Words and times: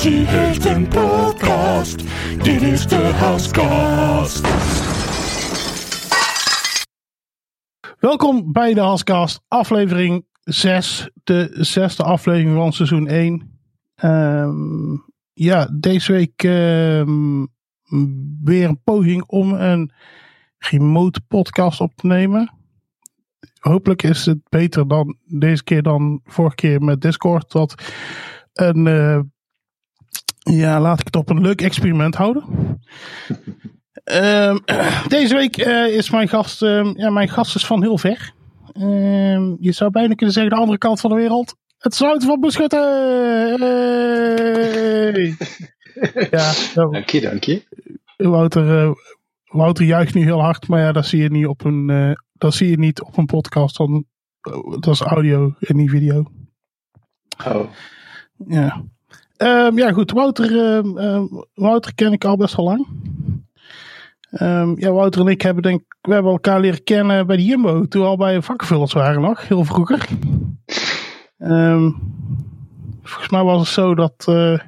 Hazy 0.00 0.24
heeft 0.24 0.64
een 0.64 0.88
podcast. 0.88 2.04
Dit 2.42 2.62
is 2.62 2.86
de 2.86 2.96
Haskast. 2.96 4.46
Welkom 7.98 8.52
bij 8.52 8.74
de 8.74 8.80
Hascast, 8.80 9.40
aflevering 9.48 10.26
6, 10.42 11.10
de 11.24 11.48
zesde 11.52 12.02
aflevering 12.02 12.56
van 12.56 12.72
seizoen 12.72 13.06
1. 13.06 13.60
Ehm, 13.94 14.96
ja, 15.32 15.68
deze 15.72 16.12
week 16.12 16.42
ehm, 16.42 17.46
weer 18.42 18.68
een 18.68 18.82
poging 18.84 19.24
om 19.26 19.52
een 19.52 19.92
remote 20.58 21.20
podcast 21.28 21.80
op 21.80 21.94
te 21.94 22.06
nemen. 22.06 22.54
Hopelijk 23.58 24.02
is 24.02 24.26
het 24.26 24.38
beter 24.48 24.88
dan 24.88 25.16
deze 25.24 25.64
keer 25.64 25.82
dan 25.82 26.20
vorige 26.24 26.54
keer 26.54 26.82
met 26.82 27.00
Discord. 27.00 27.52
Dat 27.52 27.92
een, 28.52 28.86
eh, 28.86 29.20
ja, 30.40 30.80
laat 30.80 31.00
ik 31.00 31.06
het 31.06 31.16
op 31.16 31.30
een 31.30 31.40
leuk 31.40 31.62
experiment 31.62 32.14
houden. 32.14 32.44
Ehm, 34.04 34.58
deze 35.08 35.34
week 35.34 35.56
eh, 35.56 35.96
is 35.96 36.10
mijn 36.10 36.28
gast, 36.28 36.62
ehm, 36.62 36.92
ja, 36.96 37.10
mijn 37.10 37.28
gast 37.28 37.54
is 37.54 37.66
van 37.66 37.82
heel 37.82 37.98
ver. 37.98 38.32
Ehm, 38.72 39.54
je 39.58 39.72
zou 39.72 39.90
bijna 39.90 40.14
kunnen 40.14 40.34
zeggen 40.34 40.52
de 40.52 40.60
andere 40.60 40.78
kant 40.78 41.00
van 41.00 41.10
de 41.10 41.16
wereld. 41.16 41.56
Het 41.78 41.94
Zout 41.94 42.24
van 42.24 42.40
Beschutten! 42.40 42.80
Hey! 45.12 45.36
ja, 46.30 46.52
nou, 46.74 46.92
Dank 46.92 47.08
je, 47.08 47.20
dank 47.20 47.44
je. 47.44 47.62
Wouter, 48.16 48.78
eh, 48.78 48.92
Wouter 49.44 49.84
juicht 49.84 50.14
nu 50.14 50.22
heel 50.22 50.40
hard, 50.40 50.68
maar 50.68 50.80
ja, 50.80 50.92
dat 50.92 51.06
zie 51.06 51.22
je 51.22 51.30
niet 51.30 51.46
op 51.46 51.64
een, 51.64 51.90
eh, 51.90 52.12
dat 52.32 52.54
zie 52.54 52.70
je 52.70 52.78
niet 52.78 53.02
op 53.02 53.16
een 53.16 53.26
podcast. 53.26 53.76
Dan, 53.76 54.04
dat 54.80 54.94
is 54.94 55.00
audio 55.00 55.54
en 55.60 55.76
niet 55.76 55.90
video. 55.90 56.24
Oh, 57.46 57.70
Ja, 58.46 58.84
Ehm, 59.40 59.78
ja 59.78 59.92
goed. 59.92 60.10
Wouter, 60.10 60.76
ehm, 60.76 60.98
ehm, 60.98 61.24
Wouter 61.54 61.94
ken 61.94 62.12
ik 62.12 62.24
al 62.24 62.36
best 62.36 62.56
wel 62.56 62.66
lang. 62.66 62.86
Ja, 64.78 64.92
Wouter 64.92 65.20
en 65.20 65.26
ik 65.26 65.42
hebben 65.42 65.62
denk 65.62 65.82
we 66.00 66.12
hebben 66.12 66.32
elkaar 66.32 66.60
leren 66.60 66.84
kennen 66.84 67.26
bij 67.26 67.36
de 67.36 67.44
Jumbo. 67.44 67.84
Toen 67.84 68.02
we 68.02 68.08
al 68.08 68.16
bij 68.16 68.42
vakkenvullers 68.42 68.92
waren 68.92 69.20
nog, 69.20 69.48
heel 69.48 69.64
vroeger. 69.64 70.08
Volgens 73.02 73.30
mij 73.30 73.42
was 73.42 73.58
het 73.58 73.68
zo 73.68 73.94
dat 73.94 74.24
eh, 74.28 74.58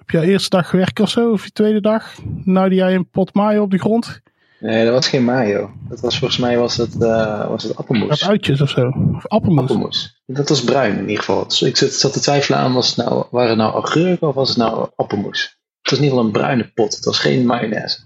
op 0.00 0.10
jouw 0.10 0.22
eerste 0.22 0.56
dag 0.56 0.70
werken 0.70 1.04
of 1.04 1.10
zo, 1.10 1.32
of 1.32 1.44
je 1.44 1.50
tweede 1.50 1.80
dag, 1.80 2.14
nou 2.44 2.68
die 2.68 2.78
jij 2.78 2.94
een 2.94 3.10
pot 3.10 3.34
maaien 3.34 3.62
op 3.62 3.70
de 3.70 3.78
grond. 3.78 4.20
Nee, 4.60 4.84
dat 4.84 4.92
was 4.92 5.08
geen 5.08 5.24
mayo. 5.24 5.70
Dat 5.88 6.00
was 6.00 6.18
volgens 6.18 6.40
mij 6.40 6.58
was 6.58 6.76
het, 6.76 7.02
eh 7.02 7.48
was 7.48 7.62
het 7.62 7.76
appelmoes. 7.76 8.28
uitjes 8.28 8.60
of 8.60 8.70
zo. 8.70 8.92
Of 9.12 9.26
appelmoes. 9.26 9.62
Appelmoes. 9.62 10.22
Dat 10.26 10.48
was 10.48 10.64
bruin 10.64 10.98
in 10.98 11.00
ieder 11.00 11.18
geval. 11.18 11.48
Dus 11.48 11.62
ik 11.62 11.76
zat, 11.76 11.92
zat 11.92 12.12
te 12.12 12.20
twijfelen 12.20 12.58
aan, 12.58 12.72
was 12.72 12.96
het 12.96 13.06
nou, 13.06 13.24
waren 13.30 13.48
het 13.48 13.58
nou 13.58 13.72
augurken 13.72 14.28
of 14.28 14.34
was 14.34 14.48
het 14.48 14.58
nou 14.58 14.88
appelmoes? 14.96 15.58
Het 15.80 15.90
was 15.90 15.98
in 15.98 16.04
ieder 16.04 16.18
geval 16.18 16.24
een 16.24 16.40
bruine 16.40 16.70
pot. 16.74 16.94
Het 16.94 17.04
was 17.04 17.18
geen 17.18 17.46
mayonaise. 17.46 17.98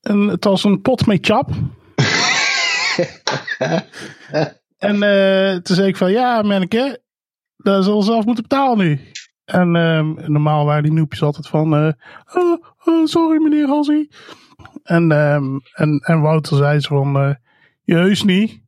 En 0.00 0.20
het 0.20 0.44
was 0.44 0.64
een 0.64 0.80
pot 0.80 1.06
met 1.06 1.26
chap. 1.26 1.48
En 4.78 5.02
eh, 5.02 5.56
toen 5.56 5.76
zei 5.76 5.88
ik 5.88 5.96
van, 5.96 6.10
ja 6.10 6.42
manneke, 6.42 7.02
dat 7.56 7.84
zal 7.84 8.02
zelf 8.02 8.24
moeten 8.24 8.42
betalen 8.42 8.78
nu. 8.78 9.00
En 9.44 9.76
ehm, 9.76 10.32
normaal 10.32 10.64
waren 10.64 10.82
die 10.82 10.92
noepjes 10.92 11.22
altijd 11.22 11.48
van, 11.48 11.74
eh, 11.74 11.92
oh, 12.34 12.64
oh, 12.84 13.06
sorry 13.06 13.42
meneer 13.42 13.66
Hassie. 13.66 14.10
En, 14.82 15.12
ehm, 15.12 15.58
en, 15.72 15.98
en 15.98 16.20
Wouter 16.20 16.56
zei 16.56 16.80
ze 16.80 16.88
van, 16.88 17.16
eh, 17.16 17.34
je 17.84 17.94
heus 17.94 18.22
niet. 18.24 18.60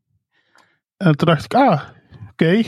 En 0.97 1.17
toen 1.17 1.29
dacht 1.29 1.45
ik, 1.45 1.55
ah, 1.55 1.83
oké. 2.31 2.63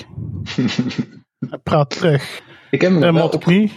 Hij 1.50 1.58
praat 1.62 1.90
terug. 1.90 2.40
Ik 2.70 2.80
heb 2.80 2.92
hem 2.92 3.02
En 3.02 3.14
wel, 3.14 3.26
ik 3.26 3.32
op, 3.34 3.46
niet. 3.46 3.72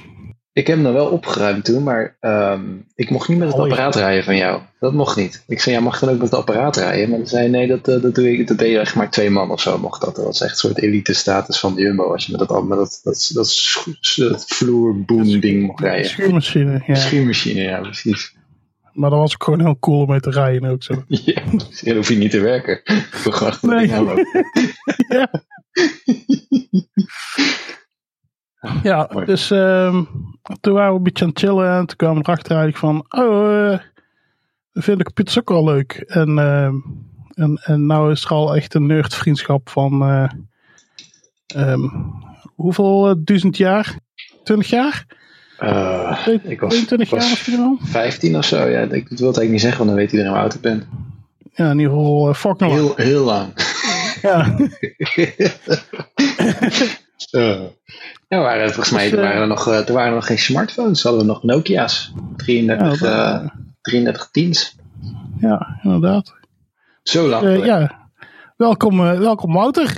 ik 0.53 0.67
heb 0.67 0.75
hem 0.75 0.85
nog 0.85 0.93
wel 0.93 1.07
opgeruimd 1.07 1.65
toen, 1.65 1.83
maar 1.83 2.17
ehm, 2.19 2.61
ik 2.95 3.09
mocht 3.09 3.27
niet 3.29 3.37
met 3.37 3.47
het 3.47 3.57
Oh, 3.57 3.67
ja. 3.67 3.71
apparaat 3.71 3.95
rijden 3.95 4.23
van 4.23 4.35
jou. 4.35 4.61
Dat 4.79 4.93
mocht 4.93 5.15
niet. 5.17 5.43
Ik 5.47 5.59
zei, 5.59 5.75
ja, 5.75 5.81
mag 5.81 5.99
dan 5.99 6.09
ook 6.09 6.17
met 6.17 6.29
het 6.29 6.39
apparaat 6.39 6.75
rijden? 6.77 7.09
Maar 7.09 7.17
dan 7.17 7.27
zei 7.27 7.41
hij, 7.41 7.51
nee, 7.51 7.67
dat, 7.67 7.87
eh, 7.87 8.01
dat 8.01 8.15
doe 8.15 8.31
ik. 8.31 8.47
Dat 8.47 8.57
deed 8.57 8.71
je 8.71 8.79
echt 8.79 8.95
maar 8.95 9.11
twee 9.11 9.29
man 9.29 9.51
of 9.51 9.61
zo 9.61 9.77
mocht 9.77 10.01
dat. 10.01 10.15
Dat 10.15 10.25
was 10.25 10.41
echt 10.41 10.51
een 10.51 10.57
soort 10.57 10.77
elite 10.77 11.13
status 11.13 11.59
van 11.59 11.75
de 11.75 11.81
Jumbo. 11.81 12.11
Als 12.11 12.25
je 12.25 12.37
met 12.37 12.47
dat, 12.47 12.63
met 12.67 12.77
dat, 12.77 12.99
dat, 13.03 13.31
dat, 13.33 13.83
dat 14.15 14.45
vloerboom 14.47 15.39
ding 15.39 15.61
mocht 15.65 15.81
rijden. 15.81 16.09
Schuurmachine, 16.09 16.83
ja. 16.85 16.95
Schuurmachine, 16.95 17.61
ja, 17.61 17.79
precies. 17.79 18.35
Maar 18.95 19.09
dat 19.09 19.19
was 19.19 19.33
ook 19.33 19.43
gewoon 19.43 19.61
heel 19.61 19.79
cool 19.79 20.01
om 20.01 20.09
mee 20.09 20.19
te 20.19 20.29
rijden 20.29 20.69
ook 20.69 20.83
zo. 20.83 21.03
Ja, 21.07 21.41
dan 21.83 21.95
hoef 21.95 22.09
je 22.09 22.15
niet 22.15 22.31
te 22.31 22.39
werken. 22.39 22.81
Gewoon 23.11 23.53
Nee. 23.61 23.87
ja. 25.17 25.29
ja, 28.83 29.09
Mooi. 29.11 29.25
dus 29.25 29.51
ehm, 29.51 30.03
toen 30.61 30.73
waren 30.73 30.91
we 30.91 30.97
een 30.97 31.03
beetje 31.03 31.23
aan 31.23 31.29
het 31.29 31.39
chillen 31.39 31.71
en 31.71 31.85
toen 31.85 31.97
kwamen 31.97 32.17
we 32.17 32.29
erachter 32.29 32.57
eigenlijk 32.57 32.77
van, 32.77 33.21
oh, 33.21 33.71
eh 33.73 33.79
vind 34.75 34.99
ik 34.99 35.05
computers 35.05 35.39
ook 35.39 35.49
wel 35.49 35.63
leuk. 35.63 35.91
En, 35.93 36.39
ehm, 36.39 36.75
en, 37.33 37.61
en 37.63 37.85
nou 37.85 38.11
is 38.11 38.23
er 38.23 38.29
al 38.29 38.55
echt 38.55 38.73
een 38.73 38.85
nerdvriendschap 38.85 39.69
van, 39.69 40.01
eh, 40.01 40.31
ehm, 41.47 41.89
hoeveel 42.55 43.09
eh, 43.09 43.15
duizend 43.17 43.57
jaar? 43.57 43.99
20 44.43 44.69
jaar? 44.69 45.05
Eh, 45.57 46.27
ik 46.43 46.59
was, 46.59 46.69
22 46.69 47.09
jaar 47.09 47.19
was 47.19 47.31
of 47.31 47.37
zo 47.37 47.55
dan? 47.55 47.79
15 47.81 48.37
of 48.37 48.45
zo. 48.45 48.67
Ja, 48.67 48.79
ik 48.79 48.89
wil 48.89 48.99
het 48.99 49.19
eigenlijk 49.21 49.49
niet 49.49 49.61
zeggen, 49.61 49.77
want 49.77 49.89
dan 49.89 49.99
weet 49.99 50.11
iedereen 50.11 50.31
hoe 50.31 50.41
oud 50.41 50.53
ik 50.53 50.61
ben. 50.61 50.83
Ja, 51.53 51.71
in 51.71 51.79
ieder 51.79 51.93
geval 51.93 52.33
uh. 52.33 52.71
Heel, 52.71 52.93
heel 52.95 53.23
lang. 53.23 53.53
Ja. 54.21 54.55
Ja, 58.27 58.39
waren, 58.39 58.65
volgens 58.73 58.91
mij 58.91 59.03
Dus, 59.03 59.11
er 59.11 59.17
eh, 59.19 59.25
waren 59.25 59.41
er, 59.41 59.47
nog, 59.47 59.67
er 59.67 59.93
waren 59.93 60.13
nog 60.13 60.25
geen 60.25 60.39
smartphones. 60.39 61.03
Hadden 61.03 61.21
we 61.21 61.27
nog 61.27 61.43
Nokia's. 61.43 62.13
33, 62.35 62.99
Ja, 62.99 63.07
dat- 63.07 63.41
eh 63.43 63.49
33 63.81 64.29
10's. 64.39 64.75
ja, 65.39 65.79
inderdaad. 65.83 66.33
Zo 67.03 67.27
lang. 67.27 67.65
Ja, 67.65 68.09
welkom, 68.57 69.05
eh, 69.05 69.17
welkom 69.19 69.53
Wouter. 69.53 69.97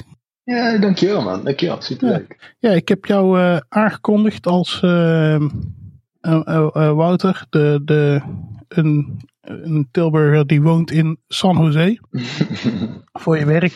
Ja, 0.56 0.78
dankjewel 0.78 1.22
man. 1.22 1.44
Dankjewel. 1.44 1.82
Superleuk. 1.82 2.56
Ja, 2.60 2.72
ik 2.72 2.88
heb 2.88 3.06
jou 3.06 3.40
eh, 3.40 3.58
aangekondigd 3.70 4.48
als 4.48 4.80
ehm, 4.84 5.48
eh, 6.22 6.42
eh, 6.46 6.92
Wouter, 6.92 7.46
de, 7.50 7.82
de, 7.86 8.22
een, 8.68 9.22
een 9.42 9.88
Tilburger 9.92 10.48
die 10.48 10.62
woont 10.62 10.92
in 10.92 11.20
San 11.28 11.58
Jose. 11.58 12.00
voor 13.22 13.38
je 13.38 13.46
werk 13.46 13.74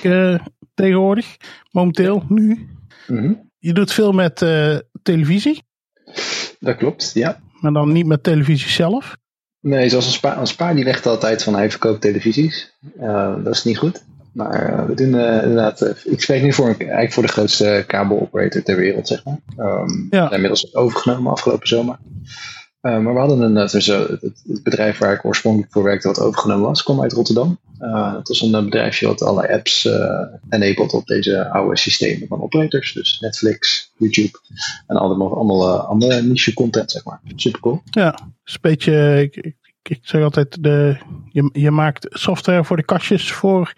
tegenwoordig, 0.73 1.37
momenteel, 1.71 2.23
nu. 2.27 2.69
Mhm. 3.07 3.33
Je 3.57 3.73
doet 3.73 3.93
veel 3.93 4.11
met 4.11 4.45
televisie, 5.03 5.63
Dat 6.59 6.77
klopt, 6.77 7.11
ja. 7.13 7.39
maar 7.59 7.73
dan 7.73 7.91
niet 7.91 8.05
met 8.05 8.23
televisie 8.23 8.69
zelf. 8.69 9.17
Nee, 9.59 9.89
zoals 9.89 10.05
een 10.05 10.11
spa, 10.11 10.39
een 10.39 10.47
spa 10.47 10.73
die 10.73 10.83
legt 10.83 11.05
altijd 11.05 11.43
van 11.43 11.55
hij 11.55 11.69
verkoopt 11.69 12.01
televisies. 12.01 12.77
Dat 13.43 13.47
is 13.55 13.63
niet 13.63 13.77
goed. 13.77 14.03
Maar 14.31 14.87
we 14.87 14.93
doen 14.93 15.15
eh, 15.15 15.41
inderdaad, 15.41 15.81
eh, 15.81 15.91
ik 16.03 16.21
spreek 16.21 16.41
nu 16.41 16.53
voor, 16.53 16.65
eigenlijk 16.65 17.13
voor 17.13 17.23
de 17.23 17.29
grootste 17.29 17.83
kabeloperator 17.87 18.63
ter 18.63 18.75
wereld, 18.75 19.07
zeg 19.07 19.23
maar. 19.23 19.39
Ehm 19.57 20.05
Ja. 20.09 20.31
Inmiddels 20.31 20.75
overgenomen 20.75 21.31
afgelopen 21.31 21.67
zomer. 21.67 21.97
Eh, 22.81 22.99
maar 22.99 23.13
we 23.13 23.19
hadden 23.19 23.41
een, 23.41 23.53
dus, 23.53 23.85
het, 23.87 24.21
het 24.21 24.63
bedrijf 24.63 24.97
waar 24.97 25.13
ik 25.13 25.25
oorspronkelijk 25.25 25.71
voor 25.71 25.83
werkte, 25.83 26.07
wat 26.07 26.19
overgenomen 26.19 26.67
was, 26.67 26.83
kwam 26.83 27.01
uit 27.01 27.13
Rotterdam. 27.13 27.59
Uh, 27.79 28.15
het 28.15 28.27
was 28.27 28.41
een 28.41 28.63
bedrijfje 28.63 29.07
wat 29.07 29.21
allerlei 29.21 29.53
apps 29.53 29.89
enabled 30.49 30.93
op 30.93 31.05
deze 31.05 31.49
oude 31.49 31.77
systemen 31.77 32.27
van 32.27 32.41
operators. 32.41 32.93
Dus 32.93 33.19
Netflix, 33.19 33.91
YouTube 33.97 34.39
en 34.87 34.95
allemaal, 34.95 35.35
allemaal 35.35 35.79
andere 35.79 36.21
niche 36.21 36.53
content, 36.53 36.91
zeg 36.91 37.05
maar. 37.05 37.21
Super 37.35 37.59
cool. 37.59 37.81
Ja, 37.91 38.19
is 38.45 38.53
een 38.53 38.59
beetje, 38.61 39.21
ik, 39.21 39.35
ik, 39.35 39.55
ik 39.83 39.99
zeg 40.01 40.23
altijd, 40.23 40.63
de, 40.63 40.97
je, 41.29 41.49
je 41.53 41.71
maakt 41.71 42.07
software 42.09 42.63
voor 42.63 42.77
de 42.77 42.85
kastjes 42.85 43.31
voor 43.31 43.73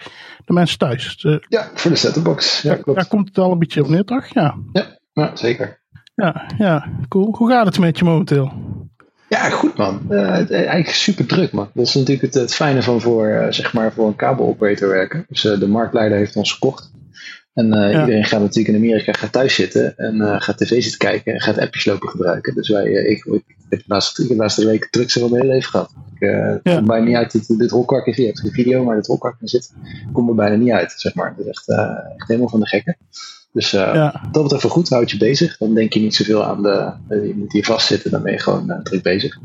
de 0.45 0.53
mensen 0.53 0.77
thuis. 0.77 1.17
De- 1.17 1.45
Ja, 1.49 1.69
voor 1.73 1.91
de 1.91 1.97
set-top-box. 1.97 2.61
Ja, 2.61 2.75
klopt. 2.75 2.99
daar 2.99 3.07
komt 3.07 3.27
het 3.27 3.37
al 3.37 3.51
een 3.51 3.59
beetje 3.59 3.81
op 3.83 3.89
neer, 3.89 4.03
toch? 4.03 4.25
Ja. 4.27 4.55
Ja, 4.73 4.85
ja, 5.13 5.35
zeker. 5.35 5.81
Ja, 6.15 6.45
ja, 6.57 6.87
cool. 7.09 7.35
Hoe 7.37 7.49
gaat 7.49 7.65
het 7.65 7.79
met 7.79 7.97
je 7.97 8.03
momenteel? 8.05 8.51
Ja, 9.29 9.49
goed 9.49 9.77
man. 9.77 10.01
Eh, 10.09 10.31
het- 10.31 10.51
eigenlijk 10.51 10.89
super 10.89 11.25
druk 11.25 11.51
man. 11.51 11.69
Dat 11.73 11.85
is 11.87 11.93
natuurlijk 11.93 12.21
het, 12.21 12.33
het 12.33 12.53
fijne 12.55 12.81
van 12.83 13.01
voor, 13.01 13.27
eh, 13.27 13.51
zeg 13.51 13.73
maar 13.73 13.93
voor 13.93 14.07
een 14.07 14.15
kabeloperator 14.15 14.87
werken. 14.89 15.25
Dus 15.29 15.45
eh, 15.45 15.59
de 15.59 15.67
marktleider 15.67 16.17
heeft 16.17 16.35
ons 16.35 16.51
gekocht. 16.53 16.91
En 17.53 17.73
eh, 17.73 17.91
Ja. 17.91 17.99
iedereen 17.99 18.23
gaat 18.23 18.39
natuurlijk 18.41 18.75
in 18.75 18.83
Amerika 18.83 19.13
gaat 19.13 19.31
thuis 19.31 19.55
zitten 19.55 19.97
en 19.97 20.21
eh, 20.21 20.41
gaat 20.41 20.57
tv 20.57 20.81
zitten 20.81 20.97
kijken 20.97 21.33
en 21.33 21.41
gaat 21.41 21.57
appjes 21.57 21.85
lopen 21.85 22.09
gebruiken. 22.09 22.55
Dus 22.55 22.69
wij, 22.69 22.95
eh, 22.95 23.11
ik, 23.11 23.25
ik, 23.25 23.43
heb 23.69 23.79
de 23.79 23.85
laatste, 23.87 24.21
ik 24.21 24.27
heb 24.27 24.37
de 24.37 24.43
laatste 24.43 24.65
weken 24.65 24.89
drukste 24.91 25.19
van 25.19 25.29
mijn 25.29 25.41
hele 25.41 25.53
leven 25.53 25.69
gehad. 25.69 25.93
Ik 26.19 26.27
Ja. 26.63 26.75
kom 26.75 26.85
bijna 26.85 27.05
niet 27.05 27.15
uit 27.15 27.31
dit, 27.31 27.59
dit 27.59 27.69
holkarkje. 27.69 28.21
Je 28.21 28.27
hebt 28.27 28.39
geen 28.39 28.51
video, 28.51 28.83
maar 28.83 28.95
dit 28.95 29.07
holkarkje 29.07 29.47
zit, 29.47 29.73
komt 30.11 30.29
er 30.29 30.35
bijna 30.35 30.55
niet 30.55 30.71
uit, 30.71 30.93
zeg 30.97 31.13
maar. 31.13 31.33
Dat 31.37 31.45
is 31.45 31.51
echt, 31.51 31.69
echt 32.17 32.27
helemaal 32.27 32.49
van 32.49 32.59
de 32.59 32.67
gekken. 32.67 32.97
Dus 33.51 33.71
Ja, 33.71 34.21
dat 34.31 34.43
betreft 34.43 34.63
wel 34.63 34.71
goed, 34.71 34.89
houdt 34.89 35.11
je 35.11 35.17
bezig. 35.17 35.57
Dan 35.57 35.73
denk 35.73 35.93
je 35.93 35.99
niet 35.99 36.15
zoveel 36.15 36.43
aan 36.43 36.63
de. 36.63 36.93
Je 37.09 37.33
moet 37.35 37.51
hier 37.51 37.65
vastzitten, 37.65 38.11
dan 38.11 38.21
ben 38.23 38.31
je 38.31 38.39
gewoon 38.39 38.79
druk 38.83 39.03
bezig. 39.03 39.39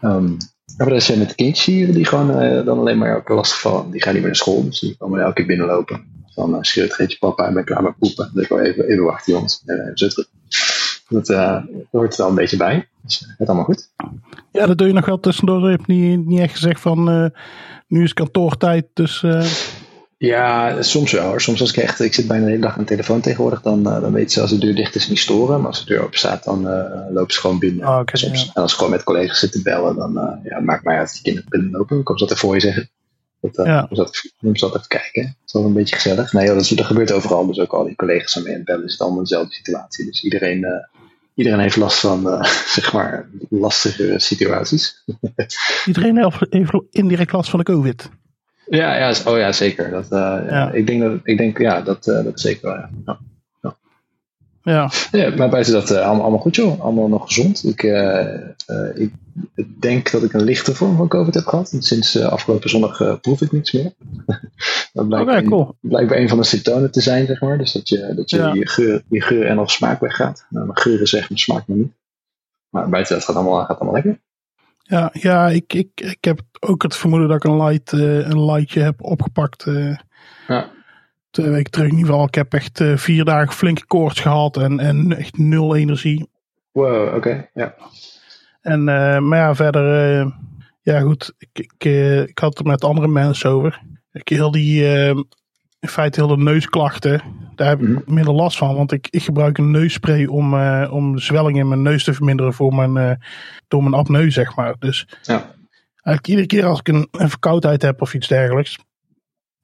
Ehm 0.00 0.32
maar 0.76 0.86
de 0.86 0.92
rest 0.92 1.06
zijn 1.06 1.18
met 1.18 1.34
kindjes 1.34 1.66
hier 1.66 1.92
die 1.92 2.04
gewoon 2.06 2.64
dan 2.64 2.78
alleen 2.78 2.98
maar 2.98 3.10
elke 3.10 3.34
lastig 3.34 3.60
vallen. 3.60 3.90
Die 3.90 4.02
gaan 4.02 4.12
niet 4.12 4.22
meer 4.22 4.30
naar 4.30 4.40
school, 4.40 4.64
dus 4.64 4.80
die 4.80 4.96
komen 4.96 5.20
elke 5.20 5.34
keer 5.34 5.46
binnenlopen. 5.46 6.17
Van 6.38 6.54
uh, 6.54 6.58
schreeuwt, 6.60 6.94
geet 6.94 7.12
je 7.12 7.18
papa 7.18 7.46
en 7.46 7.54
ben 7.54 7.64
klaar 7.64 7.82
met 7.82 7.98
poepen. 7.98 8.30
Dus 8.34 8.48
wel 8.48 8.60
even, 8.60 8.88
even 8.88 9.04
wachten 9.04 9.32
jongens, 9.32 9.62
en 9.66 9.80
even 9.80 9.98
zo 9.98 10.08
terug. 10.08 10.28
Dat, 11.08 11.28
uh, 11.28 11.36
daar 11.36 11.66
hoort 11.90 12.12
er 12.12 12.18
wel 12.18 12.28
een 12.28 12.34
beetje 12.34 12.56
bij. 12.56 12.88
Dus 13.02 13.34
het 13.38 13.48
allemaal 13.48 13.64
goed. 13.64 13.90
Ja, 14.52 14.66
dat 14.66 14.78
doe 14.78 14.86
je 14.86 14.92
nog 14.92 15.06
wel 15.06 15.20
tussendoor. 15.20 15.60
Je 15.60 15.76
hebt 15.76 15.86
niet, 15.86 16.26
niet 16.26 16.40
echt 16.40 16.54
gezegd 16.54 16.80
van 16.80 17.10
uh, 17.10 17.26
nu 17.86 18.02
is 18.02 18.12
kantoortijd, 18.12 18.86
dus... 18.94 19.22
Uh... 19.22 19.46
Ja, 20.18 20.82
soms 20.82 21.12
wel 21.12 21.26
hoor. 21.26 21.40
Soms 21.40 21.60
als 21.60 21.70
ik 21.70 21.76
echt, 21.76 22.00
ik 22.00 22.14
zit 22.14 22.26
bijna 22.26 22.44
de 22.44 22.50
hele 22.50 22.62
dag 22.62 22.72
aan 22.72 22.82
de 22.82 22.88
telefoon 22.88 23.20
tegenwoordig, 23.20 23.62
dan, 23.62 23.82
dan 23.82 24.12
weten 24.12 24.30
ze 24.30 24.40
als 24.40 24.50
de 24.50 24.58
deur 24.58 24.74
dicht 24.74 24.94
is 24.94 25.08
niet 25.08 25.18
storen. 25.18 25.58
Maar 25.58 25.66
als 25.66 25.84
de 25.84 25.94
deur 25.94 26.02
open 26.02 26.18
staat, 26.18 26.44
dan 26.44 26.62
lopen 27.12 27.34
ze 27.34 27.40
gewoon 27.40 27.58
binnen. 27.58 27.88
Oh, 27.88 27.98
okay, 27.98 28.20
soms. 28.20 28.42
ja. 28.44 28.50
En 28.54 28.62
als 28.62 28.72
ik 28.72 28.76
gewoon 28.76 28.92
met 28.92 29.04
collega's 29.04 29.38
zit 29.38 29.52
te 29.52 29.62
bellen, 29.62 29.96
dan 29.96 30.40
ja, 30.42 30.60
maakt 30.60 30.84
mij 30.84 30.96
uit 30.96 31.06
dat 31.06 31.14
die 31.14 31.22
kinderen 31.22 31.50
binnenlopen. 31.50 31.94
Dan 31.94 32.04
komen 32.04 32.20
ze 32.20 32.26
dat 32.26 32.36
even 32.36 32.48
voor 32.48 32.54
je 32.54 32.60
zeggen. 32.60 32.90
Dat, 33.40 33.58
uh, 33.58 33.66
Ja. 33.66 33.88
dat, 33.90 34.22
moet 34.38 34.60
dat 34.60 34.74
even 34.76 34.88
kijken. 34.88 35.22
Dat 35.22 35.46
is 35.46 35.52
wel 35.52 35.64
een 35.64 35.72
beetje 35.72 35.94
gezellig. 35.94 36.32
Nee, 36.32 36.46
dat, 36.46 36.72
dat 36.74 36.86
gebeurt 36.86 37.12
overal. 37.12 37.46
Dus 37.46 37.58
ook 37.58 37.72
al 37.72 37.84
die 37.84 37.96
collega's 37.96 38.36
aan 38.36 38.48
het 38.48 38.64
bellen 38.64 38.84
is 38.84 38.92
het 38.92 39.00
allemaal 39.00 39.22
dezelfde 39.22 39.54
situatie. 39.54 40.04
Dus 40.04 40.22
iedereen, 40.22 40.58
uh, 40.58 41.00
iedereen 41.34 41.58
heeft 41.58 41.76
last 41.76 41.98
van, 41.98 42.26
uh, 42.26 42.42
zeg 42.76 42.92
maar, 42.92 43.28
lastige 43.50 44.14
situaties. 44.16 45.04
Iedereen 45.86 46.16
heeft 46.16 46.86
indirect 46.90 47.32
last 47.32 47.50
van 47.50 47.58
de 47.58 47.64
COVID. 47.64 48.10
Ja, 48.66 48.96
ja, 48.96 49.14
oh 49.24 49.38
ja, 49.38 49.52
zeker. 49.52 49.90
Dat, 49.90 50.06
ja. 50.10 50.72
Ik 50.72 50.86
denk 50.86 51.00
dat, 51.00 51.20
ik 51.22 51.38
denk, 51.38 51.58
ja, 51.58 51.82
dat, 51.82 52.04
dat 52.04 52.40
zeker 52.40 52.68
wel, 52.68 52.88
ja. 53.04 53.18
Ja. 54.62 54.90
Ja, 55.10 55.34
maar 55.36 55.48
buiten 55.48 55.72
dat 55.72 55.90
uh, 55.90 55.96
allemaal, 55.96 56.20
allemaal 56.22 56.38
goed 56.40 56.56
joh. 56.56 56.80
Allemaal 56.80 57.08
nog 57.08 57.26
gezond. 57.26 57.64
Ik, 57.64 57.82
uh, 57.82 58.34
uh, 58.68 58.96
ik 58.96 59.12
denk 59.80 60.10
dat 60.10 60.22
ik 60.22 60.32
een 60.32 60.42
lichte 60.44 60.74
vorm 60.74 60.96
van 60.96 61.08
COVID 61.08 61.34
heb 61.34 61.46
gehad. 61.46 61.72
En 61.72 61.82
sinds 61.82 62.20
afgelopen 62.20 62.70
zondag 62.70 63.20
proef 63.20 63.40
ik 63.40 63.52
niets 63.52 63.72
meer. 63.72 63.92
dat 64.92 65.08
blijkt, 65.08 65.30
Oké, 65.30 65.42
cool. 65.42 65.76
blijkbaar 65.80 66.18
een 66.18 66.28
van 66.28 66.38
de 66.38 66.44
symptomen 66.44 66.90
te 66.90 67.00
zijn, 67.00 67.26
zeg 67.26 67.40
maar. 67.40 67.58
Dus 67.58 67.72
dat 67.72 67.88
je, 67.88 68.12
dat 68.16 68.30
je, 68.30 68.36
Ja. 68.36 68.52
je, 68.54 68.68
geur, 68.68 69.02
je 69.08 69.22
geur 69.22 69.46
en 69.46 69.58
of 69.58 69.70
smaak 69.70 70.00
weggaat. 70.00 70.46
Nou, 70.50 70.66
mijn 70.66 70.78
geur 70.78 71.00
is 71.00 71.12
weg, 71.12 71.28
mijn 71.28 71.40
smaak 71.40 71.66
nog 71.66 71.76
niet. 71.76 71.92
Maar 72.68 72.88
buiten 72.88 73.14
dat 73.14 73.24
gaat 73.24 73.36
allemaal, 73.36 73.64
gaat 73.64 73.78
allemaal 73.78 73.94
lekker. 74.02 74.20
ja, 74.82 75.10
ja 75.12 75.48
ik, 75.48 75.72
ik, 75.74 75.88
ik 75.94 76.24
heb 76.24 76.40
ook 76.60 76.82
het 76.82 76.96
vermoeden 76.96 77.28
dat 77.28 77.36
ik 77.36 77.44
een, 77.44 77.62
light, 77.62 77.92
uh, 77.92 78.28
een 78.28 78.44
lightje 78.44 78.80
heb 78.80 79.02
opgepakt. 79.04 79.66
Uh, 79.66 79.96
Ja. 80.48 80.70
Twee 81.30 81.48
weken 81.48 81.70
terug 81.70 81.86
in 81.88 81.96
ieder 81.96 82.10
geval. 82.10 82.26
Ik 82.26 82.34
heb 82.34 82.54
echt 82.54 82.80
uh, 82.80 82.96
vier 82.96 83.24
dagen 83.24 83.52
flinke 83.52 83.86
koorts 83.86 84.20
gehad 84.20 84.56
en, 84.56 84.80
en 84.80 85.16
echt 85.16 85.38
nul 85.38 85.76
energie. 85.76 86.28
Wow, 86.72 87.06
oké. 87.06 87.16
Okay. 87.16 87.50
Ja. 87.54 87.74
En, 88.60 88.80
uh, 88.80 89.18
maar 89.18 89.38
ja, 89.38 89.54
verder, 89.54 90.18
uh, 90.20 90.30
ja 90.82 91.00
goed, 91.00 91.32
ik, 91.38 91.48
ik, 91.52 91.84
ik 92.28 92.38
had 92.38 92.58
het 92.58 92.66
met 92.66 92.84
andere 92.84 93.08
mensen 93.08 93.50
over. 93.50 93.80
Ik 94.12 94.28
heel 94.28 94.50
die, 94.50 94.84
in 95.80 95.88
feite 95.88 96.24
heel 96.24 96.36
de 96.36 96.42
neusklachten, 96.42 97.22
daar 97.54 97.68
heb 97.68 97.80
ik 97.82 97.88
Mhm. 97.88 98.14
minder 98.14 98.34
last 98.34 98.56
van. 98.56 98.74
Want 98.74 98.92
ik, 98.92 99.06
ik 99.10 99.22
gebruik 99.22 99.58
een 99.58 99.70
neusspray 99.70 100.24
om, 100.26 100.54
uh, 100.54 100.88
om 100.92 101.14
de 101.14 101.20
zwelling 101.20 101.58
in 101.58 101.68
mijn 101.68 101.82
neus 101.82 102.04
te 102.04 102.14
verminderen 102.14 102.52
voor 102.52 102.74
mijn, 102.74 102.96
uh, 102.96 103.12
door 103.68 103.82
mijn 103.82 103.94
apneu, 103.94 104.30
zeg 104.30 104.56
maar. 104.56 104.74
Dus 104.78 105.08
Ja. 105.22 105.54
eigenlijk 105.92 106.26
iedere 106.26 106.46
keer 106.46 106.64
als 106.66 106.78
ik 106.78 106.88
een, 106.88 107.08
een 107.10 107.30
verkoudheid 107.30 107.82
heb 107.82 108.00
of 108.00 108.14
iets 108.14 108.28
dergelijks, 108.28 108.78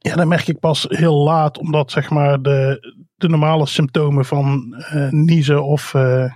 ja, 0.09 0.15
dan 0.15 0.29
merk 0.29 0.49
ik 0.49 0.59
pas 0.59 0.87
heel 0.89 1.17
laat, 1.17 1.59
omdat 1.59 1.91
zeg 1.91 2.11
maar 2.11 2.43
de, 2.43 2.79
de 3.17 3.29
normale 3.29 3.67
symptomen 3.67 4.25
van 4.25 4.75
uh, 4.95 5.11
niezen 5.11 5.65
of, 5.65 5.95
uh, 5.95 6.35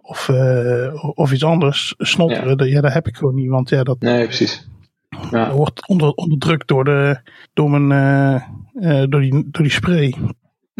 of, 0.00 0.28
uh, 0.28 1.04
of 1.14 1.32
iets 1.32 1.44
anders, 1.44 1.94
snotteren, 1.98 2.48
ja. 2.48 2.54
Dat, 2.54 2.68
ja, 2.68 2.80
dat 2.80 2.92
heb 2.92 3.06
ik 3.06 3.16
gewoon 3.16 3.34
niet. 3.34 3.48
Want 3.48 3.68
ja, 3.68 3.82
dat, 3.82 4.00
Nee, 4.00 4.24
precies. 4.24 4.68
Ja. 5.30 5.44
dat 5.44 5.54
wordt 5.56 5.88
onder, 5.88 6.10
onderdrukt 6.10 6.68
door, 6.68 6.84
de, 6.84 7.20
door, 7.52 7.70
mijn, 7.70 8.42
door, 9.10 9.20
die, 9.20 9.48
door 9.50 9.62
die 9.62 9.72
spray. 9.72 10.14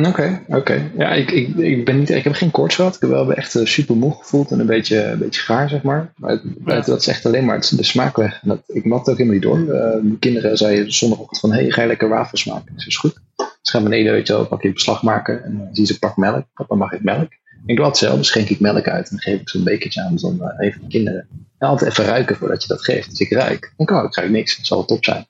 Oké, 0.07 0.09
okay, 0.09 0.43
oké. 0.47 0.57
Okay. 0.57 0.91
Ja, 0.97 1.13
ik, 1.13 1.31
ik, 1.31 1.57
ik, 1.57 1.85
ben 1.85 1.99
niet, 1.99 2.11
ik 2.11 2.25
heb 2.25 2.33
geen 2.33 2.51
koorts 2.51 2.75
gehad. 2.75 2.95
Ik 2.95 3.01
heb 3.01 3.11
wel 3.11 3.33
echt 3.33 3.55
uh, 3.55 3.65
super 3.65 3.97
moe 3.97 4.15
gevoeld 4.15 4.51
en 4.51 4.61
een 4.61 4.67
beetje, 4.67 5.05
een 5.05 5.19
beetje 5.19 5.41
gaar, 5.41 5.69
zeg 5.69 5.83
maar. 5.83 6.13
Maar 6.17 6.31
het, 6.31 6.43
ja. 6.65 6.81
dat 6.81 7.01
is 7.01 7.07
echt 7.07 7.27
alleen 7.27 7.45
maar 7.45 7.57
het, 7.57 7.73
de 7.77 7.83
smaak 7.83 8.17
weg. 8.17 8.39
En 8.43 8.49
dat, 8.49 8.63
ik 8.67 8.85
mat 8.85 9.09
ook 9.09 9.19
helemaal 9.19 9.33
niet 9.33 9.43
door. 9.43 9.59
Uh, 9.59 9.67
de 10.03 10.17
kinderen 10.19 10.57
zeiden 10.57 10.93
zondagochtend 10.93 11.41
van, 11.41 11.53
hé, 11.53 11.63
hey, 11.63 11.71
ga 11.71 11.83
je 11.83 11.89
lekker 11.89 12.09
wafels 12.09 12.45
maken? 12.45 12.73
Dat 12.77 12.87
is 12.87 12.97
goed. 12.97 13.21
Dus 13.37 13.71
ga 13.71 13.81
beneden, 13.83 14.13
weet 14.13 14.27
je 14.27 14.33
wel, 14.33 14.47
pak 14.47 14.63
je 14.63 14.73
beslag 14.73 15.03
maken. 15.03 15.45
En 15.45 15.59
dan 15.59 15.69
zie 15.73 15.87
ze, 15.87 15.99
pak 15.99 16.17
melk. 16.17 16.45
Papa, 16.55 16.75
mag 16.75 16.93
ik 16.93 17.03
melk? 17.03 17.33
Ik 17.67 17.77
doe 17.77 17.85
altijd 17.85 18.05
zelf, 18.05 18.19
dus 18.19 18.29
schenk 18.29 18.49
ik 18.49 18.61
melk 18.61 18.89
uit. 18.89 19.11
En 19.11 19.17
dan 19.17 19.21
geef 19.21 19.41
ik 19.41 19.49
zo'n 19.49 19.65
bekertje 19.65 20.03
aan, 20.03 20.17
dan 20.17 20.39
uh, 20.41 20.67
even 20.67 20.81
de 20.81 20.87
kinderen. 20.89 21.29
En 21.59 21.69
altijd 21.69 21.91
even 21.91 22.05
ruiken 22.05 22.37
voordat 22.37 22.63
je 22.63 22.69
dat 22.69 22.85
geeft. 22.85 23.11
Dus 23.11 23.21
ik 23.21 23.33
ruik. 23.33 23.73
En 23.77 23.89
oh, 23.89 24.05
ik 24.05 24.15
ruik 24.15 24.31
niks. 24.31 24.57
Dat 24.57 24.67
zal 24.67 24.77
wel 24.77 24.87
top 24.87 25.05
zijn. 25.05 25.27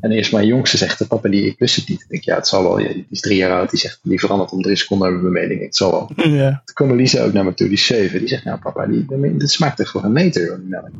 En 0.00 0.10
eerst 0.10 0.32
mijn 0.32 0.46
jongste 0.46 0.76
zegt, 0.76 1.08
papa, 1.08 1.28
die, 1.28 1.46
ik 1.46 1.58
wist 1.58 1.76
het 1.76 1.88
niet. 1.88 2.00
Ik 2.00 2.08
denk, 2.08 2.22
ja, 2.22 2.34
het 2.34 2.46
zal 2.46 2.62
wel. 2.62 2.76
Die 2.76 3.06
is 3.10 3.20
drie 3.20 3.36
jaar 3.36 3.58
oud. 3.58 3.70
Die 3.70 3.78
zegt, 3.78 3.98
die 4.02 4.20
verandert 4.20 4.50
om 4.50 4.62
drie 4.62 4.76
seconden 4.76 5.08
over 5.08 5.20
mijn 5.20 5.32
mening. 5.32 5.60
Het 5.62 5.76
zal 5.76 5.90
wel. 5.90 6.26
Ja. 6.28 6.62
Toen 6.64 6.74
kwam 6.74 6.90
Elise 6.90 7.20
ook 7.20 7.32
naar 7.32 7.44
me 7.44 7.54
toe, 7.54 7.66
die 7.66 7.76
is 7.76 7.86
zeven. 7.86 8.18
Die 8.18 8.28
zegt, 8.28 8.44
nou 8.44 8.58
papa, 8.58 8.86
die, 8.86 9.06
dit 9.36 9.50
smaakt 9.50 9.80
echt 9.80 9.90
voor 9.90 10.04
een 10.04 10.12
meter, 10.12 10.60
die 10.60 10.68
melk. 10.68 10.90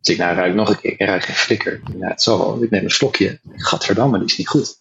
Dus 0.00 0.14
ik, 0.14 0.20
nou, 0.20 0.36
ruik 0.36 0.54
nog 0.54 0.68
een 0.68 0.80
keer. 0.80 0.92
Ik 0.92 1.00
ruik 1.00 1.24
geen 1.24 1.34
flikker. 1.34 1.80
Ja, 1.98 2.08
het 2.08 2.22
zal 2.22 2.38
wel. 2.38 2.62
Ik 2.62 2.70
neem 2.70 2.84
een 2.84 2.90
slokje. 2.90 3.38
Gadverdamme, 3.56 4.18
die 4.18 4.26
is 4.26 4.38
niet 4.38 4.48
goed. 4.48 4.78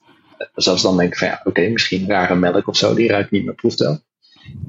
Dus 0.56 0.68
als 0.68 0.82
dan 0.82 0.98
denk 0.98 1.12
ik 1.12 1.18
van, 1.18 1.28
ja, 1.28 1.38
oké, 1.40 1.50
okay, 1.50 1.70
misschien 1.70 2.08
rare 2.08 2.36
melk 2.36 2.68
of 2.68 2.78
zo. 2.78 2.94
Die 2.94 3.08
ruikt 3.08 3.32
niet 3.32 3.46
meer 3.46 3.54
proeftel. 3.54 4.02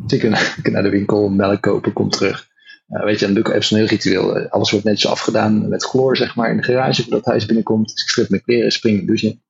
Dus 0.06 0.22
ik 0.22 0.34
ga 0.62 0.70
naar 0.70 0.82
de 0.82 0.88
winkel, 0.88 1.28
melk 1.28 1.60
kopen, 1.60 1.92
kom 1.92 2.10
terug. 2.10 2.48
Uh, 2.94 3.05
weet 3.05 3.19
je, 3.19 3.25
dan 3.25 3.35
doe 3.35 3.44
ik 3.44 3.50
even 3.50 3.64
zo'n 3.64 3.79
heel 3.79 3.87
ritueel. 3.87 4.41
Uh, 4.41 4.50
alles 4.50 4.70
wordt 4.70 4.87
netjes 4.87 5.11
afgedaan 5.11 5.69
met 5.69 5.85
chloor, 5.85 6.17
zeg 6.17 6.37
maar, 6.37 6.50
in 6.50 6.56
de 6.56 6.62
garage 6.62 7.02
voordat 7.02 7.19
het 7.19 7.29
huis 7.29 7.46
binnenkomt. 7.46 7.88
Dus 7.93 8.02
ik 8.02 8.08
strip 8.08 8.29
mijn 8.29 8.43
kleren, 8.43 8.73
spring 8.73 9.00
de 9.00 9.06
douche 9.06 9.26
in. 9.26 9.43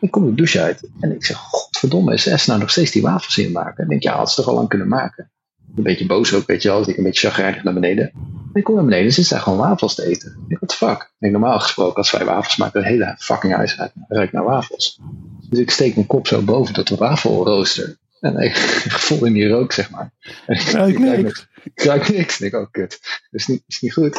Ik 0.00 0.10
kom 0.10 0.24
de 0.24 0.34
douche 0.34 0.60
uit 0.60 0.88
en 1.00 1.14
ik 1.14 1.24
zeg, 1.24 1.36
godverdomme, 1.36 2.14
is 2.14 2.42
S 2.42 2.46
nou 2.46 2.60
nog 2.60 2.70
steeds 2.70 2.90
die 2.90 3.02
wafels 3.02 3.38
in 3.38 3.52
maken? 3.52 3.84
Ik 3.84 3.90
denk, 3.90 4.02
ja, 4.02 4.16
had 4.16 4.30
ze 4.30 4.36
toch 4.36 4.48
al 4.48 4.54
lang 4.54 4.68
kunnen 4.68 4.88
maken. 4.88 5.30
Een 5.76 5.82
beetje 5.82 6.06
boos 6.06 6.34
ook, 6.34 6.46
weet 6.46 6.62
je 6.62 6.68
wel. 6.68 6.78
Dus 6.78 6.86
ik 6.86 6.96
een 6.96 7.04
beetje 7.04 7.28
chagrijnig 7.28 7.62
naar 7.62 7.74
beneden. 7.74 8.10
En 8.12 8.50
ik 8.54 8.64
kom 8.64 8.74
naar 8.74 8.84
beneden 8.84 9.06
en 9.06 9.12
zit 9.12 9.28
daar 9.28 9.40
gewoon 9.40 9.58
wafels 9.58 9.94
te 9.94 10.06
eten. 10.06 10.30
Ik 10.30 10.48
denk, 10.48 10.60
what 10.60 10.68
the 10.68 10.76
fuck? 10.76 11.02
Ik 11.02 11.16
denk, 11.18 11.32
normaal 11.32 11.60
gesproken, 11.60 11.96
als 11.96 12.10
wij 12.10 12.24
wafels 12.24 12.56
maken, 12.56 12.80
de 12.80 12.86
hele 12.86 13.14
fucking 13.18 13.54
huis 13.54 13.78
ruikt 14.08 14.32
naar 14.32 14.44
wafels. 14.44 15.00
Dus 15.48 15.58
ik 15.58 15.70
steek 15.70 15.94
mijn 15.94 16.06
kop 16.06 16.26
zo 16.26 16.42
boven 16.42 16.74
tot 16.74 16.88
de 16.88 16.96
wafelrooster. 16.96 17.96
En 18.20 18.36
ik 18.36 18.56
vol 19.06 19.24
in 19.24 19.32
die 19.32 19.48
rook, 19.48 19.72
zeg 19.72 19.90
maar. 19.90 20.12
En 20.46 20.54
ik, 20.54 20.68
ruik 20.68 20.98
ik. 20.98 21.46
ik 21.74 21.82
ruik 21.82 22.08
niks. 22.08 22.40
En 22.40 22.46
ik, 22.46 22.54
oh 22.54 22.66
kut. 22.70 22.98
Dat 23.30 23.40
is 23.40 23.46
niet, 23.46 23.62
is 23.66 23.80
niet 23.80 23.92
goed. 23.92 24.18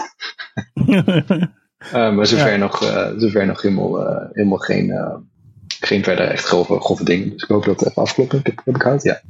uh, 0.74 2.14
maar 2.16 2.26
zover, 2.26 2.52
ja. 2.52 2.58
nog, 2.58 2.84
uh, 2.84 3.10
zover 3.18 3.46
nog 3.46 3.62
helemaal, 3.62 4.02
uh, 4.02 4.26
helemaal 4.32 4.58
geen, 4.58 4.94
geen 5.80 6.04
verder 6.04 6.28
echt 6.28 6.46
grove, 6.46 6.80
grove 6.80 7.04
dingen. 7.04 7.30
Dus 7.30 7.44
ik 7.44 7.50
hoop 7.50 7.66
dat 7.66 7.80
het 7.80 7.90
even 7.90 8.02
afkloppen. 8.02 8.40
Heb, 8.44 8.62
heb 8.66 8.76
ik 8.76 8.82
hout, 8.82 9.04
ja. 9.04 9.22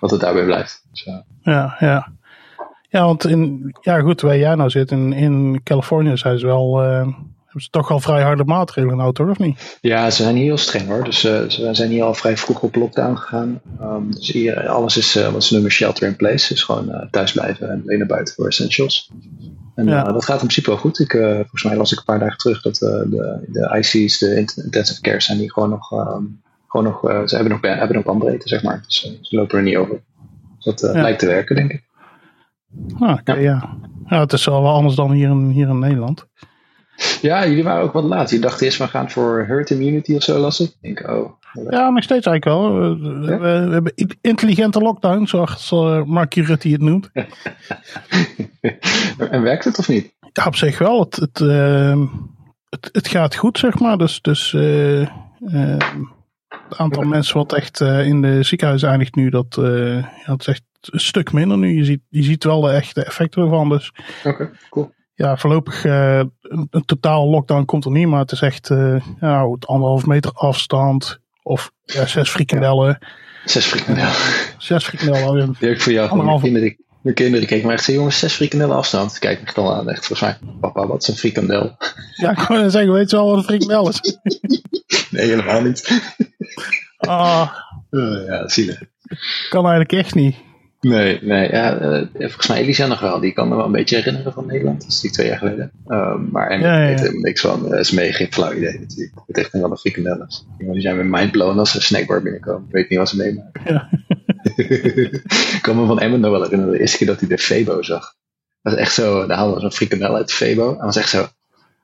Dat 0.00 0.10
het 0.10 0.20
daarbij 0.20 0.44
blijft. 0.44 0.82
Dus, 0.90 1.02
ja, 1.42 1.76
ja. 1.78 2.12
Ja, 2.88 3.04
want 3.04 3.26
in, 3.26 3.74
ja 3.80 4.00
goed, 4.00 4.20
waar 4.20 4.38
jij 4.38 4.54
nou 4.54 4.70
zit, 4.70 4.90
in, 4.90 5.12
in 5.12 5.60
Californië 5.62 6.16
zijn 6.16 6.38
ze 6.38 6.46
wel, 6.46 6.82
hebben 7.50 7.62
ze 7.62 7.70
toch 7.70 7.90
al 7.90 8.00
vrij 8.00 8.22
harde 8.22 8.44
maatregelen 8.44 8.96
nou, 8.96 9.12
toch, 9.12 9.28
of 9.28 9.38
niet? 9.38 9.78
Ja, 9.80 10.10
ze 10.10 10.22
zijn 10.22 10.36
heel 10.36 10.56
streng 10.56 10.88
hoor. 10.88 11.04
Dus 11.04 11.24
uh, 11.24 11.48
ze 11.48 11.68
zijn 11.72 11.90
hier 11.90 12.02
al 12.02 12.14
vrij 12.14 12.36
vroeg 12.36 12.60
op 12.62 12.74
lockdown 12.74 13.16
gegaan. 13.16 13.60
Um, 13.80 14.10
dus 14.10 14.32
hier, 14.32 14.68
alles 14.68 14.96
is, 14.96 15.16
uh, 15.16 15.28
wat 15.28 15.44
ze 15.44 15.52
noemen 15.52 15.70
shelter 15.70 16.06
in 16.06 16.16
place. 16.16 16.48
Dus 16.48 16.62
gewoon 16.62 16.88
uh, 16.88 17.02
thuis 17.10 17.32
blijven 17.32 17.70
en 17.70 17.82
alleen 17.82 17.98
naar 17.98 18.06
buiten 18.06 18.34
voor 18.34 18.46
essentials. 18.46 19.10
En 19.74 19.86
ja. 19.86 20.02
dat 20.04 20.24
gaat 20.24 20.40
in 20.40 20.46
principe 20.46 20.70
wel 20.70 20.78
goed. 20.78 20.98
Ik, 20.98 21.10
volgens 21.10 21.64
mij 21.64 21.76
las 21.76 21.92
ik 21.92 21.98
een 21.98 22.04
paar 22.04 22.18
dagen 22.18 22.38
terug 22.38 22.62
dat 22.62 22.76
de, 22.76 23.46
de 23.46 23.78
IC's, 23.78 24.18
de 24.18 24.36
intensive 24.36 25.00
care, 25.00 25.20
zijn 25.20 25.38
hier 25.38 25.50
gewoon 25.50 25.70
nog, 25.70 25.92
um, 25.92 26.42
gewoon 26.66 26.86
nog 26.86 27.28
ze 27.28 27.34
hebben 27.34 27.52
nog, 27.52 27.60
hebben 27.60 27.96
nog 27.96 28.04
bandbreedte, 28.04 28.48
zeg 28.48 28.62
maar. 28.62 28.82
Dus 28.86 29.18
ze 29.20 29.36
lopen 29.36 29.58
er 29.58 29.64
niet 29.64 29.76
over. 29.76 30.02
Dus 30.58 30.64
dat 30.64 30.94
ja. 30.94 31.02
lijkt 31.02 31.18
te 31.18 31.26
werken, 31.26 31.56
denk 31.56 31.72
ik. 31.72 31.82
Ah, 32.98 33.18
okay, 33.20 33.42
ja. 33.42 33.42
ja. 33.42 33.76
ja. 34.06 34.20
het 34.20 34.32
is 34.32 34.44
wel 34.44 34.62
wel 34.62 34.74
anders 34.74 34.94
dan 34.94 35.12
hier 35.12 35.30
in, 35.30 35.48
hier 35.48 35.68
in 35.68 35.78
Nederland. 35.78 36.28
Ja, 37.22 37.46
jullie 37.46 37.64
waren 37.64 37.82
ook 37.82 37.92
wat 37.92 38.04
laat. 38.04 38.30
Je 38.30 38.38
dacht 38.38 38.60
eerst, 38.60 38.78
we 38.78 38.88
gaan 38.88 39.10
voor 39.10 39.44
herd 39.46 39.70
immunity 39.70 40.14
of 40.14 40.22
zo, 40.22 40.38
las 40.38 40.60
ik. 40.60 40.72
denk, 40.80 41.08
oh. 41.08 41.38
Ja, 41.70 41.90
nog 41.90 42.02
steeds 42.02 42.26
eigenlijk 42.26 42.44
wel. 42.44 42.74
We, 42.74 43.30
ja? 43.30 43.38
we, 43.38 43.66
we 43.66 43.72
hebben 43.72 43.94
intelligente 44.20 44.78
lockdown, 44.78 45.26
zoals 45.26 45.70
uh, 45.72 46.04
Mark 46.04 46.34
Rutte 46.34 46.68
het 46.68 46.80
noemt. 46.80 47.10
en 49.30 49.42
werkt 49.42 49.64
het 49.64 49.78
of 49.78 49.88
niet? 49.88 50.12
Ja, 50.32 50.46
op 50.46 50.56
zich 50.56 50.78
wel. 50.78 51.00
Het, 51.00 51.16
het, 51.16 51.40
uh, 51.40 52.06
het, 52.68 52.88
het 52.92 53.08
gaat 53.08 53.34
goed, 53.34 53.58
zeg 53.58 53.78
maar. 53.78 53.98
Dus, 53.98 54.20
dus 54.20 54.52
uh, 54.52 55.08
het 56.48 56.76
aantal 56.76 57.02
mensen 57.02 57.36
wat 57.36 57.52
echt 57.52 57.80
in 57.80 58.22
de 58.22 58.42
ziekenhuis 58.42 58.82
eindigt 58.82 59.14
nu, 59.14 59.30
dat, 59.30 59.58
ja, 59.60 60.26
dat 60.26 60.40
is 60.40 60.46
echt 60.46 60.62
een 60.80 61.00
stuk 61.00 61.32
minder 61.32 61.58
nu. 61.58 61.76
Je 61.76 61.84
ziet, 61.84 62.02
je 62.08 62.22
ziet 62.22 62.44
wel 62.44 62.60
de 62.60 62.70
echte 62.70 63.04
effecten 63.04 63.42
ervan. 63.42 63.68
Dus 63.68 63.92
Oké, 64.24 64.28
okay, 64.28 64.50
cool. 64.70 64.92
Ja, 65.20 65.36
voorlopig 65.36 65.84
uh, 65.84 66.18
een, 66.42 66.66
een 66.70 66.84
totaal 66.84 67.28
lockdown 67.28 67.64
komt 67.64 67.84
er 67.84 67.90
niet, 67.90 68.06
maar 68.06 68.20
het 68.20 68.32
is 68.32 68.40
echt 68.40 68.70
uh, 68.70 69.00
ja, 69.20 69.40
anderhalf 69.60 70.06
meter 70.06 70.32
afstand 70.32 71.20
of 71.42 71.72
ja, 71.84 72.06
zes 72.06 72.30
frikandellen. 72.30 72.98
Ja. 73.00 73.08
Zes 73.44 73.66
frikandellen. 73.66 74.12
Zes 74.58 74.84
frikandellen. 74.84 75.56
Ik 75.58 75.80
voor 75.82 75.92
jou. 75.92 76.10
Anderhalf... 76.10 76.40
Mijn 76.40 76.52
kinderen, 76.52 76.84
mijn 77.00 77.14
kinderen 77.14 77.46
keken 77.46 77.66
me 77.66 77.72
echt 77.72 77.84
zo, 77.84 77.92
jongens, 77.92 78.18
zes 78.18 78.32
frikandellen 78.32 78.76
afstand. 78.76 79.18
Kijk 79.18 79.40
me 79.40 79.50
dan 79.54 79.72
aan, 79.72 79.90
echt 79.90 80.06
volgens 80.06 80.20
mij, 80.20 80.50
papa, 80.60 80.86
wat 80.86 81.02
is 81.02 81.08
een 81.08 81.16
frikandel? 81.16 81.76
Ja, 82.14 82.30
ik 82.30 82.44
kan 82.46 82.70
zeggen, 82.70 82.92
weet 82.92 83.10
je 83.10 83.16
wel 83.16 83.26
wat 83.26 83.36
een 83.36 83.44
frikandel 83.44 83.88
is? 83.88 84.18
nee, 85.10 85.26
helemaal 85.26 85.62
niet. 85.62 86.02
Ah. 86.96 87.50
Uh, 87.90 88.26
ja, 88.26 88.48
zielig. 88.48 88.82
Kan 89.48 89.66
eigenlijk 89.66 89.92
echt 89.92 90.14
niet. 90.14 90.36
Nee, 90.80 91.18
nee. 91.22 91.50
Ja, 91.50 91.78
eh, 91.78 92.06
volgens 92.12 92.46
mij 92.46 92.60
Elisa 92.60 92.86
nog 92.86 93.00
wel. 93.00 93.20
Die 93.20 93.32
kan 93.32 93.48
me 93.48 93.56
wel 93.56 93.64
een 93.64 93.72
beetje 93.72 93.96
herinneren 93.96 94.32
van 94.32 94.46
Nederland. 94.46 94.80
Dat 94.80 94.90
is 94.90 95.00
die 95.00 95.10
twee 95.10 95.26
jaar 95.26 95.38
geleden. 95.38 95.70
Ehm, 95.86 96.30
maar 96.30 96.48
en 96.50 96.60
Ja, 96.60 96.80
ja, 96.80 96.86
weet 96.86 96.98
ja. 96.98 97.04
er 97.04 97.20
niks 97.20 97.40
van. 97.40 97.62
Dat 97.62 97.78
is 97.78 97.90
mee 97.90 98.12
geen 98.12 98.32
flauw 98.32 98.52
idee 98.52 98.78
natuurlijk. 98.78 99.12
Het 99.26 99.38
echt 99.38 99.52
wel 99.52 99.70
een 99.70 99.76
frikandelles. 99.76 100.46
Die 100.58 100.80
zijn 100.80 100.96
met 100.96 101.06
mindblown 101.20 101.58
als 101.58 101.70
ze 101.70 101.76
een 101.76 101.82
snackbar 101.82 102.22
binnenkomen. 102.22 102.64
Ik 102.66 102.74
weet 102.74 102.88
niet 102.88 102.98
wat 102.98 103.08
ze 103.08 103.16
meemaken. 103.16 103.62
Ja. 103.64 103.88
ik 105.56 105.58
kan 105.62 105.76
me 105.80 105.86
van 105.86 106.00
Emmen 106.00 106.20
nog 106.20 106.30
wel 106.30 106.42
herinneren. 106.42 106.72
De 106.74 106.80
eerste 106.80 106.96
keer 106.96 107.06
dat 107.06 107.20
hij 107.20 107.28
de 107.28 107.38
Febo 107.38 107.82
zag. 107.82 108.14
Dat 108.62 108.72
was 108.72 108.82
echt 108.82 108.92
zo. 108.94 109.26
Daar 109.26 109.36
haalde 109.38 109.60
zo'n 109.60 109.72
frikandel 109.72 110.14
uit 110.16 110.28
de 110.28 110.34
Febo. 110.34 110.70
En 110.78 110.84
was 110.84 110.96
echt 110.96 111.08
zo. 111.08 111.26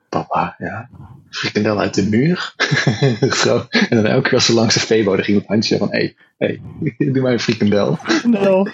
Papa, 0.09 0.55
ja. 0.59 0.89
Frikandel 1.31 1.81
uit 1.81 1.95
de 1.95 2.09
muur. 2.09 2.55
zo. 3.45 3.67
En 3.69 3.97
dan 3.97 4.07
elke 4.07 4.23
keer 4.23 4.35
als 4.35 4.47
ze 4.47 4.55
langs 4.55 4.75
de 4.75 4.81
Febo. 4.81 5.17
Dan 5.17 5.25
ging 5.25 5.39
het 5.39 5.47
handje 5.47 5.77
van. 5.79 5.89
Hé, 5.91 6.15
hey, 6.39 6.61
hey, 6.79 7.09
doe 7.13 7.23
mij 7.23 7.33
een 7.33 7.41
frikandel. 7.41 7.99
Nou, 8.25 8.71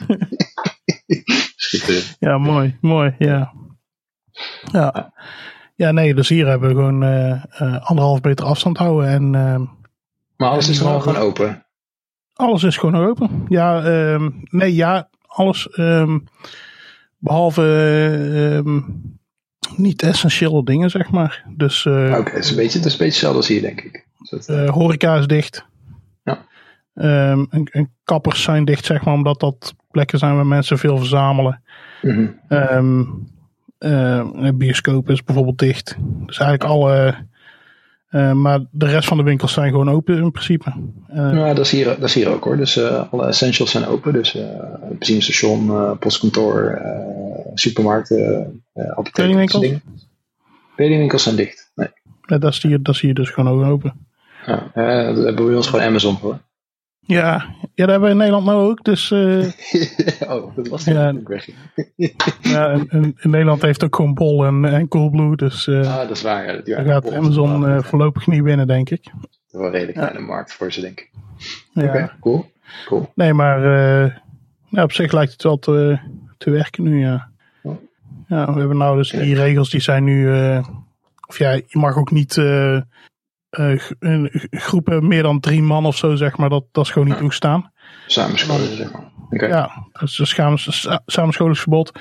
Schitterend. 1.56 2.16
ja, 2.18 2.38
mooi, 2.38 2.76
mooi, 2.80 3.14
ja. 3.18 3.52
Ja, 4.72 5.12
ja 5.74 5.90
nee, 5.92 6.14
dus 6.14 6.28
hier 6.28 6.46
hebben 6.46 6.68
we 6.68 6.74
gewoon 6.74 7.02
eh, 7.02 7.30
eh, 7.32 7.88
anderhalf 7.88 8.22
meter 8.22 8.44
afstand 8.46 8.76
houden 8.78 9.08
en 9.08 9.34
eh, 9.34 9.60
Maar 10.36 10.48
alles 10.48 10.68
is 10.68 10.78
gewoon, 10.78 11.02
gewoon 11.02 11.18
open. 11.22 11.66
alles 12.34 12.62
is 12.62 12.76
gewoon 12.76 13.06
open. 13.06 13.44
Ja, 13.48 13.84
ehm, 13.84 14.30
nee, 14.42 14.74
ja, 14.74 15.08
alles 15.26 15.68
ehm, 15.70 16.18
behalve 17.18 17.62
ehm, 18.64 18.80
niet 19.76 20.02
essentiële 20.02 20.64
dingen, 20.64 20.90
zeg 20.90 21.10
maar. 21.10 21.44
Dus 21.56 21.84
eh, 21.86 22.14
Oké, 22.18 22.30
het 22.30 22.44
is 22.44 22.50
een 22.50 22.56
beetje, 22.56 22.78
het 22.78 22.86
is 22.86 22.92
een 22.92 22.98
beetje 22.98 23.04
hetzelfde 23.04 23.36
als 23.38 23.48
hier, 23.48 23.60
denk 23.60 23.80
ik. 23.80 24.06
Dus 24.18 24.30
dat, 24.30 24.48
eh, 24.48 24.64
eh, 24.66 24.72
horeca 24.72 25.16
is 25.16 25.26
dicht. 25.26 25.64
Ja. 26.24 26.46
En, 26.94 27.48
en 27.70 27.90
kappers 28.04 28.42
zijn 28.42 28.64
dicht, 28.64 28.84
zeg 28.84 29.04
maar, 29.04 29.14
omdat 29.14 29.40
dat 29.40 29.74
plekken 29.90 30.18
zijn 30.18 30.34
waar 30.34 30.46
mensen 30.46 30.78
veel 30.78 30.96
verzamelen. 30.98 31.62
eh, 33.78 34.48
bioscoop 34.54 35.10
is 35.10 35.24
bijvoorbeeld 35.24 35.58
dicht. 35.58 35.96
Dus 36.26 36.38
eigenlijk 36.38 36.70
alle. 36.70 37.14
Eh, 38.12 38.32
maar 38.32 38.60
de 38.70 38.86
rest 38.86 39.08
van 39.08 39.16
de 39.16 39.22
winkels 39.22 39.52
zijn 39.52 39.70
gewoon 39.70 39.90
open 39.90 40.16
in 40.16 40.30
principe. 40.30 40.72
Eh, 41.08 41.32
Ja, 41.32 41.54
dat 41.54 41.64
is, 41.64 41.70
hier, 41.70 41.84
dat 41.84 42.02
is 42.02 42.14
hier 42.14 42.28
ook 42.28 42.44
hoor. 42.44 42.56
Dus 42.56 42.76
eh, 42.76 43.12
alle 43.12 43.26
essentials 43.26 43.70
zijn 43.70 43.86
open. 43.86 44.12
Dus 44.12 44.36
benzinestation, 44.88 45.98
postkantoor, 45.98 46.82
supermarkten, 47.54 48.62
eh 48.72 48.90
apotheken, 48.90 49.12
Kledingwinkels? 50.76 51.22
zijn 51.22 51.36
dicht. 51.36 51.70
Nee. 51.74 51.88
dat, 52.38 52.52
is 52.52 52.62
hier, 52.62 52.82
dat 52.82 52.94
is 52.94 53.00
hier 53.00 53.14
dus 53.14 53.30
gewoon 53.30 53.64
open. 53.64 54.06
Ja, 54.46 54.70
dat 54.74 55.24
hebben 55.24 55.24
we 55.24 55.32
bij 55.32 55.54
ons 55.54 55.66
gewoon 55.66 55.84
Amazon 55.84 56.18
voor. 56.18 56.40
Ja, 57.06 57.44
ja, 57.74 57.86
dat 57.86 57.88
hebben 57.88 58.00
we 58.02 58.08
in 58.10 58.16
Nederland 58.16 58.44
nou 58.46 58.70
ook. 58.70 58.84
Dus 58.84 59.10
eh, 59.10 59.46
oh, 60.32 60.56
dat 60.56 60.68
was 60.68 60.84
Ja. 60.84 61.08
ik 61.08 61.54
ja, 62.42 62.70
in, 62.70 62.86
in- 62.90 63.16
in 63.20 63.30
Nederland 63.30 63.62
heeft 63.62 63.84
ook 63.84 63.96
gewoon 63.96 64.14
Bol 64.14 64.44
en, 64.44 64.64
en 64.64 64.88
Coolblue. 64.88 65.36
Dus 65.36 65.66
eh 65.66 65.80
Ah, 65.80 65.96
dat 65.96 66.10
is 66.10 66.22
waar. 66.22 66.46
Ja, 66.46 66.76
daar 66.76 66.84
gaat 66.84 67.12
Amazon 67.12 67.68
eh, 67.68 67.82
voorlopig 67.82 68.26
niet 68.26 68.42
winnen, 68.42 68.66
denk 68.66 68.90
ik. 68.90 69.04
Dat 69.04 69.30
is 69.46 69.52
wel 69.52 69.64
een 69.64 69.70
redelijk 69.70 69.98
kleine 69.98 70.20
markt 70.20 70.52
voor 70.52 70.72
ze, 70.72 70.80
denk 70.80 71.00
ik. 71.00 71.10
Ja. 71.72 71.84
Oké, 71.84 72.10
cool. 72.20 72.50
cool. 72.86 73.12
Nee, 73.14 73.32
maar 73.32 73.60
ja, 74.68 74.82
op 74.82 74.92
zich 74.92 75.12
lijkt 75.12 75.32
het 75.32 75.42
wel 75.42 75.58
te, 75.58 75.98
te 76.38 76.50
werken 76.50 76.82
nu, 76.82 77.00
ja. 77.00 77.30
Ja, 78.28 78.52
we 78.52 78.58
hebben 78.58 78.76
nou 78.76 78.96
dus 78.96 79.10
die 79.10 79.34
regels 79.34 79.70
die 79.70 79.80
zijn 79.80 80.04
nu... 80.04 80.28
of 81.28 81.38
ja, 81.38 81.50
je 81.50 81.64
mag 81.70 81.96
ook 81.96 82.10
niet 82.10 82.34
g- 83.56 83.92
groepen 84.50 85.08
meer 85.08 85.22
dan 85.22 85.40
drie 85.40 85.62
man 85.62 85.86
of 85.86 85.96
zo, 85.96 86.14
zeg 86.16 86.36
maar. 86.36 86.48
Dat, 86.48 86.64
dat 86.72 86.84
is 86.84 86.90
gewoon 86.90 87.08
niet 87.08 87.16
toegestaan. 87.18 87.72
Samenscholen, 88.06 88.76
zeg 88.76 88.92
maar. 88.92 89.10
Oké. 89.30 89.46
Ja, 89.46 89.86
dus 90.00 90.18
een 90.36 90.58
samenscholingsverbod. 91.06 91.92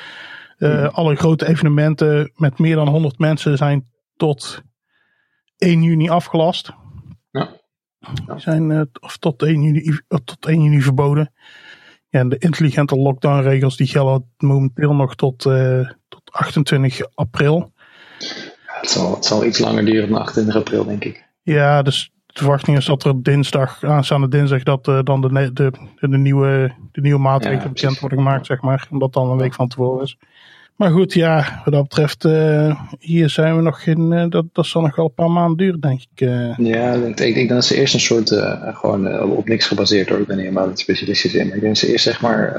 Eh, 0.58 0.88
Alle 0.93 1.15
grote 1.15 1.48
evenementen 1.48 2.31
met 2.36 2.60
meer 2.60 2.75
dan 2.75 2.88
100 2.88 3.17
mensen 3.20 3.58
zijn 3.58 3.89
tot 4.17 4.62
1 5.58 5.84
juni 5.84 6.10
afgelast. 6.10 6.72
Ja. 7.31 7.50
Zijn 8.36 8.72
eh, 8.72 8.81
of 9.00 9.17
tot 9.17 9.41
1 9.43 9.62
juni, 9.62 10.00
tot 10.08 10.46
1 10.46 10.62
juni 10.63 10.81
verboden. 10.81 11.34
Ja, 12.10 12.20
en 12.20 12.29
de 12.29 12.38
intelligente 12.38 12.96
lockdownregels 12.96 13.77
die 13.77 13.88
gelden 13.88 14.31
momenteel 14.38 14.93
nog 14.96 15.15
tot, 15.15 15.39
tot 16.08 16.22
28 16.31 17.00
april. 17.13 17.72
Het, 18.65 18.89
zal, 18.89 19.15
het 19.15 19.25
zal 19.25 19.46
iets 19.46 19.60
langer 19.60 19.86
duren 19.86 20.10
dan 20.10 20.20
28 20.22 20.55
april, 20.55 20.86
denk 20.86 21.03
ik. 21.03 21.29
Ja, 21.43 21.81
dus 21.81 22.12
de 22.25 22.39
verwachting 22.39 22.77
is 22.77 22.86
dat 22.86 23.03
er 23.03 23.24
dinsdag, 23.24 23.83
aanstaande 23.83 24.27
dinsdag, 24.27 24.63
dat 24.63 24.88
eh, 24.88 25.00
dan 25.03 25.21
de, 25.21 25.53
de, 25.53 25.71
de, 26.00 26.17
nieuwe, 26.17 26.71
de 26.91 27.01
nieuwe 27.01 27.19
maatregelen 27.19 27.63
Ja, 27.63 27.69
bekend 27.69 28.00
worden 28.00 28.17
gemaakt, 28.17 28.45
zeg 28.45 28.62
maar. 28.62 28.88
Omdat 28.91 29.13
dan 29.13 29.29
een 29.29 29.38
week 29.38 29.53
van 29.53 29.67
tevoren 29.67 30.03
is. 30.03 30.17
Maar 30.75 30.91
goed, 30.91 31.13
ja, 31.13 31.62
wat 31.63 31.74
dat 31.74 31.83
betreft, 31.83 32.25
eh, 32.25 32.81
hier 33.00 33.29
zijn 33.29 33.55
we 33.55 33.62
nog 33.62 33.83
geen, 33.83 34.13
eh, 34.13 34.25
dat, 34.29 34.45
dat 34.51 34.65
zal 34.65 34.81
nog 34.81 34.95
wel 34.95 35.05
een 35.05 35.13
paar 35.13 35.31
maanden 35.31 35.57
duren, 35.57 35.79
denk 35.79 36.01
ik. 36.01 36.19
Ja, 36.57 36.93
ik 36.93 37.01
denk, 37.01 37.19
ik 37.19 37.33
denk 37.33 37.50
dat 37.50 37.65
ze 37.65 37.75
eerst 37.75 37.93
een 37.93 38.00
soort, 38.00 38.29
gewoon 38.75 39.21
op 39.21 39.48
niks 39.48 39.67
gebaseerd 39.67 40.10
hoor. 40.10 40.19
Ik 40.19 40.27
ben 40.27 40.38
helemaal 40.38 40.67
niet 40.67 40.79
specialistisch 40.79 41.33
in. 41.33 41.48
Maar 41.48 41.55
ik 41.55 41.62
denk 41.62 41.74
dat 41.74 41.83
ze 41.83 41.91
eerst 41.91 42.03
zeg 42.03 42.21
maar 42.21 42.53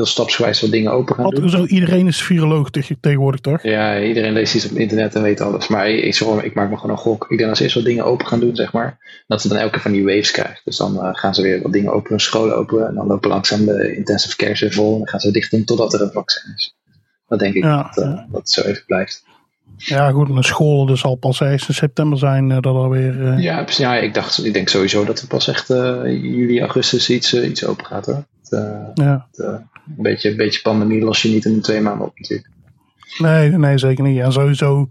heel 0.00 0.08
stapsgewijs 0.08 0.60
wat 0.60 0.70
dingen 0.70 0.92
open 0.92 1.14
gaan 1.14 1.30
doen. 1.30 1.48
zo, 1.50 1.64
iedereen 1.64 2.06
is 2.06 2.22
viroloog 2.22 2.70
teg- 2.70 2.90
tegenwoordig, 3.00 3.40
toch? 3.40 3.62
Ja, 3.62 4.02
iedereen 4.02 4.32
leest 4.32 4.54
iets 4.54 4.70
op 4.70 4.76
internet 4.76 5.14
en 5.14 5.22
weet 5.22 5.40
alles. 5.40 5.68
Maar 5.68 5.88
ik, 5.90 6.16
gewoon, 6.16 6.44
ik 6.44 6.54
maak 6.54 6.70
me 6.70 6.76
gewoon 6.76 6.90
een 6.90 7.02
gok. 7.02 7.26
Ik 7.28 7.36
denk 7.36 7.48
dat 7.48 7.56
ze 7.56 7.62
eerst 7.62 7.74
wat 7.74 7.84
dingen 7.84 8.04
open 8.04 8.26
gaan 8.26 8.40
doen, 8.40 8.56
zeg 8.56 8.72
maar. 8.72 8.98
Dat 9.26 9.40
ze 9.42 9.48
dan 9.48 9.56
elke 9.58 9.70
keer 9.72 9.80
van 9.80 9.92
die 9.92 10.04
waves 10.04 10.30
krijgen. 10.30 10.60
Dus 10.64 10.76
dan 10.76 11.00
eh, 11.00 11.08
gaan 11.12 11.34
ze 11.34 11.42
weer 11.42 11.62
wat 11.62 11.72
dingen 11.72 11.92
open, 11.92 12.10
hun 12.10 12.20
scholen 12.20 12.56
open. 12.56 12.86
En 12.88 12.94
dan 12.94 13.06
lopen 13.06 13.30
langzaam 13.30 13.64
de 13.64 13.96
intensive 13.96 14.36
cares 14.36 14.60
weer 14.60 14.72
vol. 14.72 14.92
En 14.92 14.98
dan 14.98 15.08
gaan 15.08 15.20
ze 15.20 15.30
dicht 15.30 15.50
doen 15.50 15.64
totdat 15.64 15.94
er 15.94 16.00
een 16.02 16.10
vaccin 16.12 16.52
is. 16.56 16.74
Dat 17.28 17.38
denk 17.38 17.54
ik 17.54 17.62
Ja, 17.62 17.82
dat, 17.94 18.04
eh, 18.04 18.10
dat 18.14 18.40
het 18.40 18.50
zo 18.50 18.62
even 18.62 18.82
blijft. 18.86 19.24
Ja, 19.76 20.10
goed, 20.10 20.28
mijn 20.28 20.44
school 20.44 20.86
dus 20.86 21.00
zal 21.00 21.14
pas 21.14 21.40
ergens 21.40 21.68
in 21.68 21.74
september 21.74 22.18
zijn 22.18 22.50
eh, 22.50 22.56
dat 22.60 22.74
alweer. 22.74 23.26
eh 23.26 23.38
Ja, 23.42 23.64
ja 23.76 23.96
ik, 23.96 24.14
dacht, 24.14 24.44
ik 24.44 24.52
denk 24.52 24.68
sowieso 24.68 25.04
dat 25.04 25.20
er 25.20 25.26
pas 25.26 25.48
echt 25.48 25.68
juli, 26.04 26.60
augustus 26.60 27.10
iets, 27.10 27.34
iets 27.34 27.66
open 27.66 27.86
gaat 27.86 28.06
hoor. 28.06 28.24
Het, 28.42 28.90
ja. 28.94 29.26
het, 29.32 29.60
een, 29.96 30.02
beetje, 30.02 30.30
een 30.30 30.36
beetje 30.36 30.60
pandemie 30.60 31.04
los 31.04 31.22
je 31.22 31.28
niet 31.28 31.44
in 31.44 31.60
twee 31.60 31.80
maanden 31.80 32.06
op 32.06 32.18
natuurlijk. 32.18 32.48
Nee, 33.18 33.50
nee, 33.50 33.78
zeker 33.78 34.04
niet. 34.04 34.20
En 34.20 34.32
sowieso 34.32 34.88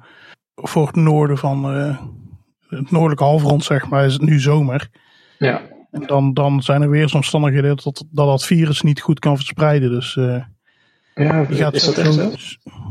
voor 0.56 0.88
het 0.88 0.96
noorden 0.96 1.38
van 1.38 1.74
eh, 1.76 2.02
het 2.68 2.92
noordelijke 2.92 3.24
halfrond, 3.24 3.64
zeg 3.64 3.90
maar, 3.90 4.06
is 4.06 4.14
het 4.14 4.22
nu 4.22 4.40
zomer. 4.40 4.90
Ja, 5.38 5.62
En 5.92 6.04
dan, 6.06 6.34
dan 6.34 6.62
zijn 6.64 6.82
er 6.82 6.90
weersomstandigheden 6.90 7.70
dat, 7.84 7.84
dat 8.12 8.28
dat 8.28 8.46
virus 8.46 8.82
niet 8.82 9.02
goed 9.02 9.20
kan 9.20 9.36
verspreiden. 9.36 9.90
Dus 9.90 10.16
eh 10.18 10.44
ja 11.16 11.46
gaat 11.46 11.74
is 11.74 11.84
dat 11.86 11.96
zo- 11.96 12.02
echt 12.02 12.14
zo? 12.14 12.32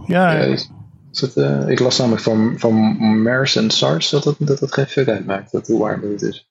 Ja, 0.07 0.33
Ja, 0.33 0.38
is, 0.38 0.71
is 1.12 1.21
het, 1.21 1.37
eh, 1.37 1.69
ik 1.69 1.79
las 1.79 1.99
namelijk 1.99 2.23
van, 2.23 2.55
van 2.59 2.97
MERS 3.23 3.57
en 3.57 3.71
SARS 3.71 4.11
dat 4.11 4.25
het, 4.25 4.37
dat 4.38 4.61
het 4.61 4.73
geen 4.73 4.87
fuck 4.87 5.09
uitmaakt, 5.09 5.53
dat 5.53 5.67
hoe 5.67 5.79
warm 5.79 6.03
het 6.03 6.23
is. 6.23 6.48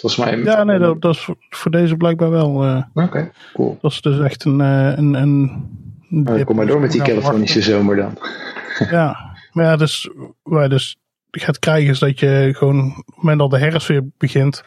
Volgens 0.00 0.16
mij. 0.16 0.38
ja 0.38 0.64
nee, 0.64 0.78
dat, 0.78 1.00
dat 1.00 1.14
is 1.14 1.28
voor, 1.50 1.70
deze 1.70 1.96
blijkbaar 1.96 2.30
wel. 2.30 2.64
eh, 2.64 2.82
Oké, 2.94 3.30
cool. 3.54 3.78
dat 3.80 3.90
is 3.92 4.00
dus 4.00 4.18
echt 4.20 4.44
een. 4.44 4.60
eh, 4.60 4.92
een, 4.96 5.14
een 5.14 5.68
Nou, 6.08 6.44
kom 6.44 6.56
maar 6.56 6.66
door 6.66 6.80
met 6.80 6.92
die 6.92 7.02
Californische 7.02 7.62
zomer 7.62 7.96
dan. 7.96 8.18
Ja, 8.90 9.36
maar 9.52 9.64
ja, 9.64 9.76
dus 9.76 10.10
waar 10.42 10.62
je 10.62 10.68
dus 10.68 10.96
gaat 11.30 11.58
krijgen 11.58 11.90
is 11.90 11.98
dat 11.98 12.18
je 12.20 12.54
gewoon 12.56 12.90
op 12.96 13.06
het 13.06 13.16
moment 13.16 13.38
dat 13.38 13.50
de 13.50 13.58
herfst 13.58 13.88
weer 13.88 14.02
begint, 14.18 14.64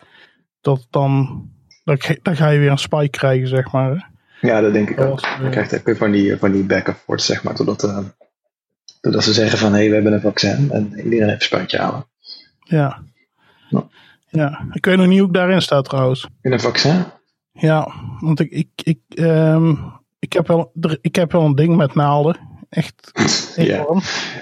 dat 0.61 0.87
dan, 0.89 1.43
dan, 1.83 2.01
ga- 2.01 2.15
dan 2.21 2.35
ga 2.35 2.49
je 2.49 2.59
weer 2.59 2.71
een 2.71 2.77
spike 2.77 3.09
krijgen, 3.09 3.47
zeg 3.47 3.71
maar. 3.71 4.09
Ja, 4.41 4.61
dat 4.61 4.73
denk 4.73 4.89
ik 4.89 4.97
Dat 4.97 5.05
ook. 5.07 5.19
was, 5.19 5.23
eh, 5.37 5.43
Je 5.43 5.49
krijgt 5.49 5.73
ook 5.75 5.85
weer 5.85 5.97
van 5.97 6.11
die, 6.11 6.37
van 6.37 6.51
die 6.51 6.63
back 6.63 6.87
and 6.87 6.97
forth, 6.97 7.21
zeg 7.21 7.43
maar, 7.43 7.55
totdat, 7.55 7.83
eh, 7.83 7.97
totdat 9.01 9.23
ze 9.23 9.33
zeggen 9.33 9.57
van 9.57 9.71
hé, 9.71 9.77
hey, 9.77 9.87
we 9.87 9.93
hebben 9.93 10.13
een 10.13 10.21
vaccin 10.21 10.71
en 10.71 10.93
iedereen 11.03 11.27
heeft 11.29 11.33
een 11.41 11.47
spuitje 11.47 11.77
halen. 11.77 12.05
Ja. 12.63 13.01
Ja. 13.69 13.87
Ja, 14.31 14.67
ik 14.71 14.85
weet 14.85 14.97
nog 14.97 15.07
niet 15.07 15.19
hoe 15.19 15.27
ik 15.27 15.33
daarin 15.33 15.61
sta 15.61 15.81
trouwens. 15.81 16.27
In 16.41 16.51
een 16.51 16.59
vaccin? 16.59 17.03
Ja, 17.51 17.91
want 18.19 18.39
ik, 18.39 18.51
ik, 18.51 18.67
ik, 18.83 18.99
ehm, 19.09 19.73
ik, 20.19 20.33
heb, 20.33 20.47
wel, 20.47 20.71
er- 20.81 20.97
ik 21.01 21.15
heb 21.15 21.31
wel 21.31 21.45
een 21.45 21.55
ding 21.55 21.75
met 21.75 21.95
naalden. 21.95 22.49
Echt 22.69 23.11
enorm. 23.55 23.97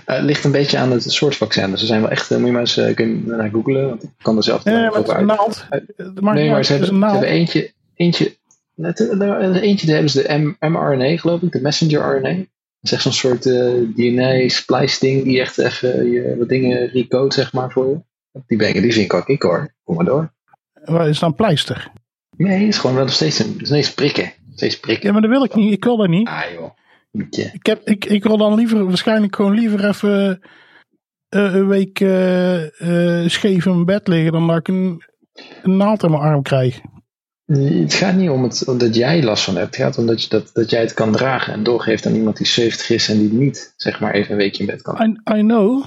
Eh, 0.06 0.16
het 0.16 0.24
ligt 0.24 0.44
een 0.44 0.52
beetje 0.52 0.78
aan 0.78 0.92
het 0.92 1.12
soort 1.12 1.36
vaccin. 1.36 1.72
Dus 1.72 1.80
ze 1.80 1.86
zijn 1.86 2.02
wel 2.02 2.10
echt, 2.10 2.32
eh, 2.32 2.38
moet 2.38 2.46
je 2.48 2.52
maar 2.52 2.62
eens 2.62 2.94
kunnen 2.96 3.24
naar 3.38 3.50
googlen, 3.50 3.88
want 3.90 4.04
ik 4.04 4.10
kan 4.22 4.38
er 4.38 4.44
zelf 4.44 4.64
Ja, 4.64 4.88
over 4.90 5.14
uit. 5.16 5.26
naald. 5.26 5.66
Maakt 6.20 6.38
Nee, 6.38 6.50
maar 6.50 6.66
ze 6.66 6.72
hebben, 6.72 6.90
een 6.90 6.96
ze 6.96 7.00
naald. 7.00 7.12
hebben 7.12 7.30
eentje, 7.30 7.72
eentje, 7.96 8.38
eh, 8.76 9.62
eentje 9.62 9.86
daar 9.86 9.96
hebben 9.96 10.10
ze 10.12 10.22
de 10.22 10.68
mRNA 10.70 11.18
geloof 11.18 11.42
ik, 11.42 11.52
de 11.52 11.62
messenger 11.62 12.18
RNA. 12.18 12.34
Dat 12.36 12.46
is 12.82 12.92
echt 12.92 13.02
zo'n 13.02 13.12
soort 13.12 13.44
DNA-splice 13.96 15.00
ding 15.00 15.24
die 15.24 15.40
echt 15.40 15.58
even 15.58 16.12
je 16.12 16.36
wat 16.40 16.50
dingen 16.50 16.88
recode 16.88 17.34
zeg 17.34 17.54
maar 17.54 17.72
voor 17.72 17.90
je. 17.90 17.98
Die, 18.48 18.58
ben, 18.58 18.68
ik- 18.76 18.82
die 18.82 18.94
vind 18.94 19.28
ik 19.28 19.42
hoor. 19.42 19.74
Kom 19.84 19.96
maar 19.96 20.06
door. 20.06 20.34
Waar 20.84 21.10
is 21.10 21.20
dan 21.20 21.36
pleister? 21.36 21.92
Nee, 22.38 22.60
het 22.60 22.68
is 22.68 22.78
gewoon 22.78 22.96
wel 22.96 23.06
nog 23.06 23.14
steeds, 23.14 23.40
een, 23.40 23.60
steeds 23.62 23.94
prikken. 23.94 24.32
Steeds 24.56 24.80
prikken. 24.80 25.06
Ja, 25.08 25.12
maar 25.14 25.22
dat 25.22 25.30
wil 25.32 25.44
ik 25.44 25.56
niet. 25.56 25.74
Ik 25.74 25.84
wil 25.84 25.98
dat 25.98 26.08
niet. 26.10 26.28
Ah 26.28 26.42
joh. 26.54 26.70
Ik, 27.54 27.66
heb, 27.66 27.82
ik, 27.88 28.06
ik 28.06 28.24
wil 28.24 28.38
dan 28.38 28.56
liever, 28.56 28.86
waarschijnlijk 28.86 29.36
gewoon 29.36 29.54
liever 29.54 29.88
even 29.88 30.42
eh, 31.30 31.54
een 31.54 31.68
week 31.68 32.00
eh, 32.00 33.28
scheef 33.28 33.66
in 33.66 33.72
mijn 33.74 33.86
bed 33.86 34.08
liggen 34.08 34.32
dan 34.32 34.48
dat 34.48 34.58
ik 34.58 34.68
een, 34.68 35.04
een 35.64 35.78
naald 35.78 36.04
in 36.04 36.10
mijn 36.12 36.22
arm 36.24 36.42
krijg. 36.42 36.80
Het 37.46 37.94
gaat 37.94 38.16
niet 38.16 38.30
om 38.30 38.44
het, 38.44 38.68
omdat 38.68 38.96
jij 38.96 39.24
last 39.24 39.44
van 39.44 39.56
hebt. 39.56 39.76
Het 39.76 39.84
gaat 39.86 39.98
om 39.98 40.06
dat, 40.06 40.24
je, 40.24 40.30
dat, 40.30 40.50
dat 40.54 40.70
jij 40.70 40.82
het 40.82 40.94
kan 40.94 41.12
dragen 41.12 41.54
en 41.54 41.64
doorgeeft 41.64 42.06
aan 42.06 42.16
iemand 42.16 42.38
die 42.38 42.48
70 42.48 42.90
is 42.90 43.10
en 43.10 43.18
die 43.20 43.34
niet, 43.34 43.74
zeg 43.76 44.00
maar, 44.00 44.14
even 44.14 44.32
een 44.32 44.38
weekje 44.38 44.60
in 44.60 44.66
bed 44.66 44.82
kan. 44.82 45.02
I, 45.02 45.38
I 45.38 45.42
know. 45.42 45.86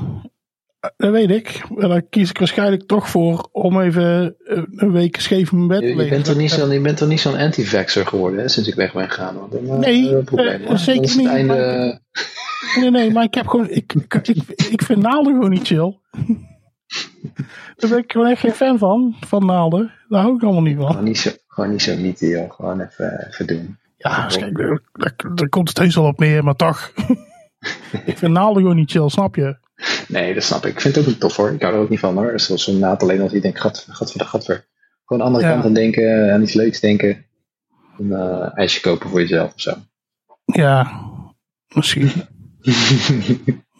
Dat 0.96 1.10
weet 1.10 1.30
ik. 1.30 1.62
Maar 1.74 1.88
dan 1.88 2.08
kies 2.10 2.30
ik 2.30 2.38
waarschijnlijk 2.38 2.82
toch 2.86 3.08
voor 3.08 3.48
om 3.52 3.80
even 3.80 4.36
eh, 4.44 4.62
een 4.76 4.92
week 4.92 5.20
scheef 5.20 5.52
in 5.52 5.56
mijn 5.56 5.68
bed 5.68 5.78
te 5.78 5.84
je 5.86 5.90
liggen. 5.94 6.10
bent 6.14 6.24
toch 6.24 6.36
niet 6.36 6.50
zo'n, 6.50 6.70
je 6.70 6.80
bent 6.80 6.96
toch 6.96 7.08
niet 7.08 7.20
zo'n 7.20 7.36
anti-vaxxer 7.36 8.06
geworden 8.06 8.40
hè, 8.40 8.48
sinds 8.48 8.68
ik 8.68 8.74
weg 8.74 8.92
ben 8.92 9.08
gegaan? 9.10 9.34
Want 9.38 9.52
dan, 9.52 9.66
eh, 9.66 9.78
Nee, 9.78 10.22
probleem, 10.22 10.62
eh, 10.62 10.76
zeker 10.76 11.16
niet, 11.16 11.26
Einde, 11.26 11.54
maar- 11.54 12.00
Nee, 12.80 12.90
nee, 12.90 13.10
maar 13.12 13.24
ik 13.24 13.34
heb 13.34 13.46
gewoon. 13.46 13.68
Ik, 13.70 13.92
ik, 13.94 14.14
ik, 14.28 14.36
ik 14.70 14.82
vind 14.82 15.02
naalden 15.02 15.32
gewoon 15.34 15.50
niet 15.50 15.66
chill. 15.66 15.98
Daar 17.76 17.90
ben 17.90 17.98
ik 17.98 18.12
gewoon 18.12 18.26
echt 18.26 18.40
geen 18.40 18.52
fan 18.52 18.78
van. 18.78 19.14
Van 19.26 19.46
naalden. 19.46 19.92
Daar 20.08 20.20
hou 20.22 20.34
ik 20.36 20.42
allemaal 20.42 20.62
niet 20.62 20.76
van. 20.76 20.86
gewoon, 20.86 21.04
niet 21.04 21.18
zo, 21.18 21.30
gewoon 21.46 21.70
niet 21.70 21.82
zo 21.82 21.96
niet, 21.96 22.20
joh. 22.20 22.50
Gewoon 22.52 22.80
even, 22.80 23.26
even 23.30 23.46
doen. 23.46 23.78
Ja, 23.96 24.24
dus 24.26 24.36
kijk, 24.38 24.56
daar, 24.56 24.80
daar- 24.92 25.34
daar 25.34 25.48
komt 25.48 25.68
het 25.68 25.78
heus 25.78 25.94
wel 25.94 26.04
op 26.04 26.18
neer, 26.18 26.44
maar 26.44 26.56
toch. 26.56 26.92
ik 28.04 28.18
vind 28.18 28.32
naalden 28.32 28.62
gewoon 28.62 28.76
niet 28.76 28.90
chill, 28.90 29.08
snap 29.08 29.34
je? 29.36 29.56
Nee, 30.12 30.34
dat 30.34 30.42
snap 30.42 30.66
ik. 30.66 30.72
Ik 30.74 30.80
vind 30.80 30.94
het 30.94 31.04
ook 31.04 31.10
niet 31.10 31.20
tof 31.20 31.36
hoor. 31.36 31.52
Ik 31.52 31.62
hou 31.62 31.74
er 31.74 31.80
ook 31.80 31.88
niet 31.88 31.98
van 31.98 32.16
hoor. 32.16 32.40
Zoals 32.40 32.64
zo'n 32.64 32.78
naad 32.78 33.02
alleen 33.02 33.20
als 33.20 33.32
je 33.32 33.40
denkt, 33.40 33.60
gat, 33.60 33.86
gat 33.88 34.10
voor 34.12 34.20
de 34.20 34.26
gat. 34.26 34.44
Gewoon 34.44 34.64
de 35.06 35.22
andere 35.22 35.44
Ja. 35.44 35.52
kant 35.52 35.64
aan 35.64 35.72
denken, 35.74 36.32
aan 36.32 36.42
iets 36.42 36.52
leuks 36.52 36.80
denken. 36.80 37.24
Een 37.98 38.12
eh, 38.12 38.58
ijsje 38.58 38.80
kopen 38.80 39.10
voor 39.10 39.20
jezelf 39.20 39.54
of 39.54 39.60
zo. 39.60 39.74
Ja, 40.44 41.00
misschien. 41.74 42.10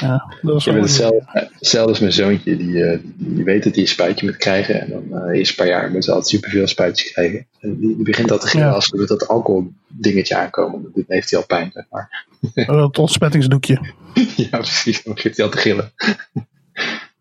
Ja, 0.00 0.34
dat 0.42 0.66
Ik 0.66 0.72
heb 0.72 0.80
hetzelfde, 0.82 1.24
eh, 1.32 1.42
hetzelfde 1.58 1.90
als 1.90 2.00
mijn 2.00 2.12
zoontje. 2.12 2.56
Die, 2.56 2.84
eh, 2.84 2.98
die 3.16 3.44
weet 3.44 3.62
dat 3.64 3.72
hij 3.74 3.82
een 3.82 3.88
spuitje 3.88 4.26
moet 4.26 4.36
krijgen. 4.36 4.80
En 4.80 4.90
dan 4.90 5.22
uh, 5.28 5.38
eerst 5.38 5.50
een 5.50 5.56
paar 5.56 5.66
jaar 5.66 5.90
moet 5.90 6.04
ze 6.04 6.10
altijd 6.10 6.28
superveel 6.28 6.66
spuitjes 6.66 7.12
krijgen. 7.12 7.46
En 7.60 7.78
die, 7.78 7.94
die 7.96 8.04
begint 8.04 8.30
al 8.30 8.38
te 8.38 8.46
gillen 8.46 8.66
Ja. 8.66 8.72
als 8.72 8.92
er 8.92 9.06
dat 9.06 9.28
alcohol 9.28 9.72
dingetje 9.88 10.36
aankomen. 10.36 10.82
Dan 10.94 11.04
heeft 11.08 11.30
hij 11.30 11.38
al 11.38 11.46
pijn, 11.46 11.70
zeg 11.74 11.84
maar. 11.90 12.26
dat 12.66 12.98
ontsmettingsdoekje. 12.98 13.80
ja, 14.36 14.48
precies. 14.58 15.02
Dan 15.02 15.14
begint 15.14 15.36
hij 15.36 15.44
al 15.46 15.50
te 15.52 15.58
gillen. 15.58 15.92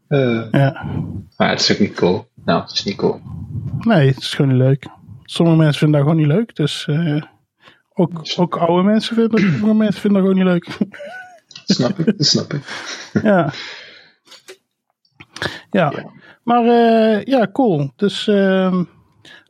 Eh, 0.07 0.45
Ja. 0.51 0.85
maar 1.37 1.49
het 1.49 1.59
is 1.59 1.71
ook 1.71 1.79
niet 1.79 1.93
cool. 1.93 2.27
Nou, 2.45 2.61
het 2.61 2.71
is 2.71 2.83
niet 2.83 2.95
cool. 2.95 3.21
Nee, 3.79 4.07
het 4.07 4.17
is 4.17 4.33
gewoon 4.33 4.51
niet 4.51 4.61
leuk. 4.61 4.85
Sommige 5.23 5.57
mensen 5.57 5.79
vinden 5.79 5.99
dat 5.99 6.09
gewoon 6.09 6.25
niet 6.27 6.35
leuk. 6.37 6.55
Dus 6.55 6.85
eh, 6.87 7.21
ook, 7.93 8.21
ook 8.37 8.57
oude 8.57 8.83
mensen 8.83 9.15
vinden, 9.15 9.39
sommige 9.39 9.73
mensen 9.73 10.01
vinden 10.01 10.23
dat 10.23 10.31
gewoon 10.31 10.45
niet 10.53 10.53
leuk. 10.53 10.89
Snap 11.73 11.99
ik, 11.99 12.17
dat 12.17 12.25
snap 12.25 12.53
ik. 12.53 12.61
ja. 13.23 13.53
ja. 15.71 15.91
Ja. 15.95 16.11
Maar 16.43 16.65
eh, 16.65 17.23
ja, 17.23 17.47
cool. 17.51 17.91
Dus, 17.95 18.27
ehm, 18.27 18.83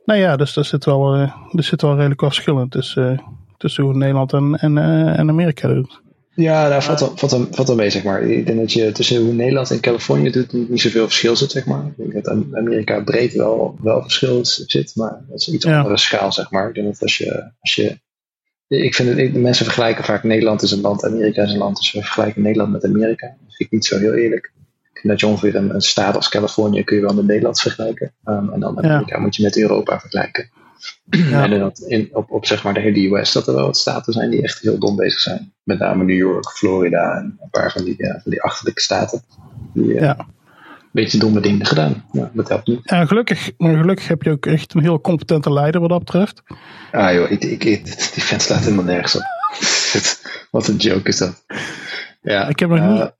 nou 0.04 0.20
ja, 0.20 0.36
dus 0.36 0.56
er 0.56 0.64
zit 0.64 0.84
wel, 0.84 1.14
eh, 1.14 1.34
er 1.52 1.64
zit 1.64 1.82
wel 1.82 1.94
redelijk 1.96 2.20
wat 2.20 2.32
verschillen 2.32 2.68
tussen, 2.68 3.22
tussen 3.56 3.84
hoe 3.84 3.94
Nederland 3.94 4.32
en, 4.32 4.54
en, 4.54 4.78
eh, 4.78 5.18
en 5.18 5.28
Amerika 5.28 5.68
doet. 5.68 6.00
Ja, 6.34 6.68
daar 6.68 6.82
valt 6.84 7.00
wel, 7.00 7.12
valt, 7.16 7.32
wel, 7.32 7.46
valt 7.50 7.66
wel 7.68 7.76
mee, 7.76 7.90
zeg 7.90 8.02
maar. 8.04 8.22
Ik 8.22 8.46
denk 8.46 8.58
dat 8.58 8.72
je 8.72 8.92
tussen 8.92 9.22
hoe 9.24 9.32
Nederland 9.32 9.70
en 9.70 9.80
Californië 9.80 10.30
doet 10.30 10.52
niet, 10.52 10.68
niet 10.68 10.80
zoveel 10.80 11.04
verschil 11.06 11.36
zit, 11.36 11.50
zeg 11.50 11.66
maar. 11.66 11.86
Ik 11.86 11.92
denk 11.96 12.12
dat 12.12 12.28
Am- 12.28 12.56
Amerika 12.56 13.00
breed 13.00 13.32
wel, 13.32 13.76
wel 13.82 14.02
verschil 14.02 14.44
zit, 14.44 14.92
maar 14.96 15.24
dat 15.28 15.40
is 15.40 15.46
een 15.46 15.54
iets 15.54 15.64
Ja. 15.64 15.76
andere 15.78 15.96
schaal, 15.98 16.32
zeg 16.32 16.50
maar. 16.50 16.68
Ik 16.68 16.74
denk 16.74 16.86
dat 16.86 17.02
als 17.02 17.18
je, 17.18 17.50
als 17.60 17.74
je 17.74 17.98
ik 18.78 18.94
vind 18.94 19.08
het, 19.08 19.18
ik- 19.18 19.32
de 19.32 19.38
mensen 19.38 19.64
vergelijken 19.64 20.04
vaak 20.04 20.22
Nederland 20.22 20.62
is 20.62 20.70
een 20.70 20.80
land, 20.80 21.04
Amerika 21.04 21.42
is 21.42 21.52
een 21.52 21.58
land, 21.58 21.76
dus 21.76 21.92
we 21.92 22.00
vergelijken 22.02 22.42
Nederland 22.42 22.72
met 22.72 22.84
Amerika. 22.84 23.26
Dat 23.26 23.36
vind 23.56 23.58
ik 23.58 23.70
niet 23.70 23.84
zo 23.84 23.98
heel 23.98 24.12
eerlijk. 24.14 24.52
Ik 24.92 25.00
vind 25.06 25.08
dat 25.08 25.20
je 25.20 25.26
ongeveer 25.26 25.54
een, 25.54 25.74
een 25.74 25.80
staat 25.80 26.16
als 26.16 26.28
Californië 26.28 26.84
kun 26.84 26.96
je 26.96 27.02
wel 27.02 27.14
met 27.14 27.26
Nederland 27.26 27.60
vergelijken. 27.60 28.12
Ehm, 28.24 28.48
en 28.48 28.60
dan 28.60 28.78
Amerika 28.78 29.18
moet 29.18 29.36
je 29.36 29.42
met 29.42 29.56
Europa 29.58 30.00
vergelijken. 30.00 30.50
Ja. 31.10 31.42
En 31.50 31.58
dat 31.58 31.78
in, 31.78 32.08
op, 32.12 32.30
op 32.30 32.46
zeg 32.46 32.62
maar 32.64 32.74
de 32.74 32.80
hele 32.80 33.16
US 33.18 33.32
dat 33.32 33.46
er 33.46 33.54
wel 33.54 33.64
wat 33.66 33.76
staten 33.76 34.12
zijn 34.12 34.30
die 34.30 34.42
echt 34.42 34.60
heel 34.60 34.78
dom 34.78 34.96
bezig 34.96 35.18
zijn. 35.20 35.52
Met 35.62 35.78
name 35.78 36.04
New 36.04 36.16
York, 36.16 36.50
Florida 36.50 37.16
en 37.16 37.36
een 37.42 37.50
paar 37.50 37.72
van 37.72 37.84
die, 37.84 37.94
ja, 37.98 38.20
van 38.22 38.30
die 38.30 38.42
achterlijke 38.42 38.80
staten. 38.80 39.22
Die 39.74 39.94
eh, 39.94 40.00
Ja. 40.00 40.26
Beetje 40.92 41.18
domme 41.18 41.40
dingen 41.40 41.66
gedaan. 41.66 42.04
Ja, 42.12 42.30
dat 42.34 42.48
helpt 42.48 42.66
niet. 42.66 42.80
En 42.86 43.06
gelukkig, 43.08 43.50
maar 43.58 43.76
gelukkig 43.76 44.08
heb 44.08 44.22
je 44.22 44.30
ook 44.30 44.46
echt 44.46 44.74
een 44.74 44.82
heel 44.82 45.00
competente 45.00 45.52
leider 45.52 45.80
wat 45.80 45.90
dat 45.90 45.98
betreft. 45.98 46.42
Ah 46.92 47.12
joh, 47.14 47.30
ik, 47.30 47.44
ik, 47.44 47.64
ik- 47.64 47.84
die 48.14 48.22
vent 48.22 48.42
slaat 48.42 48.60
helemaal 48.60 48.84
nergens 48.84 49.16
op. 49.16 49.22
wat 50.50 50.68
een 50.68 50.76
joke 50.76 51.08
is 51.08 51.18
dat. 51.18 51.44
Ja, 52.22 52.48
Ik 52.48 52.58
heb 52.58 52.68
nog 52.68 52.78
eh, 52.78 52.88
niet, 52.92 53.10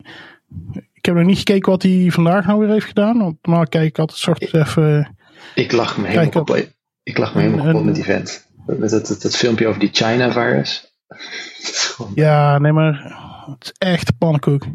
ik 0.93 1.05
heb 1.05 1.15
nog 1.15 1.25
niet 1.25 1.39
gekeken 1.39 1.71
wat 1.71 1.83
hij 1.83 2.09
vandaag 2.13 2.47
nou 2.47 2.59
weer 2.61 2.69
heeft 2.69 2.87
gedaan. 2.87 3.19
Want 3.19 3.37
normaal 3.43 3.67
kijk 3.67 3.85
ik 3.89 3.99
altijd 3.99 4.19
soort 4.19 4.55
even. 4.55 5.17
Ik 5.55 5.73
lach 5.73 5.97
me 5.97 6.07
helemaal 6.07 6.29
Kijk, 6.31 6.47
kapot. 6.47 6.73
Ik 7.03 7.19
lach 7.19 7.35
me 7.35 7.41
helemaal 7.41 7.67
en- 7.67 7.85
met 7.85 7.95
die 7.95 8.05
vent. 8.05 8.49
Met 8.67 8.91
dat, 8.91 9.07
dat, 9.07 9.23
dat 9.23 9.37
filmpje 9.37 9.67
over 9.67 9.81
die 9.81 9.91
China-virus. 9.93 10.89
Ja, 12.15 12.59
nee, 12.59 12.73
maar 12.73 13.17
het 13.59 13.65
is 13.65 13.73
echt 13.89 14.19
pannenkoek. 14.19 14.67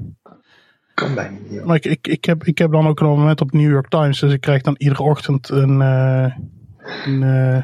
Kan 0.95 1.15
bijna 1.15 1.37
niet. 1.43 1.51
joh. 1.53 1.65
Maar 1.65 1.75
ik, 1.75 1.85
ik, 1.85 2.07
ik, 2.07 2.25
heb, 2.25 2.43
ik 2.43 2.57
heb 2.57 2.71
dan 2.71 2.87
ook 2.87 2.99
een 2.99 3.07
moment 3.07 3.41
op 3.41 3.51
de 3.51 3.57
New 3.57 3.69
York 3.71 3.87
Times. 3.89 4.19
Dus 4.19 4.33
ik 4.33 4.41
krijg 4.41 4.61
dan 4.61 4.75
iedere 4.77 5.03
ochtend 5.03 5.49
een, 5.49 5.81
eh, 5.81 6.35
een 7.05 7.23
eh, 7.23 7.63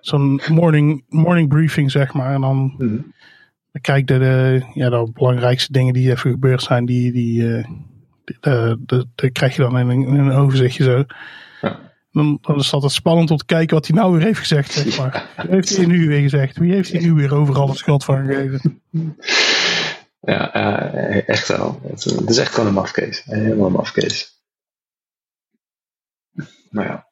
zo'n 0.00 0.40
morning, 0.48 1.04
morning 1.08 1.48
briefing, 1.48 1.90
zeg 1.90 2.12
maar. 2.12 2.34
En 2.34 2.40
dan, 2.40 2.74
Mhm. 2.78 2.94
dan 3.72 3.80
kijk 3.80 3.98
ik 3.98 4.06
de, 4.06 4.18
de, 4.18 4.62
ja, 4.74 4.90
de 4.90 5.10
belangrijkste 5.12 5.72
dingen 5.72 5.92
die 5.94 6.10
even 6.10 6.30
gebeurd 6.30 6.62
zijn. 6.62 6.86
Die, 6.86 7.12
die, 7.12 7.42
de 8.40 9.30
krijg 9.32 9.56
je 9.56 9.62
dan 9.62 9.78
in 9.78 9.88
een, 9.88 10.02
in 10.06 10.14
een 10.18 10.30
overzichtje 10.32 10.84
zo. 10.84 11.04
Ja. 11.60 11.78
Dan, 12.12 12.38
dan 12.40 12.56
is 12.56 12.64
het 12.64 12.74
altijd 12.74 12.92
spannend 12.92 13.30
om 13.30 13.36
te 13.36 13.44
kijken 13.44 13.74
wat 13.76 13.86
hij 13.86 13.96
nou 13.96 14.12
weer 14.12 14.22
heeft 14.22 14.38
gezegd, 14.38 14.72
zeg 14.72 14.98
maar. 14.98 15.26
Wat 15.36 15.46
heeft 15.46 15.76
hij 15.76 15.86
nu 15.86 16.08
weer 16.08 16.20
gezegd? 16.20 16.58
Wie 16.58 16.72
heeft 16.72 16.92
hij 16.92 17.00
nu 17.00 17.12
weer 17.12 17.34
overal 17.34 17.66
de 17.66 17.76
schuld 17.76 18.04
van 18.04 18.26
gegeven? 18.26 18.80
Ja, 20.20 20.52
eh, 20.54 21.28
echt 21.28 21.48
wel. 21.48 21.80
Het, 21.82 22.04
het 22.04 22.30
is 22.30 22.38
echt 22.38 22.52
gewoon 22.52 22.68
een 22.68 22.74
mafkees. 22.74 23.22
Helemaal 23.24 23.66
een 23.66 23.72
mafkees. 23.72 24.36
Maar 26.70 26.84
ja, 26.86 27.06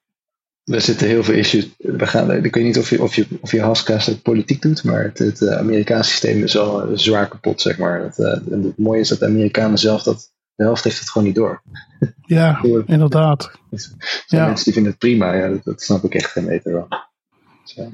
er 0.65 0.81
zitten 0.81 1.07
heel 1.07 1.25
veel 1.25 1.35
issues. 1.35 1.69
We 1.79 2.07
gaan, 2.07 2.33
ik 2.45 2.55
weet 2.55 2.65
niet 2.65 2.79
of 2.79 2.91
je, 2.91 3.03
of 3.03 3.15
je, 3.15 3.27
of 3.41 3.53
je 3.53 3.61
Haskell's 3.63 4.21
politiek 4.23 4.63
doet, 4.63 4.85
maar 4.85 5.03
het, 5.03 5.19
het 5.19 5.43
eh, 5.43 5.57
Amerikaanse 5.59 6.11
systeem 6.11 6.43
is 6.43 6.57
al 6.57 6.83
eh, 6.83 6.89
zwaar 6.95 7.29
kapot, 7.29 7.61
zeg 7.61 7.79
maar. 7.79 8.01
Het, 8.03 8.19
eh, 8.19 8.53
en 8.53 8.63
het 8.63 8.79
mooie 8.79 9.01
is 9.01 9.09
dat 9.09 9.19
de 9.19 9.27
Amerikanen 9.27 9.79
zelf, 9.79 10.03
dat, 10.03 10.33
de 10.55 10.65
helft 10.65 10.85
heeft 10.85 10.99
het 10.99 11.11
gewoon 11.11 11.27
niet 11.27 11.37
door. 11.37 11.63
Ja, 12.27 12.61
inderdaad. 12.87 13.45
Er 13.71 13.79
zijn 13.81 13.97
Ja. 14.27 14.47
mensen 14.47 14.65
die 14.65 14.73
vinden 14.73 14.91
het 14.93 15.01
prima, 15.01 15.35
ja, 15.35 15.49
dat, 15.49 15.65
dat 15.65 15.83
snap 15.83 16.05
ik 16.05 16.15
echt 16.15 16.31
geen 16.31 16.45
meter 16.45 16.73
van. 16.73 16.99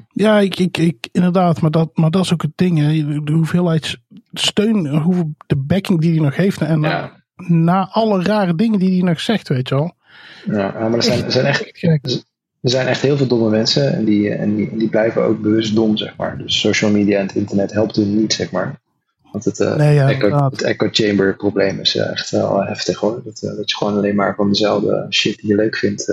Ja. 0.09 0.39
Ik, 0.39 0.59
ik, 0.59 0.77
ik, 0.77 1.07
inderdaad, 1.11 1.61
maar 1.61 1.71
dat, 1.71 1.89
maar 1.93 2.11
dat 2.11 2.23
is 2.23 2.33
ook 2.33 2.41
het 2.41 2.51
ding. 2.55 2.77
Hè. 2.79 3.23
De 3.23 3.31
hoeveelheid 3.31 3.97
steun, 4.33 4.87
hoeveel, 4.87 5.33
de 5.47 5.55
backing 5.55 6.01
die 6.01 6.11
hij 6.11 6.21
nog 6.21 6.35
heeft. 6.35 6.61
En 6.61 6.79
na, 6.79 6.89
Ja, 6.89 7.23
na 7.47 7.89
alle 7.91 8.23
rare 8.23 8.55
dingen 8.55 8.79
die 8.79 8.89
hij 8.89 9.09
nog 9.09 9.19
zegt, 9.19 9.47
weet 9.47 9.69
je 9.69 9.75
wel. 9.75 9.95
ja, 10.45 10.71
maar 10.71 10.93
er 10.93 11.03
zijn, 11.03 11.23
er 11.23 11.31
zijn 11.31 11.45
echt. 11.45 12.25
Er 12.61 12.69
zijn 12.69 12.87
echt 12.87 13.01
heel 13.01 13.17
veel 13.17 13.27
domme 13.27 13.49
mensen 13.49 13.93
en 13.93 14.05
die, 14.05 14.29
en 14.29 14.55
die, 14.55 14.77
die 14.77 14.89
blijven 14.89 15.23
ook 15.23 15.41
bewust 15.41 15.75
dom, 15.75 15.97
zeg 15.97 16.15
maar. 16.15 16.37
Dus 16.37 16.59
social 16.59 16.91
media 16.91 17.19
en 17.19 17.25
het 17.27 17.35
internet 17.35 17.71
helpt 17.71 17.95
hun 17.95 18.15
niet, 18.15 18.33
zeg 18.33 18.51
maar. 18.51 18.81
Want 19.31 19.45
het, 19.45 19.59
eh, 19.59 19.75
Nee, 19.75 19.93
ja, 19.93 20.09
echo, 20.09 20.49
het 20.49 20.61
echo 20.61 20.87
chamber 20.91 21.35
probleem 21.35 21.79
is 21.79 21.95
eh, 21.95 22.11
echt 22.11 22.29
wel 22.29 22.63
heftig 22.63 22.99
hoor. 22.99 23.21
Dat, 23.23 23.41
eh, 23.41 23.55
dat 23.55 23.69
je 23.69 23.75
gewoon 23.75 23.93
alleen 23.93 24.15
maar 24.15 24.35
van 24.35 24.49
dezelfde 24.49 25.05
shit 25.09 25.37
die 25.37 25.49
je 25.49 25.55
leuk 25.55 25.77
vindt 25.77 26.05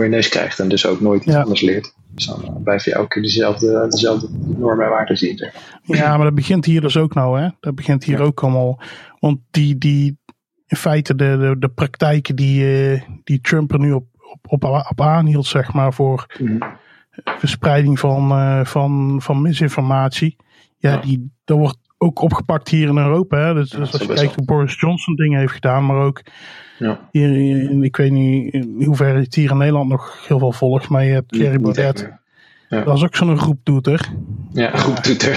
voor 0.00 0.08
je 0.08 0.14
neus 0.16 0.28
krijgt. 0.28 0.58
En 0.58 0.68
dus 0.68 0.86
ook 0.86 1.00
nooit 1.00 1.24
iets 1.24 1.34
Ja. 1.34 1.42
anders 1.42 1.60
leert. 1.60 1.94
Dus 2.14 2.26
dan 2.26 2.42
eh, 2.44 2.62
blijf 2.62 2.84
je 2.84 2.92
elke 2.94 3.08
keer 3.08 3.22
dezelfde, 3.22 3.86
dezelfde 3.88 4.28
normen 4.56 4.84
en 4.84 4.90
waarden 4.90 5.16
zien. 5.16 5.50
Ja, 5.82 6.16
maar 6.16 6.24
dat 6.26 6.34
begint 6.34 6.64
hier 6.64 6.80
dus 6.80 6.96
ook 6.96 7.14
nou, 7.14 7.40
hè. 7.40 7.48
Dat 7.60 7.74
begint 7.74 8.04
hier 8.04 8.20
ook 8.20 8.42
allemaal. 8.42 8.80
Want 9.18 9.38
die, 9.50 9.78
die 9.78 10.18
in 10.66 10.76
feite 10.76 11.14
de, 11.14 11.36
de, 11.38 11.56
de 11.58 11.68
praktijken 11.68 12.36
die, 12.36 12.90
eh, 12.92 13.02
die 13.24 13.40
Trump 13.40 13.72
er 13.72 13.78
nu 13.78 13.92
op, 13.92 14.06
op, 14.42 14.52
op, 14.64 14.84
op 14.90 15.00
aanhield, 15.00 15.46
zeg 15.46 15.72
maar, 15.72 15.92
voor 15.92 16.26
verspreiding 17.38 17.98
van, 17.98 18.30
eh, 18.30 18.64
van, 18.64 19.18
van 19.22 19.42
misinformatie. 19.42 20.36
Ja, 20.76 20.90
Ja. 20.90 20.96
Die, 21.00 21.32
dat 21.44 21.58
wordt 21.58 21.78
ook 21.98 22.20
opgepakt 22.20 22.68
hier 22.68 22.88
in 22.88 22.98
Europa. 22.98 23.38
Hè. 23.38 23.54
Dus, 23.54 23.70
Ja, 23.70 23.78
dus 23.78 23.92
als 23.92 24.02
je 24.02 24.14
kijkt 24.14 24.34
hoe 24.34 24.44
Boris 24.44 24.80
Johnson 24.80 25.14
dingen 25.14 25.38
heeft 25.38 25.52
gedaan, 25.52 25.86
maar 25.86 25.96
ook 25.96 26.22
Ja. 26.80 27.08
hier, 27.10 27.82
ik 27.84 27.96
weet 27.96 28.10
niet 28.10 28.52
in 28.54 28.82
hoeverre 28.84 29.18
het 29.20 29.34
hier 29.34 29.50
in 29.50 29.56
Nederland 29.56 29.88
nog 29.88 30.26
heel 30.28 30.38
veel 30.38 30.52
volgt, 30.52 30.88
maar 30.88 31.04
je 31.04 31.12
hebt 31.12 31.28
Thierry 31.28 31.50
niet 31.50 31.62
Baudet. 31.62 32.02
meer. 32.68 32.84
Dat 32.84 32.96
is 32.96 33.02
ook 33.04 33.16
zo'n 33.16 33.38
groeptoeter. 33.38 34.08
Ja, 34.52 34.76
goed 34.76 35.02
Twitter. 35.02 35.32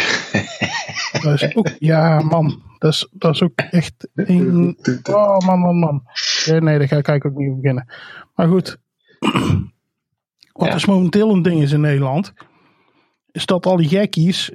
Dat 1.22 1.42
is 1.42 1.56
ook, 1.56 1.70
ja, 1.80 2.20
man. 2.22 2.62
Dat 2.80 2.94
is, 2.94 3.08
dat 3.12 3.34
is 3.34 3.42
ook 3.42 3.52
echt 3.56 4.08
een. 4.16 4.78
Oh, 5.04 5.38
man, 5.38 5.60
man, 5.60 5.76
man. 5.80 6.04
Ja, 6.46 6.60
nee, 6.60 6.78
daar 6.88 7.04
ga 7.04 7.14
ik 7.14 7.26
ook 7.26 7.36
niet 7.36 7.50
op 7.50 7.62
beginnen. 7.62 7.88
Maar 8.36 8.48
goed. 8.48 8.78
Wat 10.54 10.68
Ja. 10.68 10.74
dus 10.74 10.86
momenteel 10.86 11.30
een 11.32 11.42
ding 11.42 11.62
is 11.62 11.72
in 11.72 11.82
Nederland. 11.82 12.34
Is 13.32 13.46
dat 13.46 13.66
al 13.66 13.78
die 13.78 13.88
gekkies. 13.88 14.52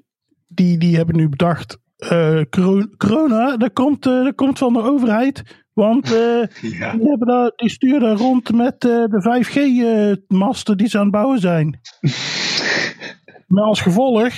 Die, 0.49 0.79
die 0.79 0.97
hebben 0.97 1.17
nu 1.17 1.29
bedacht. 1.29 1.79
eh, 1.99 2.41
coro- 2.51 2.87
corona, 2.97 3.57
dat 3.57 3.73
komt, 3.73 4.07
eh, 4.07 4.25
dat 4.25 4.35
komt 4.35 4.59
van 4.59 4.73
de 4.73 4.83
overheid. 4.83 5.65
Want 5.79 6.13
eh, 6.13 6.43
Ja. 6.79 6.93
die, 6.93 7.09
hebben 7.09 7.27
daar, 7.27 7.53
die 7.57 7.71
sturen 7.71 8.17
rond 8.17 8.53
met 8.53 8.85
eh, 8.85 9.05
de 9.05 9.45
5G-masten 9.45 10.77
die 10.77 10.89
ze 10.89 10.97
aan 10.97 11.03
het 11.03 11.13
bouwen 11.13 11.39
zijn. 11.39 11.81
Met 13.47 13.65
als 13.65 13.81
gevolg 13.81 14.33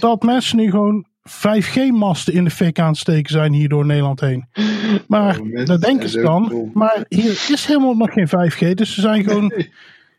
dat 0.00 0.22
mensen 0.22 0.56
nu 0.56 0.70
gewoon 0.70 1.06
5G-masten 1.28 2.34
in 2.34 2.44
de 2.44 2.50
fik 2.50 2.78
aan 2.78 2.88
het 2.88 2.96
steken 2.96 3.32
zijn 3.32 3.52
hier 3.52 3.68
door 3.68 3.86
Nederland 3.86 4.20
heen. 4.20 4.48
Maar 5.08 5.40
Oh, 5.40 5.64
dat 5.64 5.80
denken 5.80 6.08
ze 6.08 6.20
dan. 6.20 6.70
Maar 6.74 7.04
hier 7.08 7.30
is 7.30 7.66
helemaal 7.66 7.94
nog 7.94 8.12
geen 8.12 8.28
5G. 8.28 8.74
Dus 8.74 8.94
ze 8.94 9.00
zijn 9.00 9.24
gewoon, 9.24 9.52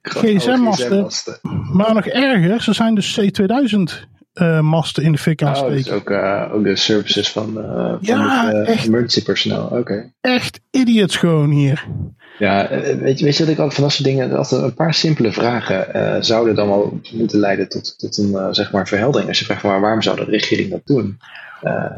GSM-masten. 0.01 0.88
GSM-masten. 0.88 1.39
maar 1.73 1.93
nog 1.93 2.06
erger, 2.06 2.62
ze 2.62 2.73
zijn 2.73 2.95
dus 2.95 3.19
C2000-masten 4.41 5.04
in 5.04 5.12
de 5.12 5.17
fik 5.17 5.41
aan 5.43 5.54
het 5.54 5.62
Oh, 5.62 5.69
dus 5.69 5.82
steken. 5.82 6.00
ook, 6.00 6.10
eh, 6.10 6.54
ook 6.54 6.63
de 6.63 6.76
services 6.76 7.30
van, 7.32 7.58
eh 7.63 7.73
van 7.73 7.97
Ja, 8.02 8.45
het 8.45 8.67
eh, 8.67 8.73
echt. 8.73 8.86
emergency 8.86 9.23
personnel. 9.23 9.65
Oké. 9.65 10.12
Echt 10.21 10.60
idiots 10.71 11.15
gewoon 11.15 11.50
hier. 11.50 11.86
Ja, 12.39 12.67
eh, 12.67 12.95
weet 12.97 13.19
je, 13.19 13.26
weet 13.26 13.38
je 13.38 13.43
wat 13.43 13.54
ik 13.54 13.60
ook 13.60 13.73
van 13.73 13.84
dat 13.84 13.91
soort 13.91 14.04
dingen, 14.08 14.30
dat 14.30 14.52
er 14.52 14.63
een 14.63 14.73
paar 14.73 14.93
simpele 14.93 15.32
vragen 15.32 15.93
eh, 15.93 16.21
zouden 16.21 16.56
dan 16.56 16.67
wel 16.67 17.00
moeten 17.13 17.39
leiden 17.39 17.69
tot, 17.69 18.00
tot 18.00 18.17
een 18.17 18.36
eh, 18.36 18.47
zeg 18.52 18.71
maar 18.71 18.88
verheldering. 18.88 19.30
Als 19.30 19.39
je 19.39 19.45
vraagt 19.45 19.62
van 19.62 19.69
maar 19.71 19.82
waarom 19.82 20.02
zou 20.02 20.15
de 20.15 20.23
regering 20.23 20.69
dat 20.69 20.82
doen? 20.86 21.17
Eh, 21.62 21.73
eh, 21.73 21.91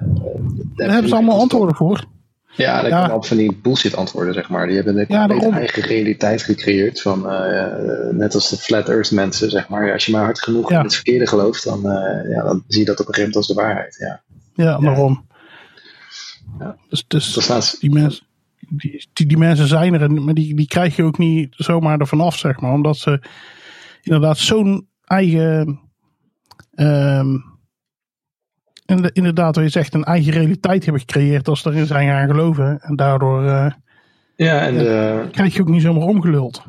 Daar 0.76 0.90
hebben 0.92 1.10
ze 1.10 1.16
allemaal 1.16 1.40
antwoorden 1.40 1.76
voor. 1.76 2.04
Ja, 2.60 2.82
dat 2.82 2.92
Ja. 2.92 3.02
komen 3.02 3.16
op 3.16 3.26
van 3.26 3.38
die 3.38 3.56
bullshit 3.62 3.96
antwoorden, 3.96 4.34
zeg 4.34 4.50
maar. 4.50 4.68
Die 4.68 4.76
hebben 4.76 4.98
een 4.98 5.06
Ja, 5.08 5.28
eigen 5.52 5.82
realiteit 5.84 6.42
gecreëerd. 6.42 7.02
Van, 7.02 7.30
eh, 7.30 8.10
net 8.12 8.34
als 8.34 8.50
de 8.50 8.58
flat 8.58 8.90
earth 8.90 9.12
mensen, 9.12 9.50
zeg 9.50 9.70
maar. 9.70 9.94
Als 9.94 10.06
je 10.06 10.12
maar 10.12 10.24
hard 10.24 10.40
genoeg 10.44 10.70
Ja. 10.70 10.78
in 10.78 10.84
het 10.84 10.96
verkeerde 10.96 11.28
gelooft, 11.28 11.64
dan, 11.64 11.90
eh, 11.90 12.32
ja, 12.32 12.44
dan 12.44 12.64
zie 12.68 12.80
je 12.80 12.86
dat 12.86 13.00
op 13.00 13.08
een 13.08 13.14
gegeven 13.14 13.32
moment 13.32 13.36
als 13.36 13.48
de 13.48 13.54
waarheid. 13.54 13.96
Ja. 14.00 14.22
Ja, 14.54 14.78
daarom. 14.80 15.28
Ja. 16.60 16.76
Dus, 16.90 17.04
dus 17.08 17.34
Dat 17.34 17.44
staat, 17.44 17.76
die, 17.80 17.92
mensen, 17.92 18.24
die, 18.70 19.08
die, 19.14 19.26
die 19.28 19.38
mensen 19.38 19.68
zijn 19.68 19.94
er, 19.94 20.12
maar 20.12 20.34
die, 20.34 20.56
die 20.56 20.68
krijg 20.68 20.96
je 20.96 21.04
ook 21.04 21.18
niet 21.18 21.54
zomaar 21.58 22.00
ervan 22.00 22.22
af, 22.22 22.38
zeg 22.38 22.60
maar. 22.60 22.72
Omdat 22.74 22.98
ze 22.98 23.22
inderdaad 24.02 24.38
zo'n 24.38 24.88
eigen, 25.06 25.80
ehm, 26.76 27.28
inde- 27.30 27.49
inderdaad, 29.14 29.56
wat 29.56 29.64
je 29.64 29.70
zegt, 29.70 29.94
een 29.94 30.04
eigen 30.04 30.32
realiteit 30.32 30.84
hebben 30.84 31.02
gecreëerd 31.02 31.48
als 31.48 31.62
ze 31.62 31.70
erin 31.70 31.86
zijn 31.86 32.08
gaan 32.08 32.28
geloven. 32.30 32.80
En 32.82 32.96
daardoor 32.96 33.46
eh, 33.46 33.72
ja, 34.36 34.62
en 34.62 34.78
de, 34.78 35.28
krijg 35.32 35.56
je 35.56 35.62
ook 35.62 35.70
niet 35.70 35.82
zomaar 35.82 36.08
omgeluld. 36.08 36.64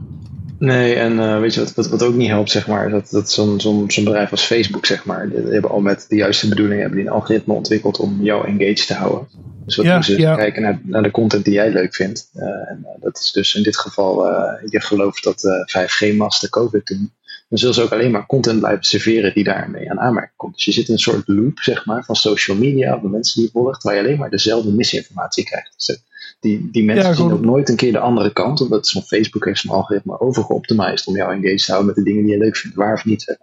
Nee, 0.58 0.94
en 0.94 1.18
eh, 1.20 1.38
weet 1.40 1.54
je 1.54 1.60
wat, 1.60 1.74
wat, 1.74 1.88
wat 1.88 2.02
ook 2.02 2.14
niet 2.14 2.28
helpt, 2.28 2.50
zeg 2.50 2.66
maar, 2.66 2.90
dat, 2.90 3.10
dat 3.10 3.30
zo'n 3.30 3.60
zo'n 3.60 3.90
zo'n 3.90 4.04
bedrijf 4.04 4.30
als 4.30 4.44
Facebook, 4.44 4.86
zeg 4.86 5.04
maar, 5.04 5.28
die, 5.28 5.42
die 5.42 5.52
hebben 5.52 5.70
al 5.70 5.80
met 5.80 6.06
de 6.08 6.16
juiste 6.16 6.48
bedoelingen 6.48 6.80
hebben 6.80 6.98
die 6.98 7.06
een 7.06 7.14
algoritme 7.14 7.54
ontwikkeld 7.54 7.98
om 7.98 8.18
jou 8.22 8.46
engaged 8.46 8.86
te 8.86 8.94
houden. 8.94 9.28
Dus 9.64 9.76
wat 9.76 9.86
Ja, 9.86 9.94
doen 9.94 10.02
ze? 10.02 10.18
ja. 10.18 10.34
Kijken 10.36 10.62
naar, 10.62 10.80
naar 10.82 11.02
de 11.02 11.10
content 11.10 11.44
die 11.44 11.54
jij 11.54 11.72
leuk 11.72 11.94
vindt. 11.94 12.30
Eh, 12.34 12.46
en 12.46 12.80
eh, 12.84 13.02
dat 13.02 13.18
is 13.18 13.32
dus 13.32 13.54
in 13.54 13.62
dit 13.62 13.78
geval, 13.78 14.28
eh, 14.28 14.70
je 14.70 14.80
gelooft 14.80 15.24
dat 15.24 15.44
eh 15.44 15.84
5G-masten 15.84 16.48
COVID 16.48 16.86
doen. 16.86 17.12
Dan 17.50 17.58
zullen 17.58 17.74
ze 17.74 17.82
ook 17.82 17.92
alleen 17.92 18.10
maar 18.10 18.26
content 18.26 18.58
blijven 18.58 18.84
serveren 18.84 19.34
die 19.34 19.44
daarmee 19.44 19.90
aan 19.90 20.00
aanmerking 20.00 20.36
komt. 20.36 20.54
Dus 20.54 20.64
je 20.64 20.72
zit 20.72 20.86
in 20.86 20.92
een 20.92 20.98
soort 20.98 21.28
loop, 21.28 21.58
zeg 21.58 21.86
maar, 21.86 22.04
van 22.04 22.16
social 22.16 22.56
media, 22.56 22.94
of 22.94 23.02
de 23.02 23.08
mensen 23.08 23.34
die 23.34 23.44
je 23.44 23.50
volgt, 23.58 23.82
waar 23.82 23.94
je 23.94 24.00
alleen 24.00 24.18
maar 24.18 24.30
dezelfde 24.30 24.72
misinformatie 24.72 25.44
krijgt. 25.44 25.74
Dus 25.76 26.02
die, 26.40 26.68
die 26.72 26.84
mensen 26.84 27.08
Ja, 27.08 27.14
zien 27.14 27.32
ook 27.32 27.44
nooit 27.44 27.68
een 27.68 27.76
keer 27.76 27.92
de 27.92 27.98
andere 27.98 28.32
kant, 28.32 28.60
omdat 28.60 28.86
zo'n 28.86 29.02
Facebook 29.02 29.44
heeft 29.44 29.60
zijn 29.60 29.72
algoritme 29.74 30.20
overgeoptimized 30.20 31.06
om 31.06 31.16
jou 31.16 31.32
engaged 31.32 31.64
te 31.64 31.72
houden 31.72 31.86
met 31.86 32.04
de 32.04 32.10
dingen 32.10 32.24
die 32.24 32.32
je 32.32 32.38
leuk 32.38 32.56
vindt, 32.56 32.76
waar 32.76 32.94
of 32.94 33.04
niet. 33.04 33.38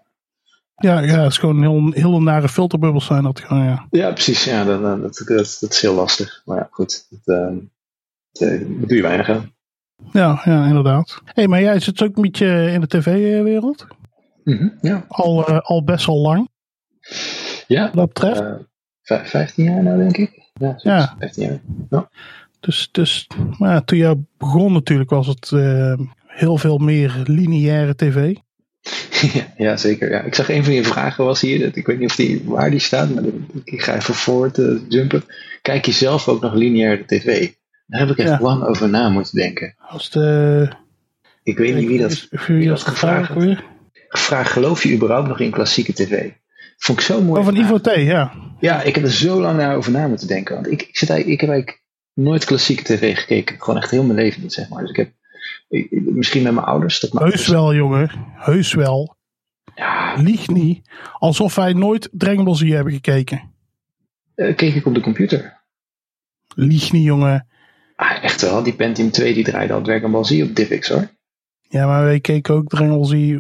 Ja, 0.76 1.00
ja, 1.00 1.22
het 1.22 1.32
is 1.32 1.38
gewoon 1.38 1.62
heel, 1.62 1.92
heel 1.94 2.22
nare 2.22 2.50
filterbubbels 2.50 3.06
zijn 3.06 3.24
dat 3.24 3.40
gewoon, 3.40 3.64
ja. 3.64 3.88
Ja, 3.90 4.12
precies. 4.12 4.44
Ja, 4.44 4.64
dat, 4.64 4.82
dat, 4.82 5.02
dat, 5.02 5.24
dat, 5.28 5.58
dat 5.60 5.72
is 5.72 5.82
heel 5.82 5.94
lastig. 5.96 6.42
Maar 6.46 6.58
ja, 6.58 6.68
goed. 6.72 7.08
Dat, 7.10 7.36
eh, 7.38 7.56
dat, 8.32 8.50
eh, 8.50 8.60
doe 8.68 8.96
je 8.96 9.02
weinig 9.02 9.30
aan. 9.30 9.52
Ja, 10.12 10.42
ja, 10.44 10.66
inderdaad. 10.66 11.22
Hé, 11.24 11.32
hey, 11.34 11.48
maar 11.48 11.62
jij 11.62 11.80
zit 11.80 12.02
ook 12.04 12.16
een 12.16 12.22
beetje 12.22 12.72
in 12.72 12.82
de 12.82 12.88
tv-wereld. 12.88 13.88
Mhm, 14.56 14.68
Ja, 14.82 15.06
Al, 15.08 15.48
eh, 15.48 15.60
al 15.60 15.84
best 15.84 16.06
wel 16.06 16.18
lang, 16.18 16.50
ja 17.68 17.84
wat 17.84 17.94
dat 17.94 18.08
betreft. 18.14 18.40
eh, 18.42 18.54
vij- 19.02 19.26
15 19.26 19.64
jaar 19.64 19.84
nou, 19.84 19.98
denk 19.98 20.18
ik. 20.18 20.42
Ja. 20.54 20.74
Ja. 20.78 21.16
15 21.20 21.44
jaar. 21.48 21.60
Ja. 21.90 22.10
Dus, 22.60 22.90
dus 22.92 23.28
maar 23.58 23.84
toen 23.86 23.98
jij 23.98 24.16
begon 24.38 24.74
natuurlijk 24.74 25.10
was 25.10 25.28
het 25.28 25.52
eh, 25.52 25.94
heel 26.28 26.58
veel 26.58 26.78
meer 26.78 27.22
lineaire 27.24 27.96
tv. 27.96 28.36
ja, 29.58 29.78
zeker. 29.78 30.10
Ja. 30.12 30.22
Ik 30.22 30.36
zag 30.36 30.50
een 30.50 30.64
van 30.64 30.74
je 30.74 30.84
vragen 30.84 31.26
was 31.26 31.42
hier. 31.42 31.78
Ik 31.78 31.86
weet 31.86 32.00
niet 32.00 32.10
of 32.10 32.16
die, 32.16 32.44
waar 32.46 32.70
die 32.70 32.80
staat, 32.80 33.10
maar 33.10 33.24
ik 33.64 33.82
ga 33.82 33.96
even 33.96 34.14
voort 34.14 34.58
eh, 34.58 34.76
jumpen. 34.90 35.24
Kijk 35.62 35.86
je 35.86 35.92
zelf 35.92 36.28
ook 36.28 36.42
nog 36.42 36.54
lineaire 36.54 37.06
tv? 37.06 37.52
Daar 37.88 38.00
heb 38.00 38.10
ik 38.10 38.18
echt 38.18 38.30
Ja. 38.30 38.40
lang 38.42 38.64
over 38.64 38.90
na 38.90 39.10
moeten 39.10 39.36
denken. 39.38 39.76
Als 39.78 40.10
de, 40.10 40.68
Ik 41.44 41.58
weet 41.58 41.76
niet 41.76 41.88
wie 41.88 42.00
dat, 42.00 42.28
wie 42.30 42.56
wie 42.58 42.68
dat 42.68 42.82
gevraagd 42.84 43.26
gevraagd 43.32 43.62
gevraagd. 44.10 44.52
Geloof 44.52 44.84
je 44.84 44.94
überhaupt 44.94 45.28
nog 45.28 45.40
in 45.40 45.52
klassieke 45.52 45.94
tv? 45.94 46.32
Vond 46.78 47.00
ik 47.00 47.04
zo 47.06 47.22
mooi. 47.22 47.44
Van 47.44 47.56
Ivo 47.56 47.78
T, 47.80 47.86
ja. 47.96 48.34
Ja, 48.60 48.82
ik 48.82 48.96
heb 48.96 49.04
er 49.04 49.12
zo 49.12 49.42
lang 49.42 49.58
naar 49.58 49.76
over 49.76 49.92
na 49.92 50.08
moeten 50.08 50.28
denken. 50.28 50.56
Want 50.56 50.72
ik, 50.72 50.82
ik, 50.82 50.98
zit 50.98 51.10
eigenlijk, 51.10 51.42
ik 51.42 51.48
heb 51.48 51.56
eigenlijk 51.56 51.84
nooit 52.14 52.46
klassieke 52.46 52.84
tv 52.84 53.18
gekeken. 53.18 53.56
Gewoon 53.62 53.82
echt 53.82 53.92
heel 53.92 54.04
mijn 54.04 54.20
leven 54.20 54.42
niet, 54.42 54.54
zeg 54.54 54.70
maar. 54.70 54.82
Dus 54.82 54.90
ik 54.90 54.96
heb 54.96 55.12
ik- 55.70 55.92
misschien 55.92 56.44
met 56.44 56.54
mijn 56.54 56.66
ouders. 56.66 57.00
Dat 57.00 57.12
Heus 57.12 57.22
ouders- 57.22 57.48
wel, 57.48 57.74
jongen. 57.76 58.10
Heus 58.36 58.74
wel. 58.74 59.16
Ja, 59.76 60.16
Lieg 60.18 60.48
niet. 60.48 60.90
Alsof 61.20 61.56
wij 61.56 61.74
nooit 61.74 62.10
Dragon 62.12 62.44
Ball 62.44 62.56
Z 62.56 62.62
hebben 62.70 62.94
gekeken. 62.94 63.42
eh, 64.36 64.56
keek 64.56 64.76
ik 64.76 64.86
op 64.86 64.94
de 64.94 65.02
computer. 65.02 65.58
Lieg 66.56 66.92
niet, 66.92 67.04
jongen. 67.04 67.48
Ah, 67.96 68.24
echt 68.24 68.42
wel. 68.42 68.64
Die 68.64 68.74
Pentium 68.74 69.12
2 69.12 69.34
die 69.34 69.44
draaide 69.44 69.74
al 69.74 69.82
Dragon 69.82 70.12
Ball 70.12 70.24
Z 70.24 70.42
op 70.42 70.56
DivX 70.56 70.88
hoor. 70.90 71.08
Ja, 71.70 71.86
maar 71.88 72.04
wij 72.04 72.20
keken 72.20 72.54
ook 72.56 72.68
Dragon 72.70 72.90
Ball 73.02 73.06
Z 73.06 73.40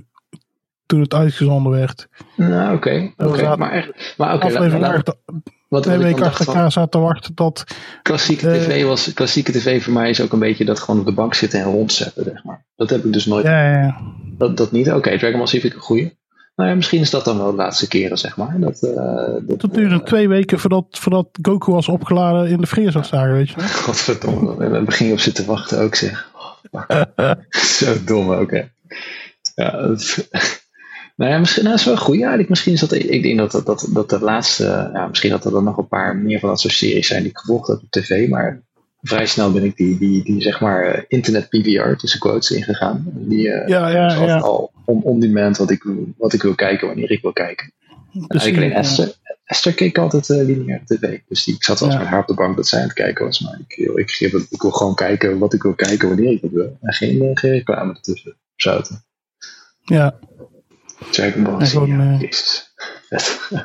toen 0.87 1.01
het 1.01 1.13
uitgezonden 1.13 1.71
werd. 1.71 2.07
Nou, 2.35 2.75
oké. 2.75 3.13
Was 3.15 3.57
Maar 3.57 3.71
echt. 3.71 4.13
Maar 4.17 4.33
oké, 4.35 4.45
laat- 4.45 4.55
Aflevering 4.55 4.81
laat- 4.81 4.95
8, 4.95 5.17
wat, 5.67 5.83
twee 5.83 5.97
weken 5.97 6.25
achter 6.25 6.47
elkaar 6.47 6.71
zaten 6.71 6.89
te 6.89 6.97
wachten 6.99 7.33
tot... 7.33 7.63
klassieke 8.01 8.49
Eh, 8.49 8.53
tv 8.61 8.83
was. 8.83 9.13
Klassieke 9.13 9.51
tv 9.51 9.83
voor 9.83 9.93
mij 9.93 10.09
is 10.09 10.21
ook 10.21 10.33
een 10.33 10.39
beetje 10.39 10.65
dat 10.65 10.79
gewoon 10.79 10.99
op 10.99 11.05
de 11.05 11.11
bank 11.13 11.33
zitten 11.33 11.59
en 11.59 11.65
rondzetten, 11.65 12.23
zeg 12.23 12.43
maar. 12.43 12.65
Dat 12.75 12.89
heb 12.89 13.05
ik 13.05 13.13
dus 13.13 13.25
nooit. 13.25 13.45
Ja, 13.45 13.71
ja, 13.71 13.81
ja. 13.81 14.01
Dat, 14.37 14.57
dat 14.57 14.71
niet. 14.71 14.91
Oké, 14.91 15.17
Dragon 15.17 15.39
Ball 15.39 15.53
ik 15.53 15.73
een 15.73 15.79
goeie. 15.79 16.17
Nou 16.55 16.69
ja, 16.69 16.75
misschien 16.75 17.01
is 17.01 17.09
dat 17.09 17.25
dan 17.25 17.37
wel 17.37 17.49
de 17.51 17.55
laatste 17.57 17.87
keren, 17.87 18.17
zeg 18.17 18.37
maar. 18.37 18.59
Dat, 18.59 18.83
eh, 18.83 19.57
dat, 19.59 19.73
duurde 19.73 20.03
twee 20.03 20.27
weken 20.27 20.59
voordat, 20.59 20.85
voordat 20.89 21.27
Goku 21.41 21.71
was 21.71 21.87
opgeladen 21.87 22.49
in 22.49 22.61
de 22.61 22.67
Friezerzagen, 22.67 23.33
weet 23.33 23.49
je 23.49 23.55
wel. 23.55 23.67
Godverdomme, 23.85 24.55
we 24.55 24.61
hebben 24.63 24.85
begin 24.85 25.11
op 25.11 25.19
zitten 25.19 25.45
wachten 25.45 25.79
ook 25.79 25.95
zeg. 25.95 26.31
Zo 27.49 28.03
dom 28.05 28.31
ook 28.31 28.51
hè. 28.51 28.63
Ja, 29.55 29.71
dat, 29.87 30.27
nou 31.17 31.31
ja, 31.31 31.37
misschien 31.39 31.63
nou, 31.63 31.75
dat 31.75 31.85
is 31.85 31.91
wel 31.91 32.03
goed. 32.03 32.13
Ja, 32.13 32.19
eigenlijk, 32.19 32.49
misschien 32.49 32.73
is 32.73 32.79
dat, 32.79 32.91
ik 32.93 33.23
denk 33.23 33.37
dat 33.37 33.51
dat, 33.51 33.65
dat, 33.65 33.87
dat 33.93 34.09
de 34.09 34.19
laatste, 34.19 34.89
ja, 34.93 35.07
misschien 35.07 35.29
dat 35.29 35.45
er 35.45 35.51
dan 35.51 35.63
nog 35.63 35.77
een 35.77 35.87
paar 35.87 36.15
meer 36.15 36.39
van 36.39 36.49
dat 36.49 36.59
soort 36.59 36.73
series 36.73 37.07
zijn 37.07 37.21
die 37.21 37.31
ik 37.31 37.37
gevolgd 37.37 37.67
heb 37.67 37.77
op 37.77 37.89
tv, 37.89 38.29
maar 38.29 38.61
vrij 39.01 39.25
snel 39.25 39.51
ben 39.51 39.63
ik 39.63 39.75
die, 39.75 39.97
die, 39.97 40.23
die 40.23 40.41
zeg 40.41 40.59
maar 40.61 41.05
internet 41.07 41.49
PVR 41.49 41.95
tussen 41.95 42.19
quotes 42.19 42.51
ingegaan. 42.51 43.05
Die 43.13 43.51
eh, 43.51 43.67
Ja, 43.67 43.89
ja, 43.89 44.07
is 44.07 44.17
ja. 44.19 44.37
al 44.39 44.71
on, 44.85 45.03
on 45.03 45.19
demand 45.19 45.57
wat 45.57 45.71
ik, 45.71 45.85
wat 46.17 46.33
ik 46.33 46.41
wil 46.41 46.55
kijken 46.55 46.87
wanneer 46.87 47.11
ik 47.11 47.21
wil 47.21 47.33
kijken. 47.33 47.73
En 48.13 48.27
eigenlijk 48.27 48.57
alleen. 48.57 48.83
Esther, 48.83 49.13
Esther 49.43 49.73
keek 49.73 49.97
altijd 49.97 50.29
uh, 50.29 50.37
lineaire 50.37 50.85
tv. 50.85 51.19
Dus 51.27 51.43
die, 51.43 51.55
ik 51.55 51.63
zat 51.63 51.79
wel 51.79 51.89
eens 51.89 51.97
Ja. 51.97 52.03
met 52.03 52.11
haar 52.11 52.21
op 52.21 52.27
de 52.27 52.33
bank 52.33 52.55
dat 52.55 52.67
zij 52.67 52.79
aan 52.79 52.85
het 52.85 52.93
kijken 52.93 53.25
was. 53.25 53.39
Maar 53.39 53.59
ik, 53.67 53.77
ik, 53.77 54.19
ik, 54.19 54.45
ik 54.49 54.61
wil 54.61 54.71
gewoon 54.71 54.95
kijken 54.95 55.37
wat 55.37 55.53
ik 55.53 55.63
wil 55.63 55.73
kijken 55.75 56.07
wanneer 56.07 56.31
ik 56.31 56.41
het 56.41 56.51
wil. 56.51 56.77
En 56.81 56.93
geen, 56.93 57.21
eh, 57.21 57.29
geen 57.33 57.51
reclame 57.51 57.93
ertussen. 57.93 58.35
Zouten. 58.55 59.03
Ja, 59.83 60.19
Dragon 61.11 61.43
Ball 61.43 61.65
gewoon, 61.65 61.87
ja, 61.87 62.17
eh, 62.19 62.29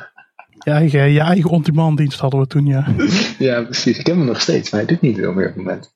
je 0.65 0.71
eigen, 0.71 1.11
je 1.11 1.19
eigen 1.19 1.49
on-demand 1.49 1.97
dienst 1.97 2.19
hadden 2.19 2.39
we 2.39 2.47
toen, 2.47 2.65
ja. 2.65 2.85
ja, 3.39 3.61
precies. 3.63 3.97
Ik 3.97 4.07
heb 4.07 4.15
hem 4.15 4.25
nog 4.25 4.41
steeds, 4.41 4.69
maar 4.69 4.79
hij 4.79 4.89
doet 4.89 5.01
niet 5.01 5.17
veel 5.17 5.33
meer 5.33 5.47
op 5.49 5.55
het 5.55 5.63
moment. 5.63 5.93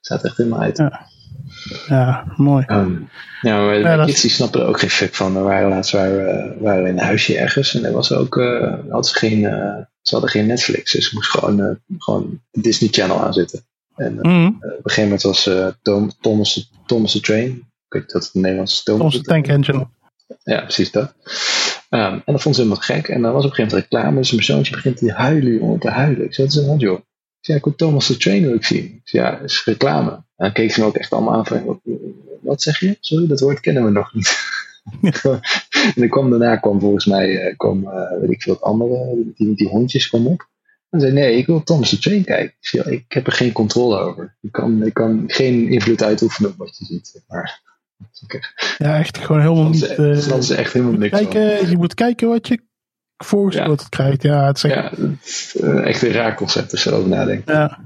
Staat 0.00 0.24
echt 0.24 0.38
me 0.38 0.56
uit. 0.58 0.76
Ja. 0.76 1.06
Ja, 1.88 2.32
mooi. 2.36 2.64
Ehm, 2.66 2.92
ja, 3.40 3.56
maar 3.64 3.74
Ja, 3.74 3.82
mijn 3.82 3.98
dat- 3.98 4.06
kids 4.06 4.20
die 4.20 4.30
snappen 4.30 4.60
er 4.60 4.66
ook 4.66 4.78
geen 4.80 4.90
fuck 4.90 5.14
van. 5.14 5.32
We 5.34 5.40
waren 5.40 5.68
laatst 5.68 5.92
waren, 5.92 6.16
we- 6.16 6.56
waren 6.60 6.82
we 6.82 6.88
in 6.88 6.98
een 6.98 7.04
huisje 7.04 7.38
ergens 7.38 7.74
en 7.74 7.84
er 7.84 7.92
was 7.92 8.12
ook, 8.12 8.34
hadden 8.34 9.04
ze, 9.04 9.14
geen, 9.18 9.44
eh, 9.44 9.76
ze 10.02 10.10
hadden 10.14 10.30
geen 10.30 10.46
Netflix. 10.46 10.92
Dus 10.92 11.06
ik 11.06 11.12
moest 11.12 11.30
gewoon, 11.30 11.78
gewoon 11.98 12.40
de 12.50 12.60
Disney 12.60 12.88
Channel 12.92 13.20
aanzetten. 13.24 13.66
En 13.96 14.14
Mhm. 14.14 14.46
op 14.46 14.62
een 14.62 14.80
gegeven 14.82 15.02
moment 15.02 15.22
was 15.22 15.50
Tom, 15.82 16.10
Thomas, 16.20 16.70
Thomas 16.86 17.12
the 17.12 17.20
Train. 17.20 17.46
Ik 17.50 17.94
weet 17.94 18.02
niet 18.02 18.12
dat 18.12 18.24
het 18.24 18.34
in 18.34 18.40
Nederlands 18.40 18.72
is. 18.72 18.82
Thomas 18.82 19.02
Onze 19.04 19.18
the 19.18 19.24
tank 19.24 19.46
engine. 19.46 19.86
Ja, 20.42 20.60
precies 20.60 20.90
dat. 20.90 21.14
Ehm, 21.88 22.12
en 22.12 22.32
dat 22.32 22.42
vond 22.42 22.54
ze 22.54 22.60
helemaal 22.62 22.82
gek. 22.82 23.08
En 23.08 23.22
dan 23.22 23.32
was 23.32 23.44
op 23.44 23.50
een 23.50 23.56
gegeven 23.56 23.76
moment 23.76 23.92
reclame. 23.92 24.16
Dus 24.16 24.30
mijn 24.30 24.44
zoontje 24.44 24.74
begint 24.74 24.96
te 24.96 25.12
huilen, 25.12 25.58
jongen, 25.58 25.78
te 25.78 25.90
huilen. 25.90 26.24
Ik 26.24 26.34
zei, 26.34 26.48
wat 26.48 26.76
is 26.76 26.82
joh? 26.82 26.98
Ik 26.98 27.44
zei, 27.44 27.58
ik 27.58 27.64
wil 27.64 27.74
Thomas 27.74 28.06
the 28.06 28.16
Train 28.16 28.54
ik 28.54 28.64
zien. 28.64 28.84
Ik 28.84 29.08
ja, 29.10 29.38
is 29.38 29.64
reclame. 29.64 30.10
En 30.10 30.24
dan 30.36 30.52
keek 30.52 30.72
ze 30.72 30.80
me 30.80 30.86
ook 30.86 30.96
echt 30.96 31.12
allemaal 31.12 31.34
aan 31.34 31.46
van, 31.46 31.80
wat, 32.40 32.62
zeg 32.62 32.80
je? 32.80 32.96
Sorry, 33.00 33.26
dat 33.26 33.40
woord 33.40 33.60
kennen 33.60 33.84
we 33.84 33.90
nog 33.90 34.14
niet. 34.14 34.36
en 35.22 35.92
dan 35.94 36.08
kwam 36.08 36.30
daarna 36.30 36.56
kwam 36.56 36.80
volgens 36.80 37.06
mij, 37.06 37.40
eh, 37.40 37.56
kwam, 37.56 37.88
eh, 37.88 38.20
weet 38.20 38.30
ik 38.30 38.42
veel, 38.42 38.52
het 38.52 38.62
andere, 38.62 39.22
die, 39.34 39.54
die 39.54 39.68
hondjes 39.68 40.08
kwam 40.08 40.26
op. 40.26 40.48
En 40.90 41.00
zei, 41.00 41.12
nee, 41.12 41.36
ik 41.36 41.46
wil 41.46 41.62
Thomas 41.62 41.88
the 41.88 41.98
Train 41.98 42.24
kijken. 42.24 42.54
Ik, 42.60 42.68
zei, 42.68 42.94
ik 42.94 43.04
heb 43.08 43.26
er 43.26 43.32
geen 43.32 43.52
controle 43.52 43.98
over. 43.98 44.36
Ik 44.40 44.52
kan, 44.52 44.82
ik 44.82 44.94
kan 44.94 45.24
geen 45.26 45.68
invloed 45.68 46.02
uitoefenen 46.02 46.50
op 46.50 46.56
wat 46.56 46.78
je 46.78 46.84
ziet. 46.84 47.22
Maar 47.28 47.60
Ja, 48.78 48.98
echt 48.98 49.18
gewoon 49.18 49.40
helemaal 49.40 49.68
niet. 49.68 49.80
dat 49.96 49.98
is, 49.98 50.24
eh, 50.24 50.28
dat 50.32 50.42
is 50.42 50.50
echt 50.50 50.72
helemaal 50.72 50.98
niks 50.98 51.18
van. 51.18 51.28
kijken, 51.28 51.70
je 51.70 51.76
moet 51.76 51.94
kijken 51.94 52.28
wat 52.28 52.48
je 52.48 52.60
voorgeschoten 53.16 53.88
krijgt. 53.88 54.22
Ja, 54.22 54.46
het 54.46 54.56
is 54.56 54.64
echt, 54.64 54.74
Ja, 54.74 55.06
het 55.06 55.18
is, 55.24 55.56
eh, 55.60 55.86
echt 55.86 56.02
een 56.02 56.12
raar 56.12 56.34
concept 56.34 56.72
als 56.72 56.82
je 56.84 56.90
erover 56.90 57.08
nadenkt. 57.08 57.48
ja. 57.48 57.78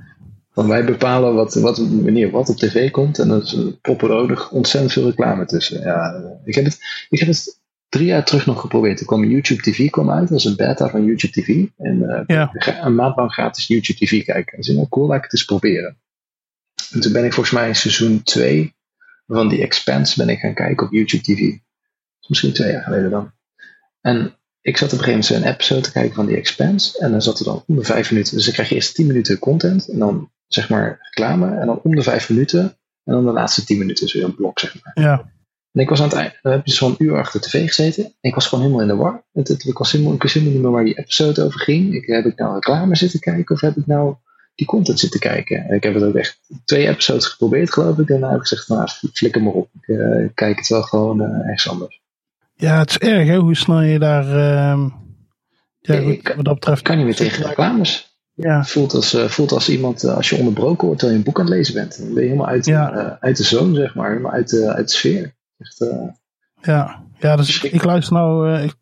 Want 0.52 0.68
wij 0.68 0.84
bepalen 0.84 1.34
wat, 1.34 1.54
wat, 1.54 1.78
wanneer 1.78 2.30
wat 2.30 2.48
op 2.48 2.56
tv 2.56 2.90
komt. 2.90 3.18
En 3.18 3.28
dan 3.28 3.42
is 3.42 3.52
er 3.52 4.50
ontzettend 4.50 4.92
veel 4.92 5.04
reclame 5.06 5.44
tussen. 5.44 5.80
Ja, 5.80 6.12
eh, 6.14 6.30
ik, 6.44 6.54
heb 6.54 6.64
het, 6.64 6.78
ik 7.08 7.18
heb 7.18 7.28
het 7.28 7.60
drie 7.88 8.06
jaar 8.06 8.24
terug 8.24 8.46
nog 8.46 8.60
geprobeerd. 8.60 9.00
Er 9.00 9.06
kwam 9.06 9.24
YouTube 9.24 9.62
TV 9.62 9.90
kwam 9.90 10.10
uit. 10.10 10.28
Dat 10.28 10.38
is 10.38 10.44
een 10.44 10.56
beta 10.56 10.88
van 10.88 11.04
YouTube 11.04 11.40
TV. 11.40 11.64
En 11.76 12.08
eh, 12.10 12.22
Ja. 12.26 12.50
een 12.82 12.94
maand 12.94 13.16
lang 13.16 13.32
gratis 13.32 13.66
YouTube 13.66 13.98
TV 14.04 14.24
kijken. 14.24 14.56
En 14.56 14.62
ze 14.62 14.74
nou 14.74 14.88
cool, 14.88 15.06
laat 15.06 15.16
ik 15.16 15.22
het 15.22 15.32
eens 15.32 15.44
proberen. 15.44 15.96
En 16.92 17.00
toen 17.00 17.12
ben 17.12 17.24
ik 17.24 17.32
volgens 17.32 17.54
mij 17.54 17.68
in 17.68 17.76
seizoen 17.76 18.22
2 18.22 18.74
van 19.26 19.48
The 19.48 19.62
Expanse 19.62 20.16
ben 20.18 20.28
ik 20.28 20.38
gaan 20.38 20.54
kijken 20.54 20.86
op 20.86 20.92
YouTube 20.92 21.22
TV. 21.22 21.56
Misschien 22.26 22.52
twee 22.52 22.72
jaar 22.72 22.82
geleden 22.82 23.10
dan. 23.10 23.32
En 24.00 24.36
ik 24.60 24.76
zat 24.76 24.92
op 24.92 24.98
een 24.98 25.04
gegeven 25.04 25.32
moment 25.32 25.44
een 25.48 25.52
episode 25.54 25.80
te 25.80 25.92
kijken 25.92 26.14
van 26.14 26.26
The 26.26 26.36
Expanse. 26.36 26.98
En 26.98 27.10
dan 27.10 27.22
zat 27.22 27.38
er 27.38 27.44
dan 27.44 27.64
om 27.66 27.76
de 27.76 27.84
vijf 27.84 28.10
minuten. 28.10 28.34
Dus 28.34 28.44
dan 28.44 28.52
krijg 28.54 28.68
je 28.68 28.74
eerst 28.74 28.94
10 28.94 29.06
minuten 29.06 29.38
content. 29.38 29.88
En 29.88 29.98
dan 29.98 30.30
zeg 30.46 30.68
maar 30.68 30.98
reclame. 31.02 31.56
En 31.58 31.66
dan 31.66 31.80
om 31.82 31.94
de 31.94 32.02
vijf 32.02 32.28
minuten. 32.30 32.62
En 33.04 33.12
dan 33.12 33.24
de 33.24 33.32
laatste 33.32 33.64
10 33.64 33.78
minuten 33.78 34.06
is 34.06 34.12
weer 34.12 34.24
een 34.24 34.34
blok, 34.34 34.58
zeg 34.58 34.74
maar. 34.82 35.04
ja. 35.04 35.30
En 35.72 35.80
ik 35.80 35.88
was 35.88 36.00
aan 36.00 36.08
het 36.08 36.16
eind. 36.16 36.38
Dan 36.42 36.52
heb 36.52 36.66
je 36.66 36.72
zo'n 36.72 36.94
uur 36.98 37.18
achter 37.18 37.40
de 37.40 37.46
tv 37.46 37.66
gezeten. 37.66 38.04
En 38.04 38.12
ik 38.20 38.34
was 38.34 38.46
gewoon 38.46 38.64
helemaal 38.64 38.82
in 38.86 38.90
de 38.96 39.02
war. 39.02 39.24
Het, 39.32 39.48
het- 39.48 39.64
ik, 39.64 39.78
was 39.78 39.92
helemaal, 39.92 40.14
ik 40.14 40.22
wist 40.22 40.34
helemaal 40.34 40.54
niet 40.54 40.62
meer 40.64 40.72
waar 40.72 40.84
die 40.84 40.98
episode 40.98 41.42
over 41.42 41.60
ging. 41.60 41.94
Ik, 41.94 42.06
heb 42.06 42.24
ik 42.26 42.38
nou 42.38 42.54
reclame 42.54 42.96
zitten 42.96 43.20
kijken? 43.20 43.54
Of 43.54 43.60
heb 43.60 43.76
ik 43.76 43.86
nou 43.86 44.14
die 44.54 44.66
content 44.66 44.98
zitten 45.00 45.20
kijken? 45.20 45.64
En 45.68 45.74
ik 45.76 45.82
heb 45.82 45.94
het 45.94 46.02
ook 46.02 46.14
echt 46.14 46.40
twee 46.64 46.88
episodes 46.88 47.26
geprobeerd, 47.26 47.72
geloof 47.72 47.92
ik. 47.98 47.98
En 47.98 48.04
daarna 48.06 48.28
heb 48.30 48.40
ik 48.40 48.46
gezegd, 48.46 48.68
nou, 48.68 48.88
flikker 49.12 49.42
maar 49.42 49.52
op. 49.52 49.68
Ik 49.80 49.88
eh, 49.96 50.28
kijk 50.34 50.56
het 50.56 50.68
wel 50.68 50.82
gewoon 50.82 51.20
eh, 51.20 51.26
ergens 51.48 51.68
anders. 51.68 52.00
ja, 52.54 52.78
het 52.78 52.90
is 52.90 52.98
erg 52.98 53.26
hè, 53.28 53.36
hoe 53.36 53.56
snel 53.56 53.80
je 53.80 53.98
daar. 53.98 54.24
ehm, 54.26 54.88
ja, 55.80 55.94
Ik 55.94 56.32
wat 56.36 56.44
dat 56.44 56.54
betreft. 56.54 56.82
Kan 56.82 56.96
niet 56.96 57.04
meer 57.06 57.14
tegen 57.14 57.44
reclames. 57.46 58.10
Ja, 58.34 58.58
Het 58.58 58.70
voelt 58.70 58.94
als, 58.94 59.14
eh, 59.14 59.24
voelt 59.28 59.52
als 59.52 59.68
iemand, 59.68 60.04
als 60.04 60.28
je 60.30 60.36
onderbroken 60.36 60.84
wordt 60.86 60.98
terwijl 61.00 61.20
je 61.20 61.24
een 61.26 61.32
boek 61.32 61.40
aan 61.42 61.46
het 61.46 61.54
lezen 61.54 61.74
bent. 61.74 61.98
Dan 61.98 62.06
ben 62.14 62.22
je 62.22 62.28
helemaal 62.28 62.48
uit, 62.48 62.64
Ja. 62.66 63.16
uit 63.20 63.36
de 63.36 63.42
zone, 63.44 63.74
zeg 63.74 63.94
maar. 63.94 64.08
Helemaal 64.10 64.32
uit 64.32 64.48
de, 64.50 64.72
uit 64.74 64.88
de 64.88 64.94
sfeer. 64.94 65.34
Echt, 65.58 65.84
ja. 66.62 67.02
ja 67.18 67.36
dus 67.36 67.62
ik 67.62 67.84
luister 67.84 68.12
nou 68.14 68.58
ik- 68.58 68.74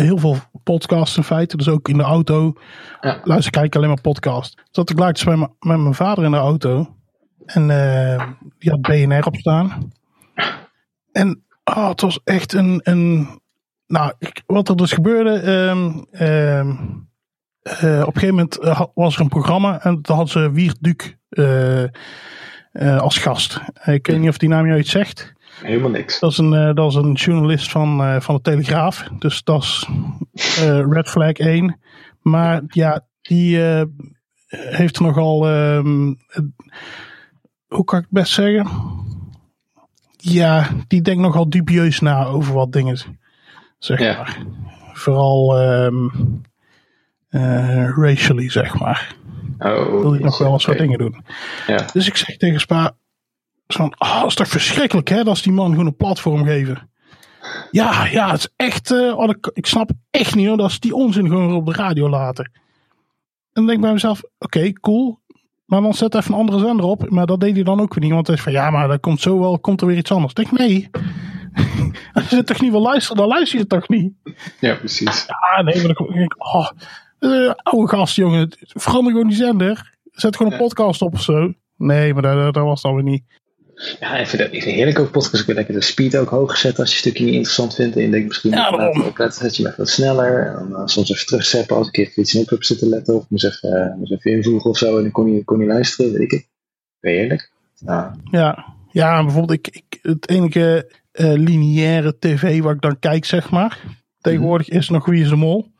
heel 0.00 0.18
veel 0.18 0.36
podcasts 0.64 1.16
in 1.16 1.22
feite. 1.22 1.56
Dus 1.56 1.68
ook 1.68 1.88
in 1.88 1.96
de 1.96 2.02
auto. 2.02 2.52
Ja. 3.00 3.20
Luister, 3.24 3.52
kijk 3.52 3.76
alleen 3.76 3.88
maar 3.88 4.00
podcast. 4.00 4.62
Zat 4.70 4.90
ik 4.90 4.98
laatst 4.98 5.26
met, 5.26 5.36
mijn- 5.36 5.54
met 5.60 5.78
mijn 5.78 5.94
vader 5.94 6.24
in 6.24 6.30
de 6.30 6.36
auto. 6.36 6.94
En 7.46 7.70
eh, 7.70 8.28
die 8.58 8.70
had 8.70 8.80
BNR 8.80 9.26
op 9.26 9.36
staan. 9.36 9.92
En 11.12 11.42
oh, 11.64 11.88
het 11.88 12.00
was 12.00 12.20
echt 12.24 12.52
een. 12.52 12.80
een 12.84 13.28
nou, 13.86 14.12
ik- 14.18 14.42
wat 14.46 14.68
er 14.68 14.76
dus 14.76 14.92
gebeurde. 14.92 15.30
ehm, 15.38 16.02
ehm, 16.10 16.70
eh, 17.62 18.00
op 18.00 18.14
een 18.14 18.20
gegeven 18.20 18.34
moment 18.34 18.58
eh, 18.58 18.80
was 18.94 19.14
er 19.14 19.20
een 19.20 19.28
programma. 19.28 19.82
En 19.82 20.02
toen 20.02 20.16
had 20.16 20.28
ze 20.28 20.50
Wiert 20.52 20.76
Duc 20.80 21.14
als 22.98 23.18
gast. 23.18 23.60
Ik 23.84 24.06
weet 24.06 24.18
niet 24.18 24.28
of 24.28 24.38
die 24.38 24.48
naam 24.48 24.66
je 24.66 24.78
iets 24.78 24.90
zegt. 24.90 25.32
Helemaal 25.62 25.90
niks. 25.90 26.18
Dat 26.20 26.30
is 26.30 26.38
een, 26.38 26.52
eh, 26.52 26.74
dat 26.74 26.90
is 26.90 26.94
een 26.96 27.12
journalist 27.12 27.70
van, 27.70 28.00
eh, 28.02 28.20
van 28.20 28.34
de 28.34 28.40
Telegraaf. 28.40 29.08
Dus 29.18 29.42
dat 29.44 29.62
is 29.62 29.86
eh, 30.60 30.80
red 30.90 31.08
flag 31.08 31.32
1. 31.32 31.80
Maar 32.22 32.62
ja, 32.66 33.06
die 33.22 33.58
heeft 34.48 35.00
nogal. 35.00 35.46
ehm, 35.48 36.08
eh, 36.10 36.42
hoe 37.66 37.84
kan 37.84 37.98
ik 37.98 38.04
het 38.10 38.20
best 38.22 38.32
zeggen? 38.32 38.66
Ja, 40.16 40.68
die 40.88 41.02
denkt 41.02 41.22
nogal 41.22 41.48
dubieus 41.50 42.00
na 42.00 42.24
over 42.24 42.54
wat 42.54 42.72
dingen. 42.72 42.98
Zeg 43.78 43.98
Ja. 44.00 44.16
maar. 44.16 44.38
Vooral 44.92 45.58
ehm, 45.60 46.08
eh, 47.28 47.88
racially, 47.96 48.50
zeg 48.50 48.78
maar. 48.78 49.14
Oh, 49.58 49.90
Wil 50.00 50.12
hij 50.12 50.20
nog 50.22 50.38
wel 50.38 50.52
eens 50.52 50.64
wat 50.64 50.74
oké. 50.74 50.82
dingen 50.84 50.98
doen. 50.98 51.24
Ja. 51.66 51.86
Dus 51.92 52.06
ik 52.06 52.16
zeg 52.16 52.36
tegen 52.36 52.60
Spa, 52.60 52.96
van, 53.66 53.94
oh, 53.98 54.20
dat 54.20 54.28
is 54.28 54.34
toch 54.34 54.48
verschrikkelijk 54.48 55.08
hè, 55.08 55.24
dat 55.24 55.36
ze 55.36 55.42
die 55.42 55.52
man 55.52 55.70
gewoon 55.70 55.86
een 55.86 55.96
platform 55.96 56.44
geven. 56.44 56.90
Ja, 57.70 58.06
ja, 58.06 58.30
het 58.30 58.38
is 58.38 58.48
echt, 58.56 58.90
oh, 58.90 59.28
ik, 59.30 59.50
ik 59.52 59.66
snap 59.66 59.90
echt 60.10 60.34
niet 60.34 60.46
hoor, 60.46 60.56
dat 60.56 60.72
ze 60.72 60.80
die 60.80 60.94
onzin 60.94 61.28
gewoon 61.28 61.54
op 61.54 61.66
de 61.66 61.72
radio 61.72 62.08
laten. 62.08 62.44
En 62.44 62.52
dan 63.52 63.66
denk 63.66 63.76
ik 63.78 63.84
bij 63.84 63.92
mezelf, 63.92 64.22
oké, 64.38 64.72
cool. 64.72 65.20
Maar 65.66 65.80
dan 65.80 65.94
zet 65.94 66.14
even 66.14 66.32
een 66.32 66.38
andere 66.40 66.58
zender 66.58 66.86
op. 66.86 67.10
Maar 67.10 67.26
dat 67.26 67.40
deed 67.40 67.54
hij 67.54 67.62
dan 67.64 67.80
ook 67.80 67.94
weer 67.94 68.04
niet. 68.04 68.12
Want 68.12 68.26
hij 68.26 68.36
is 68.36 68.42
van, 68.42 68.52
ja, 68.52 68.70
maar 68.70 68.88
dat 68.88 69.00
komt 69.00 69.20
zo 69.20 69.38
wel, 69.40 69.58
komt 69.58 69.80
er 69.80 69.86
weer 69.86 69.96
iets 69.96 70.10
anders. 70.10 70.32
Ik 70.32 70.36
denk, 70.36 70.58
nee. 70.58 70.90
Als 72.12 72.28
je 72.30 72.36
het 72.36 72.46
toch 72.46 72.60
niet 72.60 72.70
wil 72.70 72.80
luisteren, 72.82 73.16
dan 73.16 73.26
luister 73.28 73.54
je 73.54 73.60
het 73.60 73.68
toch 73.68 73.88
niet. 73.88 74.12
ja, 74.60 74.74
precies. 74.74 75.26
Ah, 75.28 75.64
nee, 75.64 75.84
maar 75.84 75.94
dan 75.94 76.06
denk 76.06 76.32
ik, 76.34 76.44
oh, 76.54 76.68
eh, 77.18 77.52
oude 77.56 77.88
gast, 77.88 78.16
jongen. 78.16 78.56
Verander 78.60 79.12
gewoon 79.12 79.28
die 79.28 79.36
zender. 79.36 79.94
Zet 80.10 80.36
gewoon 80.36 80.52
een 80.52 80.58
Ja. 80.58 80.64
podcast 80.64 81.02
op 81.02 81.12
of 81.12 81.22
zo. 81.22 81.52
Nee, 81.76 82.12
maar 82.12 82.22
dat, 82.22 82.54
dat 82.54 82.64
was 82.64 82.82
dan 82.82 82.94
weer 82.94 83.04
niet. 83.04 83.24
Ja, 84.00 84.16
ik 84.16 84.26
vind 84.26 84.42
het 84.42 84.52
ik 84.52 84.62
vind 84.62 84.64
het 84.64 84.74
heerlijk 84.74 84.98
ook 84.98 85.10
podcast. 85.10 85.40
Ik 85.40 85.46
wil 85.46 85.54
lekker 85.54 85.74
de 85.74 85.80
speed 85.80 86.16
ook 86.16 86.28
hoog 86.28 86.56
zetten 86.56 86.80
als 86.80 86.88
je 86.90 86.94
een 86.94 87.00
stukje 87.00 87.24
niet 87.24 87.34
interessant 87.34 87.74
vindt. 87.74 87.96
En 87.96 88.02
je 88.02 88.10
denkt 88.10 88.26
misschien, 88.26 88.50
Ja, 88.50 88.70
daarom. 88.70 89.02
opletten, 89.02 89.40
zet 89.40 89.56
je 89.56 89.62
hem 89.62 89.72
even 89.72 89.84
wat 89.84 89.92
sneller. 89.92 90.46
En 90.46 90.68
dan 90.68 90.80
eh, 90.80 90.86
soms 90.86 91.10
even 91.10 91.26
terugzeppen 91.26 91.76
als 91.76 91.88
ik 91.88 91.96
even 91.96 92.22
iets 92.22 92.34
op 92.36 92.48
heb 92.48 92.62
zitten 92.64 92.88
letten. 92.88 93.14
Of 93.14 93.24
moest 93.28 93.44
even, 93.44 93.96
moest 93.98 94.12
even 94.12 94.30
invoegen 94.30 94.70
of 94.70 94.78
zo. 94.78 94.96
En 94.96 95.02
dan 95.02 95.10
kon 95.10 95.32
je, 95.34 95.44
kon 95.44 95.58
je 95.60 95.66
luisteren, 95.66 96.12
weet 96.12 96.20
ik 96.20 96.30
het. 96.30 96.48
Heerlijk. 97.00 97.52
Ja, 97.74 98.16
Ja, 98.30 98.74
ja 98.90 99.22
bijvoorbeeld 99.24 99.66
ik, 99.66 99.68
ik, 99.76 99.98
het 100.02 100.28
enige 100.28 100.90
eh, 101.12 101.32
lineaire 101.32 102.18
tv 102.18 102.62
waar 102.62 102.74
ik 102.74 102.80
dan 102.80 102.98
kijk, 102.98 103.24
zeg 103.24 103.50
maar. 103.50 103.80
Tegenwoordig 104.20 104.68
is 104.68 104.88
nog 104.88 105.06
Wie 105.06 105.22
is 105.22 105.28
de 105.28 105.36
Mol. 105.36 105.70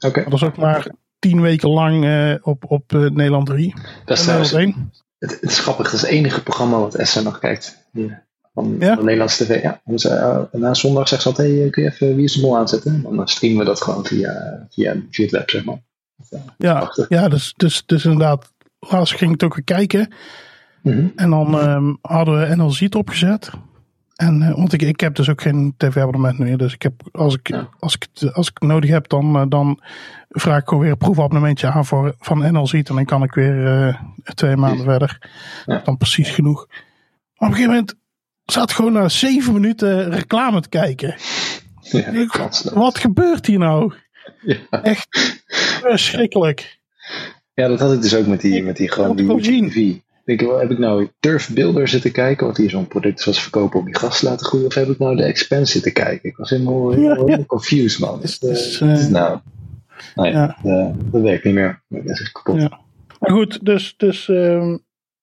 oké. 0.00 0.24
Dat 0.24 0.32
is 0.32 0.42
ook 0.44 0.56
maar 0.56 0.86
tien 1.18 1.40
weken 1.40 1.68
lang 1.68 2.04
op, 2.42 2.64
op 2.70 2.92
Nederland 2.92 3.46
3. 3.46 3.74
Dat 4.04 4.16
is 4.16 4.22
trouwens, 4.22 4.52
1. 4.52 4.92
Het, 5.20 5.40
het 5.40 5.50
is 5.50 5.58
grappig. 5.58 5.84
Dat 5.84 5.94
is 5.94 6.00
het 6.00 6.10
enige 6.10 6.42
programma 6.42 6.78
wat 6.78 6.94
Esther 6.94 7.22
nog 7.22 7.38
kijkt. 7.38 7.86
Hier, 7.92 8.22
van, 8.54 8.76
Ja? 8.78 8.86
van 8.86 8.96
de 8.96 9.02
Nederlandse 9.02 9.44
tv. 9.44 9.62
Ja. 9.62 9.80
Dus, 9.84 10.04
eh, 10.04 10.38
na 10.52 10.74
zondag 10.74 11.08
zegt 11.08 11.22
ze 11.22 11.28
altijd, 11.28 11.58
hey, 11.58 11.70
kun 11.70 11.82
je 11.82 11.90
even 11.90 12.16
Wie 12.16 12.24
is 12.24 12.32
de 12.32 12.40
Mol 12.40 12.56
aanzetten? 12.56 13.04
En 13.10 13.16
dan 13.16 13.28
streamen 13.28 13.58
we 13.58 13.64
dat 13.64 13.82
gewoon 13.82 14.04
via, 14.04 14.66
via, 14.70 14.96
via 15.10 15.24
het 15.24 15.32
web, 15.32 15.50
zeg 15.50 15.64
maar. 15.64 15.82
Ja, 16.58 16.92
ja 17.08 17.28
dus, 17.28 17.54
dus, 17.56 17.82
dus 17.86 18.04
inderdaad. 18.04 18.52
Laatst 18.78 19.14
ging 19.14 19.34
ik 19.34 19.40
het 19.40 19.42
ook 19.42 19.54
weer 19.54 19.76
kijken. 19.76 20.12
Mhm. 20.82 21.06
En 21.16 21.30
dan 21.30 21.58
ehm, 21.58 21.94
hadden 22.00 22.48
we 22.48 22.56
NLZ 22.56 22.86
opgezet. 22.90 23.50
En, 24.20 24.42
eh, 24.42 24.54
want 24.54 24.72
ik, 24.72 24.82
ik 24.82 25.00
heb 25.00 25.14
dus 25.14 25.28
ook 25.28 25.42
geen 25.42 25.74
tv-abonnement 25.76 26.38
meer. 26.38 26.56
Dus 26.58 26.72
ik 26.74 26.82
heb, 26.82 26.92
als, 27.12 27.34
ik, 27.34 27.48
Ja. 27.48 27.68
als, 27.78 27.94
ik, 27.94 28.06
het- 28.14 28.34
als 28.34 28.48
ik 28.48 28.60
nodig 28.60 28.90
heb, 28.90 29.08
dan, 29.08 29.36
eh, 29.36 29.44
dan 29.48 29.80
vraag 30.28 30.60
ik 30.60 30.68
gewoon 30.68 30.82
weer 30.82 30.92
een 30.92 30.98
proefabonnementje 30.98 31.66
aan 31.70 31.86
voor, 31.86 32.14
van 32.18 32.52
NLZ. 32.52 32.72
En 32.72 32.82
dan 32.84 33.04
kan 33.04 33.22
ik 33.22 33.34
weer 33.34 33.66
eh, 33.66 33.94
twee 34.34 34.56
maanden 34.56 34.84
verder. 34.84 35.30
Ja. 35.66 35.80
Dan 35.84 35.96
precies 35.96 36.30
genoeg. 36.30 36.66
Maar 36.68 36.78
op 37.34 37.40
een 37.40 37.46
gegeven 37.48 37.70
moment 37.70 37.94
zat 38.44 38.72
gewoon 38.72 38.92
na 38.92 39.08
zeven 39.08 39.52
minuten 39.52 40.10
reclame 40.10 40.60
te 40.60 40.68
kijken. 40.68 41.14
Ik-. 41.90 42.36
Wat 42.74 42.98
gebeurt 42.98 43.46
hier 43.46 43.58
nou? 43.58 43.92
Ja. 44.42 44.56
Echt 44.70 45.38
verschrikkelijk. 45.82 46.78
Ja, 47.54 47.68
dat 47.68 47.80
had 47.80 47.92
ik 47.92 48.02
dus 48.02 48.14
ook 48.14 48.26
met 48.26 48.40
die, 48.40 48.62
met 48.62 48.76
die 48.76 48.90
gewoon 48.90 49.08
had 49.08 49.16
die 49.16 49.26
ik 49.64 50.02
wel, 50.38 50.58
heb 50.58 50.70
ik 50.70 50.78
nou 50.78 51.08
Turf 51.20 51.52
Builder 51.54 51.88
zitten 51.88 52.12
kijken, 52.12 52.46
wat 52.46 52.56
hier 52.56 52.70
zo'n 52.70 52.86
product 52.88 53.24
was 53.24 53.42
verkopen 53.42 53.78
om 53.78 53.84
die 53.84 53.96
gas 53.98 54.18
te 54.18 54.24
laten 54.24 54.46
groeien, 54.46 54.66
of 54.66 54.74
heb 54.74 54.88
ik 54.88 54.98
nou 54.98 55.16
de 55.16 55.22
Expense 55.22 55.72
zitten 55.72 55.92
kijken? 55.92 56.28
Ik 56.28 56.36
was 56.36 56.50
helemaal, 56.50 56.90
helemaal, 56.90 57.08
Ja, 57.10 57.14
ja. 57.16 57.24
helemaal 57.24 57.46
confused, 57.46 57.98
man. 58.00 58.20
Dus- 58.20 58.38
dus, 58.38 58.80
eh, 58.80 59.04
eh, 59.04 59.10
nou, 59.10 59.38
nou 60.14 60.28
ja, 60.28 60.56
ja. 60.62 60.78
eh, 60.88 60.94
dat 61.10 61.22
werkt 61.22 61.44
niet 61.44 61.54
meer. 61.54 61.82
Dat 61.88 62.04
is 62.04 62.20
echt 62.20 62.32
kapot. 62.32 62.60
Ja. 62.60 62.80
Maar 63.18 63.30
goed, 63.30 63.64
dus, 63.64 63.94
dus 63.96 64.28
ehm, 64.28 64.76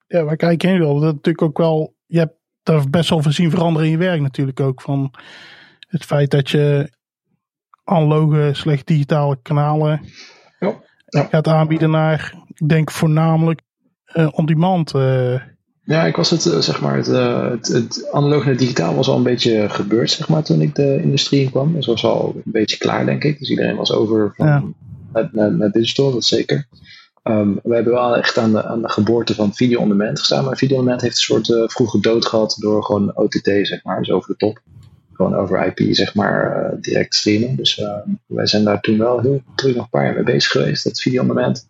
ja, 0.07 0.23
waar 0.23 0.35
kijk 0.35 0.61
je 0.61 0.67
heen 0.67 0.79
wil? 0.79 0.99
Dat 0.99 1.13
natuurlijk 1.13 1.41
ook 1.41 1.57
wel, 1.57 1.95
je 2.05 2.19
hebt 2.19 2.35
daar 2.63 2.89
best 2.89 3.09
wel 3.09 3.21
veel 3.21 3.31
zien 3.31 3.49
veranderen 3.49 3.85
in 3.87 3.93
je 3.93 3.97
werk 3.99 4.21
natuurlijk 4.21 4.59
ook. 4.59 4.81
Van 4.81 5.13
het 5.87 6.05
feit 6.05 6.31
dat 6.31 6.49
je 6.49 6.89
analoge, 7.83 8.49
slecht 8.53 8.87
digitale 8.87 9.39
kanalen 9.41 10.01
Ja, 11.09 11.23
gaat 11.29 11.47
aanbieden 11.47 11.89
naar, 11.89 12.33
ik 12.53 12.69
denk 12.69 12.91
voornamelijk 12.91 13.59
eh 13.59 13.66
on-demand. 14.25 14.93
eh, 14.93 15.33
Ja, 15.83 16.05
ik 16.05 16.15
was 16.15 16.29
het, 16.29 16.45
eh, 16.45 16.57
zeg 16.59 16.81
maar, 16.81 16.95
het, 16.97 17.07
eh, 17.07 17.49
het, 17.49 17.67
het 17.67 18.07
analoog 18.11 18.45
naar 18.45 18.57
digitaal 18.57 18.95
was 18.95 19.07
al 19.07 19.17
een 19.17 19.23
beetje 19.23 19.69
gebeurd, 19.69 20.11
zeg 20.11 20.27
maar, 20.29 20.43
toen 20.43 20.61
ik 20.61 20.75
de 20.75 20.99
industrie 21.01 21.41
in 21.43 21.49
kwam. 21.51 21.73
Dus 21.73 21.85
was 21.85 22.03
al 22.05 22.33
een 22.35 22.51
beetje 22.51 22.77
klaar, 22.77 23.05
denk 23.05 23.23
ik. 23.23 23.39
Dus 23.39 23.49
iedereen 23.49 23.75
was 23.75 23.91
over 23.91 24.33
van 24.35 24.47
Ja. 24.47 24.63
naar, 25.13 25.29
naar, 25.31 25.53
naar 25.53 25.71
digital, 25.71 26.11
dat 26.11 26.23
zeker. 26.25 26.67
Ehm, 27.23 27.49
we 27.63 27.75
hebben 27.75 27.93
wel 27.93 28.17
echt 28.17 28.37
aan 28.37 28.51
de, 28.51 28.65
aan 28.65 28.81
de 28.81 28.89
geboorte 28.89 29.35
van 29.35 29.53
video 29.53 29.79
on 29.79 29.87
demand 29.89 30.19
gestaan. 30.19 30.45
Maar 30.45 30.57
video 30.57 30.77
on 30.77 30.83
demand 30.83 31.01
heeft 31.01 31.15
een 31.15 31.21
soort 31.21 31.49
eh, 31.51 31.63
vroege 31.67 31.99
dood 31.99 32.25
gehad 32.25 32.55
door 32.59 32.83
gewoon 32.83 33.11
OTT, 33.17 33.49
zeg 33.61 33.83
maar. 33.83 33.99
Dus 33.99 34.11
over 34.11 34.29
de 34.29 34.37
top. 34.37 34.61
Gewoon 35.13 35.35
over 35.35 35.65
IP, 35.65 35.95
zeg 35.95 36.15
maar, 36.15 36.51
eh, 36.65 36.77
direct 36.81 37.15
streamen. 37.15 37.55
Dus 37.55 37.79
eh, 37.79 37.93
wij 38.25 38.45
zijn 38.47 38.63
daar 38.63 38.81
toen 38.81 38.97
wel 38.97 39.19
heel 39.19 39.41
terug 39.55 39.75
nog 39.75 39.83
een 39.83 39.89
paar 39.89 40.05
jaar 40.05 40.13
mee 40.13 40.23
bezig 40.23 40.51
geweest. 40.51 40.83
Dat 40.83 41.01
video 41.01 41.21
on 41.21 41.27
demand 41.27 41.67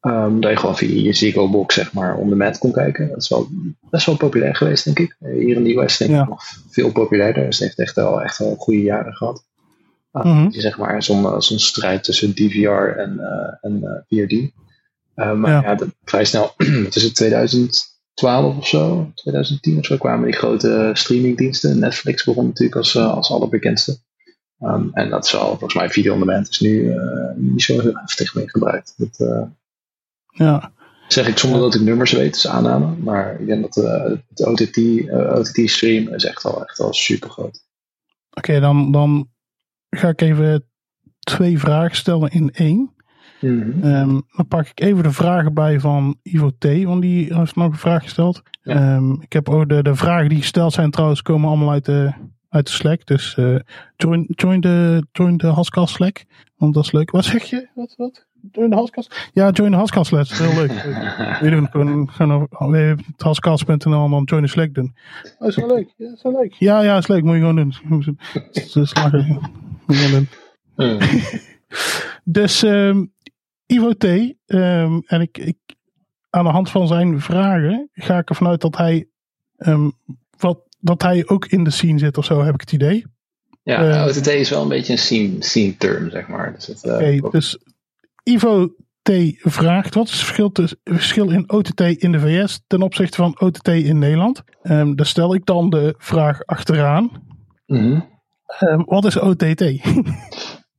Um, 0.00 0.40
dat 0.40 0.50
je 0.50 0.56
gewoon 0.56 0.76
via 0.76 1.02
je 1.02 1.12
Ziggo 1.12 1.50
box 1.50 1.74
zeg 1.74 1.92
maar 1.92 2.16
on 2.16 2.28
demand 2.28 2.58
kon 2.58 2.72
kijken. 2.72 3.08
Dat 3.08 3.22
is 3.22 3.28
wel 3.28 3.48
best 3.90 4.06
wel 4.06 4.16
populair 4.16 4.56
geweest 4.56 4.84
denk 4.84 4.98
ik. 4.98 5.16
Hier 5.18 5.56
in 5.56 5.64
de 5.64 5.76
US 5.76 5.96
denk 5.96 6.10
ik 6.10 6.16
Ja. 6.16 6.24
nog 6.24 6.42
veel 6.70 6.92
populairder. 6.92 7.44
Dus 7.44 7.58
het 7.58 7.66
heeft 7.66 7.78
echt 7.78 7.94
wel, 7.94 8.22
echt 8.22 8.38
wel 8.38 8.54
goede 8.54 8.82
jaren 8.82 9.14
gehad. 9.14 9.44
Uh. 10.12 10.46
Zeg 10.48 10.78
maar 10.78 11.02
zo'n 11.02 11.22
uh, 11.22 11.40
zo'n 11.40 11.58
strijd 11.58 12.04
tussen 12.04 12.34
DVR 12.34 12.96
en, 12.96 13.12
uh, 13.20 13.54
en 13.72 13.80
uh, 13.82 13.90
VRD. 14.26 14.50
Maar 15.14 15.50
Ja. 15.50 15.62
ja, 15.62 15.74
dat, 15.74 15.88
vrij 16.04 16.24
snel, 16.24 16.54
tussen 16.90 17.14
2012 17.14 18.56
of 18.56 18.66
zo, 18.68 19.10
2010 19.14 19.78
of 19.78 19.84
zo, 19.84 19.96
kwamen 19.96 20.24
die 20.24 20.36
grote 20.36 20.90
streamingdiensten. 20.92 21.78
Netflix 21.78 22.24
begon 22.24 22.46
natuurlijk 22.46 22.76
als, 22.76 22.96
als 22.96 23.30
allerbekendste. 23.30 23.98
Um, 24.60 24.90
en 24.92 25.10
dat 25.10 25.24
is 25.24 25.36
al, 25.36 25.48
volgens 25.48 25.74
mij, 25.74 25.90
video 25.90 26.12
on 26.12 26.18
demand 26.18 26.48
is 26.48 26.60
nu 26.60 26.94
niet 27.36 27.62
zo 27.62 27.80
heel 27.80 27.96
heftig 27.96 28.34
meer 28.34 28.50
gebruikt. 28.50 28.94
Dat 28.96 29.48
Ja. 30.38 30.72
zeg 31.08 31.28
ik 31.28 31.38
zonder 31.38 31.60
dat 31.60 31.74
ik 31.74 31.80
nummers 31.80 32.12
weet, 32.12 32.36
is 32.36 32.46
aanname. 32.46 32.96
Maar 32.96 33.40
ik 33.40 33.46
denk 33.46 33.62
dat 33.62 33.84
uh, 33.84 34.16
het 34.28 34.46
OTT, 34.46 34.76
uh, 34.76 35.34
OTT 35.34 35.70
stream 35.70 36.14
is 36.14 36.24
echt 36.24 36.44
al, 36.44 36.62
echt 36.62 36.80
al 36.80 36.92
super 36.92 37.30
groot. 37.30 37.66
Oké, 38.30 38.60
dan, 38.60 38.92
dan 38.92 39.28
ga 39.90 40.08
ik 40.08 40.20
even 40.20 40.64
twee 41.18 41.58
vragen 41.58 41.96
stellen 41.96 42.30
in 42.30 42.50
één. 42.50 42.92
Mm 43.40 43.60
-hmm. 43.62 43.94
um, 43.94 44.22
dan 44.36 44.48
pak 44.48 44.66
ik 44.66 44.80
even 44.80 45.02
de 45.02 45.12
vragen 45.12 45.54
bij 45.54 45.80
van 45.80 46.18
Ivo 46.22 46.50
T, 46.58 46.82
want 46.82 47.02
die 47.02 47.34
heeft 47.34 47.56
nog 47.56 47.72
een 47.72 47.78
vraag 47.78 48.02
gesteld. 48.02 48.42
Ja. 48.62 48.96
Um, 48.96 49.22
ik 49.22 49.32
heb 49.32 49.48
ook 49.48 49.68
de, 49.68 49.82
de 49.82 49.94
vragen 49.94 50.28
die 50.28 50.38
gesteld 50.38 50.72
zijn 50.72 50.90
trouwens 50.90 51.22
komen 51.22 51.48
allemaal 51.48 51.70
uit 51.70 51.84
de, 51.84 52.12
uit 52.48 52.66
de 52.66 52.72
Slack. 52.72 53.06
Dus 53.06 53.36
uh, 53.36 53.58
join, 53.96 54.26
join, 54.28 54.60
de, 54.60 55.06
join 55.12 55.36
de 55.36 55.46
Haskell 55.46 55.86
Slack, 55.86 56.24
want 56.56 56.74
dat 56.74 56.84
is 56.84 56.92
leuk. 56.92 57.10
Wat 57.10 57.24
zeg 57.24 57.44
je? 57.44 57.68
Wat, 57.74 57.94
wat? 57.96 58.26
Join 58.52 58.70
de 58.70 58.76
Haskell? 58.76 59.04
Ja, 59.32 59.50
join 59.50 59.70
de 59.70 59.76
Haskell 59.76 60.04
Slack, 60.04 60.28
dat 60.28 60.40
is 60.40 60.46
heel 60.46 60.60
leuk. 60.60 60.72
We 61.42 61.50
doen 61.50 61.68
gewoon, 61.68 62.10
gewoon 62.10 63.04
haskell.nl 63.16 64.04
en 64.04 64.10
dan 64.10 64.22
join 64.24 64.42
de 64.42 64.48
Slack 64.48 64.74
doen. 64.74 64.94
Dat 65.38 65.48
is 65.48 65.56
wel 65.56 65.66
leuk. 65.66 65.94
Ja, 65.96 66.12
is 66.12 66.22
wel 66.22 66.32
leuk. 66.32 66.52
Ja, 66.52 66.82
ja, 66.82 66.96
is 66.96 67.06
leuk. 67.06 67.22
Moet 67.22 67.34
je 67.34 67.40
gewoon 67.40 67.56
doen. 67.56 67.74
Dus 68.72 68.94
lachen. 68.94 69.26
Moet 69.86 69.96
je 69.96 70.04
gewoon 70.04 70.26
doen. 70.76 70.98
Mm. 70.98 70.98
dus 72.38 72.62
um, 72.62 73.12
Ivo 73.66 73.92
T. 73.92 74.04
Um, 74.04 75.02
en 75.06 75.20
ik, 75.20 75.38
ik, 75.38 75.56
aan 76.30 76.44
de 76.44 76.50
hand 76.50 76.70
van 76.70 76.86
zijn 76.86 77.20
vragen 77.20 77.88
ga 77.92 78.18
ik 78.18 78.28
ervan 78.28 78.46
uit 78.46 78.60
dat 78.60 78.76
hij, 78.76 79.08
um, 79.56 79.92
wat, 80.38 80.67
dat 80.78 81.02
hij 81.02 81.26
ook 81.26 81.46
in 81.46 81.64
de 81.64 81.70
scene 81.70 81.98
zit 81.98 82.18
of 82.18 82.24
zo, 82.24 82.42
heb 82.42 82.54
ik 82.54 82.60
het 82.60 82.72
idee. 82.72 83.04
Ja, 83.62 84.04
uh, 84.04 84.06
OTT 84.06 84.26
is 84.26 84.50
wel 84.50 84.62
een 84.62 84.68
beetje 84.68 84.92
een 84.92 84.98
scene, 84.98 85.36
scene 85.38 85.76
term, 85.76 86.10
zeg 86.10 86.28
maar. 86.28 86.54
Dus, 86.54 86.66
het, 86.66 86.84
okay, 86.84 87.20
dus 87.30 87.58
Ivo 88.22 88.74
T. 89.02 89.10
vraagt, 89.36 89.94
wat 89.94 90.04
is 90.04 90.12
het 90.12 90.20
verschil, 90.20 90.52
tuss, 90.52 90.74
verschil 90.84 91.30
in 91.30 91.50
OTT 91.50 91.80
in 91.80 92.12
de 92.12 92.20
VS 92.20 92.60
ten 92.66 92.82
opzichte 92.82 93.16
van 93.16 93.40
OTT 93.40 93.68
in 93.68 93.98
Nederland? 93.98 94.42
Um, 94.62 94.96
daar 94.96 95.06
stel 95.06 95.34
ik 95.34 95.46
dan 95.46 95.70
de 95.70 95.94
vraag 95.98 96.44
achteraan. 96.44 97.10
Mm 97.66 97.78
-hmm. 97.78 98.84
wat 98.84 99.04
is 99.04 99.18
OTT? 99.18 99.64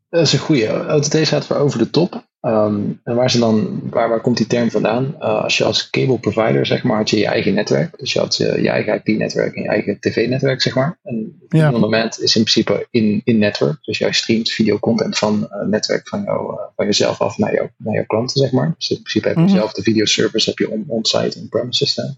Dat 0.10 0.22
is 0.22 0.34
een 0.34 0.40
goede. 0.40 0.86
OTT 0.88 1.18
staat 1.26 1.46
voor 1.46 1.56
over 1.56 1.80
de 1.80 1.90
top. 1.90 2.28
Um, 2.42 3.00
en 3.04 3.16
waar, 3.16 3.32
ze 3.32 3.40
dan, 3.40 3.82
waar, 3.90 4.10
waar 4.10 4.22
komt 4.22 4.38
die 4.38 4.48
term 4.48 4.72
vandaan? 4.72 5.16
Uh, 5.20 5.44
als 5.44 5.58
je 5.58 5.64
als 5.64 5.90
cable 5.90 6.20
provider, 6.20 6.66
zeg 6.66 6.84
maar, 6.84 6.98
had 6.98 7.10
je 7.10 7.18
je 7.18 7.26
eigen 7.26 7.54
netwerk. 7.54 8.00
Dus 8.00 8.14
je 8.14 8.20
had 8.20 8.38
je, 8.38 8.62
je 8.62 8.70
eigen 8.70 9.02
IP-netwerk 9.04 9.56
en 9.56 9.62
je 9.62 9.68
eigen 9.68 10.00
tv-netwerk, 10.00 10.62
zeg 10.62 10.76
maar. 10.76 11.00
En 11.04 11.40
ja. 11.50 11.74
op 11.74 11.80
moment 11.80 12.20
is 12.22 12.36
in 12.36 12.44
principe 12.44 12.88
in, 12.92 13.22
in 13.24 13.38
netwerk. 13.38 13.78
Dus 13.82 13.98
jij 13.98 14.12
streamt 14.12 14.50
videocontent 14.50 15.18
van 15.18 15.42
het 15.50 15.62
uh, 15.64 15.68
netwerk 15.68 16.08
van, 16.08 16.24
jou, 16.24 16.60
van 16.76 16.86
jezelf 16.86 17.22
af 17.22 17.38
naar, 17.38 17.54
jou, 17.54 17.70
naar 17.78 17.94
jouw 17.94 18.06
klanten, 18.06 18.40
zeg 18.42 18.52
maar. 18.52 18.74
Dus 18.78 18.90
in 18.90 18.96
principe 19.02 19.28
heb 19.28 19.38
je 19.38 19.44
Mhm. 19.44 19.56
zelf 19.56 19.74
de 19.74 19.82
videoservice, 19.82 20.50
heb 20.50 20.60
je 20.60 20.72
on- 20.72 20.86
on-site, 20.88 21.40
on-premises 21.40 21.90
staan. 21.92 22.18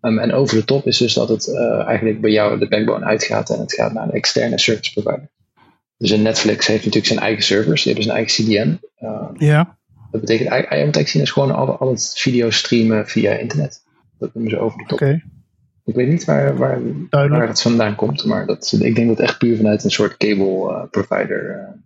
Um, 0.00 0.18
en 0.18 0.32
over 0.32 0.56
de 0.56 0.64
top 0.64 0.86
is 0.86 0.98
dus 0.98 1.14
dat 1.14 1.28
het 1.28 1.54
eigenlijk 1.86 2.20
bij 2.20 2.30
jou 2.30 2.58
de 2.58 2.68
backbone 2.68 3.04
uitgaat 3.04 3.50
en 3.50 3.60
het 3.60 3.74
gaat 3.74 3.92
naar 3.92 4.04
een 4.04 4.12
externe 4.12 4.58
service 4.58 4.92
provider. 4.92 5.30
Dus 5.98 6.10
een 6.10 6.22
Netflix 6.22 6.66
heeft 6.66 6.84
natuurlijk 6.84 7.12
zijn 7.12 7.24
eigen 7.24 7.44
servers, 7.44 7.82
die 7.82 7.92
hebben 7.92 8.12
zijn 8.12 8.16
eigen 8.16 8.44
CDN. 8.44 8.80
Uh, 9.02 9.28
ja. 9.36 9.78
Dat 10.10 10.20
betekent 10.20 10.48
eigenlijk, 10.48 11.08
zien, 11.08 11.22
is 11.22 11.30
gewoon 11.30 11.54
al, 11.54 11.78
al 11.78 11.90
het 11.90 12.12
video 12.16 12.50
streamen 12.50 13.06
via 13.06 13.32
internet. 13.32 13.84
Dat 14.18 14.34
noemen 14.34 14.52
ze 14.52 14.58
over 14.58 14.78
de 14.78 14.84
top. 14.84 15.00
Okay. 15.00 15.24
Ik 15.84 15.94
weet 15.94 16.08
niet 16.08 16.24
waar, 16.24 16.56
waar, 16.56 16.80
Duidelijk. 17.10 17.40
waar 17.40 17.48
het 17.48 17.62
vandaan 17.62 17.94
komt, 17.94 18.24
maar 18.24 18.46
dat, 18.46 18.76
ik 18.80 18.94
denk 18.94 19.08
dat 19.08 19.18
het 19.18 19.28
echt 19.28 19.38
puur 19.38 19.56
vanuit 19.56 19.84
een 19.84 19.90
soort 19.90 20.16
cable 20.16 20.70
uh, 20.70 20.82
provider 20.90 21.56
uh, 21.56 21.80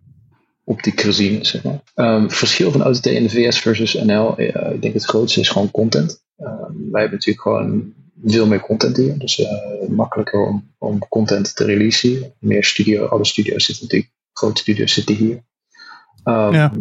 optiek 0.64 1.00
gezien 1.00 1.40
is. 1.40 1.48
Zeg 1.48 1.62
maar. 1.62 1.80
um, 1.94 2.30
verschil 2.30 2.70
van 2.70 2.86
OTT 2.86 3.06
in 3.06 3.22
de 3.22 3.28
VS 3.28 3.58
versus 3.58 3.94
NL, 3.94 4.40
uh, 4.40 4.46
ik 4.72 4.82
denk 4.82 4.94
het 4.94 5.04
grootste 5.04 5.40
is 5.40 5.48
gewoon 5.48 5.70
content. 5.70 6.22
Um, 6.38 6.90
wij 6.90 7.00
hebben 7.00 7.18
natuurlijk 7.18 7.40
gewoon 7.40 7.92
veel 8.24 8.46
meer 8.46 8.60
content 8.60 8.96
hier, 8.96 9.18
dus 9.18 9.38
uh, 9.38 9.48
makkelijker 9.88 10.46
om, 10.46 10.70
om 10.78 10.98
content 11.08 11.56
te 11.56 11.64
releasen. 11.64 12.32
Meer 12.38 12.64
studio, 12.64 13.06
alle 13.06 13.24
studio's 13.24 13.64
zitten 13.64 13.84
natuurlijk, 13.84 14.12
grote 14.32 14.60
studio's 14.60 14.92
zitten 14.92 15.14
hier. 15.14 15.42
Um, 16.24 16.52
ja. 16.52 16.72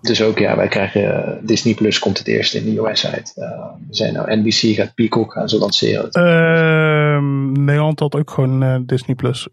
Dus 0.00 0.22
ook, 0.22 0.38
ja, 0.38 0.56
wij 0.56 0.68
krijgen 0.68 1.38
Disney 1.42 1.74
Plus 1.74 1.98
komt 1.98 2.18
het 2.18 2.26
eerst 2.26 2.54
in 2.54 2.64
de 2.64 2.80
US 2.80 3.06
uit. 3.06 3.32
Uh, 3.36 3.44
we 3.88 3.94
zijn 3.94 4.12
nou 4.12 4.36
NBC 4.36 4.76
gaat 4.76 4.94
Peacock 4.94 5.32
gaan 5.32 5.48
ze 5.48 5.58
lanceren. 5.58 6.08
Uh, 6.12 7.62
Nederland 7.64 8.00
had 8.00 8.14
ook 8.14 8.30
gewoon 8.30 8.62
uh, 8.62 8.76
Disney 8.86 9.16
Plus. 9.16 9.48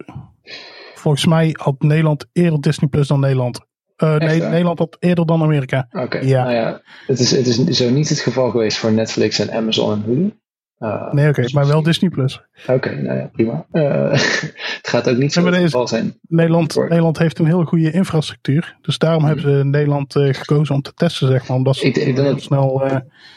Volgens 0.93 1.25
mij 1.25 1.49
had 1.60 1.81
Nederland 1.81 2.25
eerder 2.34 2.62
Disney 2.62 2.89
Plus 2.89 3.08
dan 3.08 3.19
Nederland. 3.19 3.60
Uh, 4.03 4.17
nee, 4.17 4.41
Nederland 4.41 4.79
had 4.79 4.97
eerder 4.99 5.25
dan 5.25 5.41
Amerika. 5.41 5.88
Oké, 5.91 6.03
okay. 6.03 6.23
ja. 6.23 6.43
Nou 6.43 6.55
ja, 6.55 6.81
het 7.08 7.19
is, 7.19 7.31
het 7.31 7.47
is 7.47 7.77
zo 7.77 7.89
niet 7.89 8.10
het 8.10 8.19
geval 8.19 8.49
geweest 8.49 8.77
voor 8.77 8.91
Netflix 8.91 9.39
en 9.39 9.51
Amazon 9.51 9.91
en 9.91 10.01
Hulu. 10.01 10.34
Uh, 10.79 11.13
nee, 11.13 11.29
oké, 11.29 11.39
okay, 11.39 11.51
maar 11.53 11.67
wel 11.67 11.83
Disney 11.83 12.09
Plus. 12.09 12.41
Oké, 12.61 12.73
okay, 12.73 12.93
nou 12.93 13.17
ja, 13.17 13.29
prima. 13.31 13.65
Uh, 13.71 14.11
het 14.81 14.88
gaat 14.88 15.09
ook 15.09 15.17
niet 15.17 15.33
zo 15.33 15.41
geval 15.41 15.88
zijn. 15.88 16.19
Nederland. 16.27 16.75
Nederland 16.75 17.17
heeft 17.17 17.39
een 17.39 17.45
hele 17.45 17.65
goede 17.65 17.91
infrastructuur. 17.91 18.77
Dus 18.81 18.97
daarom 18.97 19.21
mm. 19.21 19.27
hebben 19.27 19.57
ze 19.57 19.63
Nederland 19.63 20.15
uh, 20.15 20.33
gekozen 20.33 20.75
om 20.75 20.81
te 20.81 20.93
testen, 20.93 21.27
zeg 21.27 21.47
maar. 21.47 21.57
Omdat 21.57 21.75
ze 21.75 21.85
ik, 21.85 21.95
ik 21.95 22.15
denk 22.15 22.27
dat 22.27 22.41
snel. 22.41 22.83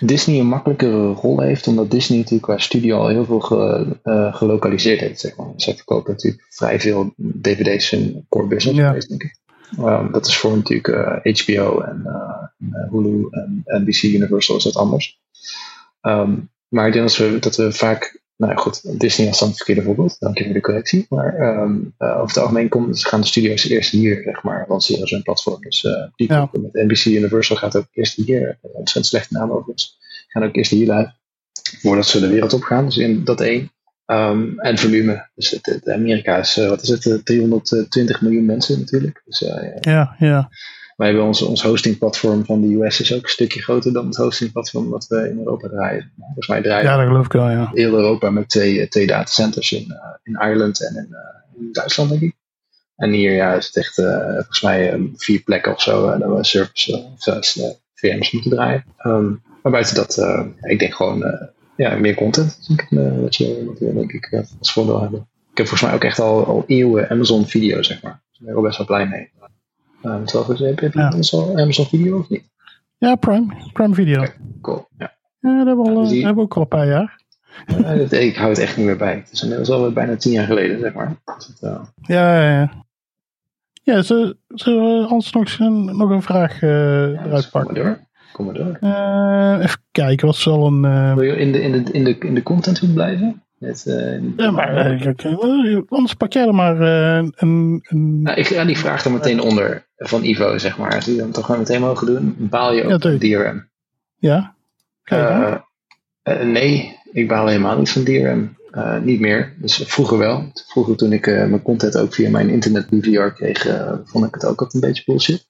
Disney 0.01 0.39
een 0.39 0.47
makkelijkere 0.47 1.13
rol 1.13 1.41
heeft, 1.41 1.67
omdat 1.67 1.91
Disney 1.91 2.19
natuurlijk 2.19 2.45
qua 2.45 2.59
studio 2.59 2.99
al 2.99 3.09
heel 3.09 3.25
veel 3.25 3.41
ge, 3.41 3.87
gelokaliseerd 4.33 5.01
heeft, 5.01 5.21
zeg 5.21 5.37
maar. 5.37 5.53
Zij 5.57 5.75
verkopen 5.75 6.13
natuurlijk 6.13 6.47
vrij 6.49 6.81
veel 6.81 7.13
DVD's 7.17 7.93
in 7.93 8.27
core 8.29 8.47
business, 8.47 8.79
ja. 8.79 8.93
denk 8.93 9.23
ik. 9.23 9.39
Um, 9.79 10.13
dat 10.13 10.27
is 10.27 10.37
voor 10.37 10.57
natuurlijk 10.57 10.89
HBO 11.23 11.81
en 11.81 12.03
Hulu 12.91 13.27
en 13.31 13.63
NBC 13.65 14.03
Universal 14.03 14.57
is 14.57 14.65
dat 14.65 14.77
anders. 14.77 15.21
Um, 16.03 16.51
maar 16.69 16.87
ik 16.87 16.93
denk 16.93 17.09
dat 17.09 17.17
we, 17.17 17.39
dat 17.39 17.57
we 17.57 17.73
vaak, 17.73 18.21
nou 18.37 18.53
ja, 18.53 18.59
goed, 18.59 19.01
Disney 19.01 19.27
was 19.27 19.39
dan 19.39 19.49
het 19.49 19.57
verkeerde 19.57 19.83
voorbeeld, 19.83 20.17
dank 20.19 20.39
je 20.39 20.45
voor 20.45 20.53
de 20.53 20.61
correctie. 20.61 21.07
Maar 21.09 21.41
um, 21.41 21.95
uh, 21.99 22.09
over 22.09 22.27
het 22.27 22.39
algemeen 22.39 22.69
komen, 22.69 22.97
gaan 22.97 23.21
de 23.21 23.27
studio's 23.27 23.69
eerst 23.69 23.91
hier, 23.91 24.23
zeg 24.23 24.43
maar, 24.43 24.65
lanceren 24.69 25.09
zo'n 25.09 25.23
platform. 25.23 25.61
Dus 25.61 25.85
uh, 25.85 25.93
die 26.17 26.33
ja. 26.33 26.49
met 26.53 26.73
NBC 26.73 27.05
Universal 27.05 27.57
gaat 27.57 27.77
ook 27.77 27.87
eerst 27.93 28.17
hier, 28.17 28.43
uh, 28.43 28.75
ontzettend 28.75 29.07
slechte 29.07 29.35
naam 29.35 29.51
overigens, 29.51 29.99
gaan 30.29 30.45
ook 30.45 30.57
eerst 30.57 30.71
hier 30.71 30.95
live, 30.95 31.13
voordat 31.81 32.07
ze 32.07 32.21
de 32.21 32.29
wereld 32.29 32.53
op 32.53 32.63
gaan. 32.63 32.85
Dus 32.85 32.97
in 32.97 33.25
dat 33.25 33.41
één. 33.41 33.73
Um, 34.07 34.59
en 34.59 34.79
volume. 34.79 35.29
Dus 35.35 35.51
het, 35.51 35.67
het 35.67 35.89
Amerika 35.89 36.37
is, 36.37 36.57
wat 36.57 36.83
is 36.83 36.89
het, 36.89 37.21
320 37.25 38.21
miljoen 38.21 38.45
mensen 38.45 38.79
natuurlijk. 38.79 39.23
Dus, 39.25 39.39
ja, 39.81 40.17
ja. 40.19 40.51
Wij 40.99 41.07
hebben 41.07 41.27
ons, 41.27 41.43
ons 41.43 41.63
hostingplatform 41.63 42.45
van 42.45 42.61
de 42.61 42.75
US 42.75 43.01
is 43.01 43.15
ook 43.15 43.23
een 43.23 43.29
stukje 43.29 43.63
groter 43.63 43.93
dan 43.93 44.07
het 44.07 44.17
hostingplatform 44.17 44.89
wat 44.89 45.07
we 45.07 45.29
in 45.29 45.39
Europa 45.39 45.69
draaien. 45.69 46.13
Volgens 46.17 46.47
mij 46.47 46.63
draaien 46.63 46.85
ja, 46.85 46.97
dat 46.97 47.07
geloof 47.07 47.25
ik 47.25 47.33
wel, 47.33 47.51
ja. 47.51 47.71
heel 47.75 47.93
Europa 47.93 48.31
met 48.31 48.49
twee, 48.49 48.89
twee 48.89 49.07
datacenters 49.07 49.73
in, 49.73 49.87
uh, 49.89 49.97
in 50.23 50.49
Ireland 50.49 50.89
en 50.89 50.97
in, 50.97 51.09
uh, 51.11 51.61
in, 51.61 51.73
Duitsland, 51.73 52.11
denk 52.11 52.23
ik. 52.23 52.35
En 52.97 53.11
hier 53.11 53.33
ja, 53.33 53.55
is 53.55 53.67
het 53.67 53.77
echt 53.77 53.99
uh, 53.99 54.33
volgens 54.35 54.61
mij 54.61 54.93
um, 54.93 55.13
vier 55.17 55.41
plekken 55.41 55.73
of 55.73 55.83
zo 55.83 56.19
dat 56.19 56.37
we 56.37 56.45
service 56.45 57.61
uh, 57.61 57.69
VM's 57.95 58.31
moeten 58.31 58.51
draaien. 58.51 58.85
Um, 59.07 59.43
maar 59.63 59.73
buiten 59.73 59.95
dat, 59.95 60.19
ik 60.61 60.79
denk 60.79 60.95
gewoon 60.95 61.49
ja, 61.77 61.97
meer 61.97 62.15
content. 62.15 62.59
wat, 63.21 63.37
je, 63.37 63.65
wat 63.67 63.79
we 63.79 63.95
denk 63.95 64.13
ik 64.13 64.45
als 64.59 64.73
voordeel 64.73 65.01
hebben. 65.01 65.29
Ik 65.51 65.59
heb 65.59 65.67
volgens 65.67 65.83
mij 65.83 65.95
ook 65.95 66.05
echt 66.05 66.19
al, 66.19 66.47
al 66.47 66.65
eeuwen 66.67 67.11
Amazon 67.11 67.47
video, 67.47 67.83
zeg 67.83 68.03
maar. 68.03 68.13
Daar 68.13 68.41
ben 68.41 68.51
ik 68.51 68.57
er 68.57 68.63
best 68.63 68.79
wel 68.79 68.87
blij 68.87 69.07
mee. 69.07 69.31
Um, 70.15 70.29
zelf, 70.29 70.47
heb 70.47 70.79
je 70.79 70.91
ja. 70.93 71.11
Amazon, 71.11 71.61
Amazon 71.61 71.87
Video 71.87 72.19
of 72.19 72.29
niet? 72.29 72.49
Ja, 72.99 73.15
Prime. 73.15 73.57
Prime 73.73 73.95
Video. 73.95 74.19
Okay, 74.19 74.35
cool, 74.61 74.89
ja. 74.99 75.17
Ja, 75.41 75.57
dat 75.57 75.67
hebben 75.67 75.85
we, 75.85 75.91
al, 75.91 76.03
ja, 76.03 76.09
die... 76.09 76.25
hebben 76.25 76.37
we 76.37 76.43
ook 76.43 76.57
al 76.57 76.63
een 76.63 76.69
paar 76.69 76.87
jaar. 76.87 77.23
Ja, 77.67 77.95
dat, 77.95 78.13
ik 78.13 78.37
hou 78.37 78.49
het 78.49 78.59
echt 78.59 78.77
niet 78.77 78.87
meer 78.87 78.97
bij. 78.97 79.15
Het 79.15 79.33
is 79.33 79.43
inmiddels 79.43 79.71
al 79.71 79.93
bijna 79.93 80.17
tien 80.17 80.33
jaar 80.33 80.47
geleden, 80.47 80.81
zeg 80.81 80.95
maar. 80.95 81.17
Het, 81.25 81.59
uh... 81.61 81.81
Ja, 82.01 82.43
ja, 82.43 82.59
ja. 82.59 82.87
Ja, 83.83 84.03
zullen 84.03 84.37
we 84.49 85.07
anders 85.09 85.33
nog 85.33 85.59
een, 85.59 85.97
nog 85.97 86.11
een 86.11 86.23
vraag 86.23 86.63
uh, 86.63 86.71
ja, 87.13 87.25
eruit 87.25 87.51
pakken? 87.51 87.75
Kom 87.75 87.85
maar 87.85 87.95
door. 87.95 88.07
Kom 88.33 88.45
maar 88.47 88.55
door. 88.55 88.79
Uh, 88.81 89.65
even 89.65 89.81
kijken, 89.91 90.27
wat 90.27 90.37
zal 90.37 90.67
een... 90.67 91.15
Wil 91.15 91.25
je 91.25 91.37
in 91.37 91.53
de, 91.53 91.63
in 91.63 91.73
de, 91.73 91.93
in 91.93 92.05
de, 92.05 92.19
in 92.19 92.35
de 92.35 92.43
contenthoek 92.43 92.93
blijven? 92.93 93.43
Uh, 93.61 94.37
ja, 94.37 94.51
maar 94.51 95.01
uh, 95.01 95.83
anders 95.89 96.15
pak 96.15 96.33
jij 96.33 96.47
er 96.47 96.55
maar 96.55 96.81
uh, 96.81 97.29
een... 97.35 97.81
een... 97.83 98.23
Nou, 98.23 98.37
ik 98.37 98.47
ga 98.47 98.65
die 98.65 98.79
vraag 98.79 99.05
er 99.05 99.13
meteen 99.13 99.41
onder 99.41 99.87
van 99.97 100.25
Ivo, 100.25 100.59
zeg 100.59 100.79
maar. 100.79 100.95
Als 100.95 101.05
die 101.05 101.17
dan 101.17 101.31
toch 101.31 101.45
gewoon 101.45 101.61
meteen 101.61 101.81
mogen 101.81 102.07
doen, 102.07 102.37
baal 102.39 102.73
je 102.73 102.85
ook 102.85 103.03
ja, 103.03 103.19
DRM? 103.19 103.69
Ja? 104.19 104.55
Eh, 105.05 105.55
eh, 106.23 106.41
nee, 106.47 106.99
ik 107.13 107.29
baal 107.29 107.47
helemaal 107.47 107.79
niet 107.79 107.91
van 107.91 108.05
DRM. 108.05 108.57
Eh, 108.71 108.99
niet 108.99 109.21
meer. 109.21 109.55
Dus 109.57 109.77
vroeger 109.77 110.19
wel. 110.19 110.51
Vroeger 110.67 110.97
toen 110.97 111.13
ik 111.13 111.27
eh, 111.27 111.47
mijn 111.47 111.63
content 111.63 111.97
ook 111.97 112.15
via 112.15 112.31
mijn 112.31 112.49
internet 112.49 112.89
DVR 112.91 113.29
kreeg, 113.29 113.67
eh, 113.67 113.93
vond 114.05 114.27
ik 114.27 114.35
het 114.35 114.45
ook 114.45 114.61
altijd 114.61 114.75
een 114.75 114.89
beetje 114.89 115.03
bullshit. 115.07 115.47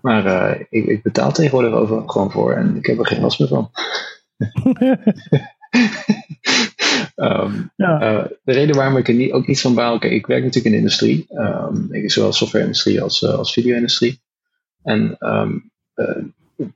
Maar 0.00 0.26
eh, 0.26 0.60
ik, 0.70 0.86
ik 0.86 1.02
betaal 1.02 1.32
tegenwoordig 1.32 1.72
over 1.72 2.02
gewoon 2.06 2.30
voor 2.30 2.52
en 2.52 2.76
ik 2.76 2.86
heb 2.86 2.98
er 2.98 3.06
geen 3.06 3.20
last 3.20 3.38
meer 3.38 3.48
van. 3.48 3.70
Ehm, 7.14 7.52
ja. 7.76 8.00
eh, 8.00 8.24
de 8.42 8.52
reden 8.52 8.76
waarom 8.76 8.96
ik 8.96 9.08
er 9.08 9.14
niet, 9.14 9.32
ook 9.32 9.46
niet 9.46 9.60
van 9.60 9.74
baal, 9.74 9.98
kijk, 9.98 10.12
ik 10.12 10.26
werk 10.26 10.44
natuurlijk 10.44 10.66
in 10.66 10.72
de 10.72 10.78
industrie, 10.78 11.26
um, 11.30 11.88
ik, 11.90 12.10
zowel 12.10 12.32
software-industrie 12.32 13.02
als, 13.02 13.22
uh, 13.22 13.34
als 13.34 13.52
video-industrie. 13.52 14.20
En 14.82 15.16
um, 15.18 15.70
uh, 15.94 16.24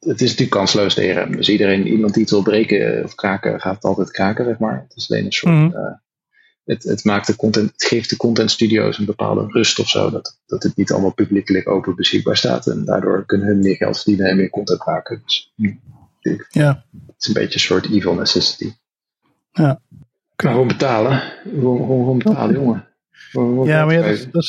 het 0.00 0.20
is 0.20 0.30
natuurlijk 0.30 0.50
kansloos 0.50 0.94
DRM. 0.94 1.36
Dus 1.36 1.48
iedereen, 1.48 1.86
iemand 1.86 2.12
die 2.12 2.22
het 2.22 2.30
wil 2.30 2.42
breken 2.42 3.04
of 3.04 3.14
kraken, 3.14 3.60
gaat 3.60 3.74
het 3.74 3.84
altijd 3.84 4.10
kraken, 4.10 4.44
zeg 4.44 4.58
maar. 4.58 4.84
Het 4.88 4.96
is 4.96 5.10
alleen 5.10 5.24
een 5.24 5.32
soort. 5.32 5.54
Mm 5.54 5.60
-hmm. 5.60 5.80
uh, 5.80 5.92
het, 6.64 6.82
het, 6.82 7.04
maakt 7.04 7.26
de 7.26 7.36
content, 7.36 7.70
het 7.72 7.84
geeft 7.84 8.10
de 8.10 8.16
content 8.16 8.50
studio's 8.50 8.98
een 8.98 9.04
bepaalde 9.04 9.46
rust 9.48 9.78
of 9.78 9.88
zo. 9.88 10.10
Dat, 10.10 10.40
dat 10.46 10.62
het 10.62 10.76
niet 10.76 10.92
allemaal 10.92 11.14
publiekelijk 11.14 11.68
open 11.68 11.96
beschikbaar 11.96 12.36
staat. 12.36 12.66
En 12.66 12.84
daardoor 12.84 13.26
kunnen 13.26 13.46
hun 13.46 13.58
meer 13.58 13.76
geld 13.76 13.96
verdienen 13.96 14.26
en 14.26 14.36
meer 14.36 14.50
content 14.50 14.86
maken. 14.86 15.22
Dus 15.24 15.52
natuurlijk. 15.56 16.48
Ja. 16.50 16.84
Het 17.06 17.14
is 17.18 17.26
een 17.26 17.34
beetje 17.34 17.54
een 17.54 17.60
soort 17.60 17.90
evil 17.90 18.14
necessity. 18.14 18.72
Ja. 19.54 19.80
Gewoon 20.36 20.66
betalen. 20.66 21.22
Gewoon, 21.42 21.76
gewoon 21.76 22.18
betalen, 22.18 22.54
jongen. 22.54 22.88
Gewoon 23.10 23.66
ja, 23.66 23.84
maar 23.84 23.94
ja, 23.94 24.00
dat, 24.00 24.10
is, 24.10 24.30
dat, 24.30 24.42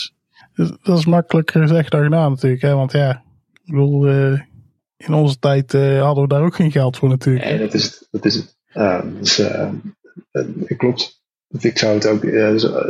is, 0.56 0.72
dat 0.84 0.98
is 0.98 1.06
makkelijker 1.06 1.62
gezegd 1.62 1.92
dan 1.92 2.04
gedaan 2.04 2.32
natuurlijk. 2.32 2.62
Hè? 2.62 2.74
Want 2.74 2.92
ja, 2.92 3.24
ik 3.64 3.72
bedoel, 3.72 4.08
uh, 4.08 4.42
in 4.98 5.14
onze 5.14 5.40
tijd 5.40 5.74
uh, 5.74 6.02
hadden 6.02 6.24
we 6.24 6.30
daar 6.30 6.44
ook 6.44 6.56
geen 6.56 6.72
geld 6.72 6.98
voor 6.98 7.10
natuurlijk. 7.10 7.46
Nee, 7.46 7.60
dat 7.60 7.74
is 7.74 7.84
het. 7.84 8.08
Dat 8.12 8.26
is 8.26 8.36
het. 8.36 8.58
Uh, 8.74 9.02
dus, 9.20 9.42
klopt. 10.78 11.24
Ik 11.60 11.78
zou 11.78 11.94
het 11.94 12.08
ook, 12.08 12.24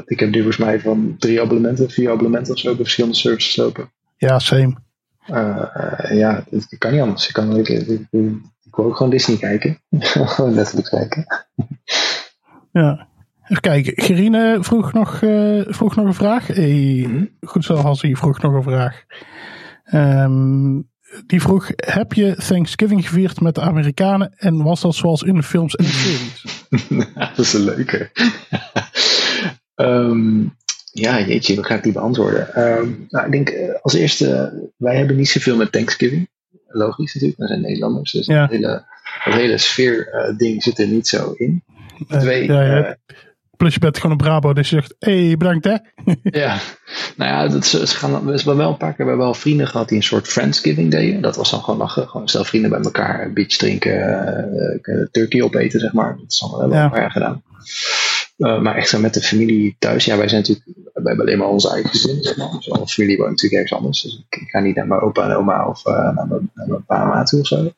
ik 0.06 0.20
heb 0.20 0.30
nu 0.30 0.36
volgens 0.38 0.58
mij 0.58 0.80
van 0.80 1.16
drie 1.20 1.42
abonnementen, 1.42 1.90
vier 1.90 2.12
abonnementen 2.12 2.54
of 2.54 2.60
zo 2.60 2.68
bij 2.68 2.84
verschillende 2.84 3.16
services 3.16 3.56
lopen. 3.56 3.92
Ja, 4.18 4.40
same. 4.40 4.76
ja, 6.10 6.44
dat 6.50 6.78
kan 6.78 6.92
niet 6.92 7.02
anders. 7.02 7.28
Ik, 7.28 7.34
kan, 7.34 7.58
ik, 7.58 7.70
ik, 7.70 8.08
ik, 8.76 8.82
wil 8.82 8.86
ook 8.86 8.96
gewoon 8.96 9.12
Disney 9.12 9.38
kijken. 9.38 9.82
gewoon 10.34 10.54
Netflix 10.54 10.90
kijken. 10.90 11.26
Ja. 12.72 13.08
Even 13.44 13.62
kijken. 13.62 14.04
Gerine 14.04 14.58
vroeg 14.62 14.94
nog, 14.94 15.22
uh, 15.22 15.62
vroeg 15.68 15.96
nog 15.96 16.06
een 16.06 16.14
vraag. 16.14 16.48
Hey, 16.48 17.04
mm 17.08 17.14
-hmm. 17.14 17.30
Goed 17.42 17.66
zo, 17.66 17.76
Hansie 17.76 18.18
vroeg 18.18 18.42
nog 18.42 18.54
een 18.54 18.64
vraag. 18.64 19.04
Um, 19.94 20.90
die 21.26 21.42
vroeg: 21.42 21.68
Heb 21.76 22.14
je 22.14 22.36
Thanksgiving 22.36 23.08
gevierd 23.08 23.42
met 23.42 23.56
de 23.56 23.62
Amerikanen 23.62 24.34
en 24.38 24.64
was 24.64 24.82
dat 24.82 24.96
zoals 24.96 25.22
in 25.22 25.36
de 25.36 25.44
films 25.44 25.76
en 25.76 25.86
de 25.86 25.92
series? 25.92 26.44
dat 27.36 27.38
is 27.38 27.54
een 27.54 27.64
leuke. 27.64 28.12
um, 29.76 30.56
ja, 30.92 31.20
jeetje, 31.20 31.56
hoe 31.56 31.66
ga 31.66 31.76
ik 31.76 31.84
die 31.84 31.92
beantwoorden? 31.92 32.60
Um, 32.78 33.06
nou, 33.10 33.26
ik 33.26 33.32
denk 33.32 33.50
uh, 33.50 33.76
als 33.82 33.94
eerste: 33.94 34.54
wij 34.78 34.98
hebben 34.98 35.16
niet 35.16 35.30
zoveel 35.30 35.56
met 35.56 35.72
Thanksgiving. 35.72 36.30
Logisch 36.76 37.14
natuurlijk, 37.14 37.40
we 37.40 37.48
zijn 37.48 37.62
Nederlanders. 37.62 38.12
Dus 38.12 38.26
ja. 38.26 38.42
dat 38.42 38.50
hele, 38.50 38.84
dat 39.26 39.34
hele 39.34 39.58
sfeer-ding 39.58 40.56
uh, 40.56 40.62
zit 40.62 40.80
er 40.80 40.88
niet 40.88 41.08
zo 41.08 41.32
in. 41.32 41.64
Twee, 42.08 42.46
ja, 42.46 42.64
ja. 42.64 42.98
Plus 43.58 43.74
je 43.74 43.80
bent 43.80 43.96
gewoon 43.96 44.12
een 44.12 44.18
Brabo, 44.18 44.54
dus 44.54 44.70
je 44.70 44.76
zegt, 44.76 44.96
hé, 45.00 45.26
hey, 45.26 45.38
bedankt 45.38 45.66
hè. 45.66 45.76
ja, 46.42 46.58
nou 47.16 47.32
ja, 47.32 47.48
dat, 47.48 47.66
ze, 47.66 47.88
ze 47.88 47.96
gaan, 47.96 48.26
we 48.26 48.36
hebben 48.36 48.58
wel 48.58 48.70
een 48.70 48.78
paar 48.78 48.94
keer 48.94 49.06
we 49.06 49.12
hebben 49.12 49.26
wel 49.26 49.34
vrienden 49.34 49.68
gehad 49.68 49.88
die 49.88 49.98
een 49.98 50.04
soort 50.04 50.28
Friendsgiving 50.28 50.92
deden. 50.92 51.22
Dat 51.22 51.36
was 51.36 51.52
dan 51.52 51.64
gewoon 51.64 51.80
lachen, 51.80 52.08
gewoon 52.08 52.28
stel 52.28 52.44
vrienden 52.44 52.70
bij 52.70 52.80
elkaar, 52.80 53.34
beach 53.34 53.48
drinken, 53.48 54.80
uh, 54.84 55.06
turkey 55.12 55.42
opeten, 55.42 55.80
zeg 55.80 55.94
maar. 55.94 56.18
Dat 56.18 56.32
is 56.32 56.44
allemaal 56.44 56.70
wel 56.70 56.78
ja. 56.78 56.84
een 56.84 56.90
paar 56.90 57.00
jaar 57.00 57.12
gedaan. 57.12 57.44
Uh, 58.38 58.62
maar 58.62 58.76
echt 58.76 58.90
zo 58.90 59.00
met 59.00 59.14
de 59.14 59.22
familie 59.22 59.76
thuis, 59.80 60.06
ja, 60.06 60.18
wij 60.18 60.28
zijn 60.28 60.42
natuurlijk, 60.42 60.68
wij 60.94 61.04
hebben 61.04 61.26
alleen 61.26 61.38
maar 61.38 61.48
onze 61.48 61.70
eigen 61.70 61.90
gezin, 61.90 62.24
zeg 62.24 62.38
maar. 62.38 62.52
Dus 62.52 62.72
alle 62.72 62.88
familie 62.88 63.18
woont 63.18 63.30
natuurlijk 63.30 63.62
ergens 63.62 63.80
anders. 63.80 64.02
Dus 64.02 64.26
ik, 64.30 64.50
ga 64.50 64.60
niet 64.60 64.76
naar 64.76 64.88
mijn 64.88 65.02
opa 65.02 65.30
en 65.30 65.36
oma 65.36 65.68
of 65.68 65.86
uh, 65.86 66.16
naar, 66.16 66.28
mijn, 66.28 66.52
naar 66.54 66.68
mijn 66.68 66.86
pa 66.86 67.02
en 67.02 67.08
ma 67.08 67.24
toe 67.24 67.40
of 67.40 67.48
zo. 67.48 67.72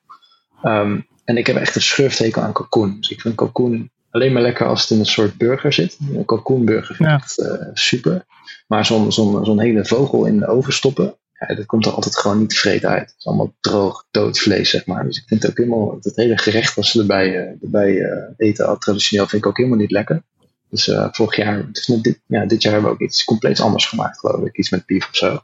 Um, 0.63 1.07
en 1.23 1.37
ik 1.37 1.47
heb 1.47 1.55
echt 1.55 1.75
een 1.75 1.81
schurftekel 1.81 2.41
aan 2.41 2.53
kalkoen. 2.53 2.97
Dus 2.99 3.09
ik 3.09 3.21
vind 3.21 3.35
kalkoen 3.35 3.91
alleen 4.09 4.33
maar 4.33 4.41
lekker 4.41 4.67
als 4.67 4.81
het 4.81 4.89
in 4.89 4.99
een 4.99 5.05
soort 5.05 5.37
burger 5.37 5.73
zit. 5.73 5.97
Een 6.13 6.25
kalkoenburger 6.25 6.95
vind 6.95 7.09
ik 7.09 7.15
ja. 7.15 7.15
echt 7.15 7.39
uh, 7.39 7.67
super. 7.73 8.25
Maar 8.67 8.85
zo'n 8.85 9.11
zo'n 9.11 9.45
zo'n 9.45 9.59
hele 9.59 9.85
vogel 9.85 10.25
in 10.25 10.39
de 10.39 10.47
oven 10.47 10.73
stoppen, 10.73 11.15
ja, 11.33 11.55
dat 11.55 11.65
komt 11.65 11.85
er 11.85 11.91
altijd 11.91 12.17
gewoon 12.17 12.39
niet 12.39 12.57
vreten 12.57 12.89
uit. 12.89 13.09
Het 13.09 13.15
is 13.17 13.25
allemaal 13.25 13.53
droog, 13.59 14.05
dood 14.11 14.39
vlees, 14.39 14.69
zeg 14.69 14.85
maar. 14.85 15.03
Dus 15.03 15.17
ik 15.17 15.27
vind 15.27 15.41
het 15.41 15.51
ook 15.51 15.57
helemaal, 15.57 15.97
het 16.01 16.15
hele 16.15 16.37
gerecht 16.37 16.75
wat 16.75 16.85
ze 16.85 16.99
erbij, 16.99 17.57
erbij 17.61 18.09
eten, 18.37 18.67
al 18.67 18.77
traditioneel, 18.77 19.27
vind 19.27 19.41
ik 19.41 19.47
ook 19.47 19.57
helemaal 19.57 19.77
niet 19.77 19.91
lekker. 19.91 20.23
Dus 20.69 20.87
uh, 20.87 21.07
vorig 21.11 21.35
jaar, 21.35 21.71
dus 21.71 21.85
dit, 21.85 22.19
ja, 22.25 22.45
dit 22.45 22.61
jaar 22.61 22.73
hebben 22.73 22.91
we 22.91 22.95
ook 22.95 23.09
iets 23.09 23.23
compleet 23.23 23.59
anders 23.59 23.85
gemaakt, 23.85 24.19
geloof 24.19 24.45
ik. 24.45 24.57
Iets 24.57 24.69
met 24.69 24.85
beef 24.85 25.09
of 25.09 25.15
zo. 25.15 25.39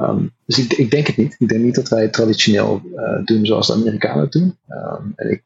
Um, 0.00 0.32
dus 0.46 0.58
ik, 0.58 0.90
denk 0.90 1.06
het 1.06 1.16
niet. 1.16 1.36
Ik 1.38 1.48
denk 1.48 1.62
niet 1.62 1.74
dat 1.74 1.88
wij 1.88 2.08
traditioneel 2.08 2.82
uh, 2.94 3.24
doen 3.24 3.46
zoals 3.46 3.66
de 3.66 3.72
Amerikanen 3.72 4.22
het 4.22 4.32
doen. 4.32 4.58
Um, 4.68 5.12
en 5.16 5.30
ik, 5.30 5.42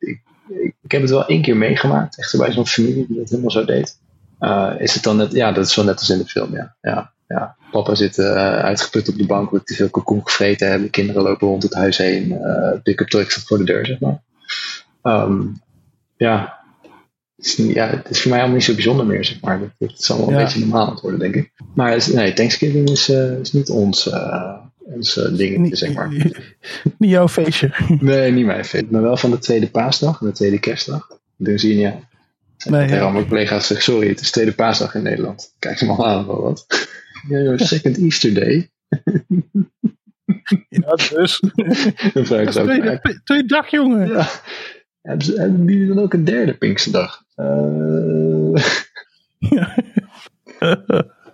ik, 0.83 0.91
heb 0.91 1.01
het 1.01 1.11
wel 1.11 1.27
één 1.27 1.43
keer 1.43 1.57
meegemaakt, 1.57 2.19
echt 2.19 2.37
bij 2.37 2.53
zo'n 2.53 2.67
familie 2.67 3.07
die 3.07 3.17
dat 3.17 3.29
helemaal 3.29 3.51
zo 3.51 3.65
deed. 3.65 3.99
Uh, 4.41 4.73
is 4.79 4.95
het 4.95 5.03
dan 5.03 5.17
net, 5.17 5.33
ja, 5.33 5.53
dat 5.53 5.67
is 5.67 5.75
wel 5.75 5.85
net 5.85 5.99
als 5.99 6.11
in 6.11 6.19
de 6.19 6.27
film, 6.27 6.55
ja. 6.55 6.77
ja, 6.81 7.13
ja. 7.29 7.57
Papa 7.71 7.95
zit 7.95 8.19
uitgeput 8.19 9.09
op 9.09 9.17
de 9.17 9.27
bank, 9.27 9.51
omdat 9.51 9.67
te 9.67 9.75
veel 9.75 9.91
kalkoen 9.91 10.21
gevreten 10.25 10.71
hebben. 10.71 10.91
Kinderen 10.91 11.23
lopen 11.23 11.49
rond 11.49 11.63
het 11.63 11.75
huis 11.75 11.99
heen, 11.99 12.39
pick-up 12.83 13.09
trucks 13.09 13.35
voor 13.35 13.59
de 13.59 13.65
deur, 13.65 13.87
zeg 13.87 14.01
maar. 14.01 14.23
Um, 15.03 15.63
ja. 16.17 16.64
Het 17.45 17.59
is, 17.59 17.75
ja, 17.75 17.91
het 17.91 18.11
is 18.11 18.21
voor 18.21 18.31
mij 18.31 18.39
allemaal 18.39 18.57
niet 18.57 18.67
zo 18.67 18.75
bijzonder 18.75 19.07
meer, 19.07 19.25
zeg 19.25 19.41
maar. 19.41 19.61
Het, 19.61 19.71
het 19.79 20.03
zal 20.03 20.19
wel 20.19 20.29
een 20.29 20.35
ja. 20.35 20.45
beetje 20.45 20.59
normaal 20.59 20.87
aan 20.87 20.93
het 20.93 21.01
worden, 21.01 21.21
denk 21.21 21.35
ik. 21.35 21.53
Maar 21.75 22.09
nee, 22.13 22.33
Thanksgiving 22.33 22.91
is, 22.91 23.09
is 23.09 23.53
niet 23.53 23.71
ons, 23.71 24.11
ons 24.79 25.15
dingetje, 25.15 25.59
niet, 25.59 25.79
zeg 25.79 25.93
maar. 25.93 26.09
Niet 26.99 27.11
jouw 27.17 27.29
feestje. 27.29 27.75
Nee, 28.01 28.33
niet 28.33 28.47
mijn 28.47 28.65
feest. 28.65 28.91
Maar 28.91 29.03
wel 29.03 29.17
van 29.17 29.31
de 29.31 29.39
tweede 29.39 29.71
paasdag 29.71 30.21
en 30.21 30.27
de 30.27 30.33
tweede 30.33 30.59
kerstdag. 30.59 31.19
Dan 31.37 31.59
zie 31.59 31.71
je 31.71 31.85
niet 31.85 31.95
aan. 31.95 32.09
Nee, 32.65 32.89
ja. 32.89 33.11
mijn 33.11 33.29
collega's 33.29 33.67
zeggen, 33.67 33.93
sorry, 33.93 34.09
het 34.09 34.21
is 34.21 34.31
tweede 34.31 34.53
paasdag 34.53 34.95
in 34.95 35.03
Nederland. 35.03 35.55
Kijk 35.59 35.79
ze 35.79 35.87
me 35.87 35.93
al 35.93 36.07
aan, 36.07 36.27
wel 36.27 36.43
wat. 36.43 36.67
Ja, 37.29 37.57
second 37.57 37.99
Easter 37.99 38.35
Day. 38.35 38.71
ja, 40.69 40.95
dus. 40.95 41.43
Ook. 42.15 42.25
Tweede, 42.25 43.21
tweede 43.25 43.47
dag, 43.47 43.71
jongen. 43.71 44.09
Ja. 44.09 44.29
Hebben 45.03 45.65
jullie 45.65 45.87
dan 45.87 45.99
ook 45.99 46.13
een 46.13 46.25
derde 46.25 46.55
Pinksterdag? 46.55 47.24
Uh... 47.37 48.55
ja. 49.55 49.75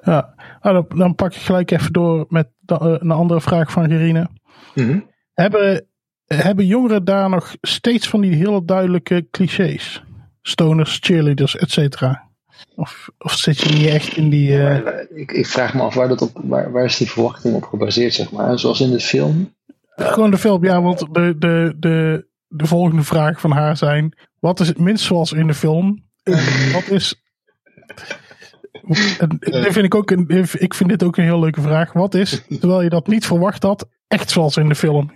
ja. 0.03 0.35
Nou, 0.63 0.75
dan, 0.75 0.99
dan, 0.99 1.15
pak 1.15 1.35
ik 1.35 1.41
gelijk 1.41 1.71
even 1.71 1.93
door 1.93 2.27
met 2.29 2.49
de, 2.59 2.79
uh, 2.83 2.97
een 2.99 3.11
andere 3.11 3.41
vraag 3.41 3.73
van 3.73 3.89
Gerine. 3.89 4.29
Mm 4.75 4.87
-hmm. 4.87 5.11
hebben, 5.35 5.87
hebben 6.27 6.67
jongeren 6.67 7.05
daar 7.05 7.29
nog 7.29 7.55
steeds 7.61 8.09
van 8.09 8.21
die 8.21 8.35
hele 8.35 8.65
duidelijke 8.65 9.27
clichés? 9.31 10.03
Stoners, 10.43 10.99
cheerleaders, 11.01 11.57
et 11.57 11.71
cetera? 11.71 12.29
Of, 12.75 13.09
of 13.19 13.33
zit 13.33 13.59
je 13.59 13.75
niet 13.75 13.87
echt 13.87 14.17
in 14.17 14.31
die... 14.31 14.51
Uh... 14.51 14.77
Ja, 14.77 14.83
maar, 14.83 15.07
ik, 15.15 15.33
ik, 15.33 15.47
vraag 15.47 15.75
me 15.75 15.83
af, 15.83 15.95
waar, 15.95 16.09
dat 16.09 16.23
op, 16.23 16.41
waar, 16.45 16.73
waar 16.73 16.85
is 16.85 16.97
die 16.97 17.11
verwachting 17.11 17.55
op 17.55 17.65
gebaseerd, 17.65 18.15
zeg 18.15 18.33
maar? 18.33 18.59
Zoals 18.59 18.81
in 18.81 18.91
de 18.91 19.01
film? 19.01 19.55
Gewoon 19.97 20.31
de 20.31 20.39
film, 20.39 20.65
ja, 20.65 20.83
want 20.83 20.99
de, 20.99 21.35
de, 21.39 21.75
de, 21.79 22.27
de 22.49 22.67
volgende 22.67 23.03
vraag 23.03 23.41
van 23.41 23.51
haar 23.51 23.77
zijn... 23.77 24.15
Wat 24.41 24.61
is 24.61 24.69
het 24.69 24.79
minst 24.79 25.05
zoals 25.05 25.33
in 25.33 25.47
de 25.47 25.55
film? 25.55 26.05
wat 26.73 26.89
is... 26.89 27.23
En, 29.19 29.37
dit 29.39 29.73
vind 29.73 29.85
ik, 29.85 29.95
ook 29.95 30.11
een, 30.11 30.47
ik 30.59 30.75
vind 30.75 30.89
dit 30.91 31.03
ook 31.03 31.17
een 31.17 31.25
heel 31.25 31.41
leuke 31.41 31.61
vraag. 31.61 31.93
Wat 31.93 32.15
is, 32.15 32.43
terwijl 32.49 32.83
je 32.83 32.89
dat 32.89 33.07
niet 33.07 33.27
verwacht 33.27 33.63
had, 33.63 33.89
echt 34.09 34.31
zoals 34.31 34.57
in 34.57 34.69
de 34.69 34.75
film? 34.75 35.13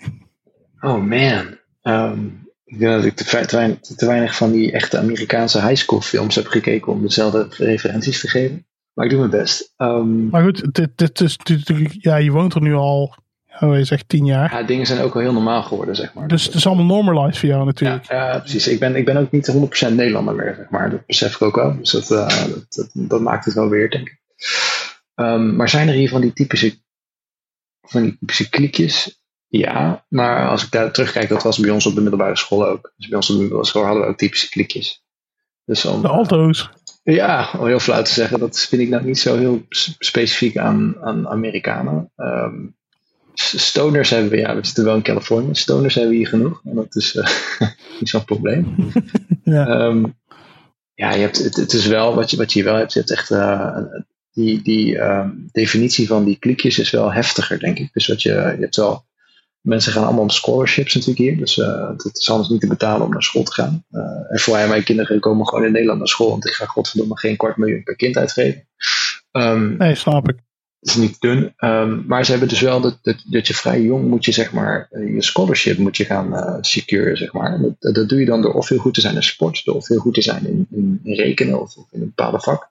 Oh 0.80 1.04
man. 1.04 1.58
Um, 1.82 2.44
ik 2.64 2.78
denk 2.78 2.92
dat 2.92 3.04
ik 3.04 3.14
te, 3.14 3.46
te, 3.46 3.56
weinig, 3.56 3.80
te, 3.80 4.06
weinig, 4.06 4.36
van 4.36 4.52
die 4.52 4.72
echte 4.72 4.98
Amerikaanse 4.98 5.60
high 5.60 5.74
school 5.74 6.00
films 6.00 6.34
heb 6.34 6.46
gekeken 6.46 6.92
om 6.92 7.02
dezelfde 7.02 7.46
referenties 7.50 8.20
te 8.20 8.28
geven. 8.28 8.66
Maar 8.92 9.04
ik 9.04 9.10
doe 9.10 9.20
mijn 9.20 9.30
best. 9.30 9.74
Um, 9.76 10.28
maar 10.28 10.42
goed, 10.42 10.74
dit, 10.74 10.90
dit 10.94 11.20
is 11.20 11.38
ja, 12.00 12.16
je 12.16 12.30
woont 12.30 12.54
er 12.54 12.62
nu 12.62 12.74
al, 12.74 13.14
hoe 13.58 13.76
je 13.76 13.84
zegt, 13.84 14.08
tien 14.08 14.24
jaar. 14.24 14.52
Ja, 14.52 14.62
dingen 14.62 14.86
zijn 14.86 15.00
ook 15.00 15.14
al 15.14 15.20
heel 15.20 15.32
normaal 15.32 15.62
geworden, 15.62 15.96
zeg 15.96 16.14
maar. 16.14 16.28
Dus 16.28 16.44
het 16.44 16.54
is 16.54 16.66
allemaal 16.66 16.84
normalized 16.84 17.38
voor 17.38 17.48
jou 17.48 17.64
natuurlijk. 17.64 18.08
Ja, 18.08 18.26
ja 18.26 18.38
precies. 18.38 18.68
Ik 18.68 18.78
ben, 18.78 18.96
ik 18.96 19.04
ben 19.04 19.16
ook 19.16 19.30
niet 19.30 19.52
100% 19.90 19.94
Nederlander 19.94 20.34
meer, 20.34 20.54
zeg 20.54 20.70
maar. 20.70 20.90
Dat 20.90 21.06
besef 21.06 21.34
ik 21.34 21.42
ook 21.42 21.56
wel. 21.56 21.76
Dus 21.76 21.90
dat, 21.90 22.10
uh, 22.10 22.28
dat, 22.28 22.66
dat, 22.68 22.90
dat, 22.92 23.20
maakt 23.20 23.44
het 23.44 23.54
wel 23.54 23.68
weer, 23.68 23.90
denk 23.90 24.08
ik. 24.08 24.20
Um, 25.14 25.56
maar 25.56 25.68
zijn 25.68 25.88
er 25.88 25.94
hier 25.94 26.08
van 26.08 26.20
die 26.20 26.32
typische, 26.32 26.78
van 27.80 28.02
die 28.02 28.16
typische 28.18 28.48
kliekjes? 28.48 29.22
Ja, 29.48 30.04
maar 30.08 30.48
als 30.48 30.64
ik 30.64 30.70
daar 30.70 30.92
terugkijk, 30.92 31.28
dat 31.28 31.42
was 31.42 31.58
bij 31.58 31.70
ons 31.70 31.86
op 31.86 31.94
de 31.94 32.00
middelbare 32.00 32.36
school 32.36 32.66
ook. 32.66 32.92
Dus 32.96 33.08
bij 33.08 33.16
ons 33.16 33.28
op 33.28 33.34
de 33.34 33.40
middelbare 33.40 33.68
school 33.68 33.84
hadden 33.84 34.02
we 34.02 34.08
ook 34.08 34.18
typische 34.18 34.48
klikjes. 34.48 35.04
Dus 35.64 35.84
om, 35.84 36.02
de 36.02 36.08
alto's. 36.08 36.70
Ja, 37.02 37.50
om 37.58 37.66
heel 37.66 37.78
flauw 37.78 38.02
te 38.02 38.12
zeggen, 38.12 38.38
dat 38.38 38.60
vind 38.60 38.82
ik 38.82 38.88
nou 38.88 39.04
niet 39.04 39.18
zo 39.18 39.36
heel 39.36 39.62
specifiek 39.98 40.56
aan, 40.56 40.96
aan 41.00 41.28
Amerikanen. 41.28 42.12
Um, 42.16 42.76
Stoners 43.34 44.10
hebben 44.10 44.30
we, 44.30 44.36
ja, 44.36 44.56
we 44.56 44.66
zitten 44.66 44.84
wel 44.84 44.94
in 44.94 45.02
Californië. 45.02 45.54
Stoners 45.54 45.94
hebben 45.94 46.12
we 46.12 46.18
hier 46.18 46.28
genoeg. 46.28 46.60
En 46.64 46.74
dat 46.74 46.96
is 46.96 47.14
uh, 47.14 47.26
niet 48.00 48.08
zo'n 48.08 48.24
probleem. 48.24 48.74
Ja. 49.44 49.66
Ehm, 49.66 50.04
ja, 50.94 51.12
je 51.12 51.20
hebt, 51.20 51.44
het, 51.44 51.56
het 51.56 51.72
is 51.72 51.86
wel, 51.86 52.14
wat 52.14 52.30
je, 52.30 52.36
wat 52.36 52.52
je 52.52 52.62
wel 52.62 52.74
hebt, 52.74 52.92
je 52.92 52.98
hebt 52.98 53.10
echt 53.10 53.30
uh, 53.30 53.76
die, 54.32 54.62
die 54.62 54.94
uh, 54.94 55.28
definitie 55.52 56.06
van 56.06 56.24
die 56.24 56.36
klikjes 56.38 56.78
is 56.78 56.90
wel 56.90 57.12
heftiger, 57.12 57.58
denk 57.58 57.78
ik. 57.78 57.92
Dus 57.92 58.06
wat 58.06 58.22
je, 58.22 58.30
je 58.30 58.56
hebt 58.60 58.76
wel, 58.76 59.04
mensen 59.60 59.92
gaan 59.92 60.04
allemaal 60.04 60.22
om 60.22 60.30
scholarships 60.30 60.94
natuurlijk 60.94 61.20
hier. 61.20 61.36
Dus 61.36 61.56
uh, 61.56 61.88
het 61.88 62.16
is 62.18 62.30
anders 62.30 62.48
niet 62.48 62.60
te 62.60 62.66
betalen 62.66 63.06
om 63.06 63.12
naar 63.12 63.22
school 63.22 63.42
te 63.42 63.52
gaan. 63.52 63.84
En 64.28 64.38
voor 64.40 64.54
mij, 64.54 64.68
mijn 64.68 64.84
kinderen 64.84 65.20
komen 65.20 65.48
gewoon 65.48 65.64
in 65.64 65.72
Nederland 65.72 65.98
naar 65.98 66.08
school, 66.08 66.30
want 66.30 66.46
ik 66.46 66.52
ga 66.52 66.66
godverdomme 66.66 67.18
geen 67.18 67.36
kwart 67.36 67.56
miljoen 67.56 67.82
per 67.82 67.96
kind 67.96 68.16
uitgeven. 68.16 68.68
Um, 69.32 69.76
nee, 69.76 69.94
snap 69.94 70.28
ik. 70.28 70.36
Is 70.84 70.94
niet 70.94 71.20
dun. 71.20 71.54
Um, 71.58 72.04
maar 72.06 72.24
ze 72.24 72.30
hebben 72.30 72.48
dus 72.48 72.60
wel 72.60 72.80
dat, 72.80 72.98
dat, 73.02 73.16
dat 73.26 73.46
je 73.46 73.54
vrij 73.54 73.82
jong 73.82 74.08
moet 74.08 74.24
je 74.24 74.32
zeg 74.32 74.52
maar 74.52 74.88
je 74.90 75.22
scholarship 75.22 75.78
moet 75.78 75.96
je 75.96 76.04
gaan 76.04 76.32
uh, 76.32 76.56
securen, 76.60 77.16
zeg 77.16 77.32
maar. 77.32 77.60
Dat, 77.60 77.94
dat 77.94 78.08
doe 78.08 78.18
je 78.18 78.26
dan 78.26 78.42
door 78.42 78.54
of 78.54 78.68
heel 78.68 78.78
goed 78.78 78.94
te 78.94 79.00
zijn 79.00 79.14
in 79.14 79.22
sport, 79.22 79.64
door 79.64 79.74
of 79.74 79.88
heel 79.88 79.98
goed 79.98 80.14
te 80.14 80.22
zijn 80.22 80.46
in, 80.46 80.66
in, 80.70 81.00
in 81.02 81.14
rekenen 81.14 81.60
of, 81.60 81.76
of, 81.76 81.86
in 81.92 82.00
een 82.00 82.12
bepaalde 82.14 82.40
vak. 82.40 82.70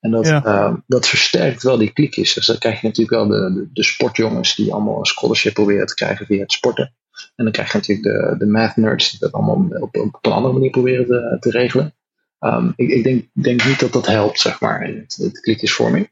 En 0.00 0.10
dat, 0.10 0.26
ja. 0.26 0.44
uh, 0.46 0.74
dat 0.86 1.08
versterkt 1.08 1.62
wel 1.62 1.78
die 1.78 1.92
klikjes. 1.92 2.34
Dus 2.34 2.46
dan 2.46 2.58
krijg 2.58 2.80
je 2.80 2.86
natuurlijk 2.86 3.16
wel 3.16 3.26
de, 3.26 3.54
de, 3.54 3.68
de, 3.72 3.84
sportjongens 3.84 4.54
die 4.54 4.72
allemaal 4.72 4.98
een 4.98 5.04
scholarship 5.04 5.54
proberen 5.54 5.86
te 5.86 5.94
krijgen 5.94 6.26
via 6.26 6.40
het 6.40 6.52
sporten. 6.52 6.94
En 7.36 7.44
dan 7.44 7.52
krijg 7.52 7.72
je 7.72 7.78
natuurlijk 7.78 8.08
de, 8.08 8.34
de 8.38 8.50
math 8.50 8.76
nerds 8.76 9.10
die 9.10 9.20
dat 9.20 9.32
allemaal 9.32 9.80
op, 9.80 9.96
op 9.96 10.18
een 10.22 10.32
andere 10.32 10.52
manier 10.52 10.70
proberen 10.70 11.06
te, 11.06 11.36
te 11.40 11.50
regelen. 11.50 11.94
Um, 12.40 12.72
ik 12.76 12.90
ik 12.90 13.04
denk, 13.04 13.24
denk 13.32 13.64
niet 13.64 13.80
dat 13.80 13.92
dat 13.92 14.06
helpt, 14.06 14.40
zeg 14.40 14.60
maar, 14.60 14.88
in 14.88 14.96
het, 14.96 15.16
het 15.16 15.40
klikjesvorming. 15.40 16.10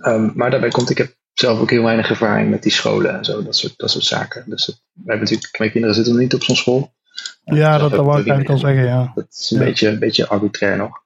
Um, 0.00 0.32
maar 0.34 0.50
daarbij 0.50 0.68
komt, 0.68 0.90
ik 0.90 0.98
heb 0.98 1.14
zelf 1.32 1.60
ook 1.60 1.70
heel 1.70 1.82
weinig 1.82 2.10
ervaring 2.10 2.50
met 2.50 2.62
die 2.62 2.72
scholen 2.72 3.16
en 3.16 3.24
zo, 3.24 3.42
dat 3.42 3.56
soort, 3.56 3.74
dat 3.76 3.90
soort 3.90 4.04
zaken. 4.04 4.44
Dus 4.46 4.66
wij 4.66 4.76
hebben 5.04 5.24
natuurlijk, 5.24 5.58
mijn 5.58 5.70
kinderen 5.70 5.96
zitten 5.96 6.12
nog 6.12 6.22
niet 6.22 6.34
op 6.34 6.42
zo'n 6.42 6.56
school. 6.56 6.94
Ja, 7.44 7.78
dat, 7.78 7.90
dat 7.90 8.04
wou 8.04 8.20
ik 8.20 8.28
eigenlijk 8.28 8.48
al 8.48 8.58
zeggen, 8.58 8.84
ja. 8.84 9.12
Dat 9.14 9.26
is 9.30 9.50
een, 9.50 9.58
ja. 9.58 9.64
beetje, 9.64 9.88
een 9.88 9.98
beetje 9.98 10.28
arbitrair 10.28 10.76
nog. 10.76 11.04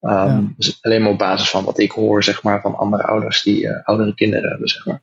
Um, 0.00 0.10
ja. 0.10 0.42
Dus 0.56 0.78
alleen 0.80 1.02
maar 1.02 1.10
op 1.10 1.18
basis 1.18 1.50
van 1.50 1.64
wat 1.64 1.78
ik 1.78 1.90
hoor, 1.90 2.24
zeg 2.24 2.42
maar, 2.42 2.60
van 2.60 2.76
andere 2.76 3.02
ouders 3.02 3.42
die 3.42 3.62
uh, 3.62 3.82
oudere 3.82 4.14
kinderen 4.14 4.50
hebben, 4.50 4.68
zeg 4.68 4.86
maar. 4.86 5.02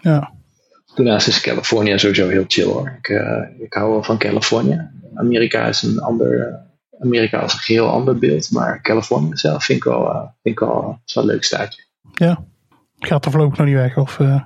Ja. 0.00 0.32
Daarnaast 0.94 1.26
is 1.26 1.40
Californië 1.40 1.98
sowieso 1.98 2.28
heel 2.28 2.44
chill 2.48 2.64
hoor. 2.64 2.98
Ik, 2.98 3.08
uh, 3.08 3.42
ik 3.58 3.72
hou 3.72 3.90
wel 3.90 4.02
van 4.02 4.18
Californië. 4.18 4.90
Amerika 5.14 5.66
is 5.66 5.82
een 5.82 6.00
ander, 6.00 6.60
Amerika 7.00 7.42
is 7.42 7.52
een 7.52 7.58
geheel 7.58 7.88
ander 7.88 8.18
beeld, 8.18 8.50
maar 8.50 8.82
Californië 8.82 9.36
zelf 9.36 9.64
vind 9.64 9.78
ik 9.78 9.84
wel, 9.84 10.04
uh, 10.04 10.20
vind 10.42 10.54
ik 10.54 10.58
wel, 10.58 11.00
is 11.06 11.14
wel 11.14 11.24
een 11.24 11.30
leuk 11.30 11.44
staatje. 11.44 11.82
Ja. 12.12 12.44
Gaat 12.98 13.24
er 13.24 13.30
voorlopig 13.30 13.58
nog 13.58 13.66
niet 13.66 13.76
weg? 13.76 13.96
Of, 13.96 14.18
uh... 14.18 14.42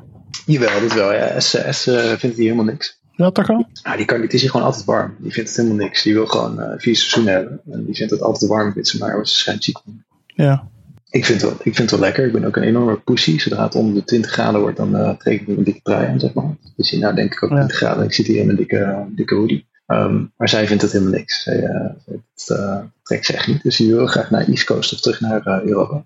Jawel, 0.46 0.80
dat 0.80 0.92
wel. 0.92 1.12
Ja. 1.12 1.40
S, 1.40 1.56
S 1.70 1.86
uh, 1.86 2.12
vindt 2.12 2.36
hier 2.36 2.44
helemaal 2.44 2.64
niks. 2.64 3.00
Ja, 3.12 3.30
toch 3.30 3.50
al? 3.50 3.66
Ja, 3.72 3.96
die, 3.96 4.06
kan, 4.06 4.20
die 4.20 4.28
is 4.28 4.40
hier 4.40 4.50
gewoon 4.50 4.66
altijd 4.66 4.84
warm. 4.84 5.16
Die 5.18 5.32
vindt 5.32 5.48
het 5.48 5.58
helemaal 5.58 5.84
niks. 5.84 6.02
Die 6.02 6.14
wil 6.14 6.26
gewoon 6.26 6.60
uh, 6.60 6.72
vier 6.76 6.96
seizoenen 6.96 7.32
hebben. 7.32 7.60
En 7.70 7.84
die 7.84 7.94
vindt 7.94 8.12
het 8.12 8.22
altijd 8.22 8.50
warm, 8.50 8.72
weet 8.72 8.88
ze 8.88 8.98
maar. 8.98 9.26
Ze 9.26 9.34
schijnt 9.34 9.64
ziek. 9.64 9.78
Ja. 10.26 10.70
Ik 11.10 11.24
vind, 11.24 11.40
het 11.40 11.50
wel, 11.50 11.58
ik 11.62 11.74
vind 11.74 11.78
het 11.78 11.90
wel 11.90 12.00
lekker. 12.00 12.26
Ik 12.26 12.32
ben 12.32 12.44
ook 12.44 12.56
een 12.56 12.62
enorme 12.62 12.96
pussy. 12.96 13.38
Zodra 13.38 13.62
het 13.62 13.74
onder 13.74 13.94
de 13.94 14.04
20 14.04 14.30
graden 14.30 14.60
wordt, 14.60 14.76
dan 14.76 15.16
trek 15.18 15.40
ik 15.40 15.48
een 15.48 15.64
dikke 15.64 15.80
trui 15.82 16.06
aan, 16.06 16.20
zeg 16.20 16.32
maar. 16.32 16.56
Dus 16.76 16.90
hier 16.90 17.00
nou 17.00 17.14
denk 17.14 17.32
ik 17.32 17.42
ook 17.42 17.50
ja. 17.50 17.56
20 17.56 17.76
graden. 17.76 18.04
Ik 18.04 18.12
zit 18.12 18.26
hier 18.26 18.38
in 18.38 18.46
mijn 18.46 18.58
dikke, 18.58 19.06
dikke 19.08 19.34
hoodie. 19.34 19.66
Um, 19.86 20.32
maar 20.36 20.48
zij 20.48 20.66
vindt 20.66 20.82
het 20.82 20.92
helemaal 20.92 21.12
niks. 21.12 21.42
Zij, 21.42 21.56
het 22.04 22.48
uh, 22.48 22.80
trekt 23.02 23.26
ze 23.26 23.32
echt 23.32 23.46
niet. 23.46 23.62
Dus 23.62 23.76
die 23.76 23.94
wil 23.94 24.06
graag 24.06 24.30
naar 24.30 24.48
East 24.48 24.64
Coast 24.64 24.92
of 24.92 25.00
terug 25.00 25.20
naar 25.20 25.62
Europa. 25.64 26.04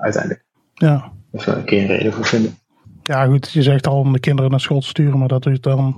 uiteindelijk. 0.00 0.44
Ja. 0.74 1.12
Even 1.32 1.56
een 1.56 1.64
keer 1.64 1.80
een 1.80 1.86
reden 1.86 2.12
voor 2.12 2.24
vinden. 2.24 2.58
Ja, 3.02 3.26
goed. 3.26 3.50
Je 3.52 3.62
zegt 3.62 3.86
al 3.86 3.98
om 3.98 4.12
de 4.12 4.20
kinderen 4.20 4.50
naar 4.50 4.60
school 4.60 4.80
te 4.80 4.86
sturen, 4.86 5.18
maar 5.18 5.28
dat 5.28 5.46
is 5.46 5.60
dan. 5.60 5.96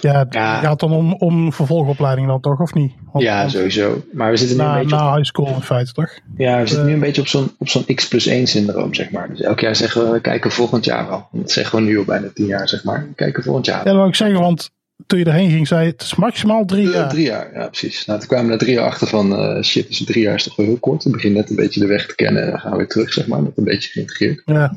Ja, 0.00 0.18
het 0.18 0.34
ja. 0.34 0.60
gaat 0.60 0.80
dan 0.80 0.92
om, 0.92 1.12
om 1.12 1.52
vervolgopleiding 1.52 2.26
dan 2.26 2.40
toch, 2.40 2.60
of 2.60 2.74
niet? 2.74 2.92
Want, 3.12 3.24
ja, 3.24 3.48
sowieso. 3.48 4.02
Maar 4.12 4.30
we 4.30 4.36
zitten 4.36 4.56
nu 4.56 4.62
na, 4.62 4.72
een 4.72 4.80
beetje. 4.80 4.96
Na 4.96 5.14
high 5.14 5.26
school 5.26 5.46
in 5.46 5.62
feite, 5.62 5.92
toch? 5.92 6.18
Ja, 6.36 6.60
we 6.60 6.66
zitten 6.66 6.86
nu 6.86 6.92
een 6.92 7.00
beetje 7.00 7.20
op 7.20 7.26
zo'n, 7.26 7.50
op 7.58 7.68
zo'n 7.68 7.84
X 7.94 8.08
plus 8.08 8.26
1 8.26 8.46
syndroom, 8.46 8.94
zeg 8.94 9.10
maar. 9.10 9.28
Dus 9.28 9.40
elk 9.40 9.60
jaar 9.60 9.76
zeggen 9.76 10.04
we, 10.04 10.10
we 10.10 10.20
kijken 10.20 10.50
volgend 10.50 10.84
jaar 10.84 11.08
wel. 11.08 11.28
Dat 11.32 11.50
zeggen 11.50 11.78
we 11.78 11.84
nu 11.84 11.98
al 11.98 12.04
bijna 12.04 12.28
tien 12.34 12.46
jaar, 12.46 12.68
zeg 12.68 12.84
maar. 12.84 13.06
We 13.08 13.14
kijken 13.14 13.42
volgend 13.42 13.66
jaar. 13.66 13.78
Ja, 13.78 13.84
dat 13.84 13.94
wil 13.94 14.06
ik 14.06 14.14
zeggen, 14.14 14.40
want 14.40 14.70
toen 15.06 15.18
je 15.18 15.24
erheen 15.24 15.50
ging, 15.50 15.68
zei 15.68 15.84
je, 15.84 15.90
het 15.90 16.02
is 16.02 16.14
maximaal 16.14 16.64
drie 16.64 16.88
jaar. 16.88 17.04
Uh, 17.04 17.08
drie 17.08 17.24
jaar, 17.24 17.54
ja, 17.54 17.66
precies. 17.66 18.04
Nou, 18.04 18.18
toen 18.18 18.28
kwamen 18.28 18.46
we 18.46 18.52
na 18.52 18.58
drie 18.58 18.74
jaar 18.74 18.86
achter 18.86 19.06
van, 19.06 19.32
uh, 19.32 19.62
shit, 19.62 19.88
dus 19.88 20.04
drie 20.04 20.22
jaar 20.22 20.34
is 20.34 20.42
toch 20.42 20.56
wel 20.56 20.66
heel 20.66 20.78
kort. 20.78 21.04
We 21.04 21.10
beginnen 21.10 21.40
net 21.40 21.50
een 21.50 21.56
beetje 21.56 21.80
de 21.80 21.86
weg 21.86 22.06
te 22.06 22.14
kennen 22.14 22.42
en 22.42 22.50
dan 22.50 22.60
gaan 22.60 22.70
we 22.70 22.76
weer 22.76 22.88
terug, 22.88 23.12
zeg 23.12 23.26
maar. 23.26 23.42
Met 23.42 23.56
een 23.56 23.64
beetje 23.64 23.90
geïntegreerd. 23.90 24.42
Ja. 24.44 24.72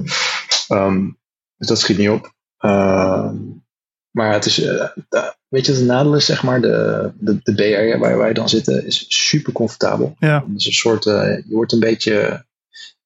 Um, 0.70 1.20
dus 1.58 1.68
dat 1.68 1.80
schiet 1.80 1.98
niet 1.98 2.10
op. 2.10 2.34
Uh, 2.60 3.32
maar 4.12 4.34
het 4.34 4.46
is, 4.46 4.60
uh, 4.60 4.90
weet 5.48 5.66
je 5.66 5.72
het 5.72 5.86
nadeel 5.86 6.16
is, 6.16 6.26
zeg 6.26 6.44
maar, 6.44 6.62
de, 6.62 7.12
de, 7.20 7.40
de 7.44 7.54
BR 7.54 8.00
waar 8.00 8.18
wij 8.18 8.34
dan 8.34 8.50
zitten 8.50 8.86
is 8.86 9.06
super 9.08 9.54
comfortabel. 9.54 10.16
Ja. 10.20 10.46
Het 10.48 10.60
is 10.60 10.66
een 10.66 10.74
soort, 10.74 11.04
je 11.04 11.44
wordt 11.50 11.72
een 11.72 11.80
beetje, 11.80 12.46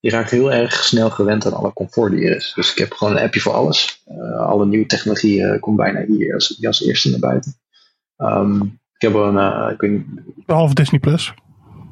je 0.06 0.12
raakt 0.12 0.32
heel 0.32 0.54
erg 0.54 0.84
snel 0.84 1.10
gewend 1.10 1.46
aan 1.46 1.54
alle 1.54 1.74
comfort 1.74 2.12
die 2.12 2.26
er 2.26 2.36
is. 2.36 2.52
Dus 2.56 2.72
ik 2.72 2.78
heb 2.78 2.94
gewoon 2.94 3.16
een 3.16 3.24
appje 3.24 3.40
voor 3.40 3.54
alles. 3.54 4.04
Uh, 4.08 4.40
alle 4.40 4.66
nieuwe 4.66 4.86
technologie 4.86 5.40
uh, 5.40 5.60
komt 5.60 5.78
bijna 5.78 6.06
hier 6.06 6.34
als, 6.34 6.66
als 6.66 6.86
eerste 6.86 7.10
naar 7.10 7.20
buiten. 7.20 7.56
Um, 8.18 8.80
ik 8.94 9.02
heb 9.02 9.14
een, 9.14 9.36
uh, 9.36 9.70
ik 9.74 9.82
weet, 9.82 10.02
Behalve 10.46 10.74
Disney 10.74 11.00
Plus. 11.00 11.34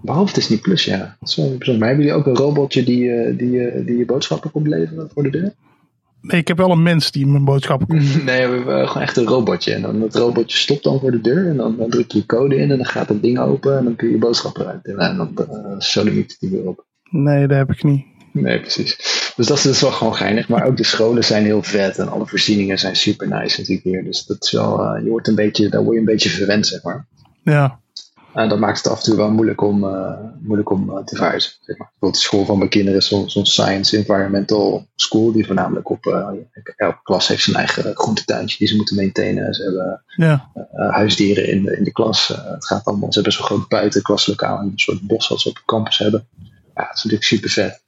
Behalve 0.02 0.34
Disney 0.34 0.58
Plus, 0.58 0.86
ja. 0.86 1.18
Dat 1.20 1.30
is 1.30 1.36
wel 1.36 1.58
bijzonder. 1.58 1.78
Maar 1.78 1.88
hebben 1.88 2.06
jullie 2.06 2.20
ook 2.20 2.28
een 2.28 2.36
robotje 2.36 2.84
die, 2.84 3.36
die, 3.36 3.84
die 3.84 3.98
je 3.98 4.06
boodschappen 4.06 4.52
komt 4.52 4.68
leveren 4.68 5.10
voor 5.14 5.24
de 5.24 5.30
deur? 5.30 5.54
Nee, 6.22 6.40
ik 6.40 6.48
heb 6.48 6.58
wel 6.58 6.72
een 6.72 6.84
mens 6.84 7.12
die 7.12 7.28
mijn 7.28 7.46
boodschappen 7.46 7.88
komt. 7.88 8.24
Nee, 8.24 8.48
we 8.48 8.56
hebben 8.56 8.88
gewoon 8.88 9.04
echt 9.04 9.18
een 9.18 9.28
robotje. 9.28 9.74
En 9.74 9.82
dan 9.82 10.00
dat 10.00 10.16
robotje 10.16 10.58
stopt 10.58 10.84
dan 10.84 11.00
voor 11.00 11.12
de 11.12 11.22
deur. 11.22 11.48
En 11.48 11.58
dan, 11.58 11.78
dan 11.78 11.90
druk 11.90 12.12
je 12.12 12.18
je 12.18 12.26
code 12.26 12.56
in 12.56 12.72
en 12.72 12.78
dan 12.78 12.86
gaat 12.86 13.10
het 13.10 13.22
ding 13.22 13.40
open. 13.40 13.78
En 13.78 13.84
dan 13.84 13.96
kun 13.96 14.08
je 14.08 14.14
je 14.14 14.20
boodschappen 14.20 14.68
uit. 14.68 14.86
En 14.86 15.18
dan 15.18 15.32
uh, 15.40 15.76
sodemiet 15.78 16.38
die 16.40 16.50
weer 16.50 16.68
op. 16.68 16.86
Nee, 17.14 17.48
dat 17.48 17.58
heb 17.58 17.72
ik 17.72 17.84
niet. 17.84 18.06
Nee, 18.32 18.60
precies. 18.60 18.96
Dus 19.36 19.48
dat 19.48 19.58
is 19.58 19.64
dus 19.64 19.82
wel 19.82 19.92
gewoon 19.92 20.16
geinig. 20.16 20.48
Maar 20.48 20.66
ook 20.66 20.78
de 20.78 20.84
scholen 20.84 21.24
zijn 21.24 21.44
heel 21.44 21.64
vet. 21.64 21.98
En 21.98 22.10
alle 22.10 22.28
voorzieningen 22.28 22.80
zijn 22.80 22.96
super 22.96 23.28
nice 23.28 23.60
natuurlijk 23.60 23.88
hier. 23.88 24.04
Dus 24.04 24.26
dat 24.26 24.44
is 24.44 24.52
wel, 24.52 24.96
uh, 24.96 25.04
je 25.04 25.10
wordt 25.10 25.28
een 25.28 25.36
beetje, 25.36 25.70
daar 25.70 25.82
word 25.84 25.94
je 25.94 26.00
een 26.00 26.06
beetje 26.06 26.30
verwend, 26.30 26.68
zeg 26.68 26.84
maar. 26.84 27.08
Ja. 27.44 27.80
En 28.34 28.50
dat 28.50 28.60
maakt 28.60 28.78
het 28.78 28.88
af 28.88 28.98
en 28.98 29.04
toe 29.04 29.16
wel 29.16 29.32
moeilijk 29.32 29.62
om, 29.62 29.84
uh, 29.84 30.14
moeilijk 30.40 30.72
om 30.72 30.90
uh, 30.90 30.98
te 30.98 31.16
verhuizen. 31.16 31.52
Zeg 31.62 31.78
maar. 31.78 31.88
Bijvoorbeeld 31.88 32.22
de 32.22 32.28
school 32.28 32.46
van 32.46 32.58
mijn 32.58 32.70
kinderen 32.70 33.00
is 33.00 33.08
zo'n 33.08 33.30
zo 33.30 33.44
science 33.44 33.98
environmental 33.98 34.88
school. 34.96 35.32
Die 35.32 35.46
voornamelijk 35.46 35.90
op, 35.90 36.06
elke 36.76 37.00
klas 37.04 37.28
heeft 37.28 37.44
zijn 37.44 37.56
eigen 37.56 37.96
groentetuintje 37.96 38.58
die 38.58 38.68
ze 38.68 38.76
moeten 38.76 38.96
maintainen. 38.96 39.54
Ze 39.54 39.64
hebben 39.64 40.04
ja. 40.16 40.52
huisdieren 40.92 41.48
in 41.48 41.64
de, 41.64 41.78
in 41.78 41.84
de 41.84 41.92
klas. 41.92 42.28
het 42.28 42.66
gaat 42.66 42.86
allemaal, 42.86 43.12
ze 43.14 43.20
hebben 43.20 43.34
zo'n 43.34 43.46
groot 43.46 43.68
buitenklaslokaal. 43.68 44.60
Een 44.60 44.72
soort 44.76 45.02
bos 45.02 45.28
wat 45.28 45.42
ze 45.42 45.50
op 45.50 45.62
campus 45.66 45.98
hebben. 45.98 46.28
Ja, 46.76 46.84
dat 46.84 46.98
is 46.98 47.04
natuurlijk 47.04 47.24
super 47.24 47.50
vet. 47.50 47.84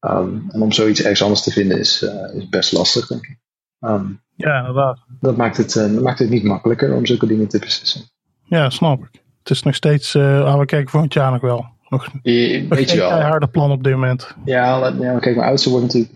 Um, 0.00 0.46
en 0.50 0.62
om 0.62 0.72
zoiets 0.72 1.00
ergens 1.00 1.22
anders 1.22 1.42
te 1.42 1.50
vinden 1.50 1.78
is, 1.78 2.02
is 2.34 2.48
best 2.48 2.72
lastig, 2.72 3.06
denk 3.06 3.26
ik. 3.26 3.38
Um, 3.80 4.20
ja, 4.36 4.58
inderdaad. 4.58 4.98
Dat 5.20 5.36
maakt, 5.36 5.56
het, 5.56 5.72
dat 5.72 5.90
maakt 5.90 6.18
het 6.18 6.30
niet 6.30 6.44
makkelijker 6.44 6.94
om 6.94 7.06
zulke 7.06 7.26
dingen 7.26 7.48
te 7.48 7.58
beslissen. 7.58 8.00
Ja, 8.44 8.70
snap 8.70 9.02
ik. 9.02 9.22
Het 9.38 9.50
is 9.50 9.62
nog 9.62 9.74
steeds, 9.74 10.14
uh, 10.14 10.58
we 10.58 10.64
kijken 10.64 10.90
volgend 10.90 11.12
jaar 11.12 11.32
nog 11.32 11.40
wel. 11.40 11.66
Nog, 11.88 12.08
je, 12.22 12.66
nog 12.68 12.78
weet 12.78 12.90
je 12.90 12.96
wel. 12.96 13.10
harde 13.10 13.48
plan 13.48 13.70
op 13.70 13.84
dit 13.84 13.92
moment. 13.92 14.34
Ja, 14.44 14.86
ja 14.86 14.90
maar 14.90 15.20
kijk, 15.20 15.36
mijn 15.36 15.48
oudste 15.48 15.70
wordt 15.70 15.84
natuurlijk, 15.84 16.12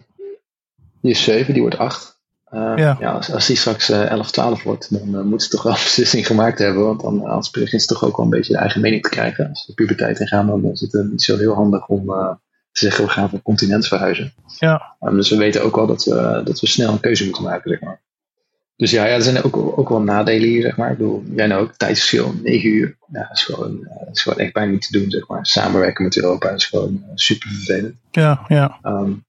die 1.01 1.11
is 1.11 1.25
7, 1.25 1.53
die 1.53 1.63
wordt 1.63 1.79
8. 1.79 2.14
Uh, 2.55 2.73
ja. 2.77 2.97
ja 3.01 3.13
als, 3.13 3.33
als 3.33 3.47
die 3.47 3.57
straks 3.57 3.91
uh, 3.91 4.11
11, 4.11 4.31
12 4.31 4.63
wordt, 4.63 4.99
dan 4.99 5.15
uh, 5.15 5.21
moet 5.21 5.43
ze 5.43 5.49
toch 5.49 5.63
wel 5.63 5.73
een 5.73 5.79
beslissing 5.91 6.27
gemaakt 6.27 6.59
hebben. 6.59 6.85
Want 6.85 7.01
dan, 7.01 7.25
anders 7.25 7.51
begint 7.51 7.83
ze 7.83 7.89
toch 7.89 8.05
ook 8.05 8.17
wel 8.17 8.25
een 8.25 8.31
beetje 8.31 8.53
de 8.53 8.59
eigen 8.59 8.81
mening 8.81 9.03
te 9.03 9.09
krijgen. 9.09 9.49
Als 9.49 9.61
ze 9.61 9.67
de 9.67 9.75
puberteit 9.75 10.21
ingaan, 10.21 10.47
dan 10.47 10.65
is 10.65 10.81
het 10.81 10.93
niet 10.93 11.23
zo 11.23 11.37
heel 11.37 11.55
handig 11.55 11.87
om 11.87 12.07
te 12.07 12.81
zeggen, 12.81 13.05
we 13.05 13.11
gaan 13.11 13.31
van 13.31 13.43
continent 13.43 13.87
verhuizen. 13.87 14.33
Ja. 14.59 14.97
Um, 15.01 15.17
dus 15.17 15.31
we 15.31 15.37
weten 15.37 15.63
ook 15.65 15.77
wel 15.77 15.87
dat 15.87 16.05
we, 16.05 16.41
dat 16.45 16.61
we 16.61 16.67
snel 16.67 16.93
een 16.93 17.01
keuze 17.01 17.25
moeten 17.25 17.43
maken, 17.43 17.71
zeg 17.71 17.81
maar. 17.81 18.01
Dus 18.77 18.91
ja, 18.91 19.05
ja 19.05 19.15
er 19.15 19.23
zijn 19.23 19.43
ook, 19.43 19.57
ook 19.57 19.89
wel 19.89 20.01
nadelen 20.01 20.49
hier, 20.49 20.63
zeg 20.63 20.77
maar. 20.77 20.91
Ik 20.91 20.99
bedoel, 20.99 21.23
jij 21.35 21.47
nou 21.47 21.63
ook, 21.63 21.75
tijdsverschil, 21.77 22.35
9 22.43 22.69
uur. 22.69 22.97
Ja, 23.13 23.27
dat 23.29 23.37
is 23.37 23.43
gewoon, 23.43 23.89
is 24.13 24.23
gewoon 24.23 24.39
echt 24.39 24.53
bijna 24.53 24.71
niet 24.71 24.87
te 24.91 24.99
doen, 24.99 25.11
zeg 25.11 25.29
maar. 25.29 25.47
Samenwerken 25.47 26.05
met 26.05 26.17
Europa 26.17 26.49
is 26.49 26.65
gewoon 26.65 27.05
super 27.15 27.49
vervelend. 27.49 27.95
Ja, 28.11 28.45
ja. 28.49 28.79
Um, 28.83 29.25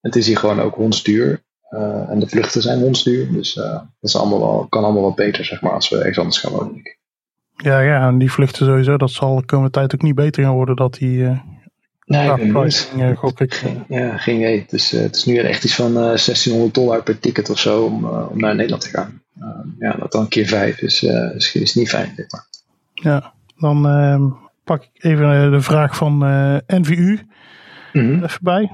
het 0.00 0.16
is 0.16 0.26
hier 0.26 0.38
gewoon 0.38 0.60
ook 0.60 0.74
hondsduur. 0.74 1.44
Uh, 1.70 2.10
en 2.10 2.18
de 2.18 2.28
vluchten 2.28 2.62
zijn 2.62 2.80
hondsduur. 2.80 3.32
Dus 3.32 3.54
dat 3.54 3.84
is 4.00 4.16
allemaal 4.16 4.38
wel, 4.38 4.66
kan 4.68 4.84
allemaal 4.84 5.02
wat 5.02 5.14
beter, 5.14 5.44
zeg 5.44 5.60
maar, 5.60 5.72
als 5.72 5.88
we 5.88 5.96
ergens 5.96 6.18
anders 6.18 6.38
gaan 6.38 6.52
wonen. 6.52 6.82
Ja, 7.56 7.80
ja, 7.80 8.08
en 8.08 8.18
die 8.18 8.32
vluchten 8.32 8.66
sowieso, 8.66 8.96
dat 8.96 9.10
zal 9.10 9.36
de 9.36 9.44
komende 9.44 9.70
tijd 9.70 9.94
ook 9.94 10.02
niet 10.02 10.14
beter 10.14 10.44
gaan 10.44 10.54
worden, 10.54 10.76
dat 10.76 10.94
die... 10.94 11.40
Nee, 12.06 12.30
ik 12.30 12.52
pricing, 12.52 13.02
uh, 13.02 13.16
gok 13.16 13.40
ik. 13.40 13.62
Ja, 13.88 14.16
geen 14.16 14.36
idee. 14.36 14.60
Het 14.60 14.72
is, 14.72 14.94
uh, 14.94 15.00
het 15.00 15.16
is 15.16 15.24
nu 15.24 15.38
echt 15.38 15.64
iets 15.64 15.74
van 15.74 15.90
uh, 15.90 15.94
1600 15.94 16.74
dollar 16.74 17.02
per 17.02 17.18
ticket 17.18 17.50
of 17.50 17.58
zo 17.58 17.84
om, 17.84 18.04
om 18.04 18.40
naar 18.40 18.54
Nederland 18.54 18.82
te 18.82 18.88
gaan. 18.88 19.22
ja, 19.78 19.92
dat 19.92 20.12
dan 20.12 20.28
keer 20.28 20.46
vijf 20.46 20.80
is, 20.80 21.02
is, 21.34 21.54
is 21.54 21.74
niet 21.74 21.88
fijn. 21.88 22.12
Zeg 22.16 22.30
maar. 22.30 22.46
Ja, 22.92 23.32
dan 23.58 23.86
ehm, 23.88 24.28
pak 24.64 24.82
ik 24.82 25.04
even 25.04 25.50
de 25.50 25.60
vraag 25.60 25.96
van 25.96 26.18
NVU 26.66 27.18
mm 27.92 28.02
-hmm. 28.02 28.24
even 28.24 28.40
bij. 28.42 28.70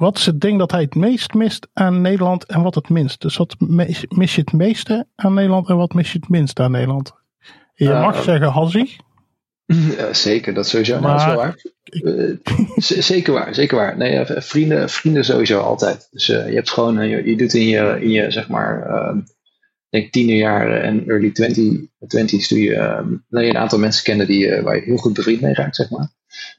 Wat 0.00 0.18
is 0.18 0.26
het 0.26 0.40
ding 0.40 0.58
dat 0.58 0.70
hij 0.70 0.80
het 0.80 0.94
meest 0.94 1.34
mist 1.34 1.68
aan 1.72 2.00
Nederland 2.00 2.44
en 2.44 2.62
wat 2.62 2.74
het 2.74 2.88
minst? 2.88 3.20
Dus 3.20 3.36
wat 3.36 3.56
mis 4.08 4.34
je 4.34 4.40
het 4.40 4.52
meeste 4.52 5.06
aan 5.14 5.34
Nederland 5.34 5.68
en 5.68 5.76
wat 5.76 5.94
mis 5.94 6.12
je 6.12 6.18
het 6.18 6.28
minst 6.28 6.60
aan 6.60 6.70
Nederland? 6.70 7.12
Je 7.74 7.84
Uh, 7.84 8.00
mag 8.02 8.22
zeggen 8.22 8.48
Hazzy. 8.48 8.86
Ja, 9.96 10.12
zeker, 10.14 10.54
dat 10.54 10.68
sowieso. 10.68 11.00
Nou, 11.00 11.12
dat 11.12 11.20
is 11.20 11.26
wel 11.26 11.36
waar. 11.36 11.64
Uh, 11.90 12.36
z- 12.76 12.98
zeker 12.98 13.32
waar, 13.32 13.54
zeker 13.54 13.76
waar. 13.76 13.96
Nee, 13.96 14.30
uh, 14.30 14.40
vrienden, 14.40 14.88
vrienden 14.88 15.24
sowieso 15.24 15.60
altijd. 15.60 16.08
Dus 16.10 16.28
uh, 16.28 16.48
je 16.48 16.54
hebt 16.54 16.70
gewoon, 16.70 17.08
je, 17.08 17.28
je, 17.28 17.36
doet 17.36 17.54
in 17.54 17.66
je, 17.66 17.98
in 18.00 18.10
je 18.10 18.30
zeg 18.30 18.48
maar, 18.48 18.86
denk 19.88 20.12
tienerjaren 20.12 20.82
en 20.82 21.08
early 21.08 21.30
20, 21.30 21.80
20's 22.16 22.48
doe 22.48 22.62
je, 22.62 22.76
um, 22.76 23.24
je 23.28 23.48
een 23.48 23.56
aantal 23.56 23.78
mensen 23.78 24.04
kennen 24.04 24.26
die, 24.26 24.60
waar 24.60 24.76
je 24.76 24.82
heel 24.82 24.96
goed 24.96 25.12
bevriend 25.14 25.40
mee 25.40 25.54
raakt, 25.54 25.76
zeg 25.76 25.90
maar. 25.90 26.10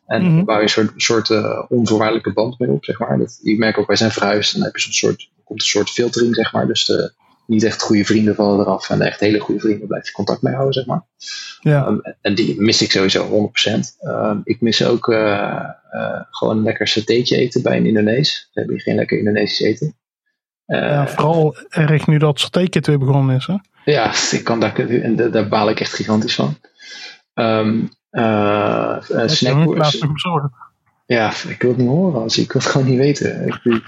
En 0.05 0.22
mm-hmm. 0.22 0.45
bouw 0.45 0.57
je 0.57 0.61
een 0.61 0.69
soort, 0.69 0.91
soort 0.95 1.30
uh, 1.30 1.63
onvoorwaardelijke 1.69 2.34
band 2.34 2.59
mee 2.59 2.69
op, 2.69 2.86
zeg 2.86 2.99
maar. 2.99 3.17
Dat, 3.17 3.39
je 3.41 3.57
merkt 3.57 3.78
ook, 3.78 3.88
wij 3.88 3.95
zijn 3.95 4.11
verhuisd 4.11 4.53
en 4.53 4.57
dan 4.57 4.67
heb 4.67 4.78
je 4.78 4.82
zo'n 4.82 4.93
soort, 4.93 5.30
komt 5.43 5.61
een 5.61 5.67
soort 5.67 5.89
filtering, 5.89 6.36
zeg 6.36 6.53
maar. 6.53 6.67
Dus 6.67 6.86
de 6.86 7.13
niet 7.51 7.63
echt 7.63 7.82
goede 7.82 8.05
vrienden 8.05 8.36
vallen 8.36 8.59
eraf 8.59 8.89
en 8.89 8.97
de 8.97 9.05
echt 9.05 9.19
hele 9.19 9.39
goede 9.39 9.61
vrienden 9.61 9.88
blijf 9.88 10.05
je 10.05 10.11
contact 10.11 10.41
mee 10.41 10.53
houden, 10.53 10.74
zeg 10.74 10.86
maar. 10.86 11.03
Ja. 11.59 11.88
Um, 11.88 12.01
en 12.22 12.36
die 12.36 12.61
mis 12.61 12.82
ik 12.82 12.91
sowieso 12.91 13.51
100%. 13.69 13.80
Um, 14.01 14.41
ik 14.43 14.61
mis 14.61 14.86
ook 14.86 15.07
uh, 15.07 15.63
uh, 15.93 16.22
gewoon 16.30 16.63
lekker 16.63 16.88
satéetje 16.88 17.38
eten 17.38 17.61
bij 17.61 17.78
een 17.78 17.86
Indonees. 17.86 18.49
We 18.53 18.59
hebben 18.59 18.76
hier 18.76 18.84
geen 18.84 18.95
lekker 18.95 19.17
Indonesisch 19.17 19.59
eten. 19.59 19.95
Ja, 20.65 21.07
vooral 21.07 21.55
erg 21.69 22.07
nu 22.07 22.17
dat 22.17 22.39
satékit 22.39 22.88
weer 22.88 22.99
begonnen 22.99 23.36
is, 23.36 23.45
hè? 23.45 23.55
Ja, 23.86 24.13
ik 24.38 24.43
kan 24.43 24.59
daar, 24.59 24.89
en 24.89 25.15
daar 25.32 25.47
baal 25.47 25.69
ik 25.69 25.80
echt 25.80 25.93
gigantisch 25.93 26.36
van. 26.36 26.57
Um, 27.34 27.89
uh, 28.12 28.97
uh. 29.09 29.28
Ja, 31.05 31.34
ik 31.47 31.62
wil 31.62 31.70
het 31.70 31.80
niet 31.80 31.88
horen 31.88 32.22
als 32.22 32.38
ik 32.38 32.51
wil 32.51 32.62
het 32.62 32.72
gewoon 32.72 32.88
niet 32.88 32.97
weten. 32.97 33.47
Ik, 33.47 33.82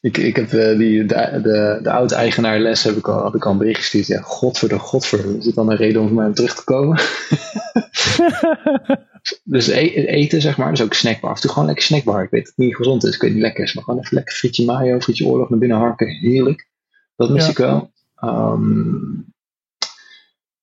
ik, 0.00 0.16
ik 0.16 0.36
heb 0.36 0.52
uh, 0.52 0.78
die, 0.78 1.04
de, 1.04 1.40
de, 1.42 1.78
de 1.82 1.90
oude 1.90 2.14
eigenaar 2.14 2.58
les 2.58 2.82
heb 2.82 2.96
ik 2.96 3.08
al, 3.08 3.22
had 3.22 3.34
ik 3.34 3.44
al 3.44 3.52
een 3.52 3.58
bericht 3.58 3.80
gestuurd. 3.80 4.06
Ja, 4.06 4.20
godver 4.20 4.80
godver. 4.80 5.36
Is 5.36 5.46
het 5.46 5.54
dan 5.54 5.70
een 5.70 5.76
reden 5.76 6.00
om 6.00 6.06
voor 6.06 6.16
mij 6.16 6.26
om 6.26 6.34
terug 6.34 6.54
te 6.54 6.64
komen? 6.64 7.00
dus 9.44 9.68
e 9.68 10.06
eten, 10.06 10.40
zeg 10.40 10.56
maar, 10.56 10.70
dus 10.70 10.82
ook 10.82 10.94
snackbar. 10.94 11.30
Af 11.30 11.36
en 11.36 11.42
toe 11.42 11.50
gewoon 11.50 11.66
lekker 11.66 11.84
snackbar. 11.84 12.22
Ik 12.22 12.30
weet 12.30 12.44
dat 12.44 12.52
het 12.56 12.64
niet 12.66 12.76
gezond 12.76 13.04
is, 13.04 13.14
ik 13.14 13.20
weet 13.20 13.32
niet 13.32 13.42
lekker 13.42 13.64
is. 13.64 13.74
Maar 13.74 13.84
gewoon 13.84 14.00
even 14.00 14.14
lekker 14.14 14.34
frietje 14.34 14.64
mayo, 14.64 15.00
frietje 15.00 15.26
oorlog 15.26 15.48
naar 15.50 15.58
binnen 15.58 15.78
harken. 15.78 16.08
Heerlijk. 16.08 16.68
Dat 17.16 17.30
mis 17.30 17.44
ja. 17.44 17.50
ik 17.50 17.56
wel. 17.56 17.90
Um, 18.24 19.31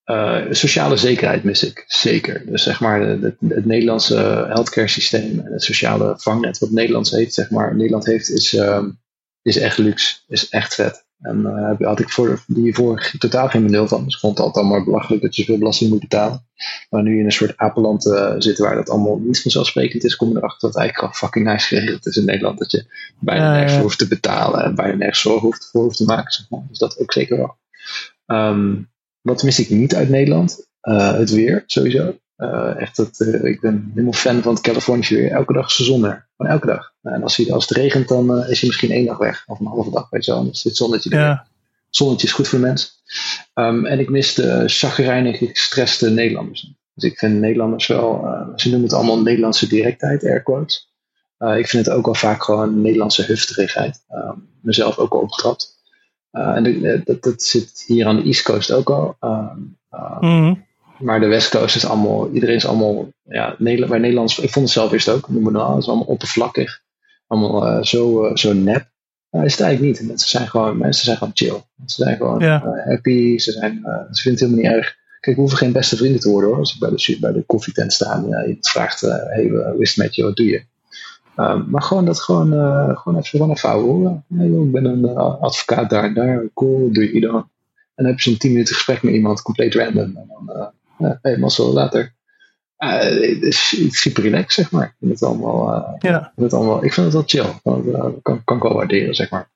uh, 0.10 0.46
sociale 0.50 0.98
zekerheid 0.98 1.44
mis 1.44 1.64
ik 1.64 1.84
zeker. 1.88 2.44
Dus 2.46 2.64
zeg 2.64 2.80
maar 2.80 3.00
de, 3.00 3.36
het 3.48 3.66
Nederlandse 3.66 4.16
healthcare 4.48 4.88
systeem 4.88 5.40
en 5.40 5.52
het 5.52 5.64
sociale 5.64 6.14
vangnet 6.18 6.60
wat 6.60 6.72
Nederland 6.72 7.10
heeft, 7.10 7.34
zeg 7.34 7.50
maar, 7.50 7.76
Nederland 7.76 8.06
heeft, 8.06 8.30
is, 8.30 8.54
um, 8.54 9.00
is 9.42 9.58
echt 9.58 9.78
luxe, 9.78 10.16
is 10.28 10.50
echt 10.50 10.76
vet. 10.76 11.08
En 11.22 11.40
uh, 11.80 11.88
had 11.88 12.00
ik 12.00 12.10
voor, 12.10 12.44
hiervoor 12.56 13.12
totaal 13.18 13.50
geen 13.50 13.64
benul 13.64 13.88
van. 13.88 14.04
Dus 14.04 14.14
ik 14.14 14.20
vond 14.20 14.38
het 14.38 14.46
altijd 14.46 14.66
allemaal 14.66 14.84
belachelijk 14.84 15.22
dat 15.22 15.36
je 15.36 15.44
veel 15.44 15.58
belasting 15.58 15.90
moet 15.90 16.00
betalen. 16.00 16.46
Maar 16.90 17.04
nu 17.04 17.20
in 17.20 17.26
een 17.26 17.32
soort 17.32 17.58
apenland 17.58 18.06
uh, 18.06 18.36
zit 18.38 18.58
waar 18.58 18.76
dat 18.76 18.90
allemaal 18.90 19.20
niet 19.20 19.42
vanzelfsprekend 19.42 20.04
is, 20.04 20.16
kom 20.16 20.30
je 20.30 20.38
erachter 20.38 20.60
dat 20.60 20.70
het 20.70 20.80
eigenlijk 20.80 21.08
al 21.08 21.20
fucking 21.20 21.46
nice 21.46 21.68
geregeld 21.68 22.06
is 22.06 22.18
in 22.18 22.26
Nederland. 22.26 22.60
Dat 22.60 22.72
je 22.72 22.86
bijna 23.20 23.52
nergens 23.52 23.82
hoeft 23.82 23.98
te 23.98 24.08
betalen 24.08 24.64
en 24.64 24.76
bijna 24.76 24.96
nergens 24.96 25.22
zorgen 25.22 25.42
hoeft, 25.42 25.70
voor 25.72 25.84
hoeft 25.84 25.98
te 25.98 26.06
maken. 26.06 26.32
Zeg 26.32 26.50
maar. 26.50 26.66
Dus 26.70 26.78
dat 26.78 27.00
ook 27.00 27.14
zeker 27.14 27.38
wel. 27.38 27.58
Um, 28.38 28.89
wat 29.22 29.44
mis 29.44 29.60
ik 29.60 29.70
niet 29.70 29.96
uit 29.96 30.10
Nederland? 30.10 30.68
Uh, 30.82 31.14
het 31.14 31.30
weer, 31.30 31.64
sowieso. 31.66 32.18
Uh, 32.38 32.82
echt 32.82 32.98
het, 32.98 33.20
uh, 33.20 33.44
ik 33.44 33.62
ben 33.62 33.90
helemaal 33.90 34.14
fan 34.14 34.42
van 34.42 34.54
het 34.54 34.64
Californische 34.64 35.16
weer. 35.16 35.32
Elke 35.32 35.54
dag 35.54 35.68
is 35.68 35.76
de 35.76 35.84
zon 35.84 36.06
er. 36.06 36.28
Elke 36.38 36.68
dag. 36.68 36.94
en 37.02 37.24
als, 37.24 37.52
als 37.52 37.68
het 37.68 37.78
regent, 37.78 38.08
dan 38.08 38.46
is 38.46 38.60
hij 38.60 38.70
misschien 38.70 38.92
één 38.92 39.06
dag 39.06 39.18
weg. 39.18 39.44
Of 39.48 39.60
een 39.60 39.66
halve 39.66 39.92
dag, 39.92 40.10
weet 40.10 40.26
je 40.26 40.32
wel. 40.32 40.42
Dan 40.42 40.52
is 40.52 40.64
het 40.64 40.76
zonnetje 40.76 41.10
er. 41.10 41.20
Ja. 41.20 41.48
Zonnetje 41.90 42.28
is 42.28 42.34
goed 42.34 42.48
voor 42.48 42.60
de 42.60 42.66
mens. 42.66 43.02
Um, 43.54 43.86
en 43.86 44.00
ik 44.00 44.10
mis 44.10 44.34
de 44.34 44.64
chagrijnige, 44.68 45.48
gestreste 45.48 46.10
Nederlanders. 46.10 46.74
Dus 46.94 47.12
ik 47.12 47.18
vind 47.18 47.40
Nederlanders 47.40 47.88
wel... 47.88 48.28
ze 48.56 48.70
noemen 48.70 48.88
het 48.88 48.98
allemaal 48.98 49.22
Nederlandse 49.22 49.68
directheid, 49.68 50.24
air 50.24 50.44
quotes. 50.44 50.94
ik 51.38 51.68
vind 51.68 51.86
het 51.86 51.96
ook 51.96 52.06
wel 52.06 52.16
vaak 52.16 52.44
gewoon 52.44 52.82
Nederlandse 52.82 53.24
hufterigheid. 53.24 54.04
Um, 54.12 54.50
mezelf 54.62 54.98
ook 54.98 55.14
al 55.14 55.20
opgetrapt. 55.20 55.79
Uh, 56.32 56.56
en 56.56 56.64
de, 56.64 57.02
dat, 57.06 57.24
dat 57.24 57.44
zit 57.44 57.84
hier 57.88 58.06
aan 58.06 58.16
de 58.16 58.24
East 58.24 58.44
Coast 58.44 58.72
ook 58.72 58.90
al. 58.90 59.16
Uh, 59.22 59.52
uh, 59.94 60.22
mm-hmm. 60.22 60.68
Maar 61.00 61.20
de 61.20 61.28
West 61.28 61.50
Coast 61.50 61.76
is 61.76 61.86
allemaal, 61.86 62.30
iedereen 62.32 62.56
is 62.56 62.66
allemaal, 62.66 63.08
ja, 63.24 63.56
Nederland, 63.58 63.92
bij 63.92 64.00
Nederlands, 64.00 64.40
ik 64.40 64.50
vond 64.50 64.66
het 64.66 64.74
zelf 64.74 64.92
eerst 64.92 65.10
ook, 65.10 65.30
noem 65.30 65.46
het 65.46 65.54
nou, 65.54 65.74
het 65.74 65.82
is 65.82 65.88
allemaal 65.88 66.06
oppervlakkig. 66.06 66.82
Allemaal 67.28 67.86
zo, 67.86 68.32
zo 68.34 68.54
nep. 68.54 68.88
Maar 69.30 69.46
is 69.46 69.52
het 69.52 69.62
eigenlijk 69.62 70.00
niet. 70.00 70.08
Mensen 70.08 70.30
zijn 70.30 70.48
gewoon, 70.48 70.78
mensen 70.78 71.06
zijn 71.06 71.18
gewoon 71.18 71.34
chill. 71.36 71.62
Ze 71.86 72.04
zijn 72.04 72.18
gewoon 72.18 72.44
happy, 72.86 73.38
ze, 73.38 73.52
zijn, 73.52 73.74
ze 74.12 74.22
vinden 74.22 74.32
het 74.32 74.40
helemaal 74.40 74.60
niet 74.60 74.72
erg. 74.72 74.96
Kijk, 75.20 75.36
we 75.36 75.42
hoeven 75.42 75.60
geen 75.60 75.72
beste 75.72 75.98
vrienden 75.98 76.20
te 76.22 76.30
worden 76.30 76.50
hoor. 76.50 76.60
Als 76.60 76.74
ik 76.74 76.80
bij 76.80 76.90
de, 76.90 77.18
bij 77.20 77.32
de 77.32 77.44
koffietent 77.46 77.94
sta 77.94 78.14
en 78.14 78.28
ja, 78.28 78.46
iemand 78.46 78.70
vraagt, 78.70 79.02
hey, 79.02 79.48
hoe 79.48 79.76
is 79.78 79.90
het 79.90 80.06
met 80.06 80.16
je, 80.16 80.24
wat 80.24 80.36
doe 80.36 80.46
je? 80.46 80.64
Um, 81.40 81.66
maar 81.70 81.82
gewoon 81.82 82.06
dat 82.06 82.22
gewoon, 82.22 82.54
uh, 82.54 82.98
gewoon 82.98 83.18
even 83.18 83.30
gewoon 83.30 83.52
even 83.52 83.70
horen. 83.70 84.26
Hey, 84.34 84.48
ik 84.48 84.72
ben 84.72 84.86
een 84.86 85.00
uh, 85.00 85.42
advocaat 85.42 85.90
daar 85.90 86.04
en 86.04 86.14
daar. 86.14 86.44
Cool, 86.54 86.92
doe 86.92 87.14
je 87.14 87.20
dan? 87.20 87.36
En 87.36 87.50
dan 87.96 88.06
heb 88.06 88.20
je 88.20 88.30
zo'n 88.30 88.40
10 88.40 88.52
minuten 88.52 88.76
gesprek 88.76 89.04
met 89.04 89.14
iemand, 89.14 89.42
compleet 89.42 89.76
random. 89.76 90.18
En 90.18 90.28
dan, 90.28 90.72
ja, 90.98 91.20
hey, 91.22 91.38
Marcel, 91.38 91.74
later. 91.74 92.14
het 92.78 93.42
is 93.42 93.76
super 93.90 94.24
relaxed, 94.24 94.52
zeg 94.52 94.72
maar. 94.72 94.86
Ik 94.86 94.96
vind 95.00 95.12
het 95.12 95.24
allemaal, 95.24 95.66
ja. 96.00 96.32
vind 96.36 96.52
het 96.52 96.54
allemaal 96.54 96.84
ik 96.84 96.94
vind 96.94 97.06
het 97.06 97.16
wel 97.16 97.24
chill. 97.26 97.60
Dat 97.64 98.22
kan, 98.22 98.44
kan 98.44 98.58
ik 98.58 98.64
wel 98.64 98.74
waarderen, 98.74 99.16
zeg 99.16 99.30
maar. 99.30 99.50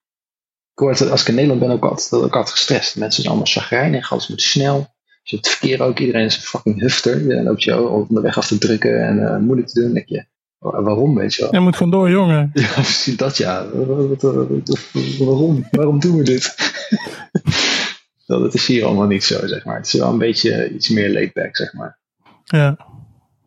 Ik 0.74 0.80
hoor 0.80 0.90
het, 0.90 1.10
als 1.10 1.22
ik 1.22 1.28
in 1.28 1.34
Nederland 1.34 1.62
ben, 1.62 1.72
ook 1.72 1.86
altijd, 1.86 2.14
ook 2.24 2.36
altijd 2.36 2.56
gestrest. 2.56 2.98
Mensen 2.98 3.22
zijn 3.24 3.34
allemaal 3.34 3.54
chagrijnig, 3.54 4.12
alles 4.12 4.28
moet 4.28 4.42
snel. 4.42 4.94
Dus 5.24 5.32
het 5.32 5.48
verkeer 5.48 5.82
ook, 5.82 6.00
iedereen 6.00 6.26
is 6.26 6.36
een 6.36 6.42
fucking 6.42 6.80
hufter. 6.80 7.28
Dan 7.28 7.44
loop 7.44 7.60
je 7.60 7.88
onderweg 7.88 8.38
af 8.38 8.48
te 8.48 8.58
drukken 8.58 9.08
en 9.08 9.44
moeilijk 9.44 9.68
te 9.68 9.82
doen. 9.82 9.94
denk 9.94 10.08
je, 10.08 10.26
Waarom, 10.64 11.16
weet 11.16 11.34
je 11.34 11.42
wel? 11.42 11.54
Je 11.54 11.60
moet 11.60 11.76
vandoor, 11.76 12.10
jongen. 12.10 12.52
Ja, 12.54 12.72
precies 12.74 13.18
dat 13.18 13.38
ja. 13.38 13.66
Waarom? 15.20 15.68
Waarom 15.72 16.00
doen 16.00 16.18
we 16.18 16.24
dit? 16.24 16.56
dat 18.26 18.54
is 18.54 18.68
hier 18.68 18.86
allemaal 18.86 19.08
niet 19.08 19.24
zo, 19.24 19.48
zeg 19.48 19.66
maar. 19.66 19.76
Het 19.76 19.86
is 19.86 19.94
wel 19.94 20.10
een 20.10 20.18
beetje 20.18 20.74
iets 20.74 20.90
meer 20.90 21.14
laid 21.14 21.34
back, 21.34 21.56
zeg 21.56 21.74
maar. 21.74 21.98
Ja. 22.44 22.78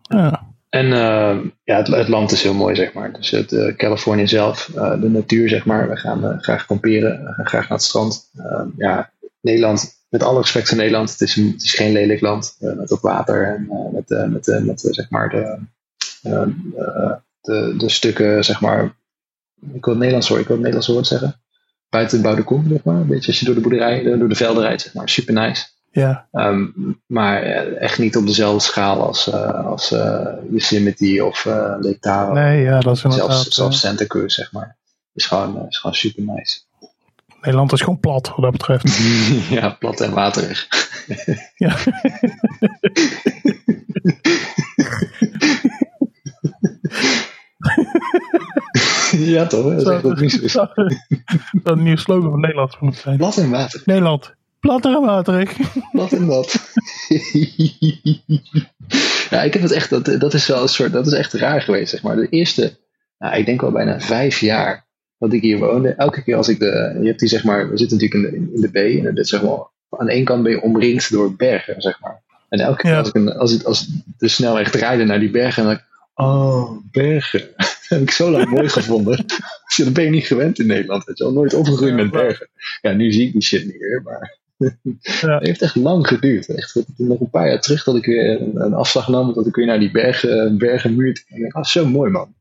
ja. 0.02 0.46
En 0.68 0.86
uh, 0.86 1.38
ja, 1.64 1.76
het, 1.76 1.86
het, 1.86 2.08
land 2.08 2.32
is 2.32 2.42
heel 2.42 2.54
mooi, 2.54 2.74
zeg 2.74 2.92
maar. 2.92 3.12
Dus 3.12 3.30
het 3.30 3.52
uh, 3.52 3.76
Californië 3.76 4.26
zelf, 4.26 4.70
uh, 4.74 5.00
de 5.00 5.08
natuur, 5.08 5.48
zeg 5.48 5.64
maar. 5.64 5.88
We 5.88 5.96
gaan 5.96 6.38
graag 6.40 6.66
kamperen, 6.66 7.24
we 7.24 7.32
gaan 7.32 7.46
graag 7.46 7.68
naar 7.68 7.78
het 7.78 7.86
strand. 7.86 8.30
ja, 8.76 9.10
Nederland, 9.40 9.94
met 10.08 10.22
alle 10.22 10.40
respect 10.40 10.68
voor 10.68 10.76
Nederland, 10.76 11.10
het 11.10 11.20
is, 11.20 11.36
een, 11.36 11.50
het 11.52 11.62
is 11.62 11.74
geen 11.74 11.92
lelijk 11.92 12.20
land. 12.20 12.56
met 12.58 12.92
op 12.92 13.00
water 13.00 13.46
en 13.46 13.68
met, 13.92 14.08
met, 14.30 14.64
met 14.64 14.80
zeg 14.90 15.10
maar 15.10 15.28
de 15.28 15.58
de, 17.40 17.74
de 17.76 17.88
stukken, 17.88 18.44
zeg 18.44 18.60
maar, 18.60 18.84
ik 19.72 19.84
wil 19.84 19.94
het 19.94 19.96
Nederlands 19.96 20.28
woord, 20.28 20.40
ik 20.40 20.46
wil 20.46 20.56
het 20.56 20.64
Nederlands 20.64 20.86
woord 20.86 21.06
zeggen. 21.06 21.40
Buiten 21.88 22.22
de 22.22 22.42
kom, 22.42 22.68
zeg 22.68 22.84
maar. 22.84 22.96
Een 22.96 23.06
beetje 23.06 23.26
als 23.26 23.38
je 23.38 23.46
door 23.46 23.54
de 23.54 23.60
boerderij, 23.60 24.02
door 24.02 24.28
de 24.28 24.34
velden 24.34 24.62
rijdt, 24.62 24.82
zeg 24.82 24.94
maar. 24.94 25.08
Super 25.08 25.34
nice. 25.34 25.66
Ja. 25.90 26.28
Um, 26.32 27.00
maar 27.06 27.42
echt 27.62 27.98
niet 27.98 28.16
op 28.16 28.26
dezelfde 28.26 28.60
schaal 28.60 29.06
als, 29.06 29.28
uh, 29.28 29.66
als 29.66 29.92
uh, 29.92 30.26
Yosemite 30.50 31.24
of 31.24 31.44
uh, 31.44 31.54
Lake 31.54 31.98
Tahoe. 32.00 32.34
Nee, 32.34 32.62
ja, 32.62 32.80
dat 32.80 32.96
is 32.96 33.04
inderdaad... 33.04 33.30
Zelfs, 33.30 33.54
zelfs 33.54 33.80
Santa 33.80 34.06
Cruz, 34.06 34.34
zeg 34.34 34.52
maar. 34.52 34.76
Is 35.12 35.26
gewoon, 35.26 35.66
is 35.68 35.78
gewoon 35.78 35.96
super 35.96 36.22
nice. 36.22 36.60
Nederland 37.40 37.72
is 37.72 37.80
gewoon 37.80 38.00
plat, 38.00 38.28
wat 38.28 38.40
dat 38.40 38.52
betreft. 38.52 38.96
ja, 39.60 39.70
plat 39.70 40.00
en 40.00 40.14
waterig. 40.14 40.68
ja. 41.54 41.76
ja, 49.34 49.46
toch? 49.46 49.64
Dat 49.64 49.80
is 49.80 49.86
echt 49.88 50.20
mis 50.20 50.40
is. 50.40 50.52
Dat 50.52 50.70
een 51.62 51.82
nieuw 51.82 51.96
slogan 51.96 52.30
van 52.30 52.40
Nederland 52.40 52.80
moet 52.80 52.96
zijn. 52.96 53.16
Plat 53.16 53.36
en 53.36 53.50
waterig. 53.50 53.86
Nederland. 53.86 54.34
Plat 54.60 54.84
en 54.84 55.00
waterig. 55.00 55.52
Plat 55.92 56.12
en 56.12 56.26
wat. 56.26 56.74
ja, 59.30 59.42
ik 59.42 59.52
heb 59.52 59.62
het 59.62 59.70
echt, 59.70 59.90
dat, 59.90 60.04
dat 60.18 60.34
is 60.34 60.46
wel 60.46 60.62
een 60.62 60.68
soort, 60.68 60.92
dat 60.92 61.06
is 61.06 61.12
echt 61.12 61.32
raar 61.32 61.62
geweest, 61.62 61.90
zeg 61.90 62.02
maar. 62.02 62.16
De 62.16 62.28
eerste, 62.28 62.76
nou, 63.18 63.36
ik 63.36 63.46
denk 63.46 63.60
wel 63.60 63.70
bijna 63.70 64.00
vijf 64.00 64.40
jaar 64.40 64.86
dat 65.18 65.32
ik 65.32 65.42
hier 65.42 65.58
woonde. 65.58 65.88
Elke 65.88 66.22
keer 66.22 66.36
als 66.36 66.48
ik 66.48 66.58
de, 66.58 66.96
je 67.00 67.06
hebt 67.06 67.18
die 67.20 67.28
zeg 67.28 67.44
maar, 67.44 67.70
we 67.70 67.78
zitten 67.78 67.98
natuurlijk 67.98 68.34
in 68.34 68.44
de, 68.44 68.52
in 68.54 68.60
de 68.60 68.68
B 68.68 69.04
en 69.06 69.14
dit 69.14 69.28
zeg 69.28 69.42
maar, 69.42 69.58
aan 69.90 70.06
de 70.06 70.12
ene 70.12 70.24
kant 70.24 70.42
ben 70.42 70.52
je 70.52 70.62
omringd 70.62 71.10
door 71.10 71.36
bergen, 71.36 71.82
zeg 71.82 72.00
maar. 72.00 72.22
En 72.48 72.60
elke 72.60 72.82
keer 72.82 72.90
Ja. 72.90 72.98
als, 72.98 73.08
ik 73.12 73.28
als, 73.28 73.52
ik, 73.54 73.62
als 73.62 73.88
de 74.18 74.28
snelweg 74.28 74.70
draaide 74.70 75.04
naar 75.04 75.20
die 75.20 75.30
bergen, 75.30 75.64
dan 75.64 75.80
oh, 76.24 76.70
bergen. 76.90 77.48
Dat 77.56 77.84
heb 77.88 78.00
ik 78.00 78.10
zo 78.10 78.30
lang 78.30 78.50
mooi 78.50 78.68
gevonden. 78.68 79.24
Dat 79.76 79.92
ben 79.92 80.04
je 80.04 80.10
niet 80.10 80.26
gewend 80.26 80.58
in 80.58 80.66
Nederland. 80.66 81.06
Het 81.06 81.18
is 81.18 81.26
al 81.26 81.32
nooit 81.32 81.54
opgegroeid 81.54 81.94
met 81.94 82.10
bergen. 82.10 82.48
Ja, 82.80 82.92
nu 82.92 83.12
zie 83.12 83.26
ik 83.26 83.32
die 83.32 83.42
shit 83.42 83.64
niet 83.64 83.80
meer, 83.80 84.02
maar 84.04 84.38
het 85.00 85.46
heeft 85.46 85.62
echt 85.62 85.74
lang 85.74 86.06
geduurd. 86.06 86.48
Echt 86.48 86.82
nog 86.96 87.20
een 87.20 87.30
paar 87.30 87.48
jaar 87.48 87.60
terug 87.60 87.84
dat 87.84 87.96
ik 87.96 88.06
weer 88.06 88.40
een, 88.40 88.60
een 88.60 88.74
afslag 88.74 89.08
nam, 89.08 89.34
dat 89.34 89.46
ik 89.46 89.54
weer 89.54 89.66
naar 89.66 89.78
die 89.78 89.90
bergen, 89.90 90.58
bergenmuur. 90.58 91.24
En 91.28 91.44
ik 91.44 91.52
ah, 91.52 91.64
zo 91.64 91.86
mooi 91.86 92.10
man. 92.10 92.34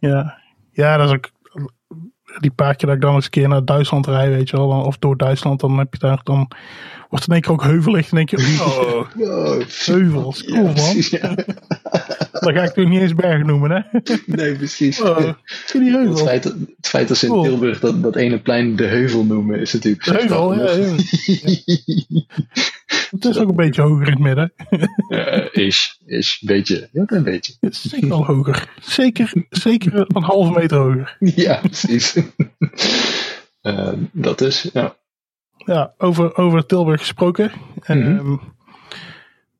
Ja. 0.00 0.38
Ja, 0.72 0.96
dat 0.96 1.08
is 1.08 1.14
ook 1.14 1.30
die 2.40 2.50
paar 2.50 2.76
keer 2.76 2.86
dat 2.86 2.96
ik 2.96 3.02
dan 3.02 3.14
eens 3.14 3.24
een 3.24 3.30
keer 3.30 3.48
naar 3.48 3.64
Duitsland 3.64 4.06
rijd, 4.06 4.34
weet 4.34 4.50
je 4.50 4.56
wel, 4.56 4.68
of 4.68 4.98
door 4.98 5.16
Duitsland, 5.16 5.60
dan 5.60 5.78
heb 5.78 5.92
je 5.92 5.98
daar, 5.98 6.20
dan 6.22 6.50
wordt 7.08 7.24
het 7.24 7.26
in 7.26 7.32
één 7.32 7.42
keer 7.42 7.52
ook 7.52 7.62
heuvelig. 7.62 8.08
Denk 8.08 8.30
je, 8.30 8.36
oh, 8.60 9.04
Oh, 9.18 9.60
heuvels, 9.84 10.44
cool 10.44 10.56
ja, 10.66 10.72
man. 10.72 10.96
ja. 11.10 11.34
Dan 12.40 12.52
ga 12.54 12.62
ik 12.62 12.70
toch 12.72 12.88
niet 12.88 13.00
eens 13.00 13.14
bergen 13.14 13.46
noemen, 13.46 13.70
hè. 13.70 13.98
Nee, 14.26 14.54
precies. 14.54 15.00
Oh, 15.02 15.18
die 15.18 15.26
Het 15.72 15.72
heuvel. 15.92 16.16
feit, 16.16 16.42
dat- 16.42 16.52
het 16.76 16.88
feit 16.88 17.08
dat 17.08 17.16
ze 17.16 17.26
in 17.26 17.32
Cool. 17.32 17.42
Tilburg 17.44 17.80
dat, 17.80 18.02
dat 18.02 18.16
ene 18.16 18.38
plein 18.40 18.76
de 18.76 18.84
heuvel 18.86 19.24
noemen, 19.24 19.60
is 19.60 19.72
natuurlijk. 19.72 20.04
De 20.04 20.12
heuvel, 20.12 20.54
ja, 20.54 20.72
ja. 20.72 20.94
Het 23.10 23.24
is 23.24 23.38
ook 23.38 23.48
een 23.48 23.56
beetje 23.56 23.82
hoger 23.82 24.06
in 24.06 24.12
het 24.12 24.22
midden. 24.22 24.52
Eh, 25.08 25.46
is, 25.66 26.00
is, 26.06 26.42
beetje. 26.44 26.88
Ja, 26.92 27.02
een 27.06 27.22
beetje. 27.22 27.52
Het 27.60 27.76
zeker 27.76 28.08
wel 28.08 28.24
hoger. 28.26 28.68
Zeker, 28.80 29.32
zeker 29.50 30.04
een 30.16 30.22
halve 30.22 30.58
meter 30.58 30.78
hoger. 30.78 31.16
Ja, 31.18 31.60
precies. 31.62 32.14
Eh, 33.64 33.92
dat 34.12 34.40
is, 34.40 34.68
ja. 34.72 34.96
Ja, 35.64 35.94
over, 35.98 36.36
over 36.36 36.66
Tilburg 36.66 37.00
gesproken. 37.00 37.52
Mhm. 37.86 37.90
Ehm, 37.90 38.36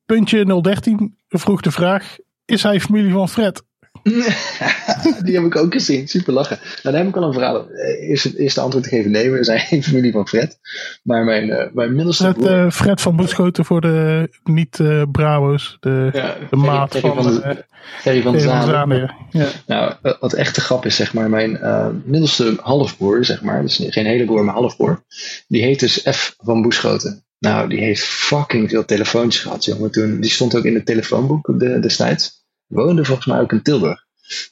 puntje 0.06 0.60
013 0.62 1.16
vroeg 1.28 1.60
de 1.60 1.70
vraag: 1.70 2.16
Is 2.44 2.62
hij 2.62 2.80
familie 2.80 3.12
van 3.12 3.28
Fred? 3.28 3.64
Die 5.24 5.34
heb 5.34 5.44
ik 5.44 5.56
ook 5.56 5.72
gezien. 5.72 6.08
Super 6.08 6.32
lachen. 6.32 6.58
Nou, 6.62 6.94
daar 6.94 7.04
heb 7.04 7.06
ik 7.06 7.16
al 7.16 7.22
een 7.22 7.32
verhaal. 7.32 7.70
Eh, 7.70 8.08
Eerst, 8.08 8.24
het 8.24 8.36
eerste 8.38 8.60
antwoord 8.60 8.84
te 8.84 8.90
geven: 8.90 9.10
nee, 9.10 9.30
we 9.30 9.44
zijn 9.44 9.60
geen 9.60 9.82
familie 9.82 10.12
van 10.12 10.28
Fred. 10.28 10.58
Maar 11.02 11.24
mijn, 11.24 11.50
eh, 11.50 11.66
mijn 11.72 11.94
middelste 11.94 12.22
Fred, 12.22 12.36
broer. 12.36 12.50
eh, 12.64 12.70
Fred 12.70 13.00
van 13.00 13.16
Boeschoten 13.16 13.64
voor 13.64 13.80
de 13.80 14.28
niet-Bravo's. 14.44 15.76
de, 15.80 16.10
ja, 16.12 16.36
de 16.50 16.56
maat 16.56 16.90
Ferry 16.90 17.14
van, 17.14 17.22
van, 17.22 17.42
eh, 17.42 17.48
de, 17.54 17.64
Ferry 18.00 18.22
van 18.22 18.32
de 18.32 18.40
Ferry 18.40 18.56
van 18.60 19.10
ja. 19.30 19.48
Nou, 19.66 19.92
eh, 20.02 20.12
wat 20.20 20.32
echt 20.32 20.54
de 20.54 20.60
grap 20.60 20.84
is, 20.86 20.96
zeg 20.96 21.14
maar, 21.14 21.30
mijn 21.30 21.56
eh, 21.56 21.86
middelste 22.04 22.56
halfbroer, 22.62 23.24
zeg 23.24 23.42
maar, 23.42 23.62
dus 23.62 23.82
geen 23.88 24.06
hele 24.06 24.24
broer, 24.24 24.44
maar 24.44 24.54
halfbroer, 24.54 25.04
die 25.48 25.62
heet 25.62 25.80
dus 25.80 26.06
F 26.10 26.34
van 26.38 26.62
Boeschoten. 26.62 27.24
Nou, 27.38 27.68
die 27.68 27.78
heeft 27.78 28.02
fucking 28.04 28.70
veel 28.70 28.84
telefoontjes 28.84 29.42
gehad, 29.42 29.64
jongen. 29.64 29.90
Toen, 29.90 30.20
die 30.20 30.30
stond 30.30 30.56
ook 30.56 30.64
in 30.64 30.74
het 30.74 30.86
telefoonboek 30.86 31.52
de, 31.58 31.78
destijds. 31.80 32.43
Woonde 32.74 33.04
volgens 33.04 33.26
mij 33.26 33.40
ook 33.40 33.52
in 33.52 33.62
Tilburg. 33.62 34.02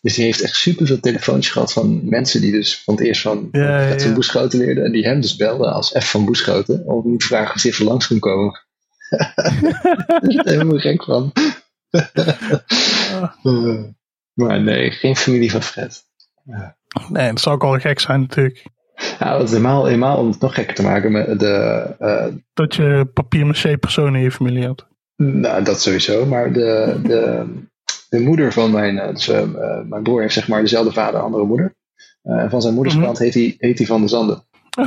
Dus 0.01 0.15
die 0.15 0.25
heeft 0.25 0.41
echt 0.41 0.55
superveel 0.55 1.01
telefoontjes 1.01 1.53
gehad 1.53 1.73
van 1.73 2.01
mensen 2.09 2.41
die 2.41 2.53
dus 2.53 2.83
van 2.83 2.95
het 2.95 3.05
eerst 3.05 3.21
van 3.23 3.49
Ja, 3.53 3.61
ja, 3.81 3.87
Fred 3.87 4.03
van. 4.03 4.15
Boeschoten 4.15 4.59
leerden. 4.59 4.85
En 4.85 4.93
die 4.93 5.05
hem 5.05 5.21
dus 5.21 5.37
belden 5.37 5.73
als 5.73 5.95
F 5.99 6.11
van 6.11 6.25
Boeschoten. 6.25 6.83
Om 6.87 7.19
te 7.19 7.27
vragen 7.27 7.55
of 7.55 7.63
hij 7.63 7.71
even 7.73 7.85
langs 7.85 8.07
kon 8.07 8.19
komen. 8.19 8.61
Daar 9.37 10.23
is 10.23 10.41
helemaal 10.45 10.79
gek 10.79 11.05
van. 11.05 11.33
Eh, 13.43 13.83
maar 14.33 14.61
nee, 14.63 14.91
geen 14.91 15.17
familie 15.17 15.51
van 15.51 15.63
Fred. 15.63 16.03
Nee, 17.09 17.29
dat 17.31 17.41
zou 17.41 17.55
ook 17.55 17.63
al 17.65 17.79
gek 17.79 18.01
zijn 18.01 18.21
natuurlijk. 18.21 18.63
Ja, 19.19 19.33
dat 19.39 19.43
is 19.43 19.51
helemaal, 19.51 19.85
helemaal 19.85 20.17
om 20.19 20.29
het 20.31 20.41
nog 20.41 20.55
gekker 20.55 20.75
te 20.75 20.83
maken 20.83 21.13
met 21.13 21.41
de. 21.41 21.55
eh, 21.99 22.27
Dat 22.55 22.75
je 22.75 23.11
papier-maché 23.15 23.77
personen 23.79 24.15
in 24.15 24.23
je 24.23 24.31
familie 24.31 24.63
hebt. 24.63 24.87
nou, 25.17 25.65
dat 25.65 25.81
sowieso, 25.83 26.27
maar 26.27 26.53
de, 26.53 27.01
de, 27.03 27.45
de 28.13 28.21
moeder 28.21 28.53
van 28.53 28.71
mijn. 28.71 28.99
eh, 28.99 29.09
Dus, 29.09 29.29
eh, 29.29 29.43
eh, 29.43 29.85
mijn 29.87 30.03
broer 30.03 30.21
heeft 30.21 30.35
zeg 30.35 30.49
maar 30.49 30.61
dezelfde 30.61 30.93
vader, 30.93 31.21
andere 31.21 31.45
moeder. 31.45 31.75
Van 32.49 32.63
zijn 32.63 32.75
moederskant 32.75 33.19
heet, 33.19 33.35
hij, 33.35 33.55
heet 33.59 33.79
hij 33.79 33.87
Van 33.87 34.01
de 34.01 34.09
Zanden. 34.09 34.45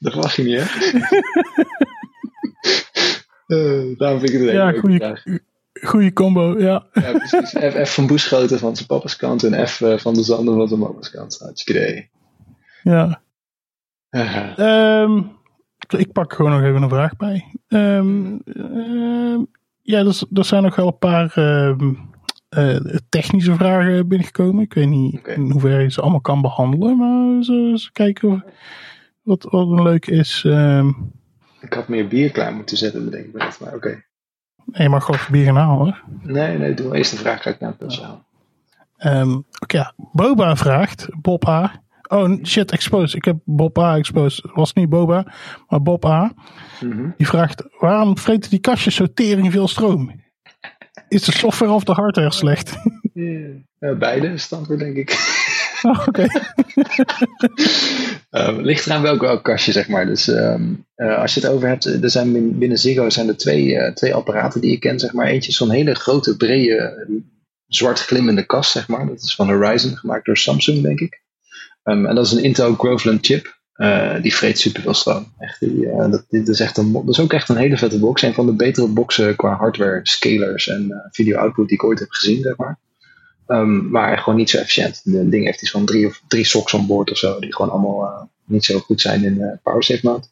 dat 0.00 0.14
mag 0.14 0.36
je 0.36 0.42
niet, 0.42 0.60
hè? 0.60 0.64
Daarom 3.96 4.18
vind 4.20 4.32
ik 4.32 4.38
het 4.40 4.48
een 4.48 4.54
Ja, 4.54 4.72
vraag. 4.98 5.22
goeie 5.82 6.12
combo, 6.12 6.58
ja. 6.58 6.86
Ja, 6.92 7.12
precies. 7.12 7.50
F, 7.50 7.88
F 7.88 7.94
van 7.94 8.06
Boeschoten 8.06 8.58
van 8.58 8.76
zijn 8.76 8.88
papa's 8.88 9.16
kant 9.16 9.42
en 9.44 9.68
F 9.68 9.82
van 9.96 10.14
de 10.14 10.22
Zanden 10.22 10.54
van 10.54 10.68
zijn 10.68 10.80
mama's 10.80 11.10
kant. 11.10 11.38
Hartstikke 11.38 11.80
idee. 11.80 12.10
ja. 12.82 13.22
Ehm, 14.56 15.22
ik 15.92 16.12
pak 16.12 16.32
gewoon 16.32 16.50
nog 16.50 16.62
even 16.62 16.82
een 16.82 16.88
vraag 16.88 17.16
bij. 17.16 17.44
Ehm, 17.68 18.38
ehm, 18.44 19.40
ja, 19.82 19.98
er, 19.98 20.14
s- 20.14 20.26
er 20.32 20.44
zijn 20.44 20.62
nog 20.62 20.76
wel 20.76 20.86
een 20.86 20.98
paar 20.98 21.32
ehm, 21.36 21.92
eh, 22.48 22.76
technische 23.08 23.54
vragen 23.54 24.08
binnengekomen. 24.08 24.62
Ik 24.64 24.74
weet 24.74 24.88
niet 24.88 25.18
Oké. 25.18 25.32
in 25.32 25.50
hoeverre 25.50 25.82
je 25.82 25.90
ze 25.90 26.00
allemaal 26.00 26.20
kan 26.20 26.40
behandelen, 26.40 26.96
maar 26.96 27.36
we 27.36 27.42
zullen 27.44 27.70
eens 27.70 27.92
kijken 27.92 28.28
of- 28.32 28.42
wat, 29.22 29.42
wat 29.50 29.68
een 29.68 29.82
leuk 29.82 30.06
is. 30.06 30.44
Ik 31.60 31.72
had 31.72 31.88
meer 31.88 32.08
bier 32.08 32.30
klaar 32.30 32.54
moeten 32.54 32.76
zetten, 32.76 33.04
bedenk 33.04 33.24
ik 33.26 33.32
net. 33.32 33.58
Maar 33.60 33.74
oké. 33.74 34.02
en 34.72 34.82
je 34.82 34.88
mag 34.88 35.04
gewoon 35.04 35.20
bier 35.30 35.44
gaan 35.44 35.56
halen. 35.56 35.76
hoor. 35.78 36.02
Nee, 36.22 36.58
nee, 36.58 36.74
doe 36.74 36.96
eerst 36.96 37.12
een 37.12 37.18
vraag. 37.18 37.42
Ga 37.42 37.50
ik 37.50 37.60
naar 37.60 37.74
het 37.78 39.42
Oké, 39.60 39.76
ja. 39.76 39.92
Boba 40.12 40.56
vraagt, 40.56 41.08
Bob 41.20 41.48
A. 41.48 41.82
Oh 42.14 42.38
shit, 42.42 42.72
exposed. 42.72 43.14
Ik 43.14 43.24
heb 43.24 43.36
Bob 43.44 43.78
A 43.78 43.96
exposed. 43.96 44.44
Was 44.54 44.72
niet 44.72 44.88
Boba, 44.88 45.32
maar 45.68 45.82
Bob 45.82 46.04
A. 46.06 46.32
Mhm. 46.80 47.10
Die 47.16 47.26
vraagt, 47.26 47.62
waarom 47.78 48.18
vreten 48.18 48.50
die 48.50 48.58
kastjes 48.58 48.94
zo 48.94 49.06
tering 49.14 49.52
veel 49.52 49.68
stroom? 49.68 50.22
Is 51.08 51.22
de 51.22 51.32
software 51.32 51.72
of 51.72 51.84
de 51.84 51.92
hardware 51.92 52.32
slecht? 52.32 52.74
Beide 53.98 54.26
is 54.28 54.42
het 54.42 54.52
antwoord, 54.52 54.78
denk 54.78 54.96
ik. 54.96 55.12
Oh, 55.84 56.06
Oké. 56.08 56.26
Eh, 58.30 58.56
ligt 58.56 58.86
eraan 58.86 59.02
welk, 59.02 59.20
welk 59.20 59.44
kastje, 59.44 59.72
zeg 59.72 59.88
maar. 59.88 60.06
Dus 60.06 60.28
ehm, 60.28 60.74
eh, 60.94 61.18
als 61.18 61.34
je 61.34 61.40
het 61.40 61.48
over 61.50 61.68
hebt, 61.68 61.84
er 61.84 62.10
zijn 62.10 62.32
bin- 62.32 62.58
binnen 62.58 62.78
Ziggo 62.78 63.10
zijn 63.10 63.28
er 63.28 63.36
twee, 63.36 63.76
eh, 63.78 63.92
twee 63.92 64.14
apparaten 64.14 64.60
die 64.60 64.70
je 64.70 64.78
kent, 64.78 65.00
zeg 65.00 65.12
maar. 65.12 65.26
Eentje 65.26 65.50
is 65.50 65.56
zo'n 65.56 65.70
hele 65.70 65.94
grote, 65.94 66.36
brede, 66.36 67.06
zwart 67.66 68.00
glimmende 68.00 68.46
kast, 68.46 68.70
zeg 68.70 68.88
maar. 68.88 69.06
Dat 69.06 69.20
is 69.22 69.34
van 69.34 69.46
Horizon, 69.48 69.96
gemaakt 69.96 70.24
door 70.26 70.36
Samsung, 70.36 70.82
denk 70.82 71.00
ik. 71.00 71.22
Ehm, 71.84 72.06
en 72.06 72.14
dat 72.14 72.26
is 72.26 72.32
een 72.32 72.42
Intel 72.42 72.74
Groveland 72.74 73.26
chip. 73.26 73.54
Eh, 73.74 74.22
die 74.22 74.34
vreet 74.34 74.58
superveel 74.58 74.94
stroom. 74.94 75.32
Echt, 75.38 75.60
die, 75.60 75.88
eh, 75.88 76.10
dat, 76.10 76.24
dit 76.28 76.48
is 76.48 76.60
echt 76.60 76.76
een, 76.76 76.92
dat 76.92 77.08
is 77.08 77.20
ook 77.20 77.32
echt 77.32 77.48
een 77.48 77.56
hele 77.56 77.76
vette 77.76 77.98
box. 77.98 78.22
Een 78.22 78.34
van 78.34 78.46
de 78.46 78.52
betere 78.52 78.88
boxen 78.88 79.36
qua 79.36 79.54
hardware, 79.54 80.00
scalers 80.02 80.68
en 80.68 80.90
eh, 80.90 80.98
video 81.10 81.38
output 81.38 81.68
die 81.68 81.76
ik 81.76 81.84
ooit 81.84 81.98
heb 81.98 82.10
gezien, 82.10 82.42
zeg 82.42 82.56
maar. 82.56 82.78
Ehm, 83.46 83.90
maar 83.90 84.18
gewoon 84.18 84.38
niet 84.38 84.50
zo 84.50 84.58
efficiënt. 84.58 85.00
Het 85.04 85.30
ding 85.30 85.44
heeft 85.44 85.62
iets 85.62 85.70
van 85.70 85.84
drie, 85.84 86.06
of 86.06 86.22
drie 86.28 86.44
socks 86.44 86.74
on 86.74 86.86
board 86.86 87.10
of 87.10 87.16
zo. 87.16 87.38
Die 87.40 87.54
gewoon 87.54 87.70
allemaal 87.70 88.30
niet 88.44 88.64
zo 88.64 88.78
goed 88.78 89.00
zijn 89.00 89.24
in 89.24 89.60
power 89.62 89.82
save 89.82 90.00
mode. 90.02 90.26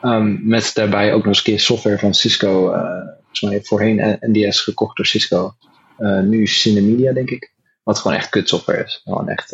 Ehm, 0.00 0.48
met 0.48 0.70
daarbij 0.74 1.12
ook 1.12 1.18
nog 1.18 1.26
eens 1.26 1.38
een 1.38 1.44
keer 1.44 1.60
software 1.60 1.98
van 1.98 2.14
Cisco. 2.14 2.62
volgens 3.22 3.40
mij 3.40 3.62
voorheen 3.62 4.18
NDS 4.20 4.60
gekocht 4.60 4.96
door 4.96 5.06
Cisco. 5.06 5.54
Nu 6.22 6.46
Cinemedia 6.46 7.12
denk 7.12 7.30
ik. 7.30 7.52
Wat 7.82 7.98
gewoon 7.98 8.16
echt 8.16 8.28
kut 8.28 8.48
software 8.48 8.84
is. 8.84 9.00
Gewoon 9.04 9.28
echt 9.28 9.50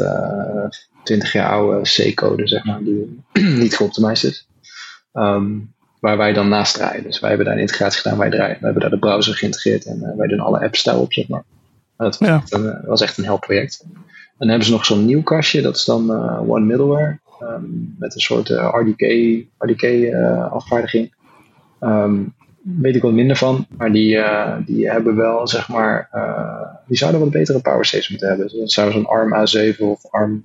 20 1.06 1.32
jaar 1.32 1.50
oude 1.50 1.80
C-code 2.12 2.46
zeg 2.48 2.64
maar. 2.64 2.78
Die 2.82 3.22
niet 3.62 3.76
geoptimized 3.76 4.30
is. 4.30 4.48
Ehm, 5.12 5.50
waar 6.00 6.16
wij 6.16 6.32
dan 6.32 6.48
naast 6.48 6.74
draaien. 6.74 7.02
Dus 7.02 7.20
wij 7.20 7.28
hebben 7.28 7.46
daar 7.46 7.54
een 7.56 7.60
integratie 7.60 8.00
gedaan. 8.00 8.18
Wij, 8.18 8.30
draaien, 8.30 8.48
wij 8.60 8.70
hebben 8.70 8.80
daar 8.80 8.90
de 8.90 8.98
browser 8.98 9.34
geïntegreerd. 9.34 9.84
En 9.84 10.02
eh, 10.02 10.16
wij 10.16 10.28
doen 10.28 10.40
alle 10.40 10.60
apps 10.60 10.82
daarop 10.82 11.12
zeg 11.12 11.28
maar. 11.28 11.44
Maar 11.96 12.10
Dat 12.10 12.18
was, 12.18 12.28
Ja. 12.28 12.34
echt 12.36 12.52
een, 12.52 12.66
eh, 12.70 12.86
was 12.86 13.00
echt 13.00 13.18
een 13.18 13.24
helpproject. 13.24 13.80
En 13.84 13.92
dan 14.38 14.48
hebben 14.48 14.66
ze 14.66 14.72
nog 14.72 14.84
zo'n 14.84 15.04
nieuw 15.06 15.22
kastje, 15.22 15.62
dat 15.62 15.76
is 15.76 15.84
dan 15.84 16.12
eh, 16.12 16.50
One 16.50 16.64
Middleware. 16.64 17.18
ehm, 17.40 17.62
met 17.98 18.14
een 18.14 18.20
soort 18.20 18.48
RDK, 18.48 19.00
RDK 19.58 20.12
afvaardiging. 20.50 21.14
Ehm, 21.80 22.14
weet 22.62 22.94
ik 22.96 23.02
wat 23.02 23.12
minder 23.12 23.36
van, 23.36 23.66
maar 23.76 23.92
die, 23.92 24.18
die 24.66 24.90
hebben 24.90 25.16
wel, 25.16 25.48
zeg 25.48 25.68
maar, 25.68 26.08
die 26.86 26.96
zouden 26.96 27.20
wat 27.20 27.30
betere 27.30 27.60
power 27.60 27.84
saves 27.84 28.08
moeten 28.08 28.28
hebben. 28.28 28.46
Dus 28.46 28.58
dat 28.58 28.70
zou 28.70 28.92
zo'n 28.92 29.06
ARM 29.06 29.32
A7 29.34 29.78
of 29.78 30.06
ARM, 30.10 30.44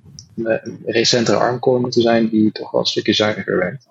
recentere 0.84 1.36
ARM 1.36 1.58
core 1.58 1.80
moeten 1.80 2.02
zijn, 2.02 2.28
die 2.28 2.52
toch 2.52 2.70
wel 2.70 2.80
een 2.80 2.86
stukje 2.86 3.12
zuiniger 3.12 3.56
werkt. 3.58 3.86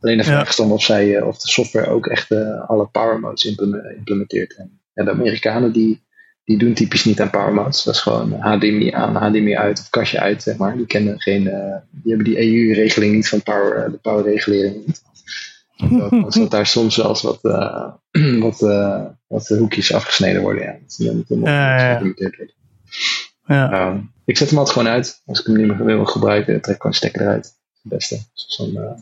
Alleen 0.00 0.16
de 0.18 0.24
Ja. 0.24 0.30
vraag 0.30 0.48
is 0.48 0.56
dan 0.56 0.72
of, 0.72 0.82
zij, 0.82 1.16
eh, 1.16 1.26
of 1.26 1.38
de 1.38 1.48
software 1.48 1.86
ook 1.90 2.06
echt 2.06 2.30
eh, 2.30 2.68
alle 2.68 2.86
power 2.86 3.20
modes 3.20 3.44
impleme- 3.44 3.94
implementeert. 3.96 4.56
En 4.94 5.04
de 5.04 5.10
Amerikanen 5.10 5.72
die, 5.72 6.04
die 6.44 6.58
doen 6.58 6.74
typisch 6.74 7.04
niet 7.04 7.20
aan 7.20 7.30
power 7.30 7.52
modes. 7.52 7.82
Dat 7.82 7.94
is 7.94 8.00
gewoon 8.00 8.32
HDMI 8.32 8.90
aan, 8.90 9.14
HDMI 9.16 9.56
uit 9.56 9.78
of 9.80 9.90
kastje 9.90 10.20
uit, 10.20 10.42
zeg 10.42 10.56
maar. 10.56 10.76
Die 10.76 10.86
kennen 10.86 11.20
geen, 11.20 11.48
eh, 11.48 11.76
die 11.90 12.14
hebben 12.14 12.24
die 12.24 12.40
EU-regeling 12.40 13.14
niet 13.14 13.28
van 13.28 13.42
power, 13.42 13.76
eh, 13.76 13.90
de 13.90 13.98
power-regulering 13.98 14.86
niet. 14.86 15.02
Dan 15.90 16.32
zat 16.32 16.50
daar 16.50 16.66
soms 16.66 16.98
eens 17.02 17.22
wat, 17.22 17.38
eh, 17.42 17.92
wat, 18.44 18.62
eh, 18.62 19.04
wat 19.26 19.48
hoekjes 19.48 19.92
afgesneden 19.94 20.42
worden. 20.42 20.62
Ja. 20.62 21.12
Dat 21.28 21.38
ja. 21.42 21.78
geïmplementeerd 21.78 22.36
wordt. 22.36 22.54
Ja. 23.46 23.72
Ehm, 23.72 24.00
ik 24.24 24.36
zet 24.36 24.48
hem 24.48 24.58
altijd 24.58 24.76
gewoon 24.76 24.92
uit. 24.92 25.22
Als 25.26 25.40
ik 25.40 25.46
hem 25.46 25.56
niet 25.56 25.66
meer 25.66 25.84
wil 25.84 26.04
gebruiken, 26.04 26.60
trek 26.60 26.74
ik 26.74 26.80
gewoon 26.82 26.92
een 26.92 26.98
stekker 26.98 27.20
eruit. 27.20 27.44
Het 27.82 27.92
beste. 27.92 28.18
Zo'n, 28.32 28.76
eh, 28.76 28.92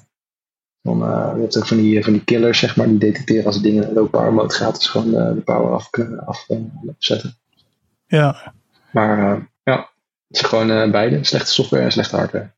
zo'n, 0.83 1.03
eh, 1.03 1.33
je 1.35 1.41
hebt 1.41 1.57
ook 1.59 1.67
van 1.67 1.77
die, 1.77 2.05
van 2.05 2.13
die 2.13 2.25
killers, 2.25 2.59
zeg 2.59 2.77
maar, 2.77 2.87
die 2.87 2.99
detecteren 2.99 3.45
als 3.47 3.55
het 3.55 3.65
ding 3.65 3.83
in 3.85 3.93
low 3.93 4.11
power 4.11 4.33
mode 4.33 4.55
gaat. 4.55 4.75
Dus 4.77 4.89
gewoon 4.89 5.15
eh, 5.15 5.35
de 5.35 5.41
power 5.41 5.71
af, 5.73 5.91
af 6.27 6.49
eh, 6.49 6.57
zetten. 6.99 7.37
ja. 8.07 8.53
Maar 8.93 9.19
eh, 9.33 9.41
ja, 9.63 9.77
het 10.29 10.37
is 10.37 10.41
gewoon 10.43 10.71
eh, 10.71 10.91
beide. 10.91 11.25
Slechte 11.25 11.53
software 11.53 11.83
en 11.83 11.93
slechte 11.93 12.17
hardware. 12.17 12.51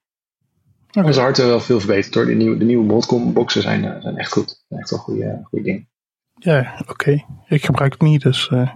Oké. 0.89 1.07
Onze 1.07 1.21
hardware 1.21 1.49
wel 1.49 1.61
veel 1.61 1.79
verbeterd 1.81 2.15
hoor. 2.15 2.27
De 2.27 2.35
nieuwe, 2.35 2.57
de 2.59 2.65
nieuwe 2.65 2.87
Broadcom 2.87 3.33
boxen 3.33 3.63
zijn, 3.63 3.85
eh, 3.85 4.01
zijn 4.03 4.17
echt 4.17 4.33
goed. 4.33 4.65
Zijn 4.69 4.81
echt 4.81 4.91
wel 4.91 4.99
goede, 4.99 5.41
goede 5.45 5.65
dingen. 5.65 5.89
Ja, 6.35 6.81
oké. 6.87 7.25
Ik 7.49 7.65
gebruik 7.65 7.93
het 7.93 8.03
niet, 8.03 8.23
dus 8.23 8.49
eh, 8.49 8.71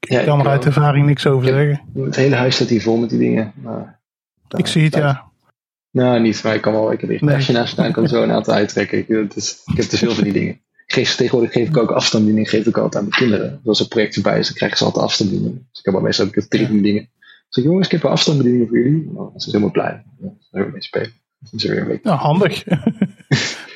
ik 0.00 0.24
kan 0.24 0.40
er 0.40 0.46
uit 0.48 0.60
ook. 0.60 0.66
ervaring 0.66 1.06
niks 1.06 1.26
over 1.26 1.46
zeggen. 1.48 1.80
Het 1.94 2.16
hele 2.16 2.34
huis 2.34 2.54
staat 2.54 2.68
hier 2.68 2.82
vol 2.82 2.96
met 2.96 3.10
die 3.10 3.18
dingen. 3.18 3.52
Maar, 3.54 4.00
Ik 4.56 4.66
zie 4.66 4.84
het, 4.84 4.94
ja. 4.94 5.24
Nou, 5.90 6.20
niet, 6.20 6.42
maar 6.42 6.54
ik 6.54 6.60
kan 6.60 6.72
wel. 6.72 6.92
Ik 6.92 7.00
heb 7.00 7.10
hier 7.10 7.22
een 7.22 7.26
Nee. 7.28 7.52
naast 7.52 7.72
staan. 7.72 7.86
Ik 7.86 7.92
kan 7.92 8.08
zo 8.08 8.22
een 8.22 8.30
aantal 8.30 8.54
uittrekken. 8.54 8.98
Ik, 8.98 9.08
het 9.08 9.36
is, 9.36 9.62
ik 9.64 9.76
heb 9.76 9.86
te 9.86 9.96
veel 9.96 10.12
van 10.12 10.24
die 10.24 10.32
dingen. 10.32 10.60
Geef, 10.86 11.14
tegenwoordig 11.14 11.52
geef 11.52 11.68
ik 11.68 11.76
ook 11.76 11.90
afstandsbediening 11.90 12.50
geef 12.50 12.66
ik 12.66 12.76
altijd 12.76 13.02
aan 13.02 13.08
mijn 13.08 13.20
kinderen. 13.20 13.60
Als 13.64 13.78
er 13.78 13.84
een 13.84 13.90
project 13.90 14.16
erbij 14.16 14.38
is, 14.38 14.46
dan 14.46 14.56
krijgen 14.56 14.78
ze 14.78 14.84
altijd 14.84 15.04
afstandsbediening. 15.04 15.66
Dus 15.70 15.78
ik 15.78 15.84
heb 15.84 15.94
al 15.94 16.00
meestal 16.00 16.26
ik 16.26 16.40
drie 16.48 16.80
dingen. 16.80 17.08
Dus 17.48 17.56
ik 17.56 17.64
jongens, 17.64 17.86
ik 17.86 17.92
heb 17.92 18.02
een 18.02 18.10
afstandsbediening 18.10 18.68
voor 18.68 18.78
jullie. 18.78 19.10
Nou, 19.14 19.30
ze 19.36 19.50
zijn 19.50 19.62
helemaal 19.62 19.70
blij. 19.70 20.04
Ja, 20.20 20.26
daar 20.26 20.32
hebben 20.50 20.66
we 20.66 20.72
mee 20.72 20.82
spelen. 20.82 21.12
Dat 21.38 21.52
is 21.52 21.64
weer 21.64 21.90
een. 21.90 22.00
Nou, 22.02 22.18
handig. 22.18 22.64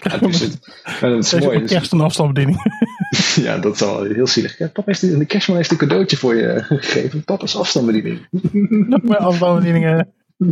Ja, 0.02 0.18
dus 0.18 0.40
het, 0.40 0.58
maar 1.00 1.10
dat 1.10 1.24
is 1.24 1.30
Deze 1.30 1.44
mooi. 1.46 1.64
kerst 1.64 1.92
een 1.92 2.00
afstandsbediening. 2.00 2.62
ja, 3.46 3.58
dat 3.58 3.74
is 3.74 3.80
wel 3.80 4.02
heel 4.02 4.26
zielig. 4.26 4.58
Ja, 4.58 4.66
papa 4.66 4.82
heeft, 4.86 5.18
de 5.18 5.24
kerstman 5.24 5.56
heeft 5.56 5.70
een 5.70 5.76
cadeautje 5.76 6.16
voor 6.16 6.36
je 6.36 6.62
gegeven. 6.62 7.24
Papa's 7.24 7.56
afstandsbediening. 7.56 8.26
Met 9.02 9.16
afstandsbedieningen. 9.16 10.08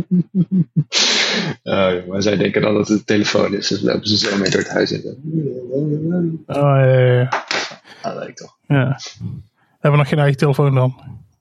Oh, 1.63 2.07
maar 2.07 2.21
zij 2.21 2.37
denken 2.37 2.61
dan 2.61 2.73
dat 2.73 2.87
het 2.87 2.99
een 2.99 3.05
telefoon 3.05 3.53
is. 3.53 3.67
Dus 3.67 3.81
lopen 3.81 4.07
ze 4.07 4.17
zo 4.17 4.37
mee 4.37 4.49
door 4.49 4.59
het 4.61 4.69
huis. 4.69 4.91
En. 4.91 5.01
Oh, 6.47 6.55
ja, 6.55 6.85
ja, 6.85 7.11
ja. 7.11 7.27
Ah, 8.01 8.13
dat 8.13 8.15
lijkt 8.15 8.37
toch. 8.37 8.57
ja. 8.67 8.99
Hebben 9.71 9.91
we 9.91 9.97
nog 9.97 10.07
geen 10.07 10.19
eigen 10.19 10.37
telefoon 10.37 10.75
dan? 10.75 10.95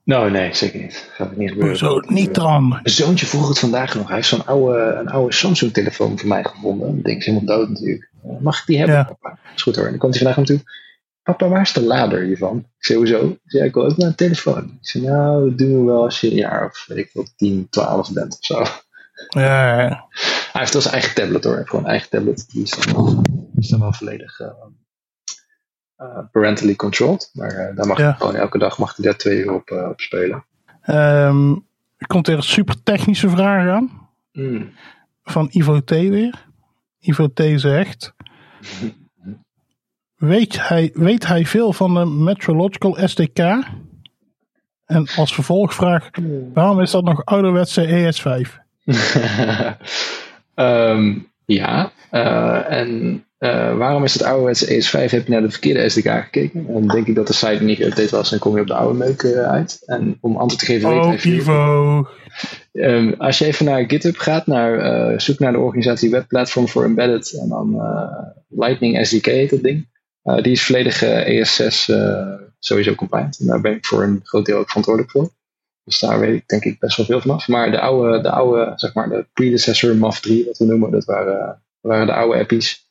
Nou, 0.08 0.30
nee, 0.30 0.54
zeker 0.54 0.80
niet. 0.80 1.08
Gaat 1.12 1.36
niet 1.36 1.50
gebeuren. 1.50 1.76
Zo, 1.76 2.00
niet 2.06 2.34
dan. 2.34 2.68
Mijn 2.68 2.80
zoontje 2.84 3.26
vroeg 3.26 3.48
het 3.48 3.58
vandaag 3.58 3.94
nog. 3.94 4.06
Hij 4.06 4.16
heeft 4.16 4.28
zo'n 4.28 4.46
oude, 4.46 4.78
een 5.00 5.08
oude 5.08 5.34
Samsung-telefoon 5.34 6.18
voor 6.18 6.28
mij 6.28 6.44
gevonden. 6.44 6.94
Dat 6.94 7.04
ding 7.04 7.18
is 7.18 7.26
helemaal 7.26 7.56
dood 7.56 7.68
natuurlijk. 7.68 8.10
Eh, 8.24 8.30
Mag 8.40 8.58
ik 8.60 8.66
die 8.66 8.78
hebben, 8.78 8.96
Ja. 8.96 9.02
papa? 9.04 9.38
Is 9.54 9.62
goed 9.62 9.76
hoor. 9.76 9.84
En 9.84 9.90
dan 9.90 9.98
komt 9.98 10.14
hij 10.14 10.22
vandaag 10.22 10.38
me 10.48 10.56
toe. 10.56 10.70
Papa, 11.22 11.48
waar 11.48 11.60
is 11.60 11.72
de 11.72 11.82
lader 11.82 12.22
hiervan? 12.22 12.58
Ik 12.58 12.84
zei, 12.84 12.98
hoezo? 12.98 13.28
Ik 13.28 13.38
zei, 13.44 13.64
ik 13.64 13.74
wil 13.74 13.84
ook 13.84 13.96
naar 13.96 14.08
een 14.08 14.14
telefoon. 14.14 14.64
Ik 14.80 14.88
zei, 14.88 15.04
nou, 15.04 15.48
dat 15.48 15.58
doen 15.58 15.78
we 15.78 15.92
wel 15.92 16.02
als 16.04 16.20
je 16.20 16.30
een 16.30 16.36
jaar 16.36 16.64
of 16.64 16.84
weet 16.86 16.98
ik 16.98 17.10
veel, 17.10 17.26
10, 17.36 17.66
12 17.70 18.12
bent 18.12 18.32
of 18.32 18.44
zo. 18.44 18.62
Ja, 19.28 19.80
ja. 19.82 20.04
Hij 20.52 20.60
heeft 20.60 20.72
wel 20.72 20.82
zijn 20.82 20.94
eigen 20.94 21.14
tablet 21.14 21.44
hoor. 21.44 21.52
Hij 21.52 21.58
heeft 21.60 21.70
gewoon 21.70 21.84
een 21.84 21.90
eigen 21.90 22.10
tablet. 22.10 22.44
Die 22.50 22.62
is 22.62 22.70
dan 22.70 22.94
wel, 22.94 23.22
is 23.56 23.68
dan 23.68 23.80
wel 23.80 23.92
volledig 23.92 24.40
eh, 24.40 24.46
eh, 24.46 24.52
parentally 26.32 26.74
controlled. 26.76 27.30
Maar 27.32 27.50
eh, 27.50 27.76
daar 27.76 27.86
mag 27.86 27.98
Ja. 27.98 28.12
gewoon 28.12 28.34
elke 28.36 28.58
dag 28.58 28.78
mag 28.78 28.96
hij 28.96 29.04
daar 29.04 29.16
twee 29.16 29.38
uur 29.38 29.52
op, 29.52 29.70
eh, 29.70 29.88
op 29.88 30.00
spelen. 30.00 30.44
Ehm, 30.82 31.50
er 31.96 32.06
komt 32.06 32.26
weer 32.26 32.36
een 32.36 32.42
super 32.42 32.82
technische 32.82 33.28
vraag 33.28 33.68
aan. 33.68 34.08
Mm. 34.32 34.70
Van 35.22 35.48
Ivo 35.52 35.80
T 35.80 35.90
weer. 35.90 36.46
Ivo 37.00 37.28
T 37.32 37.42
zegt. 37.54 38.14
Weet 40.16 40.68
hij, 40.68 40.90
weet 40.94 41.26
hij 41.26 41.46
veel 41.46 41.72
van 41.72 41.94
de 41.94 42.04
Metrological 42.04 42.96
SDK? 43.08 43.38
En 44.84 45.08
als 45.16 45.34
vervolgvraag, 45.34 46.10
waarom 46.54 46.80
is 46.80 46.90
dat 46.90 47.04
nog 47.04 47.24
ouderwetse 47.24 47.92
E 47.92 48.12
ES5? 48.12 48.58
Ehm, 50.54 51.18
ja, 51.44 51.90
eh, 52.10 52.70
en 52.72 53.24
eh, 53.38 53.76
waarom 53.76 54.04
is 54.04 54.12
het 54.12 54.22
ouderwetse 54.22 54.66
ES5? 54.66 55.10
Heb 55.10 55.26
je 55.26 55.32
naar 55.32 55.42
de 55.42 55.50
verkeerde 55.50 55.88
SDK 55.88 56.08
gekeken? 56.08 56.66
En 56.66 56.72
dan 56.72 56.88
denk 56.88 57.06
ik 57.06 57.14
dat 57.14 57.26
de 57.26 57.32
site 57.32 57.62
niet 57.62 57.78
geüpdate 57.78 58.10
was 58.10 58.32
en 58.32 58.38
kom 58.38 58.54
je 58.54 58.60
op 58.60 58.66
de 58.66 58.74
oude 58.74 58.98
meuk 58.98 59.22
eh, 59.22 59.50
uit. 59.50 59.82
En 59.86 60.18
om 60.20 60.36
antwoord 60.36 60.58
te 60.58 60.66
geven, 60.66 60.88
weet 60.88 61.04
Oh, 61.04 61.18
veel. 61.18 61.32
Ivo. 61.32 62.08
Ehm, 62.72 63.12
als 63.18 63.38
je 63.38 63.44
even 63.44 63.64
naar 63.64 63.84
GitHub 63.86 64.16
gaat, 64.16 64.46
naar, 64.46 64.78
eh, 64.78 65.18
zoek 65.18 65.38
naar 65.38 65.52
de 65.52 65.58
organisatie 65.58 66.10
Web 66.10 66.28
Platform 66.28 66.68
for 66.68 66.84
Embedded 66.84 67.38
en 67.40 67.48
dan 67.48 67.80
Lightning 68.48 69.06
SDK 69.06 69.26
heet 69.26 69.50
dat 69.50 69.62
ding. 69.62 69.86
Die 70.36 70.52
is 70.52 70.64
volledig 70.64 71.02
eh, 71.02 71.26
ES6 71.26 71.86
eh, 71.86 72.34
sowieso 72.58 72.94
compliant. 72.94 73.38
En 73.38 73.46
daar 73.46 73.60
ben 73.60 73.72
ik 73.72 73.86
voor 73.86 74.02
een 74.02 74.20
groot 74.22 74.46
deel 74.46 74.58
ook 74.58 74.68
verantwoordelijk 74.68 75.12
voor. 75.12 75.30
Dus 75.84 75.98
daar 75.98 76.20
weet 76.20 76.34
ik 76.34 76.48
denk 76.48 76.64
ik 76.64 76.78
best 76.78 76.96
wel 76.96 77.06
veel 77.06 77.20
vanaf. 77.20 77.48
Maar 77.48 77.70
de 77.70 77.80
oude, 77.80 78.20
de 78.20 78.30
oude 78.30 78.72
zeg 78.76 78.94
maar 78.94 79.08
de 79.08 79.26
predecessor 79.32 79.94
MAF3, 79.94 80.46
wat 80.46 80.58
we 80.58 80.64
noemen, 80.64 80.90
dat 80.90 81.04
waren, 81.04 81.62
waren 81.80 82.06
de 82.06 82.12
oude 82.12 82.38
appies. 82.38 82.87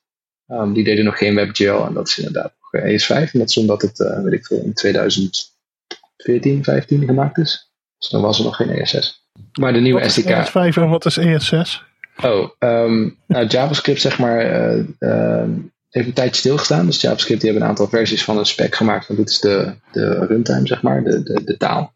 Ehm, 0.48 0.74
die 0.74 0.84
deden 0.84 1.06
nog 1.06 1.18
geen 1.18 1.36
WebGL 1.36 1.86
en 1.86 1.94
dat 1.94 2.08
is 2.08 2.18
inderdaad 2.18 2.54
nog 2.60 2.82
eh, 2.82 2.94
ES5. 2.94 3.32
En 3.32 3.40
dat 3.40 3.50
is 3.50 3.58
omdat 3.58 3.82
het, 3.82 4.00
eh, 4.00 4.22
weet 4.24 4.34
ik 4.34 4.46
veel, 4.46 4.62
in 4.64 4.74
2014, 4.74 6.64
15 6.64 7.06
gemaakt 7.06 7.38
is. 7.38 7.72
Dus 7.98 8.10
dan 8.10 8.22
was 8.22 8.38
er 8.38 8.44
nog 8.44 8.56
geen 8.56 8.70
ES6. 8.70 9.26
Maar 9.60 9.74
de 9.74 9.80
nieuwe 9.80 10.00
Wat 10.00 10.12
SDK. 10.12 10.30
ES5 10.30 10.76
en 10.78 10.90
wat 10.90 11.06
is 11.06 11.18
E 11.18 11.38
ES6? 11.38 11.86
Oh, 12.24 12.50
ehm, 12.60 13.10
nou, 13.28 13.48
JavaScript 13.48 14.02
zeg 14.02 14.20
maar 14.20 14.40
eh, 14.40 14.80
ehm, 15.00 15.52
heeft 15.90 16.08
een 16.08 16.14
tijdje 16.14 16.36
stilgestaan. 16.36 16.86
Dus 16.86 17.02
JavaScript 17.02 17.42
die 17.42 17.50
hebben 17.50 17.70
een 17.70 17.76
aantal 17.76 17.90
versies 17.90 18.24
van 18.24 18.38
een 18.38 18.46
spec 18.46 18.76
gemaakt. 18.76 19.08
Want 19.08 19.20
dit 19.20 19.30
is 19.30 19.40
de, 19.40 19.74
de 19.92 20.26
runtime 20.26 20.68
zeg 20.68 20.82
maar, 20.82 21.04
de, 21.04 21.24
de, 21.24 21.44
de 21.44 21.58
taal. 21.58 21.96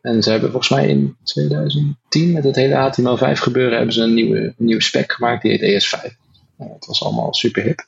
En 0.00 0.22
ze 0.22 0.30
hebben 0.30 0.50
volgens 0.50 0.70
mij 0.70 0.88
in 0.88 1.16
2010 1.22 2.32
met 2.32 2.44
het 2.44 2.56
hele 2.56 2.92
HTML5 2.92 3.32
gebeuren 3.32 3.76
hebben 3.76 3.94
ze 3.94 4.02
een 4.02 4.14
nieuwe, 4.14 4.38
een 4.38 4.54
nieuwe 4.56 4.82
spec 4.82 5.12
gemaakt. 5.12 5.42
Die 5.42 5.58
heet 5.58 5.84
ES5. 5.84 6.21
Nou, 6.62 6.74
het 6.74 6.86
was 6.86 7.02
allemaal 7.04 7.34
super 7.34 7.62
hip. 7.62 7.86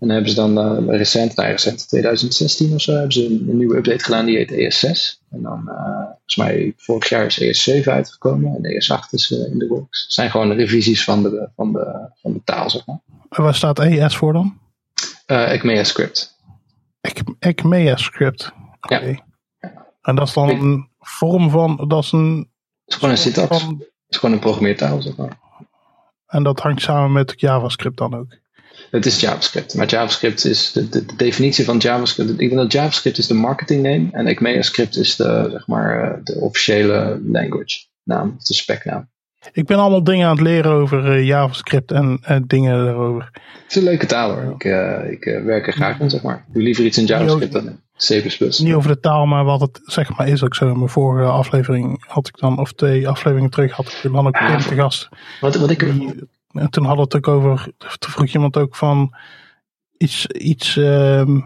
En 0.00 0.10
dan 0.10 0.10
hebben 0.10 0.30
ze 0.30 0.36
dan 0.36 0.58
eh, 0.88 0.96
recent, 0.98 1.36
nou 1.36 1.48
recent, 1.50 1.88
2016 1.88 2.74
of 2.74 2.80
zo, 2.80 2.92
hebben 2.92 3.12
ze 3.12 3.24
een, 3.24 3.46
een 3.48 3.56
nieuwe 3.56 3.76
update 3.76 4.04
gedaan 4.04 4.26
die 4.26 4.36
heet 4.36 4.50
ES6. 4.50 5.20
En 5.30 5.42
dan, 5.42 5.68
eh, 5.68 6.04
volgens 6.06 6.36
mij, 6.36 6.72
vorig 6.76 7.08
jaar 7.08 7.26
is 7.38 7.68
ES7 7.82 7.84
uitgekomen 7.88 8.54
en 8.56 8.62
ES8 8.64 9.10
is 9.10 9.32
eh, 9.32 9.52
in 9.52 9.58
de 9.58 9.66
works. 9.66 10.02
Het 10.02 10.12
zijn 10.12 10.30
gewoon 10.30 10.52
revisies 10.52 11.04
van 11.04 11.22
de, 11.22 11.48
van 11.56 11.72
de, 11.72 12.08
van 12.14 12.32
de 12.32 12.40
taal, 12.44 12.70
zeg 12.70 12.86
maar. 12.86 13.00
En 13.30 13.42
Waar 13.42 13.54
staat 13.54 13.78
ES 13.78 14.16
voor 14.16 14.32
dan? 14.32 14.58
ECMAScript. 15.26 16.36
script. 17.02 17.30
ECMAScript. 17.38 18.00
script. 18.00 18.52
Oké. 18.80 19.16
En 20.02 20.14
dat 20.16 20.28
is 20.28 20.34
dan 20.34 20.48
een 20.48 20.88
vorm 21.00 21.50
van, 21.50 21.84
dat 21.88 22.04
is 22.04 22.12
een... 22.12 22.36
Het 22.38 22.48
is 22.86 22.94
gewoon 22.94 23.10
een 23.10 23.18
syntax. 23.18 23.58
van- 23.62 23.76
Het 23.78 23.88
is 24.08 24.16
gewoon 24.16 24.34
een 24.34 24.40
programmeertaal, 24.40 25.02
zeg 25.02 25.16
maar. 25.16 25.38
En 26.26 26.42
dat 26.42 26.60
hangt 26.60 26.82
samen 26.82 27.12
met 27.12 27.32
JavaScript 27.36 27.96
dan 27.96 28.14
ook. 28.14 28.36
Het 28.90 29.06
is 29.06 29.20
JavaScript. 29.20 29.74
Maar 29.74 29.88
JavaScript 29.88 30.44
is 30.44 30.72
de, 30.72 30.88
de, 30.88 31.04
de 31.04 31.16
definitie 31.16 31.64
van 31.64 31.78
JavaScript. 31.78 32.30
Ik 32.30 32.38
denk 32.38 32.54
dat 32.54 32.72
JavaScript 32.72 33.18
is 33.18 33.26
de 33.26 33.34
marketing 33.34 33.82
name 33.82 34.08
en 34.10 34.26
ECMAScript 34.26 34.96
is 34.96 35.16
de, 35.16 35.48
zeg 35.50 35.66
maar, 35.66 36.02
eh, 36.02 36.18
de 36.24 36.34
officiële 36.40 37.20
language 37.24 37.86
naam, 38.02 38.34
of 38.36 38.44
de 38.44 38.54
spec 38.54 38.84
naam. 38.84 39.08
Ik 39.52 39.66
ben 39.66 39.78
allemaal 39.78 40.04
dingen 40.04 40.26
aan 40.26 40.36
het 40.36 40.46
leren 40.46 40.72
over 40.72 41.12
eh, 41.12 41.26
JavaScript 41.26 41.92
en 41.92 42.44
dingen 42.46 42.84
daarover. 42.84 43.30
Het 43.32 43.64
is 43.68 43.76
een 43.76 43.82
leuke 43.82 44.06
taal 44.06 44.30
hoor. 44.34 44.52
Ik, 44.54 44.64
eh, 44.64 45.10
ik 45.10 45.24
werk 45.44 45.66
er 45.66 45.72
graag 45.72 46.00
in, 46.00 46.10
zeg 46.10 46.22
maar. 46.22 46.44
Ik 46.48 46.54
doe 46.54 46.62
liever 46.62 46.84
iets 46.84 46.98
in 46.98 47.04
JavaScript 47.04 47.52
dan 47.52 47.66
in 47.66 47.83
C++. 47.96 48.38
Niet 48.58 48.74
over 48.74 48.90
de 48.90 49.00
taal, 49.00 49.26
maar 49.26 49.44
wat 49.44 49.60
het 49.60 49.80
zeg 49.84 50.16
maar 50.16 50.28
is 50.28 50.42
ook 50.42 50.54
zo. 50.54 50.68
In 50.68 50.78
mijn 50.78 50.88
vorige 50.88 51.30
aflevering 51.30 52.04
had 52.06 52.28
ik 52.28 52.38
dan, 52.38 52.58
of 52.58 52.72
twee 52.72 53.08
afleveringen 53.08 53.50
terug, 53.50 53.72
had 53.72 53.86
ik 53.86 54.12
dan 54.12 54.26
ook 54.26 54.36
Ah. 54.36 54.60
Te 54.60 54.74
gast. 54.74 55.08
Wat, 55.40 55.54
wat 55.54 55.70
ik, 55.70 55.82
En 55.82 56.70
toen 56.70 56.84
hadden 56.84 57.08
we 57.08 57.16
het 57.16 57.16
ook 57.16 57.28
over, 57.28 57.72
toen 57.78 58.10
vroeg 58.10 58.26
iemand 58.26 58.56
ook 58.56 58.76
van 58.76 59.14
iets, 59.96 60.26
iets, 60.26 60.76
ehm, 60.76 61.40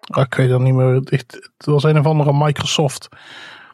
ah, 0.00 0.24
ik 0.24 0.34
weet 0.34 0.48
dat 0.48 0.60
niet 0.60 0.74
meer. 0.74 0.94
Het, 0.94 1.10
het 1.10 1.52
was 1.56 1.82
een 1.82 1.98
of 1.98 2.06
andere 2.06 2.32
Microsoft 2.44 3.08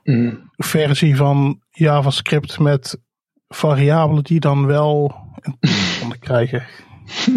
Mm, 0.05 0.51
versie 0.57 1.17
van 1.17 1.61
JavaScript 1.71 2.59
met 2.59 2.99
variabelen 3.49 4.25
die 4.25 4.41
dan 4.41 4.67
wel 4.67 5.15
een 5.41 5.59
konden 6.01 6.19
krijgen. 6.19 6.67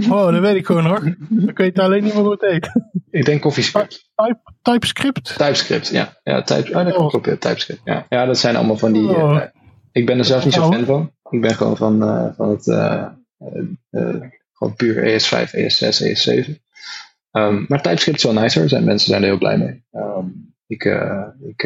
Oh, 0.10 0.32
dat 0.32 0.40
weet 0.40 0.56
ik 0.56 0.66
gewoon 0.66 0.86
hoor. 0.86 1.16
Ik 1.48 1.58
weet 1.58 1.80
alleen 1.80 2.04
niet 2.04 2.14
meer 2.14 2.24
hoe 2.24 2.32
het 2.32 2.42
heet. 2.42 2.72
ik 3.10 3.26
denk 3.26 3.42
CoffeeScript. 3.42 4.10
Type, 4.16 4.40
TypeScript. 4.62 5.38
TypeScript, 5.38 5.88
ja. 5.88 6.20
ja 6.24 6.42
type, 6.42 6.70
oh, 6.70 7.12
dat 7.12 7.26
ja, 7.26 7.36
TypeScript. 7.38 7.82
Ja. 7.84 8.06
ja, 8.10 8.26
dat 8.26 8.38
zijn 8.40 8.56
allemaal 8.56 8.78
van 8.78 8.92
die... 8.92 9.08
Oh. 9.10 9.36
eh, 9.36 9.48
ik 9.92 10.06
ben 10.06 10.18
er 10.18 10.26
zelf 10.26 10.46
niet 10.46 10.54
zo 10.54 10.62
Oh. 10.64 10.72
fan 10.72 10.86
van. 10.86 11.12
Ik 11.30 11.42
ben 11.42 11.56
gewoon 11.56 11.78
van, 11.78 12.04
eh, 12.04 12.26
van 12.36 12.50
het... 12.50 12.68
eh, 12.68 13.06
gewoon 14.54 14.76
puur 14.76 14.96
ES5, 14.96 15.52
ES6, 15.52 16.02
ES7. 16.04 16.52
Ehm, 17.32 17.66
maar 17.68 17.82
TypeScript 17.82 18.18
is 18.18 18.24
wel 18.24 18.34
nicer. 18.34 18.70
Zijn, 18.70 18.84
mensen 18.84 19.08
zijn 19.10 19.22
er 19.22 19.28
heel 19.28 19.38
blij 19.38 19.58
mee. 19.58 19.84
Ehm, 19.92 20.26
ik 20.68 20.84
ik, 21.42 21.64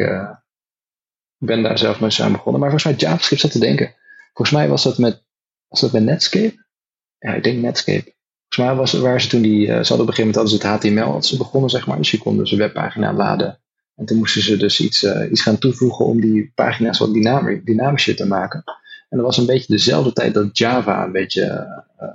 ik 1.38 1.46
ben 1.46 1.62
daar 1.62 1.78
zelf 1.78 2.00
mee 2.00 2.22
aan 2.22 2.32
begonnen. 2.32 2.60
Maar 2.60 2.70
volgens 2.70 2.84
mij 2.84 3.08
JavaScript 3.08 3.40
zat 3.40 3.50
te 3.50 3.58
denken. 3.58 3.94
Volgens 4.32 4.58
mij 4.58 4.68
was 4.68 4.82
dat 4.82 4.98
met, 4.98 5.24
was 5.68 5.80
dat 5.80 5.92
met 5.92 6.02
Netscape? 6.02 6.66
Ja, 7.18 7.34
ik 7.34 7.42
denk 7.42 7.62
Netscape. 7.62 8.14
Volgens 8.48 8.56
mij 8.56 8.74
was, 8.74 8.92
waren 8.92 9.20
ze 9.20 9.28
toen 9.28 9.42
die, 9.42 9.66
eh, 9.66 9.72
ze 9.72 9.74
hadden 9.88 10.00
op 10.00 10.06
een 10.08 10.14
gegeven 10.14 10.26
moment 10.26 10.34
hadden 10.60 10.82
ze 10.82 10.88
het 10.88 10.98
HTML 10.98 11.12
had 11.12 11.26
ze 11.26 11.36
begonnen, 11.36 11.70
zeg 11.70 11.86
maar. 11.86 11.96
Dus 11.96 12.10
je 12.10 12.18
kon 12.18 12.36
dus 12.36 12.50
een 12.52 12.58
webpagina 12.58 13.12
laden. 13.12 13.58
En 13.96 14.04
toen 14.06 14.16
moesten 14.18 14.42
ze 14.42 14.56
dus 14.56 14.80
iets, 14.80 15.02
eh, 15.04 15.30
iets 15.30 15.42
gaan 15.42 15.58
toevoegen 15.58 16.04
om 16.04 16.20
die 16.20 16.52
pagina's 16.54 16.98
wat 16.98 17.12
dynami- 17.12 17.60
dynamischer 17.64 18.16
te 18.16 18.26
maken. 18.26 18.62
En 19.08 19.16
dat 19.18 19.26
was 19.26 19.36
een 19.36 19.46
beetje 19.46 19.72
dezelfde 19.74 20.12
tijd 20.12 20.34
dat 20.34 20.58
Java 20.58 21.04
een 21.04 21.12
beetje 21.12 21.42
eh, 21.98 22.08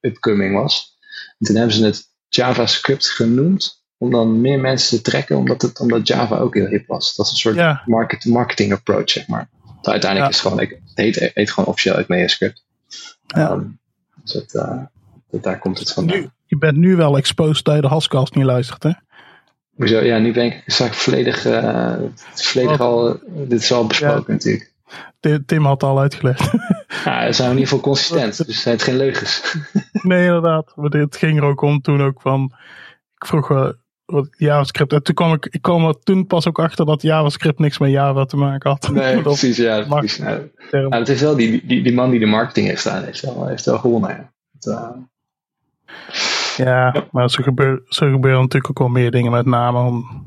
upcoming 0.00 0.54
was. 0.54 0.98
En 1.38 1.46
toen 1.46 1.56
hebben 1.56 1.74
ze 1.74 1.84
het 1.84 2.04
JavaScript 2.28 3.08
genoemd 3.10 3.84
om 3.98 4.10
dan 4.10 4.40
meer 4.40 4.60
mensen 4.60 4.96
te 4.96 5.10
trekken, 5.10 5.36
omdat, 5.36 5.62
het, 5.62 5.80
omdat 5.80 6.06
Java 6.06 6.38
ook 6.38 6.54
heel 6.54 6.66
hip 6.66 6.86
was. 6.86 7.14
Dat 7.14 7.26
is 7.26 7.32
een 7.32 7.38
soort 7.38 7.54
Ja. 7.54 7.82
market, 7.86 8.24
marketing 8.24 8.72
approach, 8.72 9.10
zeg 9.10 9.26
maar. 9.26 9.48
Dus 9.80 9.92
uiteindelijk 9.92 10.32
Ja. 10.32 10.38
is 10.38 10.42
het 10.44 10.52
gewoon, 10.52 10.80
het 10.84 10.92
heet, 10.94 11.30
heet 11.34 11.50
gewoon 11.50 11.68
officieel 11.68 11.98
ECMAScript. 11.98 12.64
Ja. 13.26 13.50
Ehm, 13.50 13.64
dus 14.22 14.32
het, 14.32 14.54
eh, 14.54 14.78
dat, 15.30 15.42
daar 15.42 15.58
komt 15.58 15.78
het 15.78 15.92
vandaan. 15.92 16.16
Nu, 16.18 16.28
je 16.46 16.56
bent 16.58 16.76
nu 16.76 16.96
wel 16.96 17.16
exposed 17.16 17.64
dat 17.64 17.74
je 17.74 17.80
de 17.80 17.88
Haskell's 17.88 18.30
niet 18.30 18.44
luistert 18.44 18.82
hè? 18.82 18.90
Hoezo? 19.76 20.00
Ja, 20.00 20.18
nu 20.18 20.32
ben 20.32 20.44
ik 20.44 20.62
zag 20.66 20.86
ik 20.86 20.92
volledig, 20.94 21.44
eh, 21.44 21.94
het 22.30 22.42
volledig 22.46 22.80
al, 22.80 23.18
dit 23.26 23.60
is 23.60 23.72
al 23.72 23.86
besproken 23.86 24.32
natuurlijk. 24.32 24.70
Ti- 25.20 25.44
Tim 25.46 25.64
had 25.64 25.80
het 25.80 25.90
al 25.90 26.00
uitgelegd. 26.00 26.50
Ja, 27.04 27.26
ze 27.26 27.32
zijn 27.32 27.50
in 27.50 27.54
ieder 27.56 27.68
geval 27.68 27.80
consistent, 27.84 28.46
dus 28.46 28.62
zijn 28.62 28.74
het 28.74 28.84
geen 28.84 28.96
leugens. 28.96 29.56
nee, 29.92 30.24
inderdaad. 30.26 30.72
Maar 30.76 30.90
dit 30.90 31.16
ging 31.16 31.36
er 31.38 31.44
ook 31.44 31.60
om 31.60 31.80
toen 31.80 32.02
ook 32.02 32.20
van. 32.20 32.52
Ik 33.18 33.26
vroeg 33.26 33.48
wel 33.48 33.74
wat 34.12 34.28
JavaScript. 34.36 34.92
En 34.92 35.02
toen 35.02 35.14
kwam 35.14 35.32
ik, 35.32 35.46
ik 35.50 35.62
kwam 35.62 35.84
er 35.86 35.98
toen 36.02 36.26
pas 36.26 36.48
ook 36.48 36.58
achter 36.58 36.86
dat 36.86 37.02
JavaScript 37.02 37.58
niks 37.58 37.78
met 37.78 37.90
Java 37.90 38.24
te 38.24 38.36
maken 38.36 38.70
had. 38.70 38.90
Nee, 38.92 39.22
precies, 39.22 39.56
ja. 39.56 39.84
Precies. 39.88 40.18
Nou, 40.18 40.50
nou, 40.70 40.94
het 40.94 41.08
is 41.08 41.20
wel 41.20 41.36
die, 41.36 41.66
die, 41.66 41.82
die 41.82 41.92
man 41.94 42.10
die 42.10 42.20
de 42.20 42.26
marketing 42.26 42.66
heeft 42.66 42.80
staan, 42.80 43.04
heeft 43.04 43.20
wel, 43.20 43.46
heeft 43.46 43.64
wel 43.64 43.78
gewonnen. 43.78 44.10
Ja. 44.10 44.30
Het, 44.52 44.66
eh, 44.66 44.88
Ja, 46.56 47.04
maar 47.10 47.30
zo 47.30 47.42
gebeuren, 47.42 47.82
zo 47.88 48.10
gebeuren 48.10 48.40
natuurlijk 48.40 48.70
ook 48.70 48.78
wel 48.78 48.88
meer 49.02 49.10
dingen 49.10 49.32
met 49.32 49.46
name. 49.46 49.78
om- 49.78 50.24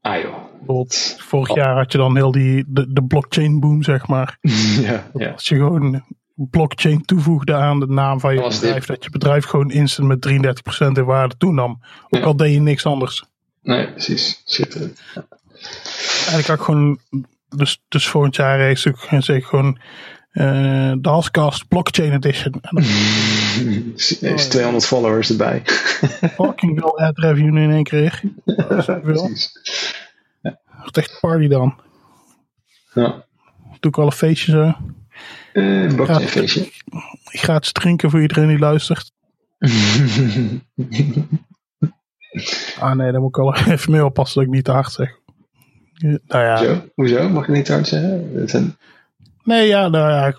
ah 0.00 0.20
joh. 0.20 0.34
Bijvoorbeeld, 0.56 1.16
vorig 1.18 1.54
jaar 1.54 1.76
had 1.76 1.92
je 1.92 1.98
dan 1.98 2.16
heel 2.16 2.30
die, 2.32 2.64
de, 2.66 2.92
de 2.92 3.02
blockchain 3.04 3.60
boom, 3.60 3.82
zeg 3.82 4.06
maar. 4.06 4.38
ja, 4.82 5.10
ja. 5.14 5.30
Als 5.30 5.48
je 5.48 5.54
gewoon 5.56 6.02
blockchain 6.36 7.04
toevoegde 7.04 7.54
aan 7.54 7.80
de 7.80 7.86
naam 7.86 8.20
van 8.20 8.34
je 8.34 8.40
Dat 8.40 8.48
bedrijf, 8.50 8.78
dit. 8.78 8.86
dat 8.86 9.04
je 9.04 9.10
bedrijf 9.10 9.44
gewoon 9.44 9.70
instant 9.70 10.08
met 10.08 10.20
33% 10.20 10.98
in 10.98 11.04
waarde 11.04 11.36
toenam. 11.36 11.70
Ook 12.08 12.20
Ja. 12.20 12.26
al 12.26 12.36
deed 12.36 12.52
je 12.54 12.60
niks 12.60 12.86
anders. 12.86 13.24
Nee, 13.62 13.90
precies. 13.92 14.42
Schitterend. 14.44 15.00
Eigenlijk 15.14 16.46
had 16.46 16.56
ik 16.58 16.62
gewoon, 16.64 16.98
dus, 17.48 17.82
dus 17.88 18.08
volgend 18.08 18.36
jaar 18.36 18.70
is 18.70 18.80
zeg 19.08 19.28
ik 19.36 19.44
gewoon 19.44 19.78
eh, 20.30 20.92
de 21.00 21.08
Hascast 21.08 21.68
Blockchain 21.68 22.12
Edition. 22.12 22.52
En 22.52 22.60
dan 22.70 22.82
Er 24.28 24.34
is 24.34 24.48
200 24.48 24.84
followers 24.86 25.30
erbij. 25.30 25.62
fucking 26.36 26.80
veel 26.80 26.98
ad 26.98 27.18
revenue 27.18 27.62
in 27.62 27.70
één 27.70 27.82
keer. 27.84 28.20
Dat. 28.44 29.02
Precies. 29.02 29.52
Dat 30.42 30.96
is 30.96 31.02
echt 31.02 31.18
party 31.20 31.48
dan. 31.48 31.80
Ja. 32.94 33.24
Doe 33.80 33.90
ik 33.90 33.96
wel 33.96 34.06
een 34.06 34.12
feestje 34.12 34.76
Eh, 35.56 35.94
blockchain 35.94 36.28
feestje. 36.28 36.68
Gratis 37.24 37.72
drinken 37.72 38.10
voor 38.10 38.20
iedereen 38.20 38.48
die 38.48 38.58
luistert. 38.58 39.12
Ah 42.80 42.92
nee, 42.96 43.12
dan 43.12 43.20
moet 43.20 43.28
ik 43.28 43.36
wel 43.36 43.56
even 43.74 43.92
mee 43.92 44.04
oppassen 44.04 44.38
dat 44.40 44.48
ik 44.48 44.54
niet 44.54 44.64
te 44.64 44.70
hard 44.72 44.92
zeg. 44.92 45.18
Nou 46.26 46.44
ja, 46.44 46.56
Hoezo? 46.58 46.82
Hoezo? 46.94 47.28
Mag 47.28 47.48
ik 47.48 47.54
niet 47.54 47.68
hard 47.68 47.88
zeggen? 47.88 48.30
Het 48.34 48.50
zijn- 48.50 48.76
nee 49.44 49.66
ja, 49.68 49.88
nou 49.88 50.10
ja. 50.10 50.34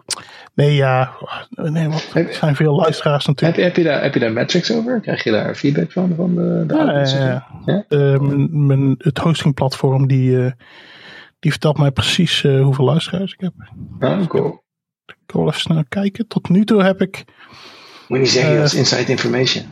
Nee 0.53 0.75
ja, 0.75 1.11
nee, 1.49 1.87
want 1.89 2.11
er 2.13 2.33
zijn 2.33 2.55
veel 2.55 2.75
luisteraars 2.75 3.25
natuurlijk. 3.25 3.61
heb, 3.61 3.75
je 3.75 3.83
daar, 3.83 4.01
heb 4.03 4.13
je 4.13 4.19
daar 4.19 4.31
metrics 4.31 4.71
over? 4.71 4.99
Krijg 4.99 5.23
je 5.23 5.31
daar 5.31 5.55
feedback 5.55 5.91
van? 5.91 6.13
van 6.15 6.35
de, 6.35 6.63
de 6.67 6.75
Ja, 6.75 6.99
ja, 6.99 7.45
ja. 7.65 7.85
Ja? 7.89 8.19
Mijn, 8.19 8.65
mijn, 8.65 8.95
het 8.97 9.17
hostingplatform 9.17 10.07
die, 10.07 10.43
eh, 10.45 10.51
die 11.39 11.51
vertelt 11.51 11.77
mij 11.77 11.91
precies 11.91 12.43
eh, 12.43 12.61
hoeveel 12.61 12.85
luisteraars 12.85 13.33
ik 13.33 13.39
heb. 13.39 13.53
Ah, 13.99 14.27
cool. 14.27 14.63
Ik 15.09 15.33
wil 15.33 15.47
even 15.47 15.59
snel 15.59 15.83
kijken. 15.89 16.27
Tot 16.27 16.49
nu 16.49 16.65
toe 16.65 16.83
heb 16.83 17.01
ik. 17.01 17.23
Moet 18.07 18.17
je 18.17 18.23
niet 18.23 18.29
zeggen, 18.29 18.51
Eh, 18.53 18.57
dat 18.57 18.65
is 18.65 18.73
inside 18.73 19.11
information. 19.11 19.65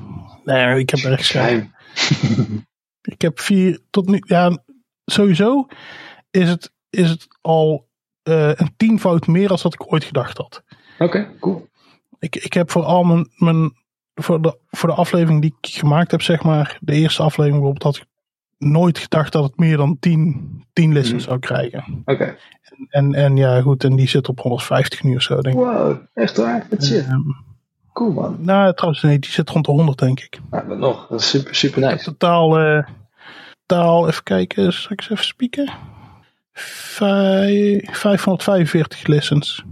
Nee, 0.43 0.79
ik 0.79 0.89
heb 0.89 0.99
er 0.99 1.11
echt 1.11 1.27
Geheim. 1.27 1.73
Ik 3.01 3.21
heb 3.21 3.39
vier 3.39 3.79
tot 3.89 4.07
nu. 4.07 4.21
Ja, 4.27 4.63
sowieso 5.05 5.67
is 6.31 6.49
het, 6.49 6.71
is 6.89 7.09
het 7.09 7.27
al 7.41 7.87
eh, 8.23 8.51
een 8.55 8.73
tienvoud 8.77 9.27
meer 9.27 9.47
dan 9.47 9.59
dat 9.61 9.73
ik 9.73 9.93
ooit 9.93 10.03
gedacht 10.03 10.37
had. 10.37 10.63
Oké, 10.99 11.29
cool. 11.39 11.67
Ik, 12.19 12.35
ik 12.35 12.53
heb 12.53 12.71
voor 12.71 12.83
al 12.83 13.03
mijn. 13.03 13.29
mijn 13.35 13.83
voor, 14.15 14.41
de, 14.41 14.59
voor 14.69 14.89
de 14.89 14.95
aflevering 14.95 15.41
die 15.41 15.55
ik 15.61 15.69
gemaakt 15.69 16.11
heb, 16.11 16.21
zeg 16.21 16.43
maar. 16.43 16.77
De 16.81 16.93
eerste 16.93 17.21
aflevering 17.23 17.61
bijvoorbeeld, 17.61 17.83
had 17.83 18.03
ik 18.03 18.07
nooit 18.57 18.97
gedacht 18.97 19.31
dat 19.31 19.43
het 19.43 19.57
meer 19.57 19.77
dan 19.77 19.97
10, 19.99 20.63
10 20.73 20.93
listens 20.93 21.21
Mhm. 21.21 21.27
zou 21.29 21.39
krijgen. 21.39 22.01
Oké. 22.05 22.35
En, 22.89 23.13
en 23.13 23.35
ja, 23.37 23.61
goed, 23.61 23.83
en 23.83 23.95
die 23.95 24.07
zit 24.07 24.29
op 24.29 24.39
150 24.39 25.03
nu 25.03 25.15
of 25.15 25.21
zo, 25.21 25.41
denk 25.41 25.55
ik. 25.55 25.61
Wow, 25.63 25.97
echt 26.13 26.37
waar? 26.37 26.65
Wat 26.69 26.85
shit. 26.85 27.05
Ehm, 27.05 27.19
Cool 27.93 28.11
man. 28.11 28.37
nou, 28.39 28.73
trouwens, 28.73 29.03
nee, 29.03 29.19
die 29.19 29.31
zit 29.31 29.49
rond 29.49 29.65
de 29.65 29.71
100, 29.71 29.97
denk 29.99 30.19
ik. 30.19 30.39
Nou, 30.51 30.67
dan 30.67 30.79
nog. 30.79 31.07
Dat 31.07 31.19
is 31.19 31.29
super, 31.29 31.55
super 31.55 31.81
nice. 31.81 32.03
Totaal, 32.03 32.59
eh, 32.59 32.87
totaal 33.65 34.07
even 34.07 34.23
kijken, 34.23 34.73
zal 34.73 34.91
ik 34.91 34.99
eens 34.99 35.09
even 35.09 35.25
spieken? 35.25 35.71
Vij- 36.53 37.87
545 37.91 39.07
listens 39.07 39.63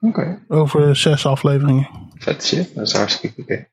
Oké. 0.00 0.38
over 0.48 0.96
zes 0.96 1.26
afleveringen. 1.26 1.88
Vet 2.18 2.44
shit. 2.44 2.74
Dat 2.74 2.86
is 2.86 2.96
hartstikke 2.96 3.42
oké. 3.42 3.66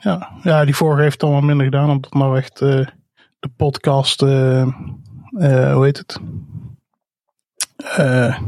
Ja, 0.00 0.30
ja 0.42 0.64
die 0.64 0.76
vorige 0.76 1.02
heeft 1.02 1.12
het 1.12 1.22
allemaal 1.22 1.40
minder 1.42 1.64
gedaan, 1.64 1.90
omdat 1.90 2.14
nou 2.14 2.36
echt 2.38 2.60
eh, 2.60 2.86
de 3.42 3.48
podcast, 3.56 4.22
eh, 4.22 4.64
hoe 5.74 5.84
heet 5.84 5.98
het? 5.98 6.18
Eh, 7.76 8.38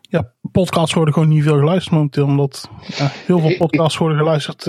ja, 0.00 0.32
podcasts 0.52 0.94
worden 0.94 1.14
gewoon 1.14 1.28
niet 1.28 1.42
veel 1.42 1.58
geluisterd 1.58 1.94
momenteel, 1.94 2.24
omdat 2.24 2.68
heel 3.26 3.38
veel 3.38 3.56
podcasts 3.56 3.98
worden 3.98 4.18
geluisterd 4.18 4.62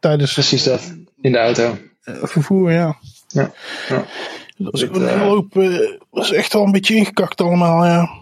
tijdens 0.00 0.32
Precies 0.32 0.64
dat. 0.64 0.94
In 1.20 1.32
de 1.32 1.38
auto. 1.38 1.76
vervoer, 2.22 2.72
ja. 2.72 2.96
Ja. 3.28 3.52
ja. 3.88 4.04
Dat 4.56 4.74
is, 4.74 4.80
Dit, 4.80 4.96
een 4.96 5.08
hele 5.08 5.24
hoop, 5.24 5.54
dat 6.10 6.24
is 6.24 6.32
echt 6.32 6.54
al 6.54 6.64
een 6.64 6.72
beetje 6.72 6.94
ingekakt 6.94 7.40
allemaal, 7.40 7.84
ja. 7.84 8.18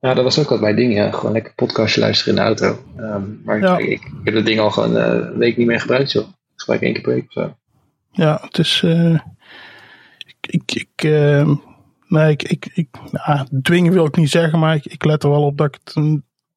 Ja, 0.00 0.14
dat 0.14 0.24
was 0.24 0.38
ook 0.38 0.48
wat 0.48 0.60
mijn 0.60 0.76
ding. 0.76 0.94
Ja. 0.94 1.10
Gewoon 1.10 1.32
lekker 1.32 1.52
podcastje 1.54 2.00
luisteren 2.00 2.34
in 2.34 2.40
de 2.40 2.46
auto. 2.46 2.82
Ehm, 2.96 3.22
maar 3.44 3.60
Ja. 3.60 3.78
ik, 3.78 3.86
ik, 3.88 4.10
heb 4.24 4.34
dat 4.34 4.44
ding 4.44 4.60
al 4.60 4.70
gewoon 4.70 4.94
een 4.96 5.38
week 5.38 5.56
niet 5.56 5.66
meer 5.66 5.80
gebruikt, 5.80 6.12
joh. 6.12 6.26
Ik 6.28 6.32
gebruik 6.56 6.82
één 6.82 6.92
keer 6.92 7.02
per 7.02 7.12
week 7.14 7.24
of 7.26 7.32
zo. 7.32 7.56
Ja, 8.10 8.38
het 8.42 8.58
is. 8.58 8.84
Ik. 10.48 10.72
ik, 10.72 10.72
ik 10.74 11.10
eh, 11.10 11.50
nee, 12.08 12.30
ik. 12.30 12.42
ik, 12.42 12.70
ik 12.74 12.88
nou, 13.10 13.46
dwingen 13.62 13.92
wil 13.92 14.06
ik 14.06 14.16
niet 14.16 14.30
zeggen, 14.30 14.58
maar 14.58 14.74
ik, 14.74 14.86
ik 14.86 15.04
let 15.04 15.22
er 15.22 15.30
wel 15.30 15.42
op 15.44 15.56
dat 15.58 15.66
ik 15.66 15.80
het, 15.84 15.94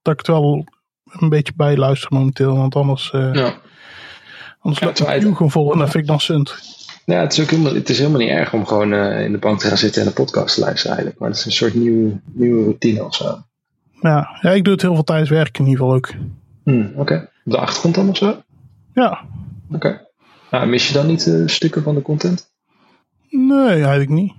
dat 0.01 0.13
ik 0.13 0.19
het 0.19 0.27
wel 0.27 0.65
een 1.09 1.29
beetje 1.29 1.53
bij 1.55 1.77
luister 1.77 2.13
momenteel. 2.13 2.55
Want 2.55 2.75
anders. 2.75 3.11
eh 3.11 3.33
Ja. 3.33 3.53
anders 4.59 4.79
Ja, 4.81 4.85
loopt 4.85 4.99
het 4.99 5.21
gewoon 5.21 5.51
vol 5.51 5.73
en 5.73 5.79
dat 5.79 5.89
vind 5.89 6.03
ik 6.03 6.09
dan 6.09 6.19
sunt. 6.19 6.77
Ja, 7.05 7.19
het 7.19 7.31
is 7.31 7.41
ook 7.41 7.49
helemaal, 7.49 7.73
het 7.73 7.89
is 7.89 7.97
helemaal 7.97 8.19
niet 8.19 8.29
erg 8.29 8.53
om 8.53 8.65
gewoon 8.65 8.93
eh, 8.93 9.23
in 9.23 9.31
de 9.31 9.37
bank 9.37 9.59
te 9.59 9.67
gaan 9.67 9.77
zitten 9.77 10.01
en 10.01 10.07
een 10.07 10.13
podcast 10.13 10.55
te 10.55 10.61
luisteren 10.61 10.91
eigenlijk. 10.91 11.19
Maar 11.19 11.29
het 11.29 11.37
is 11.37 11.45
een 11.45 11.51
soort 11.51 11.73
nieuwe, 11.73 12.19
nieuwe 12.25 12.63
routine 12.63 13.05
of 13.05 13.15
zo. 13.15 13.37
Ja, 14.01 14.39
ja, 14.41 14.49
ik 14.51 14.63
doe 14.63 14.73
het 14.73 14.81
heel 14.81 14.93
veel 14.93 15.03
tijdens 15.03 15.29
werk 15.29 15.57
in 15.59 15.65
ieder 15.65 15.79
geval 15.79 15.95
ook. 15.95 16.09
Hmm, 16.63 16.91
Oké. 16.95 17.29
Op 17.45 17.51
de 17.51 17.57
achtergrond 17.57 17.95
dan 17.95 18.09
of 18.09 18.17
zo? 18.17 18.29
Oké. 18.29 19.87
Ja, 19.87 20.01
Nou, 20.51 20.67
mis 20.67 20.87
je 20.87 20.93
dan 20.93 21.07
niet 21.07 21.27
eh, 21.27 21.41
stukken 21.45 21.83
van 21.83 21.95
de 21.95 22.01
content? 22.01 22.48
Nee, 23.29 23.69
eigenlijk 23.73 24.09
niet. 24.09 24.33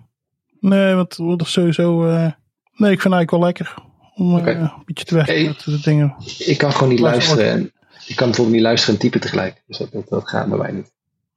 Nee, 0.60 0.94
want 0.94 1.16
dat 1.16 1.40
is 1.40 1.52
sowieso. 1.52 2.06
eh, 2.08 2.30
nee, 2.76 2.92
ik 2.92 3.00
vind 3.00 3.02
het 3.02 3.12
eigenlijk 3.12 3.30
wel 3.30 3.40
lekker 3.40 3.74
om 4.14 4.38
eh, 4.38 4.46
een 4.60 4.70
beetje 4.84 5.04
te 5.04 5.14
werken 5.14 5.34
Hey. 5.34 5.44
met 5.46 5.62
de 5.64 5.80
dingen. 5.80 6.14
Ik 6.38 6.58
kan 6.58 6.72
gewoon 6.72 6.88
niet 6.88 7.00
luisteren. 7.00 7.50
En, 7.50 7.72
ik 8.06 8.16
kan 8.16 8.26
bijvoorbeeld 8.26 8.56
niet 8.56 8.64
luisteren 8.64 8.94
en 8.94 9.00
typen 9.00 9.20
tegelijk. 9.20 9.62
Dus 9.66 9.78
dat, 9.78 9.92
dat, 9.92 10.08
dat 10.08 10.28
gaat 10.28 10.48
bij 10.48 10.58
mij 10.58 10.72
niet. 10.72 10.92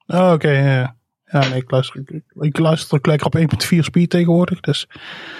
Oh, 0.07 0.31
oké, 0.31 0.49
ja, 0.49 0.73
ja. 0.79 0.95
Ja, 1.25 1.39
nee, 1.49 1.61
ik 1.61 1.71
luister, 1.71 2.03
ik, 2.05 2.21
ik 2.39 2.57
luister 2.57 2.97
ook 2.97 3.05
lekker 3.05 3.27
op 3.27 3.37
1.4 3.37 3.79
speed 3.79 4.09
tegenwoordig. 4.09 4.59
Dus 4.59 4.87